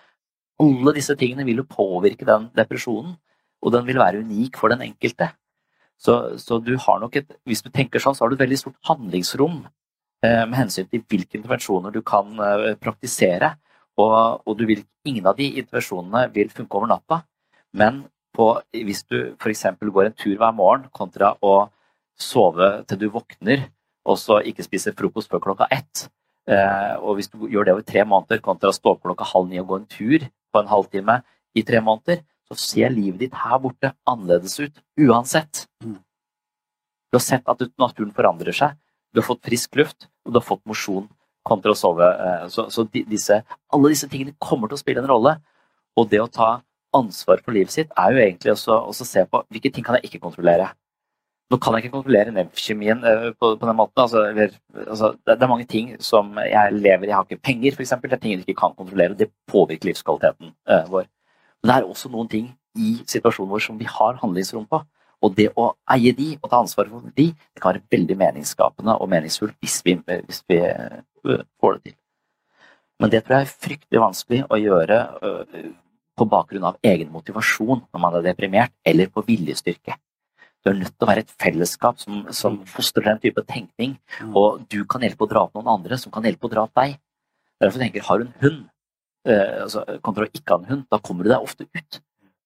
alle 0.62 0.96
disse 0.96 1.14
tingene 1.20 1.46
vil 1.46 1.62
jo 1.62 1.68
påvirke 1.70 2.26
den 2.26 2.48
depresjonen, 2.56 3.14
og 3.64 3.72
den 3.74 3.86
vil 3.86 4.00
være 4.02 4.24
unik 4.26 4.58
for 4.58 4.74
den 4.74 4.82
enkelte. 4.88 5.30
Så, 6.04 6.38
så, 6.38 6.58
du 6.60 6.74
har 6.76 7.00
nok 7.00 7.16
et, 7.16 7.36
hvis 7.48 7.62
du 7.64 7.70
tenker 7.72 8.02
sånn, 8.02 8.16
så 8.16 8.24
har 8.24 8.32
du 8.32 8.36
et 8.36 8.44
veldig 8.44 8.60
stort 8.60 8.76
handlingsrom 8.90 9.62
eh, 10.24 10.42
med 10.44 10.56
hensyn 10.58 10.88
til 10.90 11.00
hvilke 11.08 11.38
intervensjoner 11.38 11.94
du 11.94 12.02
kan 12.04 12.34
eh, 12.44 12.74
praktisere. 12.80 13.54
Og, 14.00 14.42
og 14.44 14.64
vil, 14.66 14.82
ingen 15.06 15.28
av 15.30 15.38
de 15.38 15.46
intervensjonene 15.54 16.26
vil 16.34 16.50
funke 16.52 16.76
over 16.76 16.90
natta. 16.90 17.22
Men 17.78 18.02
på, 18.34 18.50
hvis 18.74 19.04
du 19.08 19.16
f.eks. 19.38 19.64
går 19.80 20.10
en 20.10 20.18
tur 20.18 20.34
hver 20.40 20.52
morgen 20.56 20.90
kontra 20.92 21.32
å 21.40 21.70
sove 22.20 22.68
til 22.90 23.00
du 23.00 23.08
våkner, 23.14 23.68
og 24.04 24.18
så 24.20 24.40
ikke 24.44 24.66
spise 24.66 24.92
frokost 24.98 25.30
før 25.32 25.42
klokka 25.46 25.70
ett, 25.72 26.08
eh, 26.50 26.94
og 27.00 27.16
hvis 27.16 27.30
du 27.32 27.46
gjør 27.48 27.64
det 27.64 27.76
over 27.78 27.86
tre 27.86 28.04
måneder 28.04 28.42
kontra 28.44 28.70
å 28.70 28.76
stå 28.76 28.92
opp 28.92 29.06
klokka 29.06 29.30
halv 29.32 29.48
ni 29.48 29.62
og 29.62 29.70
gå 29.70 29.80
en 29.80 29.88
tur 29.88 30.26
på 30.28 30.60
en 30.60 30.70
halvtime 30.70 31.20
i 31.56 31.64
tre 31.64 31.80
måneder, 31.80 32.20
så 32.50 32.56
ser 32.60 32.92
livet 32.92 33.22
ditt 33.24 33.36
her 33.44 33.60
borte 33.62 33.92
annerledes 34.10 34.58
ut 34.60 34.82
uansett. 35.00 35.64
Mm. 35.84 35.98
Du 37.10 37.18
har 37.18 37.24
sett 37.24 37.48
at 37.48 37.62
naturen 37.80 38.12
forandrer 38.14 38.56
seg, 38.56 38.76
du 39.14 39.20
har 39.22 39.28
fått 39.28 39.44
frisk 39.46 39.76
luft, 39.78 40.08
og 40.26 40.34
du 40.34 40.40
har 40.40 40.46
fått 40.46 40.64
mosjon 40.68 41.06
kontra 41.46 41.74
å 41.74 41.78
sove. 41.78 42.04
Eh, 42.04 42.46
så, 42.52 42.66
så 42.72 42.86
disse, 42.90 43.40
alle 43.72 43.92
disse 43.92 44.08
tingene 44.10 44.34
kommer 44.42 44.70
til 44.70 44.78
å 44.78 44.82
spille 44.82 45.04
en 45.04 45.10
rolle. 45.10 45.36
Og 45.94 46.08
det 46.10 46.18
å 46.18 46.30
ta 46.30 46.56
ansvar 46.94 47.42
for 47.44 47.54
livet 47.54 47.74
sitt 47.74 47.92
er 47.98 48.14
jo 48.14 48.22
egentlig 48.22 48.54
også 48.54 48.80
å 48.88 48.94
se 48.96 49.22
på 49.30 49.42
hvilke 49.52 49.70
ting 49.74 49.86
kan 49.86 49.98
jeg 49.98 50.08
ikke 50.08 50.24
kontrollere. 50.24 50.72
Nå 51.52 51.58
kan 51.62 51.76
jeg 51.76 51.84
ikke 51.84 51.98
kontrollere 51.98 52.32
nevkjemien 52.34 53.02
uh, 53.04 53.26
på, 53.36 53.52
på, 53.60 53.68
den 53.68 53.76
måten. 53.78 54.00
Altså, 54.00 54.24
eller, 54.30 54.54
altså, 54.86 55.12
det, 55.26 55.36
er 55.36 55.50
mange 55.50 55.66
ting 55.70 55.92
som 56.02 56.32
jeg 56.40 56.78
lever 56.78 57.06
i. 57.06 57.10
Jeg 57.12 57.18
har 57.18 57.28
ikke 57.28 57.46
penger, 57.50 57.76
f.eks. 57.76 57.94
Det 58.02 58.16
er 58.16 58.22
ting 58.22 58.34
jeg 58.34 58.46
ikke 58.46 58.62
kan 58.62 58.74
kontrollere. 58.78 59.18
Det 59.18 59.28
påvirker 59.52 59.92
livskvaliteten 59.92 60.54
uh, 60.70 60.86
vår. 60.90 61.06
Men 61.64 61.70
det 61.70 61.76
er 61.80 61.86
også 61.88 62.10
noen 62.12 62.28
ting 62.28 62.50
i 62.76 62.98
situasjonen 63.08 63.48
vår 63.54 63.62
som 63.64 63.78
vi 63.80 63.86
har 63.88 64.18
handlingsrom 64.20 64.66
på. 64.68 64.82
Og 65.24 65.32
det 65.32 65.46
å 65.56 65.70
eie 65.94 66.12
de 66.12 66.34
og 66.42 66.50
ta 66.52 66.58
ansvar 66.60 66.90
for 66.92 67.06
de, 67.16 67.30
det 67.32 67.62
kan 67.62 67.72
være 67.72 67.86
veldig 67.94 68.16
meningsskapende 68.20 68.98
og 69.00 69.08
meningsfullt 69.08 69.56
hvis 69.64 69.78
vi, 69.86 69.94
hvis 70.04 70.42
vi 70.50 70.58
øh, 70.60 71.44
får 71.56 71.78
det 71.78 71.82
til. 71.86 71.94
Men 73.00 73.12
det 73.14 73.22
tror 73.24 73.38
jeg 73.38 73.46
er 73.46 73.54
fryktelig 73.64 74.02
vanskelig 74.02 74.42
å 74.52 74.58
gjøre 74.60 74.98
øh, 75.24 75.70
på 76.20 76.26
bakgrunn 76.28 76.66
av 76.68 76.76
egen 76.84 77.08
motivasjon 77.14 77.86
når 77.86 78.02
man 78.02 78.18
er 78.18 78.26
deprimert, 78.28 78.74
eller 78.84 79.08
på 79.08 79.24
viljestyrke. 79.24 79.96
Du 80.60 80.70
er 80.70 80.76
nødt 80.76 80.92
til 80.92 81.06
å 81.06 81.08
være 81.08 81.24
et 81.24 81.32
fellesskap 81.40 81.98
som, 82.00 82.20
som 82.32 82.60
fostrer 82.68 83.08
den 83.08 83.24
type 83.24 83.42
tenkning, 83.48 83.96
og 84.36 84.62
du 84.68 84.82
kan 84.88 85.02
hjelpe 85.04 85.24
å 85.24 85.32
dra 85.32 85.46
opp 85.46 85.56
noen 85.56 85.72
andre 85.78 85.98
som 86.00 86.12
kan 86.12 86.24
hjelpe 86.28 86.48
å 86.48 86.52
dra 86.52 86.68
opp 86.68 86.76
deg. 86.76 86.98
Derfor 87.60 87.80
tenker 87.80 88.00
jeg, 88.00 88.06
Har 88.06 88.20
du 88.20 88.28
en 88.28 88.38
hund, 88.44 88.62
altså, 89.32 89.84
kontra 90.04 90.26
å 90.26 90.30
ikke 90.30 90.52
ha 90.52 90.60
en 90.60 90.68
hund, 90.72 90.82
da 90.92 91.00
kommer 91.02 91.24
du 91.24 91.32
deg 91.32 91.44
ofte 91.44 91.66
ut. 91.68 92.00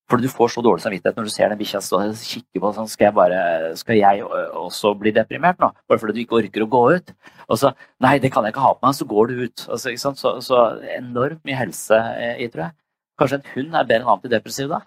Fordi 0.09 0.25
du 0.25 0.33
får 0.33 0.55
så 0.55 0.63
dårlig 0.65 0.81
samvittighet 0.81 1.19
når 1.19 1.27
du 1.29 1.33
ser 1.35 1.51
den 1.53 1.59
bikkja 1.61 1.83
stå 1.85 1.99
og 2.01 2.21
kikke 2.25 2.63
på 2.63 2.71
sånn, 2.73 2.89
skal 2.89 3.11
jeg, 3.11 3.15
bare, 3.19 3.41
skal 3.77 3.99
jeg 3.99 4.23
også 4.57 4.95
bli 4.97 5.13
deprimert 5.13 5.59
nå? 5.61 5.69
Bare 5.91 6.01
fordi 6.01 6.15
du 6.17 6.23
ikke 6.23 6.39
orker 6.39 6.65
å 6.65 6.69
gå 6.73 6.83
ut? 6.97 7.13
Og 7.49 7.61
så 7.61 7.75
Nei, 8.01 8.15
det 8.23 8.31
kan 8.33 8.47
jeg 8.47 8.55
ikke 8.55 8.65
ha 8.65 8.71
på 8.73 8.87
meg. 8.87 8.97
Så 8.97 9.09
går 9.11 9.29
du 9.29 9.43
ut. 9.43 9.65
Altså, 9.69 9.93
så, 10.01 10.33
så, 10.45 10.63
enormt 10.95 11.43
mye 11.45 11.59
helse 11.59 11.99
i, 12.39 12.49
tror 12.49 12.69
jeg. 12.69 12.77
Kanskje 13.21 13.41
en 13.41 13.51
hund 13.53 13.77
er 13.77 13.91
bedre 13.91 14.07
enn 14.07 14.15
antidepressiv, 14.15 14.73
da? 14.73 14.81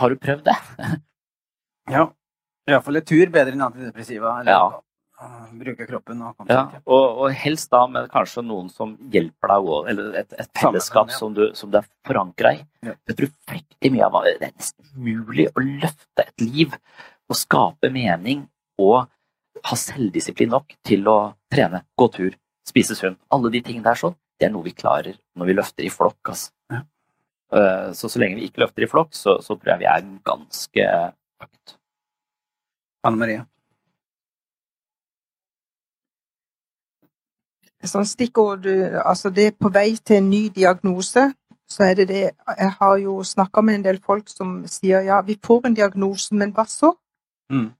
Har 0.00 0.14
du 0.14 0.22
prøvd 0.22 0.48
det? 0.48 0.56
ja. 1.98 2.06
Iallfall 2.70 3.02
en 3.02 3.08
tur 3.12 3.34
bedre 3.34 3.52
enn 3.52 3.66
antidepressiva. 3.68 4.38
Eller? 4.40 4.54
Ja 4.54 4.80
bruke 5.58 5.86
kroppen. 5.88 6.22
Og, 6.24 6.44
ja, 6.50 6.62
og, 6.82 7.04
og, 7.22 7.26
helst 7.42 7.70
da 7.72 7.82
med 7.90 8.08
kanskje 8.12 8.44
noen 8.46 8.68
som 8.72 8.94
hjelper 9.12 9.54
deg, 9.54 9.70
eller 9.92 10.18
et, 10.22 10.36
et 10.40 10.50
fellesskap 10.58 11.12
ja. 11.12 11.18
som, 11.18 11.34
du, 11.36 11.44
som 11.58 11.72
du 11.72 11.78
er 11.80 11.88
forankra 12.08 12.54
i. 12.58 12.62
Ja. 12.86 12.96
Jeg 13.10 13.18
tror 13.18 13.32
fryktelig 13.50 13.92
mye 13.94 14.08
av 14.08 14.20
det 14.26 14.36
er 14.36 14.54
nesten 14.54 14.92
mulig 14.96 15.48
å 15.52 15.64
løfte 15.64 16.26
et 16.26 16.44
liv 16.44 16.76
og 17.30 17.38
skape 17.38 17.90
mening 17.92 18.46
og 18.82 19.06
ha 19.62 19.78
selvdisiplin 19.78 20.50
nok 20.52 20.74
til 20.86 21.06
å 21.10 21.18
trene, 21.52 21.84
gå 21.98 22.08
tur, 22.14 22.32
spise 22.68 22.96
sunt. 22.98 23.20
Alle 23.32 23.52
de 23.52 23.62
tingene 23.64 23.86
der 23.86 23.98
sånn, 23.98 24.16
det 24.40 24.48
er 24.48 24.54
noe 24.54 24.66
vi 24.66 24.74
klarer 24.74 25.18
når 25.38 25.50
vi 25.50 25.56
løfter 25.58 25.86
i 25.86 25.92
flokk. 25.92 26.32
Altså. 26.32 26.50
Ja. 26.72 26.82
Eh, 27.52 27.88
så 27.96 28.08
så 28.10 28.22
lenge 28.22 28.40
vi 28.40 28.48
ikke 28.48 28.64
løfter 28.64 28.86
i 28.86 28.90
flokk, 28.90 29.12
så, 29.16 29.38
så 29.44 29.56
tror 29.56 29.74
jeg 29.74 29.84
vi 29.84 29.90
er 29.92 30.04
ganske 30.26 30.88
høyt. 31.44 31.76
Anne 33.06 33.18
Marie? 33.20 33.46
Sånn 37.90 38.06
stikkord 38.06 38.66
Altså, 39.04 39.30
det 39.30 39.46
er 39.46 39.54
på 39.58 39.70
vei 39.72 39.96
til 40.04 40.16
en 40.16 40.30
ny 40.30 40.48
diagnose 40.54 41.30
så 41.72 41.84
er 41.84 41.94
det 41.94 42.08
det 42.08 42.30
Jeg 42.58 42.72
har 42.80 42.96
jo 42.96 43.22
snakka 43.22 43.60
med 43.60 43.74
en 43.74 43.84
del 43.84 44.00
folk 44.06 44.28
som 44.28 44.64
sier 44.66 45.00
ja, 45.00 45.20
vi 45.20 45.38
får 45.46 45.66
en 45.66 45.74
diagnose, 45.74 46.34
men 46.34 46.52
hva 46.52 46.64
så? 46.68 46.92
Mm. 47.52 47.70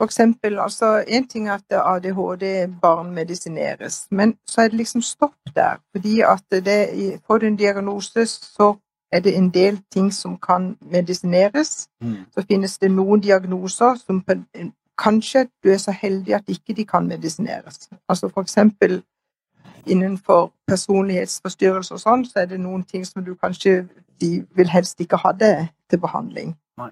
For 0.00 0.04
eksempel, 0.04 0.58
altså 0.58 1.04
En 1.08 1.28
ting 1.28 1.48
er 1.48 1.52
at 1.52 1.72
ADHD-barn 1.72 3.14
medisineres, 3.14 4.06
men 4.10 4.34
så 4.46 4.62
er 4.62 4.68
det 4.68 4.76
liksom 4.76 5.02
stopp 5.02 5.54
der. 5.54 5.76
Fordi 5.96 6.20
at 6.20 6.44
det, 6.50 7.20
får 7.26 7.38
du 7.38 7.46
en 7.46 7.56
diagnose, 7.56 8.26
så 8.26 8.74
er 9.12 9.20
det 9.20 9.36
en 9.36 9.50
del 9.50 9.82
ting 9.92 10.14
som 10.14 10.38
kan 10.38 10.76
medisineres. 10.80 11.88
Mm. 12.02 12.16
Så 12.34 12.44
finnes 12.48 12.78
det 12.78 12.90
noen 12.90 13.20
diagnoser 13.20 13.94
som 13.94 14.24
kanskje 14.98 15.46
du 15.64 15.70
er 15.70 15.78
så 15.78 15.90
heldig 15.90 16.34
at 16.34 16.48
ikke 16.48 16.74
de 16.74 16.84
kan 16.84 17.06
medisineres. 17.06 17.90
Altså 18.08 18.28
for 18.28 18.42
eksempel 18.42 19.02
innenfor 19.86 20.52
personlighetsforstyrrelser 20.66 21.96
og 21.96 22.02
sånn, 22.02 22.24
så 22.26 22.42
er 22.42 22.50
det 22.50 22.60
noen 22.60 22.84
ting 22.84 23.04
som 23.06 23.24
du 23.24 23.34
kanskje 23.34 23.84
de 24.20 24.44
vil 24.56 24.68
helst 24.68 25.00
ikke 25.00 25.20
ha 25.22 25.32
det 25.32 25.54
til 25.90 26.00
behandling. 26.00 26.54
Nei. 26.78 26.90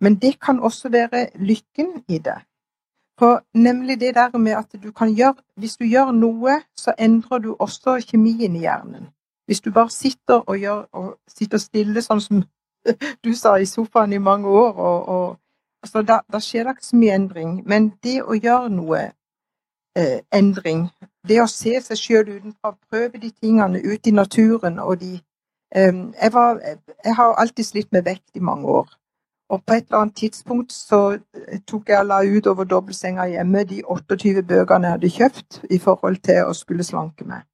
Men 0.00 0.18
det 0.22 0.36
kan 0.40 0.60
også 0.60 0.88
være 0.92 1.28
lykken 1.38 2.02
i 2.08 2.18
det. 2.18 2.38
For 3.18 3.40
nemlig 3.54 4.00
det 4.00 4.14
der 4.14 4.38
med 4.38 4.52
at 4.52 4.82
du 4.82 4.92
kan 4.92 5.08
gjøre 5.08 5.34
Hvis 5.56 5.76
du 5.76 5.84
gjør 5.84 6.10
noe, 6.12 6.60
så 6.76 6.92
endrer 6.98 7.38
du 7.38 7.56
også 7.58 8.00
kjemien 8.00 8.56
i 8.56 8.58
hjernen. 8.58 9.08
Hvis 9.46 9.60
du 9.60 9.70
bare 9.70 9.90
sitter 9.90 10.34
og, 10.34 10.58
gjør, 10.58 10.86
og 10.92 11.18
sitter 11.28 11.58
stille, 11.58 12.02
sånn 12.02 12.20
som 12.20 12.42
du 13.24 13.32
sa 13.34 13.56
i 13.56 13.66
sofaen 13.66 14.12
i 14.12 14.18
mange 14.18 14.48
år, 14.48 14.72
og, 14.72 15.08
og 15.08 15.38
altså 15.82 16.02
da, 16.02 16.20
da, 16.32 16.40
skjer 16.40 16.64
det 16.64 16.76
ikke 16.76 16.86
så 16.86 16.96
mye 16.96 17.14
endring. 17.14 17.62
Men 17.66 17.92
det 18.04 18.18
å 18.22 18.34
gjøre 18.34 18.70
noe 18.74 19.00
eh, 19.96 20.20
endring, 20.34 20.88
det 21.28 21.40
å 21.42 21.48
se 21.50 21.74
seg 21.82 21.98
sjøl 22.00 22.28
utenfra, 22.28 22.74
prøve 22.90 23.20
de 23.22 23.30
tingene 23.30 23.80
ute 23.82 24.10
i 24.10 24.14
naturen 24.14 24.78
og 24.82 25.00
de 25.00 25.16
um, 25.76 26.14
jeg, 26.14 26.32
var, 26.32 26.60
jeg 27.04 27.14
har 27.18 27.34
alltid 27.42 27.64
slitt 27.64 27.92
med 27.92 28.06
vekt 28.06 28.30
i 28.34 28.44
mange 28.44 28.66
år. 28.66 28.88
Og 29.48 29.62
på 29.62 29.74
et 29.74 29.84
eller 29.86 29.98
annet 29.98 30.16
tidspunkt 30.16 30.72
så 30.72 31.18
tok 31.66 31.88
jeg 31.88 32.00
og 32.00 32.06
la 32.10 32.22
ut 32.26 32.46
over 32.50 32.66
dobbeltsenga 32.66 33.28
hjemme 33.30 33.62
de 33.64 33.82
28 33.84 34.42
bøkene 34.42 34.88
jeg 34.88 34.96
hadde 34.96 35.10
kjøpt 35.18 35.60
i 35.70 35.78
forhold 35.78 36.18
til 36.26 36.48
å 36.48 36.54
skulle 36.54 36.86
slanke 36.86 37.26
meg. 37.28 37.44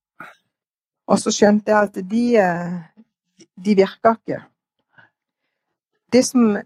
Og 1.07 1.20
så 1.20 1.32
skjønte 1.35 1.73
jeg 1.73 1.90
at 1.90 1.99
de, 2.11 2.24
de 3.65 3.74
virka 3.77 4.15
ikke. 4.16 4.40
Det 6.12 6.24
som, 6.24 6.57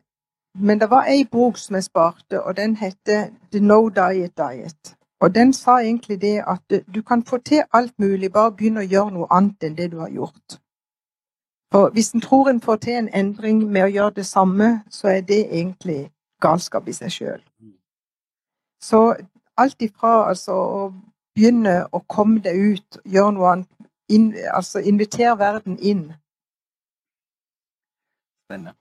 men 0.55 0.81
det 0.81 0.91
var 0.91 1.11
ei 1.11 1.25
bok 1.31 1.59
som 1.59 1.75
jeg 1.79 1.89
sparte, 1.89 2.43
og 2.43 2.57
den 2.57 2.77
heter 2.77 3.31
The 3.53 3.61
No 3.61 3.89
Diet 3.89 4.37
Diet. 4.39 4.96
Og 5.21 5.35
den 5.35 5.53
sa 5.53 5.79
egentlig 5.79 6.21
det 6.21 6.45
at 6.47 6.83
du 6.95 7.03
kan 7.03 7.23
få 7.23 7.39
til 7.39 7.63
alt 7.73 7.99
mulig, 7.99 8.33
bare 8.33 8.53
begynne 8.53 8.81
å 8.85 8.91
gjøre 8.91 9.11
noe 9.15 9.27
annet 9.31 9.65
enn 9.65 9.77
det 9.77 9.91
du 9.93 9.99
har 9.99 10.13
gjort. 10.13 10.61
For 11.73 11.91
hvis 11.91 12.13
en 12.15 12.21
tror 12.21 12.49
en 12.49 12.61
får 12.61 12.77
til 12.77 12.93
en 12.93 13.09
endring 13.09 13.65
med 13.71 13.83
å 13.83 13.93
gjøre 13.93 14.11
det 14.21 14.27
samme, 14.27 14.83
så 14.91 15.09
er 15.09 15.21
det 15.21 15.41
egentlig 15.47 16.11
galskap 16.41 16.89
i 16.89 16.93
seg 16.93 17.11
sjøl. 17.11 17.43
Så 18.83 19.17
alt 19.57 19.83
ifra 19.83 20.29
altså 20.29 20.53
å 20.53 20.83
begynne 21.35 21.87
å 21.93 22.01
komme 22.09 22.41
deg 22.45 22.57
ut, 22.57 23.01
gjøre 23.05 23.33
noe 23.33 23.53
annet, 23.53 23.71
inn, 24.09 24.35
altså 24.53 24.79
invitere 24.79 25.39
verden 25.39 25.79
inn. 25.79 26.13
Spennende. 28.47 28.77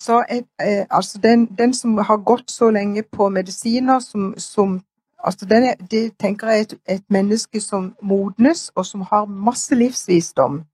Så 0.00 0.24
eh, 0.30 0.86
altså 0.90 1.18
den, 1.18 1.46
den, 1.58 1.74
som 1.74 1.98
har 1.98 2.16
gått 2.16 2.50
så 2.50 2.70
lenge 2.70 3.02
på 3.02 3.28
medisiner 3.28 3.98
som, 4.00 4.34
som 4.38 4.78
altså 5.18 5.46
er, 5.50 5.74
Det 5.90 6.18
tenker 6.18 6.48
jeg 6.48 6.58
er 6.58 6.62
et, 6.62 6.74
et 6.88 7.04
menneske 7.10 7.60
som 7.60 7.94
modnes, 8.02 8.70
og 8.74 8.86
som 8.86 9.00
har 9.00 9.26
masse 9.26 9.74
livsvisdom 9.74 10.64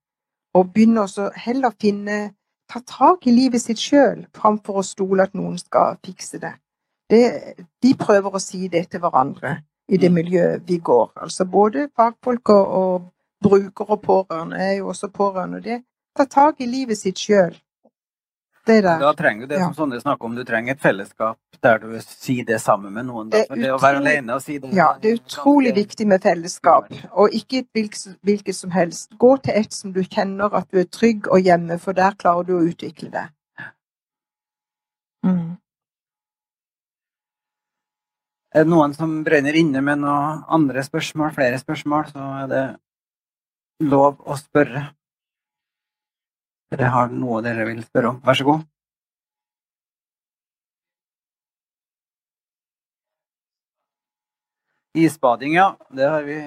og 0.53 0.73
begynner 0.73 1.07
å 1.07 1.29
heller 1.35 1.71
finne 1.81 2.33
Ta 2.65 2.79
tak 2.79 3.27
i 3.27 3.31
livet 3.31 3.61
sitt 3.61 3.77
sjøl, 3.77 4.23
framfor 4.33 4.79
å 4.79 4.83
stole 4.83 5.27
at 5.27 5.35
noen 5.37 5.57
skal 5.61 5.99
fikse 6.05 6.39
det. 6.41 6.55
det. 7.09 7.27
De 7.81 7.91
prøver 7.93 8.33
å 8.33 8.41
si 8.41 8.67
det 8.73 8.87
til 8.89 9.03
hverandre 9.03 9.59
i 9.87 9.99
det 10.01 10.09
miljøet 10.09 10.63
vi 10.65 10.79
går. 10.81 11.11
Altså 11.21 11.45
både 11.45 11.89
fagfolk 11.95 12.49
og, 12.49 12.71
og 12.79 13.49
brukere 13.49 13.97
og 13.97 14.01
pårørende 14.01 14.57
er 14.57 14.73
jo 14.79 14.87
også 14.87 15.11
pårørende. 15.13 15.61
Det 15.61 15.83
ta 16.17 16.25
tak 16.25 16.61
i 16.61 16.65
livet 16.65 16.97
sitt 16.97 17.19
sjøl. 17.21 17.53
Det 18.65 18.79
der. 18.81 18.99
Da 18.99 19.11
trenger 19.13 19.45
du 19.45 19.53
det 19.53 19.59
ja. 19.59 19.67
som 19.67 19.75
Sondre 19.77 19.99
snakker 20.01 20.25
om, 20.25 20.35
du 20.35 20.43
trenger 20.43 20.73
et 20.73 20.81
fellesskap 20.81 21.37
der 21.61 21.79
du 21.81 21.91
sier 22.01 22.45
det 22.45 22.57
sammen 22.61 22.93
med 22.93 23.07
noen. 23.07 23.29
Det, 23.33 23.43
det 23.53 23.69
å 23.73 23.77
være 23.81 24.01
alene 24.01 24.37
og 24.37 24.41
si 24.43 24.57
det 24.61 24.71
Ja, 24.75 24.87
det 25.01 25.11
er 25.11 25.19
utrolig 25.19 25.71
ganske... 25.71 25.83
viktig 25.83 26.07
med 26.09 26.25
fellesskap, 26.25 26.89
og 27.11 27.35
ikke 27.37 27.61
et 27.63 28.01
hvilket 28.25 28.57
som 28.57 28.73
helst. 28.73 29.11
Gå 29.21 29.35
til 29.45 29.59
et 29.61 29.73
som 29.73 29.93
du 29.93 30.01
kjenner 30.03 30.53
at 30.57 30.69
du 30.73 30.81
er 30.81 30.89
trygg 30.89 31.29
og 31.29 31.45
hjemme, 31.45 31.77
for 31.81 31.97
der 31.97 32.17
klarer 32.17 32.47
du 32.47 32.55
å 32.57 32.63
utvikle 32.65 33.11
det. 33.13 33.27
Mm. 35.25 35.55
Er 38.55 38.63
det 38.63 38.71
noen 38.71 38.93
som 38.95 39.17
brenner 39.25 39.57
inne 39.57 39.81
med 39.83 39.99
noen 40.01 40.45
andre 40.57 40.83
spørsmål, 40.85 41.33
flere 41.35 41.57
spørsmål, 41.59 42.05
så 42.13 42.27
er 42.43 42.51
det 42.51 42.65
lov 43.83 44.21
å 44.23 44.37
spørre. 44.39 44.87
Dere 46.75 46.91
har 46.91 47.11
noe 47.11 47.41
dere 47.45 47.65
vil 47.69 47.83
spørre 47.85 48.09
om. 48.13 48.21
Vær 48.25 48.37
så 48.39 48.45
god. 48.47 48.63
Isbading, 54.95 55.53
ja. 55.55 55.75
Det 55.91 56.09
har 56.09 56.23
vi 56.23 56.37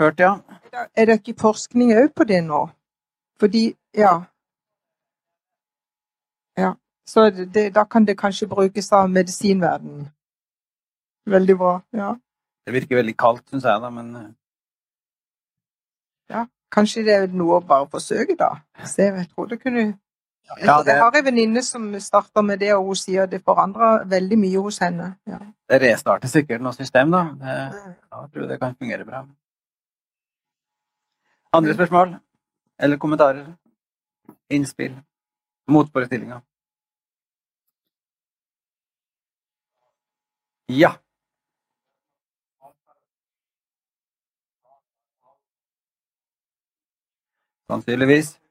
hørt, 0.00 0.20
ja. 0.20 0.34
Er 0.96 1.06
det 1.06 1.18
ikke 1.20 1.40
forskning 1.40 1.92
òg 1.94 2.12
på 2.14 2.24
det 2.24 2.42
nå? 2.46 2.66
Fordi 3.40 3.74
Ja. 3.94 4.24
Ja. 6.56 6.74
Så 7.06 7.30
det, 7.30 7.74
da 7.74 7.84
kan 7.84 8.04
det 8.04 8.18
kanskje 8.18 8.48
brukes 8.48 8.92
av 8.92 9.10
medisinverdenen. 9.10 10.08
Veldig 11.26 11.56
bra. 11.58 11.80
Ja. 11.92 12.14
Det 12.66 12.72
virker 12.72 12.96
veldig 12.96 13.16
kaldt, 13.18 13.48
syns 13.50 13.64
jeg, 13.64 13.80
da, 13.82 13.90
men 13.90 14.16
eh, 14.16 14.30
Ja. 16.30 16.46
Kanskje 16.72 17.04
det 17.04 17.14
er 17.14 17.26
noe 17.36 17.58
å 17.58 17.64
bare 17.66 17.88
forsøke, 17.92 18.36
da. 18.38 18.54
Se, 18.88 19.10
jeg 19.10 19.28
tror 19.34 19.50
det 19.50 19.60
kunne 19.60 19.92
ja, 20.60 20.82
det... 20.82 20.90
Jeg 20.92 21.00
har 21.00 21.16
en 21.16 21.24
venninne 21.24 21.62
som 21.62 21.84
starter 22.00 22.42
med 22.42 22.58
det, 22.60 22.72
og 22.74 22.86
hun 22.90 22.98
sier 22.98 23.28
det 23.30 23.42
forandrer 23.44 24.04
veldig 24.08 24.38
mye 24.40 24.62
hos 24.64 24.80
henne. 24.82 25.12
Ja. 25.28 25.38
Det 25.70 25.80
restarter 25.82 26.28
sikkert 26.28 26.64
noe 26.64 26.74
system, 26.76 27.12
da. 27.14 27.22
Det, 27.40 27.56
jeg 28.12 28.32
tror 28.34 28.48
det 28.50 28.58
kan 28.60 28.76
fungere 28.76 29.06
bra. 29.08 29.22
Andre 31.52 31.74
spørsmål? 31.76 32.16
Eller 32.80 32.96
kommentarer? 32.96 33.46
Innspill? 34.50 34.96
Motforestillinger? 35.68 36.40
Ja. 40.68 40.94
Sannsynligvis. 47.72 48.41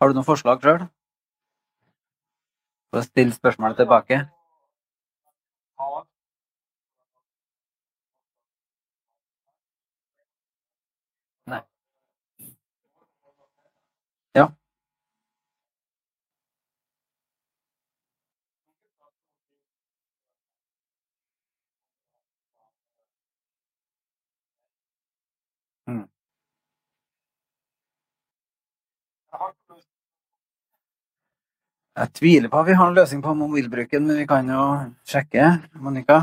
Har 0.00 0.08
du 0.08 0.16
noen 0.16 0.24
forslag 0.24 0.62
sjøl? 0.64 0.84
For 2.90 3.02
å 3.02 3.04
stille 3.04 3.36
spørsmålet 3.36 3.82
tilbake? 3.82 4.22
Jeg 32.00 32.12
tviler 32.16 32.48
på 32.48 32.60
at 32.62 32.68
vi 32.70 32.74
har 32.78 32.88
en 32.88 32.96
løsning 32.96 33.20
på 33.24 33.34
mobilbruken, 33.36 34.06
men 34.08 34.16
vi 34.22 34.26
kan 34.28 34.48
jo 34.48 34.62
sjekke. 35.08 35.50
Monica? 35.84 36.20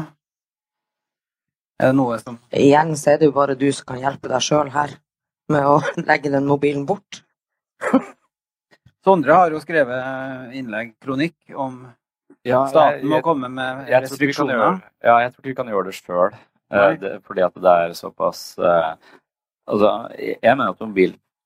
Er 1.77 1.91
det 1.91 1.97
noe 1.99 2.15
som 2.17 2.39
Igjen 2.57 2.95
så 2.97 3.11
er 3.13 3.19
det 3.21 3.27
jo 3.29 3.35
bare 3.35 3.53
du 3.59 3.67
som 3.75 3.85
kan 3.91 3.99
hjelpe 4.01 4.31
deg 4.31 4.41
sjøl 4.41 4.71
her 4.73 4.95
med 5.53 5.67
å 5.69 5.75
legge 6.09 6.31
den 6.33 6.47
mobilen 6.49 6.87
bort. 6.89 7.21
Sondre 9.07 9.37
har 9.37 9.53
jo 9.53 9.61
skrevet 9.63 10.55
innlegg, 10.57 10.95
kronikk, 11.03 11.35
om 11.55 11.85
Ja, 12.47 12.63
staten 12.71 13.03
jeg- 13.03 13.11
må 13.11 13.21
komme 13.23 13.47
med 13.51 13.87
jeg 13.91 14.01
restriksjoner. 14.07 14.55
gjøre- 14.57 14.81
Ja, 15.03 15.19
jeg 15.21 15.31
tror 15.33 15.41
ikke 15.43 15.49
vi 15.53 15.55
kan 15.61 15.67
gjøre 15.71 15.85
det 15.85 15.95
sjøl. 16.01 16.35
Fordi 17.23 17.41
at 17.45 17.53
det 17.63 17.73
er 17.85 17.93
såpass 17.95 18.57
uh, 18.59 18.95
Altså, 19.67 20.09
jeg 20.19 20.37
jeg 20.41 20.57
mener 20.57 20.69
at 20.73 20.79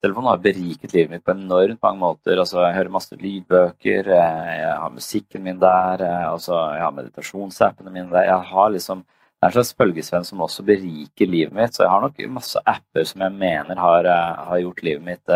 mobiltelefonen 0.02 0.30
har 0.30 0.38
beriket 0.41 0.94
livet 0.94 1.11
mitt 1.11 1.23
på 1.26 1.32
enormt 1.32 1.82
mange 1.82 1.99
måter. 1.99 2.40
Altså, 2.40 2.61
jeg 2.65 2.73
hører 2.76 2.90
masse 2.90 3.15
lydbøker, 3.15 4.07
eh, 4.10 4.61
jeg 4.61 4.78
har 4.82 4.91
musikken 4.91 5.44
min 5.44 5.60
der, 5.60 6.02
eh, 6.02 6.32
altså, 6.32 6.53
jeg 6.73 6.82
har 6.82 6.91
meditasjonsappene 6.91 7.91
mine 7.91 8.10
der. 8.10 8.26
Jeg 8.26 8.41
har 8.49 8.69
liksom 8.72 9.03
det 9.06 9.48
er 9.48 9.49
en 9.49 9.53
slags 9.53 9.73
følgesvenn 9.73 10.26
som 10.26 10.41
også 10.41 10.64
beriker 10.64 11.28
livet 11.28 11.53
mitt. 11.53 11.73
Så 11.73 11.84
jeg 11.84 11.90
har 11.90 12.02
nok 12.02 12.18
masse 12.30 12.60
apper 12.65 13.03
som 13.06 13.22
jeg 13.22 13.32
mener 13.32 13.76
har, 13.76 14.06
eh, 14.06 14.45
har 14.45 14.60
gjort 14.60 14.84
livet 14.84 15.03
mitt 15.03 15.30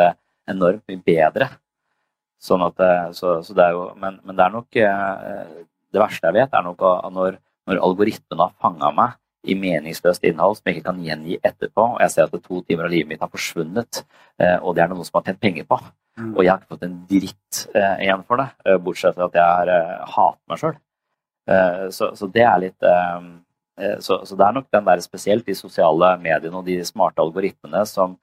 enormt 0.48 0.84
mye 0.88 1.04
bedre. 1.06 1.50
Sånn 2.40 2.62
at, 2.62 2.76
så, 3.16 3.42
så 3.42 3.54
det 3.54 3.64
er 3.66 3.72
jo, 3.72 3.94
men, 3.98 4.20
men 4.24 4.36
det 4.36 4.44
er 4.46 4.52
nok 4.52 4.70
Det 5.96 6.02
verste 6.02 6.28
jeg 6.28 6.34
vet, 6.34 6.54
er 6.54 6.62
nok 6.62 6.82
når, 7.14 7.38
når 7.68 7.80
algoritmene 7.82 8.44
har 8.44 8.54
fanga 8.60 8.92
meg 8.92 9.16
i 9.45 9.55
meningsløst 9.59 10.26
innhold 10.27 10.57
som 10.57 10.69
jeg 10.69 10.80
ikke 10.80 10.89
kan 10.89 11.03
gjengi 11.05 11.38
etterpå, 11.39 11.85
og 11.95 12.01
jeg 12.03 12.13
ser 12.13 12.27
at 12.30 12.43
to 12.43 12.61
timer 12.67 12.88
av 12.88 12.93
livet 12.93 13.11
mitt 13.11 13.23
har 13.23 13.31
forsvunnet, 13.31 14.01
eh, 14.41 14.57
og 14.61 14.76
det 14.76 14.85
er 14.85 14.91
noen 14.91 15.07
som 15.07 15.19
har 15.19 15.27
tjent 15.30 15.41
penger 15.43 15.67
på, 15.69 15.80
og 16.26 16.41
jeg 16.41 16.51
har 16.51 16.61
ikke 16.61 16.76
fått 16.76 16.85
en 16.88 16.97
dritt 17.09 17.61
eh, 17.76 17.95
igjen 18.05 18.26
for 18.27 18.41
det, 18.41 18.47
eh, 18.65 18.80
bortsett 18.81 19.17
fra 19.17 19.30
at 19.30 19.39
jeg 19.39 19.45
har 19.45 19.73
hater 20.15 20.43
meg 20.51 20.61
sjøl. 20.63 20.77
Så, 21.93 22.07
så 22.17 22.26
det 22.34 22.41
er 22.41 22.55
litt 22.57 22.85
så, 24.01 24.15
så 24.26 24.34
det 24.34 24.45
er 24.47 24.53
nok 24.55 24.65
den 24.73 24.88
der 24.88 25.01
spesielt 25.03 25.45
de 25.45 25.53
sosiale 25.53 26.07
mediene 26.17 26.57
og 26.57 26.65
de 26.65 26.80
smarte 26.88 27.22
algoritmene 27.22 27.84
som, 27.85 28.15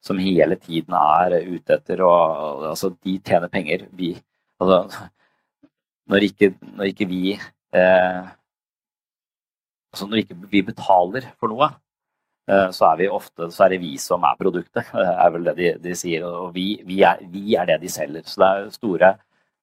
som 0.00 0.16
hele 0.16 0.56
tiden 0.56 0.96
er 0.96 1.34
ute 1.44 1.76
etter 1.76 2.00
og 2.06 2.64
Altså, 2.70 2.94
de 3.04 3.18
tjener 3.20 3.52
penger. 3.52 3.84
Vi 3.92 4.14
Altså, 4.60 5.08
når 6.10 6.26
ikke, 6.30 6.54
når 6.76 6.90
ikke 6.94 7.08
vi 7.10 7.34
eh, 7.36 8.30
Altså, 9.90 10.06
når 10.06 10.22
ikke 10.22 10.36
vi 10.52 10.62
betaler 10.66 11.26
for 11.40 11.52
noe, 11.52 11.70
eh, 12.50 12.68
så 12.74 12.92
er 12.92 13.10
ofte 13.10 13.50
Så 13.50 13.64
er 13.64 13.74
det 13.74 13.80
vi 13.82 13.96
som 13.98 14.22
er 14.24 14.38
produktet, 14.38 14.86
er 14.94 15.30
vel 15.34 15.44
det 15.50 15.56
de, 15.56 15.74
de 15.82 15.94
sier. 15.94 16.24
Og 16.24 16.54
vi, 16.54 16.82
vi, 16.86 17.02
er, 17.02 17.18
vi 17.26 17.54
er 17.54 17.66
det 17.66 17.80
de 17.82 17.88
selger. 17.88 18.22
Så 18.24 18.40
det 18.40 18.48
er 18.48 18.70
store 18.78 19.12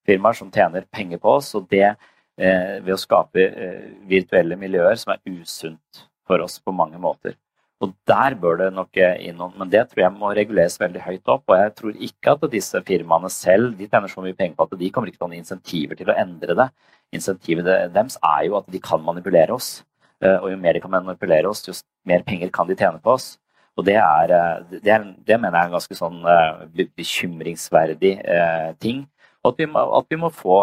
firmaer 0.07 0.37
som 0.39 0.51
tjener 0.51 0.87
penger 0.91 1.19
på 1.23 1.37
oss, 1.39 1.53
og 1.55 1.67
det 1.71 1.87
eh, 1.87 2.77
ved 2.83 2.93
å 2.95 3.01
skape 3.01 3.43
eh, 3.47 3.89
virtuelle 4.07 4.57
miljøer 4.59 4.95
som 4.99 5.13
er 5.13 5.23
usunt 5.27 6.07
for 6.27 6.43
oss 6.43 6.59
på 6.59 6.75
mange 6.75 6.99
måter. 7.01 7.35
Og 7.83 7.91
der 8.09 8.33
bør 8.41 8.57
det 8.57 8.71
nok 8.73 8.97
eh, 8.97 9.19
inn 9.27 9.37
noen, 9.37 9.53
men 9.59 9.69
det 9.69 9.83
tror 9.89 10.03
jeg 10.05 10.15
må 10.15 10.31
reguleres 10.33 10.79
veldig 10.81 11.03
høyt 11.05 11.33
opp. 11.33 11.43
Og 11.51 11.59
jeg 11.59 11.73
tror 11.77 11.99
ikke 12.09 12.33
at 12.33 12.47
disse 12.53 12.81
firmaene 12.87 13.29
selv 13.33 13.75
de 13.77 13.89
tjener 13.89 14.11
så 14.11 14.23
mye 14.23 14.37
penger 14.37 14.57
på 14.57 14.65
at 14.65 14.79
de 14.79 14.89
kommer 14.93 15.11
ikke 15.11 15.19
til 15.19 15.27
å 15.27 15.29
ha 15.29 15.33
noen 15.33 15.43
insentiver 15.43 15.99
til 15.99 16.09
å 16.09 16.17
endre 16.17 16.57
det. 16.57 16.71
Insentivet 17.15 17.67
deres 17.67 18.17
er 18.17 18.47
jo 18.47 18.57
at 18.59 18.71
de 18.73 18.81
kan 18.83 19.03
manipulere 19.03 19.53
oss. 19.55 19.77
Eh, 20.23 20.39
Og 20.41 20.49
jo 20.51 20.57
mer 20.57 20.73
de 20.73 20.81
kan 20.81 20.93
manipulere 20.93 21.49
oss, 21.49 21.65
jo 21.67 21.75
mer 22.09 22.23
penger 22.25 22.49
kan 22.53 22.67
de 22.67 22.75
tjene 22.75 23.01
på 23.03 23.13
oss. 23.13 23.35
Og 23.77 23.85
det, 23.85 23.95
er, 24.01 24.33
eh, 24.33 24.79
det, 24.81 24.89
er, 24.89 25.05
det 25.27 25.37
mener 25.37 25.53
jeg 25.53 25.67
er 25.67 25.69
en 25.69 25.77
ganske 25.77 25.97
sånn 25.99 26.19
eh, 26.33 26.83
bekymringsverdig 26.97 28.13
eh, 28.25 28.73
ting. 28.81 29.05
Og 29.43 29.53
at 29.53 29.61
vi 29.61 29.69
må, 29.69 29.83
at 29.99 30.09
vi 30.09 30.19
må 30.19 30.31
få 30.33 30.57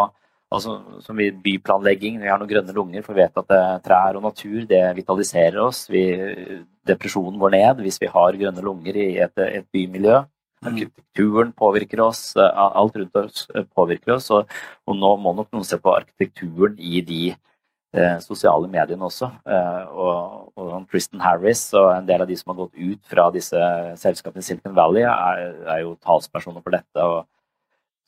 altså, 0.51 0.75
som 1.05 1.21
i 1.23 1.31
byplanlegging, 1.45 2.19
vi 2.23 2.31
har 2.31 2.41
noen 2.43 2.51
grønne 2.51 2.75
lunger, 2.75 3.07
for 3.07 3.15
vi 3.15 3.23
vet 3.23 3.39
at 3.45 3.55
trær 3.87 4.19
og 4.19 4.27
natur 4.27 4.67
det 4.71 4.83
vitaliserer 4.99 5.63
oss. 5.63 5.87
Vi, 5.93 6.03
depresjonen 6.91 7.39
går 7.41 7.55
ned 7.55 7.85
hvis 7.87 8.01
vi 8.03 8.11
har 8.11 8.41
grønne 8.41 8.67
lunger 8.67 8.99
i 8.99 9.09
et, 9.23 9.45
et 9.47 9.71
bymiljø. 9.73 10.25
Arkitekturen 10.65 11.51
påvirker 11.53 12.01
oss, 12.01 12.33
alt 12.41 12.95
rundt 12.97 13.17
oss 13.21 13.47
påvirker 13.77 14.17
oss. 14.17 14.31
Og, 14.35 14.51
og 14.89 14.99
nå 14.99 15.11
må 15.23 15.35
nok 15.39 15.51
noen 15.55 15.67
se 15.69 15.79
på 15.81 15.93
arkitekturen 15.95 16.79
i 16.81 17.03
de 17.05 17.25
sosiale 18.25 18.69
mediene 18.71 19.07
også. 19.07 19.29
Eh, 19.47 19.93
og, 19.93 20.49
og 20.59 20.71
sånn 20.71 20.89
Tristan 20.91 21.23
Harris 21.25 21.67
og 21.79 21.91
en 21.95 22.09
del 22.09 22.25
av 22.25 22.31
de 22.31 22.39
som 22.39 22.53
har 22.53 22.65
gått 22.65 22.75
ut 22.75 23.11
fra 23.11 23.29
disse 23.35 23.61
selskapene 24.01 24.43
i 24.43 24.49
Silicon 24.49 24.75
Valley, 24.77 25.05
er, 25.07 25.45
er 25.77 25.85
jo 25.85 25.95
talspersoner 26.03 26.65
for 26.65 26.75
dette. 26.75 27.07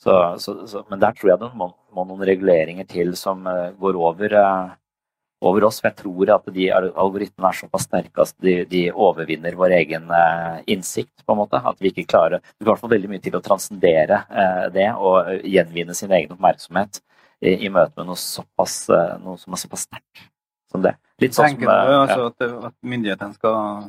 så, 0.03 0.17
så, 0.43 0.57
så, 0.67 0.83
men 0.91 1.01
der 1.03 1.15
tror 1.17 1.33
jeg 1.33 1.43
det 1.45 1.53
må, 1.57 1.71
må 1.95 2.07
noen 2.09 2.27
reguleringer 2.29 2.89
til 2.91 3.15
som 3.19 3.47
eh, 3.47 3.71
går 3.79 3.99
over, 4.01 4.37
eh, 4.43 4.75
over 5.47 5.69
oss. 5.69 5.81
For 5.81 5.91
jeg 5.93 6.01
tror 6.03 6.35
at 6.35 6.51
de 6.59 6.69
algoritmene 6.75 7.53
er 7.53 7.61
såpass 7.63 7.87
sterke 7.87 8.27
at 8.27 8.35
de, 8.43 8.59
de 8.71 8.85
overvinner 8.93 9.59
vår 9.59 9.79
egen 9.81 10.11
eh, 10.11 10.63
innsikt. 10.77 11.15
på 11.27 11.35
en 11.35 11.45
måte, 11.45 11.63
At 11.63 11.79
vi 11.83 11.91
ikke 11.91 12.11
klarer 12.11 12.39
Det 12.39 12.65
går 12.65 12.69
i 12.69 12.73
hvert 12.75 12.85
fall 12.85 12.97
veldig 12.97 13.15
mye 13.15 13.23
til 13.23 13.39
å 13.39 13.45
transcendere 13.45 14.25
eh, 14.31 14.67
det 14.75 14.91
og 14.95 15.31
eh, 15.31 15.47
gjenvinne 15.57 15.95
sin 15.95 16.11
egen 16.11 16.35
oppmerksomhet 16.35 17.03
i, 17.45 17.53
i 17.67 17.73
møte 17.73 17.93
med 17.99 18.09
noe, 18.11 18.21
såpass, 18.21 18.87
eh, 18.95 19.15
noe 19.23 19.37
som 19.41 19.57
er 19.57 19.61
såpass 19.61 19.87
sterkt 19.89 20.27
som 20.73 20.83
det. 20.85 20.97
Litt 21.23 21.37
sånn 21.37 21.53
som 21.53 21.57
Tenker 21.57 21.71
du 21.71 21.93
eh, 21.93 22.01
altså 22.03 22.19
ja. 22.21 22.33
at, 22.33 22.69
at 22.71 22.77
myndighetene 22.87 23.39
skal 23.39 23.87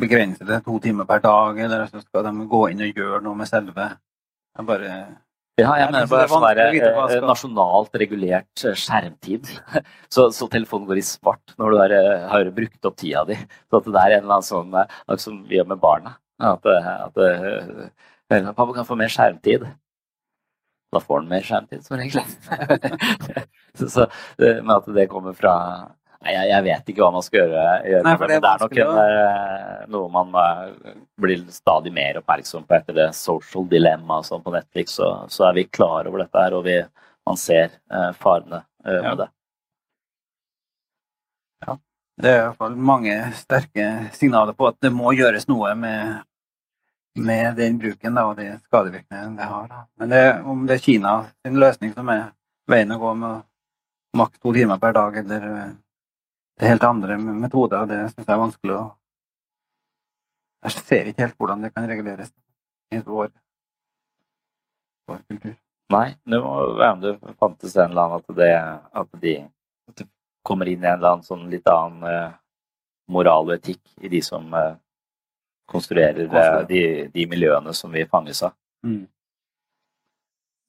begrense 0.00 0.46
det 0.48 0.62
to 0.66 0.78
timer 0.82 1.06
per 1.08 1.20
dag, 1.24 1.60
eller 1.66 1.84
så 1.90 2.02
skal 2.02 2.26
de 2.26 2.48
gå 2.50 2.62
inn 2.72 2.82
og 2.86 2.98
gjøre 2.98 3.20
noe 3.24 3.38
med 3.38 3.50
selve 3.50 3.90
Jeg 3.92 4.66
bare 4.70 4.94
Ja, 5.60 5.70
jeg 5.78 5.90
mener 5.92 6.08
bare 6.10 6.30
sånn 6.30 6.46
der, 6.48 6.62
eh, 6.74 7.20
nasjonalt 7.22 7.94
regulert 8.02 8.64
skjermtid. 8.64 9.52
Så, 10.14 10.28
så 10.34 10.48
telefonen 10.50 10.88
går 10.88 10.98
i 10.98 11.04
svart 11.06 11.54
når 11.58 11.74
du 11.74 11.94
eh, 11.98 12.24
har 12.30 12.50
brukt 12.54 12.88
opp 12.88 12.96
tida 12.98 13.22
di. 13.28 13.36
Så 13.70 13.78
at 13.78 13.86
det 13.86 14.02
er 14.02 14.16
en 14.16 14.26
eller 14.26 14.40
annen 14.40 14.48
sånn 14.48 15.22
som 15.22 15.38
vi 15.46 15.60
gjør 15.60 15.70
med 15.72 15.82
barna. 15.82 16.16
At, 16.42 16.66
at, 16.66 17.18
at 18.34 18.50
pappa 18.58 18.74
kan 18.74 18.86
få 18.86 18.98
mer 18.98 19.10
skjermtid. 19.14 19.66
Da 20.94 21.02
får 21.02 21.20
han 21.20 21.28
mer 21.30 21.44
skjermtid, 21.46 21.84
som 21.84 21.98
regel. 21.98 22.24
så, 23.78 23.90
så, 23.90 24.08
men 24.38 24.72
at 24.76 24.88
det 24.96 25.10
kommer 25.12 25.36
fra 25.36 25.54
Nei, 26.24 26.32
jeg, 26.32 26.48
jeg 26.48 26.64
vet 26.64 26.86
ikke 26.88 27.02
hva 27.02 27.10
man 27.12 27.24
skal 27.26 27.42
gjøre, 27.42 27.62
gjøre 27.84 28.04
Nei, 28.06 28.12
det, 28.14 28.20
men 28.22 28.30
det 28.30 28.48
er 28.48 28.62
nok 28.62 28.78
en, 28.80 29.00
eh, 29.02 29.82
noe 29.92 30.06
man 30.14 30.30
blir 31.20 31.42
stadig 31.52 31.92
mer 31.92 32.22
oppmerksom 32.22 32.64
på 32.64 32.78
etter 32.78 32.96
det 32.96 33.08
social 33.18 33.66
dilemma 33.68 34.22
sånn 34.24 34.40
på 34.40 34.54
Netflix. 34.54 34.96
Så, 34.96 35.10
så 35.28 35.50
er 35.50 35.58
vi 35.58 35.66
klar 35.68 36.08
over 36.08 36.24
dette 36.24 36.46
her, 36.46 36.56
og 36.56 36.64
vi, 36.64 36.78
man 37.28 37.36
ser 37.36 37.76
uh, 37.92 38.08
farene 38.16 38.62
uh, 38.64 39.00
med 39.02 39.20
det. 39.20 39.28
Det 42.14 42.30
er 42.30 42.36
i 42.38 42.42
hvert 42.46 42.60
fall 42.60 42.76
mange 42.78 43.14
sterke 43.34 43.86
signaler 44.14 44.54
på 44.54 44.68
at 44.68 44.78
det 44.84 44.92
må 44.94 45.10
gjøres 45.18 45.48
noe 45.50 45.72
med, 45.78 46.20
med 47.14 47.56
den 47.56 47.78
bruken 47.78 48.14
da, 48.14 48.26
og 48.26 48.36
de 48.36 48.48
skadevirkningene 48.66 49.38
det 49.38 49.48
har. 49.50 49.68
Da. 49.70 49.84
Men 50.00 50.10
det, 50.10 50.22
om 50.42 50.66
det 50.66 50.78
er 50.78 50.84
Kina 50.84 51.14
sin 51.46 51.60
løsning 51.60 51.94
som 51.94 52.10
er 52.10 52.26
veien 52.70 52.94
å 52.94 52.98
gå 52.98 53.14
med 53.20 53.44
maks 54.18 54.40
to 54.42 54.52
timer 54.54 54.80
per 54.82 54.94
dag, 54.96 55.16
eller 55.22 55.48
eh, 55.50 55.72
det 56.58 56.70
helt 56.70 56.86
andre 56.86 57.18
metoder, 57.18 57.86
det 57.90 58.00
syns 58.10 58.26
jeg 58.26 58.34
er 58.34 58.44
vanskelig 58.44 58.76
å 58.80 58.84
Jeg 60.64 60.80
ser 60.80 61.08
ikke 61.10 61.20
helt 61.26 61.34
hvordan 61.36 61.60
det 61.60 61.74
kan 61.74 61.84
reguleres 61.84 62.30
i 62.94 62.98
vår, 63.04 63.28
vår 65.10 65.18
kultur. 65.28 65.58
Nei, 65.92 66.06
det 66.24 66.38
må 66.40 66.54
være 66.78 66.94
om 66.94 67.02
det 67.02 67.34
fantes 67.36 67.74
en 67.76 67.90
eller 67.90 68.06
annen 68.06 68.22
at, 68.22 68.30
det, 68.38 68.54
at 69.02 69.20
de 69.20 69.34
at 69.90 69.98
det 70.00 70.06
kommer 70.42 70.70
inn 70.70 70.80
i 70.80 70.88
en 70.88 70.96
eller 70.96 71.10
annen 71.10 71.26
sånn 71.26 71.44
litt 71.52 71.68
annen 71.68 72.06
uh, 72.08 72.38
moral 73.12 73.50
og 73.50 73.58
etikk 73.58 73.82
i 74.00 74.08
de 74.08 74.22
som 74.24 74.46
eh, 74.56 74.72
konstruerer 75.70 76.28
eh, 76.28 76.60
de, 76.68 76.82
de 77.14 77.26
miljøene 77.30 77.74
som 77.76 77.92
vi 77.92 78.06
fanges 78.08 78.42
av. 78.46 78.54
Mm. 78.84 79.04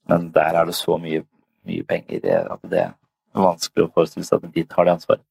Men 0.09 0.27
der 0.31 0.59
er 0.61 0.69
det 0.69 0.75
så 0.77 0.97
mye, 1.01 1.23
mye 1.65 1.85
penger 1.87 2.27
i 2.27 2.35
at 2.37 2.67
det 2.69 2.81
er 2.83 2.93
vanskelig 3.35 3.87
å 3.87 3.93
forestille 3.93 4.27
seg 4.27 4.43
at 4.43 4.53
de 4.55 4.65
tar 4.69 4.87
det 4.87 4.95
ansvaret. 4.95 5.25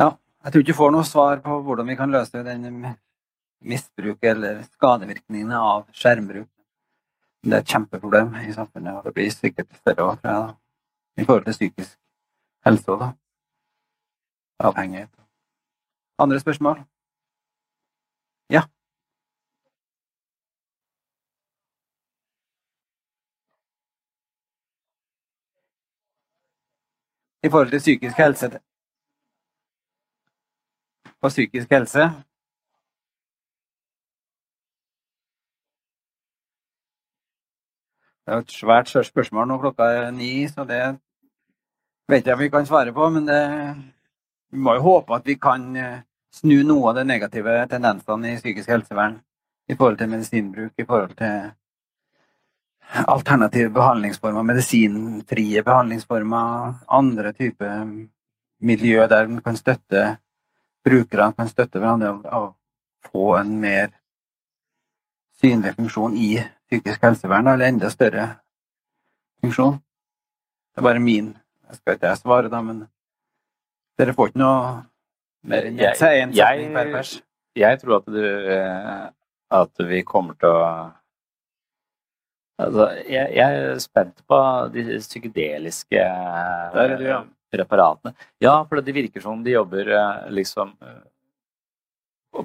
Ja, 0.00 0.12
jeg 0.44 0.52
tror 0.52 0.64
ikke 0.64 0.72
vi 0.72 0.80
får 0.80 0.94
noe 0.94 1.08
svar 1.08 1.42
på 1.44 1.58
hvordan 1.66 1.90
vi 1.90 1.98
kan 1.98 2.14
løse 2.14 2.44
den 2.46 2.68
misbruk 3.62 4.22
eller 4.26 4.62
skadevirkningene 4.70 5.58
av 5.58 5.86
skjermbruk. 5.96 6.48
Det 7.42 7.56
er 7.56 7.64
et 7.64 7.74
kjempeproblem 7.74 8.36
i 8.46 8.52
samfunnet, 8.54 9.00
og 9.00 9.06
det 9.06 9.14
blir 9.16 9.30
sikkert 9.34 9.70
større 9.80 10.12
også, 10.12 10.22
da. 10.30 10.54
i 11.18 11.26
forhold 11.26 11.48
til 11.48 11.56
psykisk 11.56 11.96
helse 12.66 12.94
òg, 12.94 13.00
da. 13.02 13.08
Avhengighet. 14.62 15.10
Andre 16.22 16.38
spørsmål? 16.38 16.84
Ja. 18.52 18.62
I 27.44 27.48
forhold 27.50 27.70
til 27.70 27.78
psykisk 27.78 28.16
helse 28.16 28.46
på 31.22 31.28
psykisk 31.28 31.70
helse. 31.70 32.02
Det 38.26 38.34
er 38.34 38.38
et 38.38 38.50
svært 38.50 38.88
størst 38.88 39.10
spørsmål 39.10 39.48
nå 39.48 39.58
klokka 39.62 39.82
er 39.82 40.10
ni, 40.14 40.48
så 40.48 40.64
det 40.64 40.80
vet 42.08 42.26
jeg 42.26 42.34
om 42.34 42.40
vi 42.40 42.48
kan 42.50 42.66
svare 42.66 42.94
på. 42.94 43.08
Men 43.10 43.26
det, 43.26 43.42
vi 44.50 44.58
må 44.58 44.74
jo 44.74 44.86
håpe 44.88 45.14
at 45.14 45.26
vi 45.26 45.34
kan 45.34 45.76
eh, 45.76 46.02
snu 46.32 46.62
noe 46.64 46.90
av 46.90 47.00
de 47.00 47.04
negative 47.08 47.56
tendensene 47.70 48.32
i 48.32 48.38
psykisk 48.40 48.70
helsevern 48.72 49.18
i 49.68 49.76
forhold 49.76 49.98
til 50.00 50.10
medisinbruk, 50.10 50.72
i 50.76 50.86
forhold 50.88 51.14
til 51.18 51.52
alternative 53.08 53.70
behandlingsformer, 53.72 54.42
medisinfrie 54.42 55.62
behandlingsformer, 55.64 56.74
andre 56.88 57.32
typer 57.32 57.86
miljø 58.62 59.06
der 59.08 59.28
en 59.28 59.40
kan 59.42 59.56
støtte 59.56 60.04
brukerne 60.84 61.34
kan 61.36 61.48
støtte 61.48 61.78
hverandre 61.78 62.12
å 62.34 62.42
få 63.10 63.36
en 63.38 63.52
mer 63.62 63.92
synlig 65.42 65.74
funksjon 65.76 66.16
i 66.18 66.32
psykisk 66.66 67.02
helsevern, 67.06 67.50
eller 67.52 67.68
enda 67.68 67.90
større 67.90 68.26
funksjon. 69.42 69.78
Det 70.72 70.82
er 70.82 70.88
bare 70.88 71.02
min 71.02 71.34
Jeg 71.72 71.78
skal 71.78 71.94
ikke 71.94 72.08
jeg 72.10 72.18
svare, 72.20 72.48
da, 72.52 72.58
men 72.60 72.80
dere 73.96 74.12
får 74.12 74.28
ikke 74.28 74.40
noe 74.42 74.56
jeg, 75.50 76.32
jeg, 76.36 77.04
jeg 77.58 77.80
tror 77.82 77.98
at, 77.98 78.10
du, 78.14 78.24
eh, 78.54 79.06
at 79.58 79.84
vi 79.88 80.02
kommer 80.06 80.36
til 80.38 80.54
å 80.54 80.66
altså, 82.62 82.88
jeg, 83.08 83.30
jeg 83.36 83.62
er 83.62 83.80
spent 83.82 84.22
på 84.28 84.40
de 84.74 84.84
psykedeliske 85.02 86.02
er 86.02 86.94
ja. 87.02 87.22
preparatene. 87.52 88.14
Ja, 88.42 88.60
for 88.68 88.80
det 88.80 88.94
virker 88.96 89.24
som 89.24 89.42
de 89.44 89.56
jobber 89.56 89.90
eh, 89.90 90.30
liksom 90.38 90.76
eh, 90.80 91.02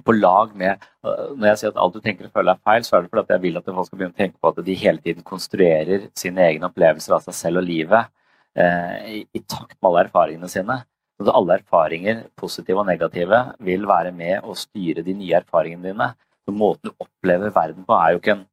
på 0.03 0.17
lag 0.17 0.55
med 0.55 0.73
eh, 0.73 1.23
Når 1.35 1.47
jeg 1.51 1.61
sier 1.61 1.73
at 1.73 1.81
alt 1.81 1.95
du 1.95 2.03
tenker 2.03 2.27
og 2.27 2.35
føler 2.35 2.55
er 2.55 2.65
feil, 2.65 2.85
så 2.85 2.97
er 2.97 3.05
det 3.05 3.13
fordi 3.13 3.35
jeg 3.35 3.45
vil 3.45 3.61
at 3.61 3.71
folk 3.71 3.89
skal 3.89 4.01
begynne 4.01 4.17
å 4.17 4.21
tenke 4.21 4.41
på 4.41 4.51
at 4.51 4.61
de 4.67 4.77
hele 4.81 5.03
tiden 5.03 5.27
konstruerer 5.27 6.09
sine 6.17 6.45
egne 6.49 6.69
opplevelser 6.71 7.17
av 7.17 7.25
seg 7.27 7.37
selv 7.37 7.61
og 7.61 7.67
livet 7.69 8.11
eh, 8.57 8.95
i, 9.17 9.23
i 9.37 9.43
takt 9.45 9.77
med 9.77 9.91
alle 9.91 10.07
erfaringene 10.07 10.51
sine. 10.51 10.81
Så 11.17 11.33
alle 11.33 11.57
erfaringer, 11.57 12.19
positive 12.37 12.83
og 12.83 12.87
negative, 12.89 13.39
vil 13.65 13.87
være 13.89 14.11
med 14.13 14.45
å 14.45 14.53
styre 14.57 15.01
de 15.05 15.15
nye 15.17 15.39
erfaringene 15.39 15.89
dine. 15.89 16.11
Så 16.45 16.53
måten 16.53 16.91
du 16.91 17.03
opplever 17.03 17.51
verden 17.55 17.87
på, 17.87 17.95
er 17.97 18.13
jo 18.13 18.21
ikke 18.21 18.35
en, 18.35 18.43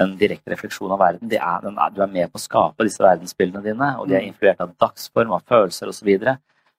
en 0.00 0.14
direkte 0.20 0.54
refleksjon 0.54 0.94
av 0.94 1.02
verden. 1.02 1.28
Det 1.28 1.40
er, 1.40 1.58
den 1.64 1.80
er, 1.82 1.90
du 1.92 1.98
er 2.04 2.12
med 2.14 2.30
på 2.30 2.38
å 2.38 2.44
skape 2.44 2.86
disse 2.86 3.02
verdensbildene 3.02 3.64
dine, 3.66 3.90
og 3.98 4.08
de 4.08 4.16
er 4.20 4.28
influert 4.28 4.62
av 4.62 4.72
dagsform, 4.80 5.34
av 5.34 5.42
følelser 5.50 5.90
osv. 5.90 6.12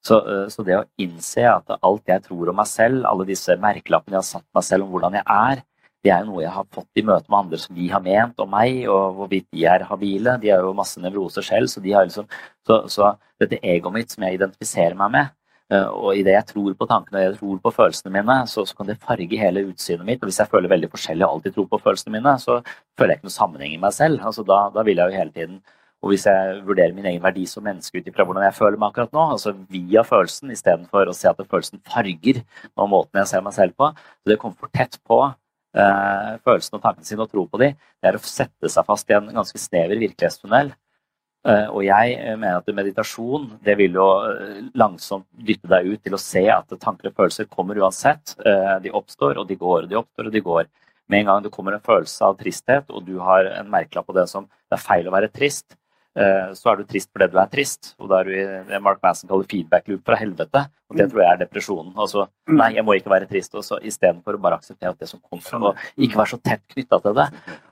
Så 0.03 0.21
eh, 0.23 0.47
Så 0.51 0.63
det 0.67 0.79
å 0.79 0.87
innse 1.01 1.43
at 1.49 1.75
alt 1.75 2.09
jeg 2.09 2.23
tror 2.25 2.53
om 2.53 2.59
meg 2.61 2.71
selv, 2.71 3.03
alle 3.09 3.27
disse 3.27 3.59
merkelappene 3.59 4.17
jeg 4.17 4.23
har 4.23 4.31
satt 4.31 4.47
meg 4.55 4.67
selv 4.69 4.87
om 4.87 4.95
hvordan 4.95 5.19
jeg 5.19 5.27
er, 5.27 5.63
det 6.03 6.11
er 6.11 6.23
jo 6.23 6.33
noe 6.33 6.41
jeg 6.43 6.51
har 6.51 6.65
fått 6.75 6.99
i 6.99 7.03
møte 7.07 7.31
med 7.31 7.37
andre 7.37 7.59
som 7.61 7.77
de 7.77 7.85
har 7.91 8.01
ment 8.03 8.41
om 8.43 8.49
meg, 8.51 8.81
og 8.91 9.19
hvorvidt 9.19 9.47
de 9.55 9.63
er 9.71 9.85
habile. 9.87 10.35
De 10.41 10.51
har 10.51 10.65
jo 10.65 10.73
masse 10.75 10.99
nevroser 10.99 11.45
selv, 11.47 11.71
så, 11.71 11.83
de 11.83 11.93
har 11.95 12.09
liksom, 12.09 12.27
så, 12.67 12.81
så 12.91 13.13
dette 13.39 13.61
egoet 13.63 13.95
mitt 13.95 14.11
som 14.11 14.25
jeg 14.27 14.37
identifiserer 14.37 14.97
meg 14.99 15.13
med, 15.13 15.35
eh, 15.71 15.85
og 15.87 16.19
i 16.19 16.25
det 16.27 16.35
jeg 16.35 16.49
tror 16.49 16.75
på 16.79 16.87
tankene 16.89 17.21
og 17.21 17.25
jeg 17.27 17.37
tror 17.37 17.61
på 17.63 17.75
følelsene 17.77 18.15
mine, 18.17 18.35
så, 18.51 18.65
så, 18.67 18.75
kan 18.79 18.91
det 18.91 18.99
farge 19.03 19.39
hele 19.39 19.63
utsynet 19.69 20.07
mitt. 20.09 20.19
Og 20.19 20.31
hvis 20.31 20.41
jeg 20.43 20.51
føler 20.51 20.73
veldig 20.73 20.91
forskjellig 20.91 21.27
og 21.27 21.37
alltid 21.37 21.55
tror 21.55 21.69
på 21.71 21.79
følelsene 21.85 22.17
mine, 22.17 22.35
så 22.43 22.59
føler 22.99 23.15
jeg 23.15 23.21
ikke 23.21 23.29
noe 23.29 23.37
sammenheng 23.37 23.77
i 23.77 23.81
meg 23.85 23.95
selv. 23.95 24.19
Altså, 24.27 24.43
da, 24.47 24.65
da 24.75 24.83
vil 24.83 24.99
jeg 24.99 25.07
jo 25.13 25.23
hele 25.23 25.35
tiden 25.39 25.63
og 26.03 26.11
hvis 26.11 26.25
jeg 26.27 26.57
vurderer 26.67 26.91
min 26.91 27.05
egen 27.07 27.23
verdi 27.23 27.45
som 27.47 27.63
menneske 27.63 28.01
ut 28.01 28.07
ifra 28.09 28.25
hvordan 28.27 28.43
jeg 28.43 28.55
føler 28.57 28.75
meg 28.75 28.89
akkurat 28.91 29.13
nå, 29.15 29.21
altså 29.37 29.53
via 29.71 30.01
følelsen 30.03 30.51
istedenfor 30.51 31.07
å 31.07 31.15
se 31.15 31.29
at 31.29 31.39
følelsen 31.47 31.79
farger 31.87 32.41
noen 32.75 32.91
måten 32.91 33.21
jeg 33.21 33.29
ser 33.31 33.45
meg 33.45 33.55
selv 33.55 33.77
på, 33.79 33.87
så 33.95 34.33
det 34.33 34.37
kommer 34.41 34.59
for 34.59 34.73
tett 34.75 34.97
på 35.07 35.21
eh, 35.73 36.31
følelsene 36.45 36.79
og 36.79 36.85
tankene 36.85 37.07
sine 37.07 37.25
og 37.25 37.31
tro 37.31 37.45
på 37.49 37.61
dem, 37.61 37.75
det 38.01 38.09
er 38.09 38.17
å 38.17 38.23
sette 38.23 38.71
seg 38.71 38.87
fast 38.87 39.11
i 39.11 39.17
en 39.17 39.29
ganske 39.33 39.61
snever 39.61 39.99
virkelighetstunnel. 40.01 40.73
Eh, 41.43 41.67
og 41.75 41.83
jeg 41.83 42.13
eh, 42.15 42.37
mener 42.39 42.61
at 42.61 42.69
meditasjon 42.71 43.49
det 43.65 43.75
vil 43.81 43.97
jo 43.99 44.07
eh, 44.29 44.61
langsomt 44.79 45.27
dytte 45.35 45.67
deg 45.73 45.89
ut 45.91 46.03
til 46.05 46.15
å 46.15 46.21
se 46.21 46.45
at 46.53 46.71
tanker 46.79 47.11
og 47.11 47.17
følelser 47.19 47.49
kommer 47.51 47.81
uansett. 47.83 48.37
Eh, 48.45 48.77
de 48.85 48.93
oppstår, 48.95 49.41
og 49.41 49.49
de 49.49 49.59
går, 49.59 49.83
og 49.83 49.91
de 49.91 49.99
oppstår, 49.99 50.29
og 50.29 50.35
de 50.37 50.43
går. 50.45 50.71
Med 51.11 51.23
en 51.23 51.31
gang 51.31 51.43
det 51.43 51.51
kommer 51.51 51.75
en 51.75 51.83
følelse 51.83 52.29
av 52.29 52.37
tristhet, 52.39 52.87
og 52.87 53.03
du 53.03 53.17
har 53.19 53.49
en 53.59 53.71
merkelapp 53.71 54.07
på 54.07 54.15
det 54.15 54.29
som 54.31 54.47
det 54.47 54.79
er 54.79 54.85
feil 54.85 55.09
å 55.09 55.15
være 55.15 55.31
trist, 55.35 55.75
så 56.13 56.69
er 56.69 56.77
du 56.77 56.85
trist 56.85 57.09
fordi 57.09 57.25
du 57.33 57.39
er 57.41 57.49
trist. 57.49 57.93
Og 57.97 58.09
da 58.11 58.19
er 58.19 58.27
du 58.27 58.33
i 58.37 58.43
det 58.69 58.79
Mark 58.85 58.99
Manson 59.01 59.29
kaller 59.31 59.47
feedback 59.49 59.87
loop 59.89 60.03
fra 60.05 60.17
helvete. 60.19 60.61
Og 60.93 60.99
det 60.99 61.07
tror 61.09 61.23
jeg 61.23 61.33
er 61.33 61.39
depresjonen. 61.41 61.93
Altså, 61.97 62.27
nei, 62.53 62.67
jeg 62.75 62.85
må 62.85 62.93
ikke 62.93 63.09
være 63.09 63.27
trist. 63.29 63.55
Og 63.57 63.65
så 63.65 63.79
istedenfor 63.81 64.37
å 64.37 64.41
bare 64.43 64.59
akseptere 64.61 64.93
at 64.93 65.01
det 65.01 65.09
som 65.09 65.21
kommer, 65.25 65.71
og 65.71 66.03
ikke 66.05 66.19
være 66.19 66.33
så 66.35 66.39
tett 66.45 66.61
knytta 66.75 66.99
til 67.01 67.17
det. 67.17 67.25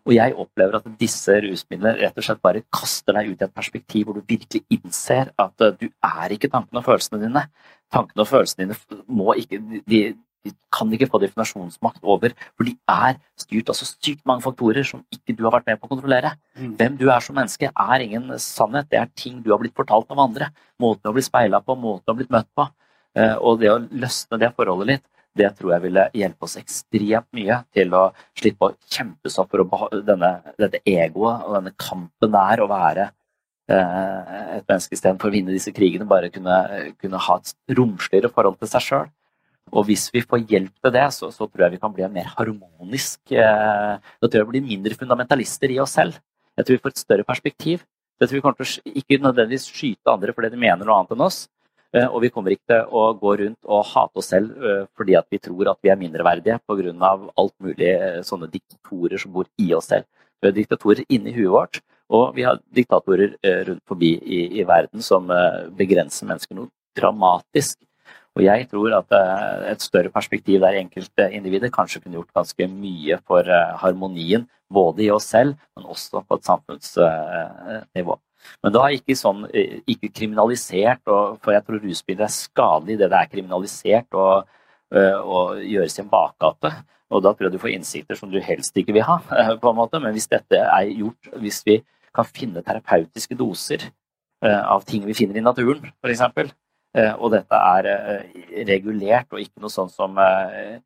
Og 0.08 0.16
jeg 0.16 0.38
opplever 0.42 0.80
at 0.80 0.90
disse 1.02 1.38
rusmidlene 1.46 1.94
rett 2.00 2.18
og 2.18 2.26
slett 2.26 2.42
bare 2.42 2.66
kaster 2.74 3.20
deg 3.20 3.30
ut 3.30 3.44
i 3.44 3.46
et 3.46 3.54
perspektiv 3.62 4.10
hvor 4.10 4.18
du 4.18 4.26
virkelig 4.26 4.64
innser 4.74 5.30
at 5.38 5.68
eh, 5.68 5.78
du 5.78 5.88
er 5.92 6.34
ikke 6.34 6.50
tankene 6.50 6.82
og 6.82 6.88
følelsene 6.90 7.22
dine. 7.22 7.46
Tankene 7.94 8.26
og 8.26 8.32
følelsene 8.32 8.72
dine 8.72 9.04
må 9.12 9.38
ikke 9.38 9.62
de, 9.86 10.02
de 10.44 10.52
kan 10.74 10.90
ikke 10.94 11.10
få 11.12 11.20
definasjonsmakt 11.22 12.02
over, 12.04 12.34
for 12.58 12.66
de 12.66 12.74
er 12.90 13.20
styrt 13.40 13.70
av 13.70 13.78
så 13.78 13.86
sykt 13.92 14.24
mange 14.26 14.42
faktorer 14.46 14.86
som 14.88 15.04
ikke 15.14 15.36
du 15.38 15.44
har 15.46 15.54
vært 15.58 15.68
med 15.70 15.80
på 15.82 15.86
å 15.86 15.92
kontrollere. 15.94 16.34
Hvem 16.80 16.98
du 16.98 17.08
er 17.14 17.22
som 17.22 17.38
menneske, 17.38 17.70
er 17.70 18.06
ingen 18.06 18.28
sannhet. 18.42 18.90
Det 18.90 18.98
er 19.00 19.12
ting 19.16 19.42
du 19.46 19.52
har 19.54 19.62
blitt 19.62 19.78
fortalt 19.78 20.10
av 20.10 20.20
andre. 20.20 20.50
Måten 20.82 21.04
du 21.04 21.12
har 21.12 21.18
blitt 21.18 21.30
speila 21.30 21.62
på, 21.62 21.76
måten 21.78 22.06
du 22.06 22.12
har 22.14 22.20
blitt 22.22 22.34
møtt 22.34 22.50
på. 22.58 22.68
Eh, 23.16 23.36
Og 23.38 23.60
det 23.62 23.70
å 23.70 23.80
løsne 23.92 24.40
det 24.42 24.54
forholdet 24.58 24.88
litt, 24.88 25.06
det 25.38 25.48
tror 25.56 25.76
jeg 25.76 25.84
ville 25.86 26.10
hjelpe 26.18 26.44
oss 26.44 26.58
ekstremt 26.60 27.30
mye 27.38 27.62
til 27.72 27.94
å 27.96 28.10
slippe 28.36 28.68
å 28.68 28.76
kjempe 28.92 29.32
opp 29.40 29.54
for 29.54 29.64
å 29.64 30.02
denne, 30.04 30.32
dette 30.60 30.82
egoet 30.84 31.46
og 31.46 31.56
denne 31.56 31.72
kampen 31.80 32.34
det 32.34 32.42
er 32.52 32.64
å 32.64 32.68
være 32.68 33.06
eh, 33.72 34.58
et 34.58 34.68
menneske 34.68 34.98
istedenfor 34.98 35.30
å 35.30 35.36
vinne 35.38 35.54
disse 35.56 35.72
krigene, 35.72 36.08
bare 36.10 36.32
kunne, 36.34 36.58
kunne 37.00 37.22
ha 37.28 37.38
et 37.40 37.54
romsligere 37.78 38.32
forhold 38.34 38.60
til 38.60 38.72
seg 38.74 38.88
sjøl. 38.88 39.10
Og 39.72 39.86
hvis 39.88 40.10
vi 40.12 40.24
får 40.26 40.44
hjelp 40.50 40.74
til 40.84 40.94
det, 40.96 41.06
så, 41.16 41.30
så 41.32 41.48
tror 41.48 41.66
jeg 41.66 41.76
vi 41.78 41.82
kan 41.82 41.94
bli 41.96 42.04
en 42.04 42.14
mer 42.14 42.28
harmonisk 42.36 43.32
eh, 43.32 43.96
Da 44.02 44.28
tror 44.28 44.42
jeg 44.42 44.50
vi 44.50 44.54
blir 44.58 44.68
mindre 44.68 44.98
fundamentalister 45.00 45.72
i 45.72 45.80
oss 45.80 45.96
selv. 45.96 46.18
Jeg 46.58 46.68
tror 46.68 46.78
vi 46.78 46.84
får 46.84 46.94
et 46.96 47.04
større 47.06 47.28
perspektiv. 47.28 47.86
Jeg 48.20 48.30
tror 48.30 48.38
vi 48.38 48.44
kommer 48.44 48.60
til 48.60 48.68
å 48.68 48.96
ikke 49.02 49.22
nødvendigvis 49.24 49.70
skyte 49.72 50.12
andre 50.12 50.36
fordi 50.36 50.52
de 50.54 50.60
mener 50.62 50.86
noe 50.86 51.00
annet 51.00 51.16
enn 51.16 51.26
oss. 51.26 51.46
Eh, 51.96 52.08
Og 52.08 52.22
vi 52.24 52.32
kommer 52.32 52.54
ikke 52.56 52.72
til 52.72 52.92
å 52.96 53.06
gå 53.20 53.36
rundt 53.44 53.68
og 53.68 53.88
hate 53.94 54.22
oss 54.22 54.32
selv 54.32 54.52
eh, 54.60 54.84
fordi 54.96 55.16
at 55.20 55.28
vi 55.32 55.40
tror 55.44 55.72
at 55.72 55.80
vi 55.84 55.92
er 55.92 56.00
mindreverdige 56.00 56.60
pga. 56.68 57.14
alt 57.38 57.56
mulig 57.60 57.90
eh, 57.96 58.22
sånne 58.28 58.52
diktatorer 58.52 59.18
som 59.18 59.32
bor 59.32 59.48
i 59.60 59.74
oss 59.74 59.90
selv. 59.92 60.06
Vi 60.42 60.48
har 60.50 60.56
diktatorer 60.56 61.04
inni 61.10 61.34
huet 61.36 61.52
vårt, 61.54 61.82
og 62.10 62.36
vi 62.36 62.44
har 62.44 62.60
diktatorer 62.74 63.36
eh, 63.44 63.64
rundt 63.68 63.84
forbi 63.88 64.16
i, 64.20 64.60
i 64.60 64.64
verden 64.68 65.02
som 65.02 65.30
eh, 65.32 65.68
begrenser 65.78 66.28
mennesker 66.28 66.58
noe 66.58 66.72
dramatisk. 66.98 67.78
Og 68.38 68.46
jeg 68.46 68.68
tror 68.72 68.94
at 68.96 69.14
eh, 69.18 69.72
et 69.74 69.84
større 69.84 70.12
perspektiv 70.14 70.62
der 70.64 70.80
enkeltindivider 70.80 71.72
kanskje 71.74 72.00
kunne 72.00 72.20
gjort 72.20 72.36
ganske 72.38 72.68
mye 72.72 73.20
for 73.28 73.48
eh, 73.48 73.74
harmonien, 73.82 74.48
både 74.72 75.04
i 75.04 75.10
oss 75.12 75.28
selv, 75.34 75.58
men 75.76 75.90
også 75.92 76.24
på 76.24 76.38
et 76.38 76.48
samfunnsnivå. 76.48 78.16
Men 78.64 78.74
da 78.74 78.86
ikke 78.96 79.18
sånn, 79.20 79.44
eh, 79.52 79.82
ikke 79.92 80.14
kriminalisert, 80.16 81.04
for 81.04 81.52
jeg 81.54 81.66
tror 81.68 81.84
rusmidler 81.84 82.30
er 82.30 82.34
skadelig 82.38 82.98
det 83.02 83.12
det 83.12 83.20
er 83.20 83.32
kriminalisert 83.34 84.18
og, 84.18 84.48
eh, 84.96 85.20
og 85.20 85.60
gjøres 85.68 86.00
i 86.00 86.04
en 86.06 86.14
bakgate. 86.16 86.74
Og 87.12 87.24
da 87.26 87.34
tror 87.36 87.50
jeg 87.50 87.58
du 87.58 87.62
får 87.62 87.76
innsikter 87.76 88.16
som 88.16 88.32
du 88.32 88.40
helst 88.40 88.78
ikke 88.80 88.96
vil 88.96 89.04
ha. 89.04 89.20
eh, 89.36 89.56
på 89.60 89.70
en 89.70 89.80
måte. 89.84 90.00
Men 90.00 90.16
hvis 90.16 90.32
dette 90.32 90.56
er 90.56 90.88
gjort, 90.96 91.34
hvis 91.44 91.64
vi 91.68 91.82
kan 92.16 92.28
finne 92.28 92.64
terapeutiske 92.64 93.36
doser 93.36 93.90
eh, 94.44 94.62
av 94.64 94.88
ting 94.88 95.04
vi 95.04 95.20
finner 95.20 95.36
i 95.36 95.44
naturen, 95.44 95.92
f.eks., 96.00 96.24
Eh, 96.32 96.56
og 97.18 97.32
dette 97.32 97.56
er 97.56 97.86
eh, 97.88 98.64
regulert, 98.68 99.30
og 99.32 99.40
ikke 99.40 99.62
noe 99.64 99.72
sånn 99.72 99.90
som 99.94 100.18
eh, 100.20 100.80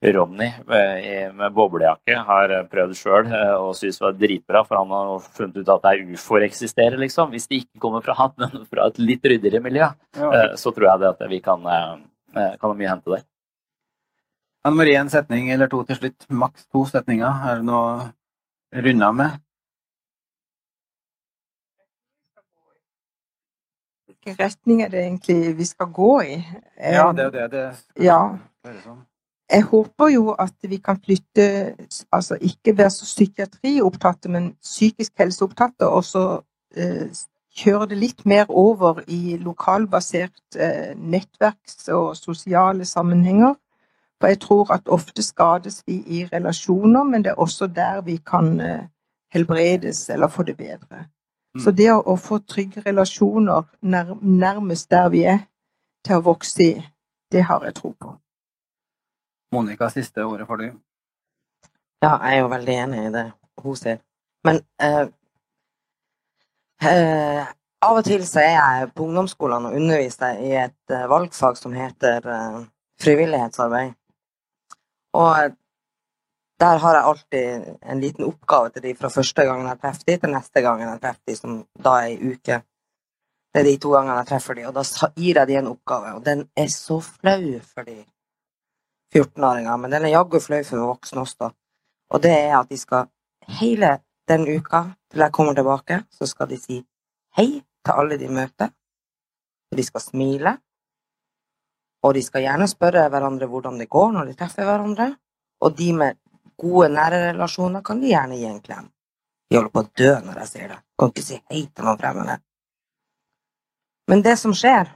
Ronny 0.00 0.46
eh, 0.48 1.26
med 1.36 1.52
boblejakke 1.52 2.14
har 2.24 2.52
eh, 2.56 2.62
prøvd 2.72 2.94
sjøl 2.96 3.26
og 3.58 3.74
syns 3.76 3.98
var 4.00 4.14
dritbra, 4.16 4.62
for 4.64 4.80
han 4.80 4.94
har 4.94 5.18
funnet 5.36 5.58
ut 5.60 5.68
at 5.74 5.82
det 5.84 5.90
er 5.92 6.14
ufoer 6.16 6.46
eksisterer, 6.46 6.96
liksom. 7.02 7.34
Hvis 7.34 7.44
det 7.50 7.58
ikke 7.66 7.82
kommer 7.84 8.00
fra 8.06 8.14
han, 8.16 8.32
men 8.40 8.64
fra 8.70 8.86
et 8.88 9.00
litt 9.02 9.28
ryddigere 9.28 9.60
miljø, 9.64 9.90
Ja. 10.16 10.30
eh, 10.32 10.54
så 10.56 10.72
tror 10.72 10.88
jeg 10.88 11.02
det 11.04 11.10
at 11.12 11.26
vi 11.28 11.42
kan, 11.44 11.66
eh, 11.68 11.92
eh, 12.36 12.56
kan 12.56 12.70
ha 12.70 12.78
mye 12.78 12.88
å 12.88 12.94
hente 12.94 13.12
der. 13.18 13.26
Anne 14.64 14.76
Marie, 14.76 14.96
en 15.00 15.08
setning 15.12 15.50
eller 15.52 15.68
to 15.72 15.82
til 15.88 15.96
slutt. 15.96 16.26
Maks 16.32 16.66
to 16.68 16.82
setninger. 16.88 17.44
Er 17.48 17.60
det 17.60 17.64
noe 17.68 18.10
runda 18.76 19.12
med? 19.16 19.38
Hvilken 24.20 24.44
retning 24.44 24.82
er 24.82 24.88
det 24.88 25.00
egentlig 25.00 25.58
vi 25.58 25.64
skal 25.64 25.86
gå 25.86 26.20
i? 26.20 26.34
Ja, 26.76 27.12
det 27.12 27.20
er 27.20 27.24
jo 27.24 27.30
det 27.30 27.50
det 27.52 28.04
Ja. 28.04 28.36
Jeg 29.50 29.62
håper 29.62 30.08
jo 30.08 30.30
at 30.30 30.54
vi 30.62 30.76
kan 30.76 31.00
flytte 31.04 31.74
Altså 32.12 32.36
ikke 32.40 32.78
være 32.78 32.90
så 32.90 33.04
psykiatriopptatte, 33.04 34.28
men 34.28 34.54
psykisk 34.62 35.12
helseopptatte, 35.18 35.88
og 35.88 36.04
så 36.04 36.40
eh, 36.76 37.08
kjøre 37.56 37.86
det 37.86 37.98
litt 37.98 38.26
mer 38.26 38.50
over 38.50 39.00
i 39.08 39.36
lokalbasert 39.40 40.56
eh, 40.56 40.94
nettverks- 40.96 41.88
og 41.88 42.16
sosiale 42.16 42.84
sammenhenger. 42.84 43.54
For 44.20 44.28
jeg 44.28 44.40
tror 44.40 44.72
at 44.72 44.88
ofte 44.88 45.22
skades 45.22 45.82
vi 45.86 46.02
i 46.06 46.28
relasjoner, 46.32 47.04
men 47.04 47.24
det 47.24 47.30
er 47.30 47.40
også 47.40 47.66
der 47.66 48.00
vi 48.00 48.16
kan 48.16 48.60
eh, 48.60 48.84
helbredes 49.32 50.10
eller 50.10 50.28
få 50.28 50.42
det 50.42 50.56
bedre. 50.56 51.06
Så 51.58 51.72
det 51.74 51.88
å, 51.90 51.98
å 52.06 52.14
få 52.20 52.38
trygge 52.46 52.82
relasjoner 52.84 53.64
nær, 53.82 54.14
nærmest 54.22 54.90
der 54.90 55.08
vi 55.10 55.24
er, 55.26 55.40
til 56.06 56.20
å 56.20 56.26
vokse 56.30 56.62
i, 56.62 56.74
det 57.32 57.42
har 57.48 57.64
jeg 57.66 57.74
tro 57.76 57.90
på. 57.98 58.12
Monica, 59.52 59.88
siste 59.90 60.22
ordet 60.24 60.46
for 60.46 60.62
deg. 60.62 60.76
Ja, 62.00 62.14
jeg 62.22 62.36
er 62.36 62.44
jo 62.44 62.52
veldig 62.52 62.76
enig 62.84 63.00
i 63.08 63.14
det 63.16 63.24
hun 63.64 63.76
sier. 63.76 63.98
Men 64.46 64.60
eh, 64.80 65.08
eh, 66.86 67.50
av 67.84 67.98
og 67.98 68.06
til 68.06 68.22
så 68.28 68.44
er 68.44 68.54
jeg 68.54 68.92
på 68.94 69.08
ungdomsskolene 69.08 69.72
og 69.72 69.80
underviser 69.80 70.38
i 70.46 70.54
et 70.62 70.94
eh, 70.94 71.08
valgfag 71.10 71.58
som 71.58 71.74
heter 71.76 72.30
eh, 72.30 72.60
frivillighetsarbeid. 73.02 73.96
Og 75.18 75.56
der 76.60 76.78
har 76.78 76.94
jeg 76.94 77.04
alltid 77.04 77.76
en 77.82 78.00
liten 78.00 78.24
oppgave 78.24 78.70
til 78.70 78.82
de 78.82 78.94
fra 78.94 79.08
første 79.08 79.44
gangen 79.48 79.68
jeg 79.68 79.80
treffer 79.80 80.04
de, 80.06 80.16
til 80.20 80.34
neste 80.34 80.62
gangen 80.64 80.88
jeg 80.88 81.00
treffer 81.00 81.30
de, 81.30 81.36
som 81.36 81.54
da 81.84 81.94
er 82.00 82.10
ei 82.10 82.34
uke. 82.34 82.60
Det 83.50 83.62
er 83.62 83.66
de 83.66 83.78
to 83.82 83.94
gangene 83.94 84.18
jeg 84.20 84.28
treffer 84.28 84.58
de, 84.58 84.66
og 84.68 84.74
da 84.76 84.84
gir 85.16 85.40
jeg 85.40 85.48
de 85.48 85.56
en 85.58 85.70
oppgave, 85.72 86.12
og 86.18 86.24
den 86.26 86.44
er 86.56 86.68
så 86.74 87.00
flau 87.00 87.56
for 87.64 87.88
de 87.88 87.96
14-åringer, 89.14 89.80
men 89.80 89.96
den 89.96 90.06
er 90.06 90.14
jaggu 90.14 90.38
flau 90.40 90.60
for 90.68 90.86
voksne 90.92 91.24
også. 91.24 91.50
Og 92.10 92.22
det 92.22 92.34
er 92.36 92.58
at 92.58 92.70
de 92.70 92.78
skal 92.78 93.08
hele 93.60 93.96
den 94.28 94.46
uka 94.46 94.84
til 95.10 95.24
jeg 95.24 95.32
kommer 95.32 95.54
tilbake, 95.54 96.04
så 96.10 96.26
skal 96.26 96.50
de 96.50 96.60
si 96.60 96.82
hei 97.36 97.48
til 97.58 97.96
alle 97.96 98.18
de 98.18 98.28
møter. 98.28 98.70
Og 99.70 99.78
de 99.78 99.84
skal 99.86 100.02
smile. 100.02 100.56
Og 102.02 102.14
de 102.14 102.22
skal 102.22 102.42
gjerne 102.42 102.68
spørre 102.68 103.08
hverandre 103.08 103.46
hvordan 103.46 103.78
det 103.80 103.88
går 103.88 104.12
når 104.12 104.30
de 104.30 104.34
treffer 104.38 104.66
hverandre. 104.66 105.14
Og 105.60 105.78
de 105.78 105.92
med 105.92 106.18
gode, 106.60 106.90
nære 106.94 107.20
relasjoner 107.30 107.82
kan 107.86 108.00
de 108.00 108.12
gjerne 108.12 108.38
gi 108.38 108.46
en 108.48 108.62
klem. 108.64 108.86
De 109.50 109.58
holder 109.58 109.72
på 109.74 109.82
å 109.82 109.90
dø 109.98 110.12
når 110.26 110.40
jeg 110.42 110.50
sier 110.52 110.72
det. 110.74 110.78
Kan 111.00 111.12
ikke 111.12 111.26
si 111.26 111.40
hei 111.50 111.64
til 111.66 111.86
noen 111.86 112.00
fremmede. 112.00 112.38
Men 114.10 114.24
det 114.26 114.36
som 114.38 114.54
skjer, 114.56 114.90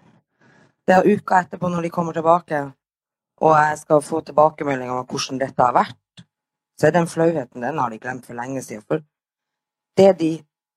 det 0.86 0.96
er 0.96 1.08
uka 1.08 1.40
etterpå 1.42 1.70
når 1.70 1.86
de 1.86 1.92
kommer 1.94 2.16
tilbake, 2.16 2.60
og 3.42 3.54
jeg 3.56 3.78
skal 3.80 4.02
få 4.04 4.20
tilbakemelding 4.26 4.90
om 4.92 5.04
hvordan 5.08 5.40
dette 5.42 5.62
har 5.62 5.74
vært, 5.74 6.24
så 6.78 6.88
er 6.88 6.94
den 6.96 7.10
flauheten 7.10 7.62
den 7.64 7.78
har 7.78 7.90
de 7.90 8.00
glemt 8.02 8.26
for 8.26 8.38
lenge 8.38 8.62
siden. 8.62 8.84
For 8.86 9.02
det 9.98 10.10
de 10.20 10.32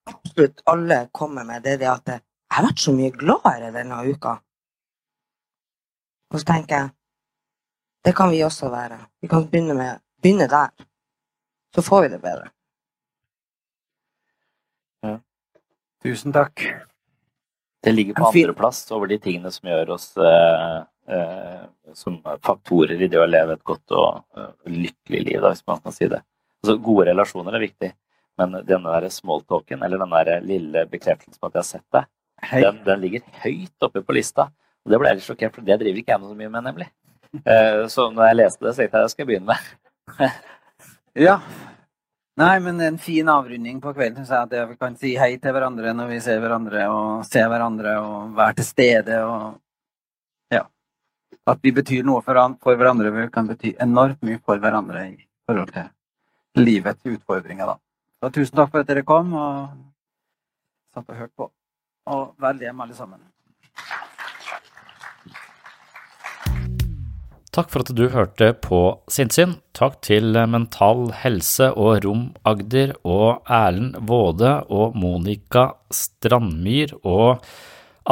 absolutt 0.07 0.61
alle 0.65 1.07
kommer 1.11 1.45
med, 1.45 1.63
det 1.65 1.75
er 1.75 1.81
det 1.83 1.89
at 1.91 2.13
jeg 2.13 2.23
har 2.55 2.67
vært 2.69 2.83
så 2.83 2.93
mye 2.95 3.13
gladere 3.13 3.73
denne 3.75 4.03
uka. 4.07 4.37
Og 6.31 6.39
så 6.39 6.47
tenker 6.53 6.75
jeg 6.77 6.93
det 8.05 8.13
kan 8.15 8.29
vi 8.31 8.43
også 8.45 8.69
være. 8.71 8.97
Vi 9.21 9.27
kan 9.27 9.49
begynne, 9.49 9.73
med, 9.75 9.99
begynne 10.21 10.47
der. 10.51 10.69
Så 11.75 11.83
får 11.85 12.01
vi 12.01 12.11
det 12.15 12.19
bedre. 12.23 12.49
Ja. 15.05 15.17
Tusen 16.03 16.33
takk. 16.33 16.63
Det 17.83 17.93
ligger 17.93 18.17
på 18.17 18.29
andreplass 18.31 18.81
over 18.91 19.07
de 19.07 19.19
tingene 19.21 19.51
som 19.53 19.69
gjør 19.69 19.93
oss 19.95 20.09
eh, 20.17 20.79
eh, 21.13 21.61
som 21.93 22.17
faktorer 22.43 23.01
i 23.01 23.07
det 23.07 23.19
å 23.21 23.29
leve 23.29 23.55
et 23.55 23.63
godt 23.63 23.93
og 23.95 24.23
uh, 24.35 24.49
lykkelig 24.67 25.21
liv, 25.23 25.39
da, 25.39 25.53
hvis 25.53 25.63
man 25.69 25.79
kan 25.83 25.95
si 25.95 26.09
det. 26.11 26.19
Altså, 26.63 26.75
gode 26.83 27.07
relasjoner 27.11 27.55
er 27.55 27.63
viktig, 27.63 27.91
men 28.41 28.57
denne 28.67 28.95
der 28.97 29.07
smalltalken, 29.13 29.85
eller 29.85 30.01
den 30.01 30.15
der 30.17 30.43
lille 30.43 30.83
bekreftelsen 30.91 31.39
på 31.39 31.49
at 31.49 31.55
jeg 31.55 31.63
har 31.63 31.69
sett 31.69 31.85
deg, 31.95 32.09
den, 32.51 32.81
den, 32.85 33.01
ligger 33.01 33.23
høyt 33.45 33.87
oppe 33.87 34.03
på 34.05 34.17
lista. 34.17 34.49
Og 34.85 34.93
det 34.93 34.99
ble 35.01 35.11
jeg 35.11 35.19
litt 35.19 35.27
sjokkert, 35.27 35.55
for 35.55 35.65
det 35.67 35.79
driver 35.81 36.01
ikke 36.01 36.13
jeg 36.13 36.23
med 36.23 36.33
så 36.33 36.39
mye 36.41 36.51
med, 36.53 36.65
nemlig. 36.67 36.89
Eh, 37.43 37.81
så 37.91 38.09
når 38.13 38.29
jeg 38.29 38.39
leste 38.41 38.65
det, 38.65 38.73
så 38.73 38.81
tenkte 38.81 38.99
jeg 38.99 39.07
det 39.07 39.13
skal 39.15 39.29
begynne 39.29 39.53
med. 39.53 39.71
ja. 41.27 41.39
Nei, 42.37 42.55
men 42.61 42.81
en 42.85 42.97
fin 43.01 43.29
avrunding 43.33 43.79
på 43.81 43.93
kvelden 43.97 44.25
syns 44.25 44.33
jeg 44.53 44.63
at 44.63 44.69
vi 44.69 44.75
kan 44.77 44.97
si 44.97 45.15
hei 45.17 45.31
til 45.41 45.55
hverandre 45.55 45.93
når 45.97 46.11
vi 46.11 46.19
ser 46.21 46.41
hverandre, 46.43 46.83
og 46.93 47.25
se 47.25 47.41
hverandre 47.41 47.95
og 48.03 48.35
være 48.37 48.59
til 48.59 48.69
stede 48.71 49.23
og 49.25 49.55
at 51.47 51.63
vi 51.63 51.71
betyr 51.71 52.03
noe 52.07 52.21
for, 52.25 52.39
for 52.63 52.79
hverandre. 52.79 53.11
Vi 53.15 53.27
kan 53.33 53.47
bety 53.47 53.73
enormt 53.83 54.23
mye 54.25 54.39
for 54.43 54.59
hverandre 54.63 55.05
i 55.13 55.27
forhold 55.47 55.71
til 55.75 56.63
livets 56.63 57.05
utfordringer. 57.07 57.71
Da. 57.71 57.77
Så 58.23 58.33
tusen 58.35 58.59
takk 58.59 58.73
for 58.73 58.83
at 58.83 58.89
dere 58.89 59.05
kom 59.07 59.33
og 59.37 59.69
satt 60.95 61.07
og 61.07 61.21
hørte 61.21 61.35
på. 61.37 61.49
Og 62.11 62.23
vel 62.43 62.63
hjem, 62.63 62.83
alle 62.83 62.95
sammen. 62.97 63.23
Takk 67.57 67.71
for 67.73 67.81
at 67.81 67.89
du 67.97 68.03
hørte 68.13 68.51
på 68.61 68.79
Sinnsyn. 69.09 69.55
Takk 69.73 69.95
til 70.05 70.35
Mental 70.45 71.07
Helse 71.23 71.71
og 71.73 72.03
Rom 72.03 72.27
Agder 72.45 72.91
og 73.01 73.47
Erlend 73.49 73.95
Våde 74.05 74.51
og 74.69 74.93
Monica 74.93 75.71
Strandmyr 75.89 76.93
og 77.01 77.41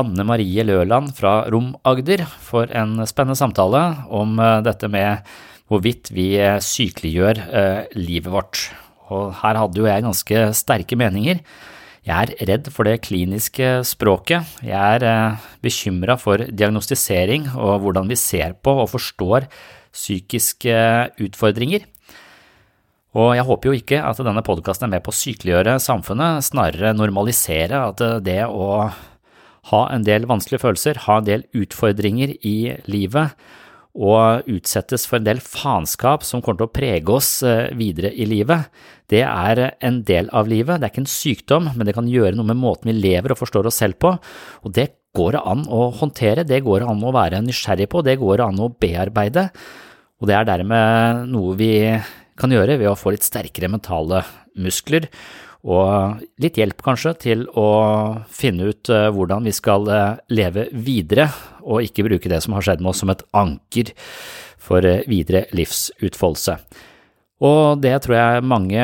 Anne 0.02 0.26
Marie 0.26 0.66
Løland 0.66 1.14
fra 1.20 1.44
Rom 1.54 1.76
Agder 1.86 2.26
for 2.26 2.74
en 2.74 2.98
spennende 3.06 3.38
samtale 3.38 3.84
om 4.10 4.34
eh, 4.42 4.64
dette 4.66 4.90
med 4.90 5.22
hvorvidt 5.70 6.10
vi 6.18 6.32
eh, 6.42 6.58
sykeliggjør 6.58 7.46
eh, 7.46 7.80
livet 8.02 8.34
vårt. 8.34 8.66
Og 9.14 9.30
her 9.44 9.62
hadde 9.62 9.78
jo 9.78 9.86
jeg 9.86 10.08
ganske 10.10 10.46
sterke 10.58 10.98
meninger. 10.98 11.46
Jeg 12.06 12.36
er 12.38 12.50
redd 12.52 12.68
for 12.70 12.86
det 12.86 13.00
kliniske 13.02 13.80
språket. 13.90 14.46
Jeg 14.62 15.02
er 15.02 15.40
bekymra 15.66 16.20
for 16.22 16.38
diagnostisering 16.38 17.48
og 17.56 17.82
hvordan 17.82 18.12
vi 18.12 18.18
ser 18.20 18.54
på 18.62 18.76
og 18.84 18.92
forstår 18.92 19.48
psykiske 19.90 20.76
utfordringer. 21.26 21.88
Og 23.16 23.32
jeg 23.34 23.48
håper 23.48 23.72
jo 23.72 23.80
ikke 23.80 24.04
at 24.06 24.22
denne 24.22 24.44
podkasten 24.46 24.86
er 24.86 24.94
med 24.98 25.06
på 25.06 25.14
å 25.14 25.18
sykeliggjøre 25.18 25.80
samfunnet, 25.82 26.46
snarere 26.46 26.94
normalisere 26.94 27.82
at 27.90 28.04
det 28.22 28.42
å 28.46 28.70
ha 29.72 29.84
en 29.90 30.06
del 30.06 30.28
vanskelige 30.30 30.62
følelser, 30.62 31.02
ha 31.08 31.18
en 31.18 31.26
del 31.26 31.48
utfordringer 31.58 32.36
i 32.46 32.76
livet 32.86 33.34
og 33.96 34.50
utsettes 34.52 35.06
for 35.08 35.20
en 35.20 35.28
del 35.28 35.40
faenskap 35.40 36.26
som 36.28 36.42
kommer 36.44 36.60
til 36.60 36.68
å 36.68 36.76
prege 36.76 37.16
oss 37.16 37.30
eh, 37.48 37.72
videre 37.80 38.12
i 38.12 38.28
livet. 38.28 38.68
Det 39.12 39.22
er 39.24 39.62
en 39.80 40.02
del 40.08 40.28
av 40.36 40.50
livet, 40.52 40.82
det 40.82 40.90
er 40.90 40.94
ikke 40.94 41.06
en 41.06 41.16
sykdom, 41.16 41.72
men 41.76 41.88
det 41.88 41.96
kan 41.96 42.10
gjøre 42.10 42.36
noe 42.36 42.50
med 42.52 42.60
måten 42.60 42.92
vi 42.92 42.98
lever 42.98 43.34
og 43.34 43.40
forstår 43.40 43.70
oss 43.72 43.80
selv 43.84 44.00
på, 44.02 44.12
og 44.12 44.76
det 44.76 44.90
går 45.16 45.38
det 45.38 45.46
an 45.48 45.64
å 45.72 45.88
håndtere, 45.96 46.44
det 46.44 46.60
går 46.66 46.84
det 46.84 46.92
an 46.92 47.08
å 47.08 47.16
være 47.16 47.40
nysgjerrig 47.46 47.88
på, 47.92 48.04
det 48.04 48.18
går 48.20 48.42
det 48.42 48.50
an 48.50 48.64
å 48.66 48.72
bearbeide, 48.84 49.48
og 50.20 50.28
det 50.28 50.36
er 50.36 50.50
dermed 50.50 51.32
noe 51.32 51.56
vi 51.60 51.72
kan 52.36 52.52
gjøre 52.52 52.76
ved 52.82 52.92
å 52.92 53.00
få 53.00 53.16
litt 53.16 53.24
sterkere 53.24 53.72
mentale 53.72 54.26
muskler 54.60 55.08
og 55.66 56.22
litt 56.42 56.60
hjelp 56.60 56.82
kanskje 56.86 57.14
til 57.24 57.46
å 57.58 57.68
finne 58.30 58.70
ut 58.70 58.90
eh, 58.94 59.08
hvordan 59.10 59.48
vi 59.48 59.54
skal 59.56 59.88
eh, 59.90 60.18
leve 60.38 60.68
videre, 60.72 61.28
og 61.66 61.88
ikke 61.88 62.06
bruke 62.06 62.30
det 62.30 62.44
som 62.46 62.54
har 62.54 62.68
skjedd 62.68 62.84
med 62.84 62.92
oss 62.92 63.02
som 63.02 63.10
et 63.10 63.24
anker 63.34 63.90
for 64.62 64.86
eh, 64.86 65.02
videre 65.10 65.48
livsutfoldelse. 65.58 66.60
Og 67.46 67.82
det 67.82 67.96
tror 68.06 68.16
jeg 68.16 68.46
mange 68.48 68.84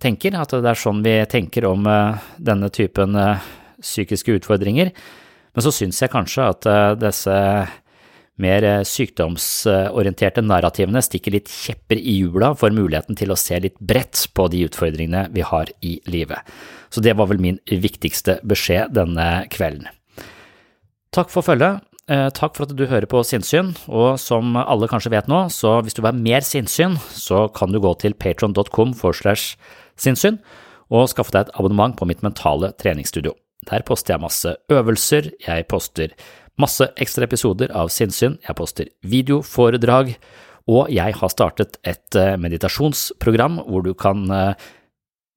tenker, 0.00 0.38
at 0.38 0.54
det 0.54 0.70
er 0.70 0.78
sånn 0.78 1.02
vi 1.04 1.18
tenker 1.28 1.66
om 1.68 1.84
denne 2.40 2.70
typen 2.72 3.18
psykiske 3.76 4.38
utfordringer. 4.38 4.88
Men 5.52 5.66
så 5.66 5.72
syns 5.74 6.00
jeg 6.00 6.12
kanskje 6.14 6.46
at 6.48 6.68
disse 6.96 7.36
mer 8.42 8.64
eh, 8.66 8.82
sykdomsorienterte 8.86 10.42
narrativene 10.44 11.02
stikker 11.04 11.36
litt 11.36 11.50
kjepper 11.50 12.00
i 12.00 12.16
hjula 12.20 12.52
for 12.58 12.74
muligheten 12.74 13.18
til 13.18 13.32
å 13.32 13.38
se 13.38 13.58
litt 13.62 13.78
bredt 13.80 14.26
på 14.36 14.48
de 14.52 14.64
utfordringene 14.68 15.28
vi 15.34 15.44
har 15.46 15.72
i 15.86 15.98
livet. 16.10 16.40
Så 16.90 17.02
det 17.04 17.14
var 17.18 17.30
vel 17.30 17.42
min 17.42 17.60
viktigste 17.68 18.40
beskjed 18.46 18.96
denne 18.96 19.46
kvelden. 19.52 19.88
Takk 21.14 21.30
for 21.32 21.46
følget. 21.46 21.84
Eh, 22.10 22.26
takk 22.34 22.56
for 22.56 22.66
at 22.66 22.74
du 22.74 22.88
hører 22.90 23.06
på 23.06 23.20
Sinnsyn, 23.26 23.74
og 23.86 24.16
som 24.18 24.56
alle 24.58 24.88
kanskje 24.90 25.12
vet 25.14 25.28
nå, 25.30 25.44
så 25.54 25.76
hvis 25.84 25.94
du 25.94 26.00
vil 26.02 26.10
ha 26.10 26.16
mer 26.16 26.42
sinnssyn, 26.42 26.96
så 27.14 27.44
kan 27.54 27.70
du 27.70 27.78
gå 27.82 27.92
til 28.02 28.16
patron.com 28.18 28.96
for 28.98 29.14
slash 29.14 29.54
sinnssyn 30.00 30.40
og 30.90 31.06
skaffe 31.12 31.30
deg 31.36 31.46
et 31.46 31.54
abonnement 31.54 31.94
på 31.94 32.08
mitt 32.10 32.24
mentale 32.26 32.72
treningsstudio. 32.82 33.36
Der 33.68 33.84
poster 33.86 34.16
jeg 34.16 34.24
masse 34.24 34.56
øvelser, 34.72 35.30
jeg 35.44 35.66
poster 35.70 36.14
Masse 36.60 36.90
ekstra 37.00 37.24
episoder 37.24 37.72
av 37.76 37.90
Sinnsyn, 37.92 38.36
jeg 38.44 38.56
poster 38.58 38.90
videoforedrag, 39.06 40.12
og 40.70 40.90
jeg 40.92 41.16
har 41.16 41.32
startet 41.32 41.78
et 41.86 42.18
eh, 42.18 42.36
meditasjonsprogram 42.40 43.62
hvor 43.66 43.84
du 43.86 43.94
kan 43.98 44.26
eh, 44.34 44.68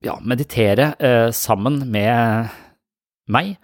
ja, 0.03 0.17
meditere 0.19 0.91
eh, 0.99 1.29
sammen 1.35 1.83
med 1.93 2.51
meg 3.31 3.55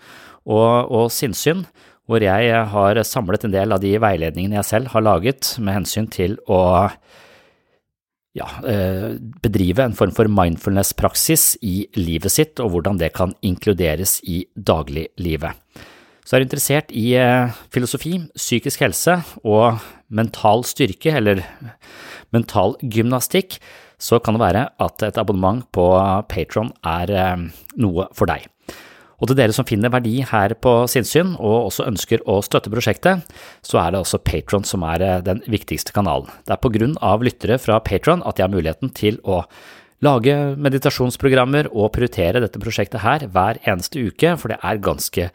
og, 0.48 0.88
og 0.88 1.10
Sinnsyn, 1.14 1.65
hvor 2.10 2.23
jeg 2.23 2.64
har 2.72 3.02
samlet 3.06 3.45
en 3.45 3.53
del 3.53 3.76
av 3.76 3.84
de 3.84 3.94
veiledningene 4.02 4.61
jeg 4.61 4.69
selv 4.69 4.94
har 4.95 5.06
laget 5.06 5.52
med 5.60 5.81
hensyn 5.81 6.07
til 6.10 6.40
å 6.49 6.88
ja, 8.38 8.48
bedrive 9.44 9.84
en 9.84 9.95
form 9.98 10.14
for 10.15 10.30
mindfulness-praksis 10.31 11.57
i 11.65 11.84
livet 11.98 12.31
sitt, 12.31 12.61
og 12.64 12.72
hvordan 12.72 13.02
det 13.02 13.11
kan 13.18 13.34
inkluderes 13.45 14.19
i 14.23 14.44
dagliglivet. 14.56 15.57
Så 16.30 16.38
er 16.38 16.43
du 16.43 16.45
interessert 16.45 16.91
i 16.93 17.07
eh, 17.18 17.56
filosofi, 17.73 18.11
psykisk 18.38 18.84
helse 18.85 19.15
og 19.41 19.80
mental 20.14 20.61
styrke, 20.61 21.15
eller 21.18 21.41
mental 22.30 22.76
gymnastikk, 22.85 23.57
så 23.97 24.19
kan 24.22 24.38
det 24.38 24.43
være 24.43 24.68
at 24.77 25.07
et 25.07 25.18
abonnement 25.18 25.65
på 25.73 25.88
Patron 26.30 26.69
er 26.85 27.10
eh, 27.18 27.47
noe 27.81 28.06
for 28.14 28.30
deg. 28.30 28.45
Og 29.18 29.31
til 29.31 29.39
dere 29.39 29.56
som 29.57 29.65
finner 29.65 29.89
verdi 29.89 30.19
her 30.30 30.53
på 30.61 30.76
sinnssyn, 30.91 31.34
og 31.34 31.72
også 31.72 31.89
ønsker 31.89 32.22
å 32.30 32.38
støtte 32.45 32.69
prosjektet, 32.69 33.26
så 33.65 33.81
er 33.81 33.91
det 33.95 34.03
også 34.03 34.22
Patron 34.22 34.69
som 34.69 34.85
er 34.85 35.07
eh, 35.07 35.18
den 35.26 35.41
viktigste 35.49 35.97
kanalen. 35.97 36.30
Det 36.45 36.53
er 36.53 36.61
på 36.61 36.76
grunn 36.77 36.93
av 37.01 37.26
lyttere 37.26 37.57
fra 37.57 37.81
Patron 37.81 38.22
at 38.22 38.38
jeg 38.38 38.45
har 38.45 38.53
muligheten 38.53 38.93
til 38.93 39.18
å 39.26 39.41
lage 40.05 40.35
meditasjonsprogrammer 40.59 41.69
og 41.73 41.91
prioritere 41.95 42.41
dette 42.43 42.61
prosjektet 42.61 43.03
her 43.03 43.26
hver 43.34 43.59
eneste 43.67 44.01
uke, 44.07 44.35
for 44.39 44.53
det 44.53 44.59
er 44.63 44.81
ganske 44.84 45.27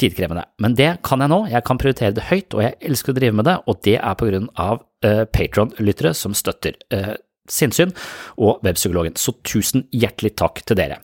tidkrevende. 0.00 0.44
Men 0.60 0.76
det 0.78 0.90
kan 1.06 1.24
jeg 1.24 1.32
nå, 1.32 1.40
jeg 1.52 1.64
kan 1.66 1.80
prioritere 1.80 2.16
det 2.16 2.28
høyt, 2.28 2.56
og 2.56 2.64
jeg 2.64 2.78
elsker 2.90 3.14
å 3.14 3.18
drive 3.18 3.38
med 3.40 3.48
det, 3.48 3.56
og 3.66 3.82
det 3.86 3.96
er 3.98 4.20
på 4.20 4.30
grunn 4.30 4.48
av 4.60 4.82
uh, 5.06 5.24
Patron-lyttere 5.32 6.14
som 6.16 6.36
støtter 6.36 6.78
uh, 6.94 7.14
sinnssyn 7.50 7.92
og 8.38 8.64
Webpsykologen, 8.66 9.16
så 9.18 9.34
tusen 9.46 9.86
hjertelig 9.92 10.36
takk 10.40 10.62
til 10.68 10.78
dere. 10.80 11.00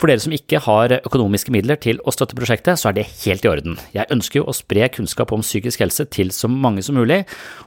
For 0.00 0.10
dere 0.10 0.22
som 0.22 0.34
ikke 0.34 0.60
har 0.64 0.96
økonomiske 1.00 1.52
midler 1.54 1.78
til 1.80 2.00
å 2.02 2.12
støtte 2.14 2.36
prosjektet, 2.38 2.80
så 2.80 2.90
er 2.90 2.96
det 2.98 3.06
helt 3.24 3.44
i 3.46 3.50
orden. 3.50 3.78
Jeg 3.94 4.10
ønsker 4.14 4.40
jo 4.40 4.48
å 4.50 4.56
spre 4.56 4.88
kunnskap 4.92 5.32
om 5.34 5.44
psykisk 5.44 5.84
helse 5.84 6.06
til 6.12 6.32
så 6.34 6.50
mange 6.50 6.82
som 6.84 6.98
mulig, 6.98 7.22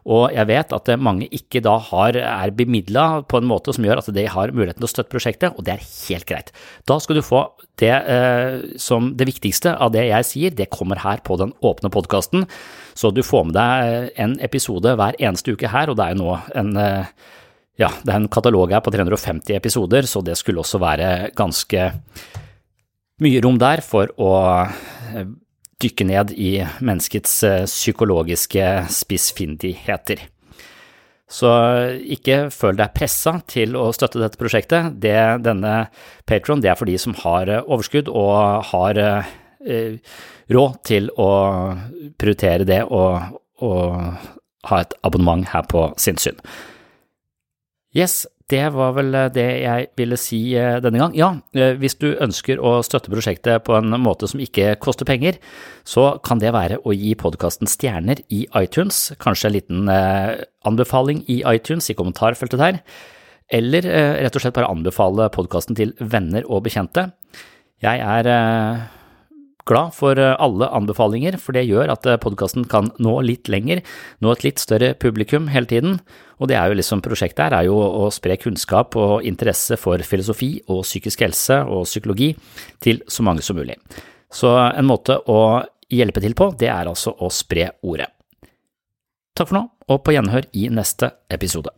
og 0.06 0.34
jeg 0.36 0.50
vet 0.50 0.76
at 0.76 0.92
mange 1.00 1.30
ikke 1.34 1.62
da 1.66 1.78
har, 1.90 2.18
er 2.20 2.56
bemidla 2.58 3.08
på 3.30 3.40
en 3.40 3.48
måte 3.50 3.76
som 3.76 3.88
gjør 3.88 4.02
at 4.02 4.12
de 4.16 4.28
har 4.32 4.54
muligheten 4.56 4.82
til 4.82 4.90
å 4.90 4.92
støtte 4.92 5.14
prosjektet, 5.14 5.56
og 5.56 5.68
det 5.68 5.78
er 5.78 5.88
helt 6.08 6.28
greit. 6.30 6.52
Da 6.90 7.00
skal 7.04 7.20
du 7.20 7.26
få 7.26 7.46
det 7.80 7.94
eh, 7.94 8.60
som 8.82 9.14
det 9.18 9.30
viktigste 9.30 9.76
av 9.78 9.94
det 9.96 10.08
jeg 10.10 10.28
sier, 10.28 10.58
det 10.58 10.72
kommer 10.74 11.02
her 11.04 11.24
på 11.26 11.38
den 11.40 11.54
åpne 11.66 11.92
podkasten, 11.94 12.48
så 12.98 13.12
du 13.14 13.22
får 13.26 13.50
med 13.50 13.58
deg 13.58 14.14
en 14.20 14.38
episode 14.44 14.96
hver 14.98 15.18
eneste 15.22 15.54
uke 15.54 15.70
her, 15.70 15.92
og 15.92 16.00
det 16.00 16.08
er 16.08 16.16
jo 16.16 16.24
nå 16.24 16.38
en 16.58 16.72
eh, 16.82 17.34
ja, 17.78 17.92
det 18.04 18.14
er 18.14 18.22
en 18.22 18.30
katalog 18.32 18.74
her 18.74 18.82
på 18.86 18.94
350 18.94 19.58
episoder, 19.58 20.08
så 20.10 20.24
det 20.26 20.38
skulle 20.40 20.64
også 20.64 20.82
være 20.82 21.32
ganske 21.38 21.92
mye 23.22 23.42
rom 23.42 23.58
der 23.62 23.82
for 23.86 24.12
å 24.22 24.32
eh, 24.66 25.28
dykke 25.82 26.08
ned 26.10 26.34
i 26.34 26.52
menneskets 26.82 27.38
eh, 27.46 27.66
psykologiske 27.70 28.66
spissfindigheter. 28.94 30.26
Så 31.28 31.50
ikke 32.08 32.48
føl 32.56 32.78
deg 32.80 32.94
pressa 32.96 33.34
til 33.52 33.76
å 33.76 33.90
støtte 33.96 34.22
dette 34.22 34.40
prosjektet. 34.40 34.96
Det, 35.04 35.18
denne 35.44 35.90
Patron 36.28 36.64
det 36.64 36.72
er 36.72 36.80
for 36.80 36.88
de 36.88 36.96
som 37.02 37.16
har 37.26 37.52
eh, 37.52 37.66
overskudd 37.66 38.10
og 38.10 38.72
har 38.72 39.02
eh, 39.02 40.00
råd 40.54 40.80
til 40.88 41.12
å 41.20 41.30
prioritere 42.18 42.68
det 42.68 42.82
og, 42.88 43.38
og 43.60 44.72
ha 44.72 44.82
et 44.82 44.98
abonnement 45.08 45.44
her 45.52 45.68
på 45.68 45.90
sinnssyn. 46.00 46.40
Yes, 47.96 48.26
det 48.52 48.64
var 48.76 48.94
vel 48.96 49.16
eh, 49.16 49.30
det 49.36 49.46
jeg 49.64 49.88
ville 50.00 50.18
si 50.20 50.40
eh, 50.56 50.78
denne 50.84 51.00
gang. 51.02 51.16
Ja, 51.18 51.30
eh, 51.56 51.74
hvis 51.80 51.98
du 52.00 52.10
ønsker 52.24 52.60
å 52.64 52.78
støtte 52.86 53.12
prosjektet 53.12 53.66
på 53.68 53.76
en 53.78 53.96
måte 54.04 54.28
som 54.32 54.42
ikke 54.44 54.76
koster 54.84 55.08
penger, 55.08 55.40
så 55.88 56.14
kan 56.24 56.40
det 56.44 56.54
være 56.56 56.80
å 56.84 56.96
gi 56.96 57.14
podkasten 57.20 57.68
stjerner 57.68 58.24
i 58.32 58.46
iTunes, 58.60 59.12
kanskje 59.24 59.50
en 59.50 59.56
liten 59.56 59.92
anbefaling 60.68 61.24
i 61.32 61.42
iTunes 61.48 61.92
i 61.92 61.96
kommentarfeltet 61.98 62.60
der, 62.60 62.82
eller 63.52 63.88
rett 64.20 64.36
og 64.36 64.44
slett 64.44 64.56
bare 64.58 64.68
anbefale 64.68 65.30
podkasten 65.32 65.78
til 65.80 65.94
venner 66.00 66.44
og 66.52 66.66
bekjente. 66.66 67.06
Jeg 67.84 68.02
er 68.04 68.28
glad 69.68 69.94
for 69.96 70.18
eh, 70.20 70.36
alle 70.40 70.70
anbefalinger, 70.74 71.38
for 71.42 71.56
det 71.58 71.68
gjør 71.68 71.92
at 71.94 72.08
eh, 72.08 72.20
podkasten 72.22 72.66
kan 72.72 72.90
nå 73.04 73.18
litt 73.26 73.52
lenger, 73.52 73.84
nå 74.24 74.34
et 74.34 74.46
litt 74.46 74.64
større 74.64 74.94
publikum 75.00 75.50
hele 75.54 75.70
tiden. 75.70 76.00
Og 76.42 76.50
det 76.52 76.58
er 76.60 76.70
jo 76.70 76.78
liksom 76.80 77.04
prosjektet 77.06 77.48
her 77.48 77.58
er 77.60 77.68
jo 77.70 77.78
å 77.78 78.10
spre 78.14 78.38
kunnskap 78.42 78.98
og 79.00 79.26
interesse 79.28 79.78
for 79.80 80.02
filosofi 80.06 80.56
og 80.68 80.84
psykisk 80.86 81.26
helse 81.26 81.62
og 81.66 81.88
psykologi 81.90 82.34
til 82.84 83.02
så 83.10 83.26
mange 83.26 83.46
som 83.46 83.58
mulig. 83.58 83.78
Så 84.34 84.52
en 84.58 84.88
måte 84.88 85.20
å 85.32 85.64
hjelpe 85.94 86.22
til 86.24 86.36
på, 86.38 86.52
det 86.60 86.70
er 86.72 86.90
altså 86.90 87.16
å 87.24 87.32
spre 87.34 87.72
ordet. 87.88 88.12
Takk 89.38 89.52
for 89.52 89.60
nå, 89.60 89.64
og 89.88 90.04
på 90.04 90.16
gjenhør 90.16 90.50
i 90.58 90.68
neste 90.74 91.14
episode. 91.30 91.74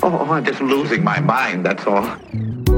Oh, 0.00 0.30
I'm 0.30 0.44
just 0.44 0.60
losing 0.60 1.02
my 1.02 1.18
mind, 1.20 1.66
that's 1.66 1.86
all. 1.86 2.77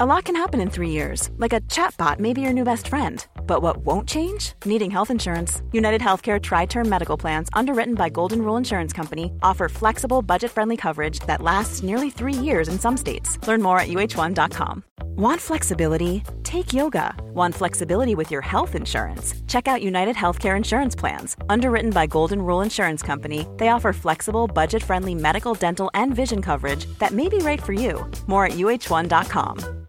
A 0.00 0.06
lot 0.06 0.24
can 0.24 0.34
happen 0.34 0.62
in 0.62 0.70
three 0.70 0.88
years, 0.88 1.28
like 1.36 1.52
a 1.52 1.60
chatbot 1.68 2.18
may 2.18 2.32
be 2.32 2.40
your 2.40 2.54
new 2.54 2.64
best 2.64 2.88
friend. 2.88 3.26
But 3.46 3.60
what 3.60 3.84
won't 3.84 4.08
change? 4.08 4.54
Needing 4.64 4.90
health 4.90 5.10
insurance. 5.10 5.60
United 5.72 6.00
Healthcare 6.00 6.40
Tri 6.40 6.64
Term 6.64 6.88
Medical 6.88 7.18
Plans, 7.18 7.50
underwritten 7.52 7.96
by 7.96 8.08
Golden 8.08 8.40
Rule 8.40 8.56
Insurance 8.56 8.94
Company, 8.94 9.30
offer 9.42 9.68
flexible, 9.68 10.22
budget 10.22 10.52
friendly 10.52 10.78
coverage 10.78 11.20
that 11.26 11.42
lasts 11.42 11.82
nearly 11.82 12.08
three 12.08 12.32
years 12.32 12.68
in 12.68 12.78
some 12.78 12.96
states. 12.96 13.36
Learn 13.46 13.60
more 13.60 13.78
at 13.78 13.88
uh1.com. 13.88 14.84
Want 15.04 15.38
flexibility? 15.38 16.24
Take 16.44 16.72
yoga. 16.72 17.14
Want 17.34 17.54
flexibility 17.54 18.14
with 18.14 18.30
your 18.30 18.40
health 18.40 18.74
insurance? 18.74 19.34
Check 19.48 19.68
out 19.68 19.82
United 19.82 20.16
Healthcare 20.16 20.56
Insurance 20.56 20.96
Plans. 20.96 21.36
Underwritten 21.50 21.90
by 21.90 22.06
Golden 22.06 22.40
Rule 22.40 22.62
Insurance 22.62 23.02
Company, 23.02 23.46
they 23.58 23.68
offer 23.68 23.92
flexible, 23.92 24.46
budget 24.46 24.82
friendly 24.82 25.14
medical, 25.14 25.52
dental, 25.52 25.90
and 25.92 26.16
vision 26.16 26.40
coverage 26.40 26.86
that 27.00 27.12
may 27.12 27.28
be 27.28 27.36
right 27.40 27.62
for 27.62 27.74
you. 27.74 28.10
More 28.28 28.46
at 28.46 28.52
uh1.com. 28.52 29.88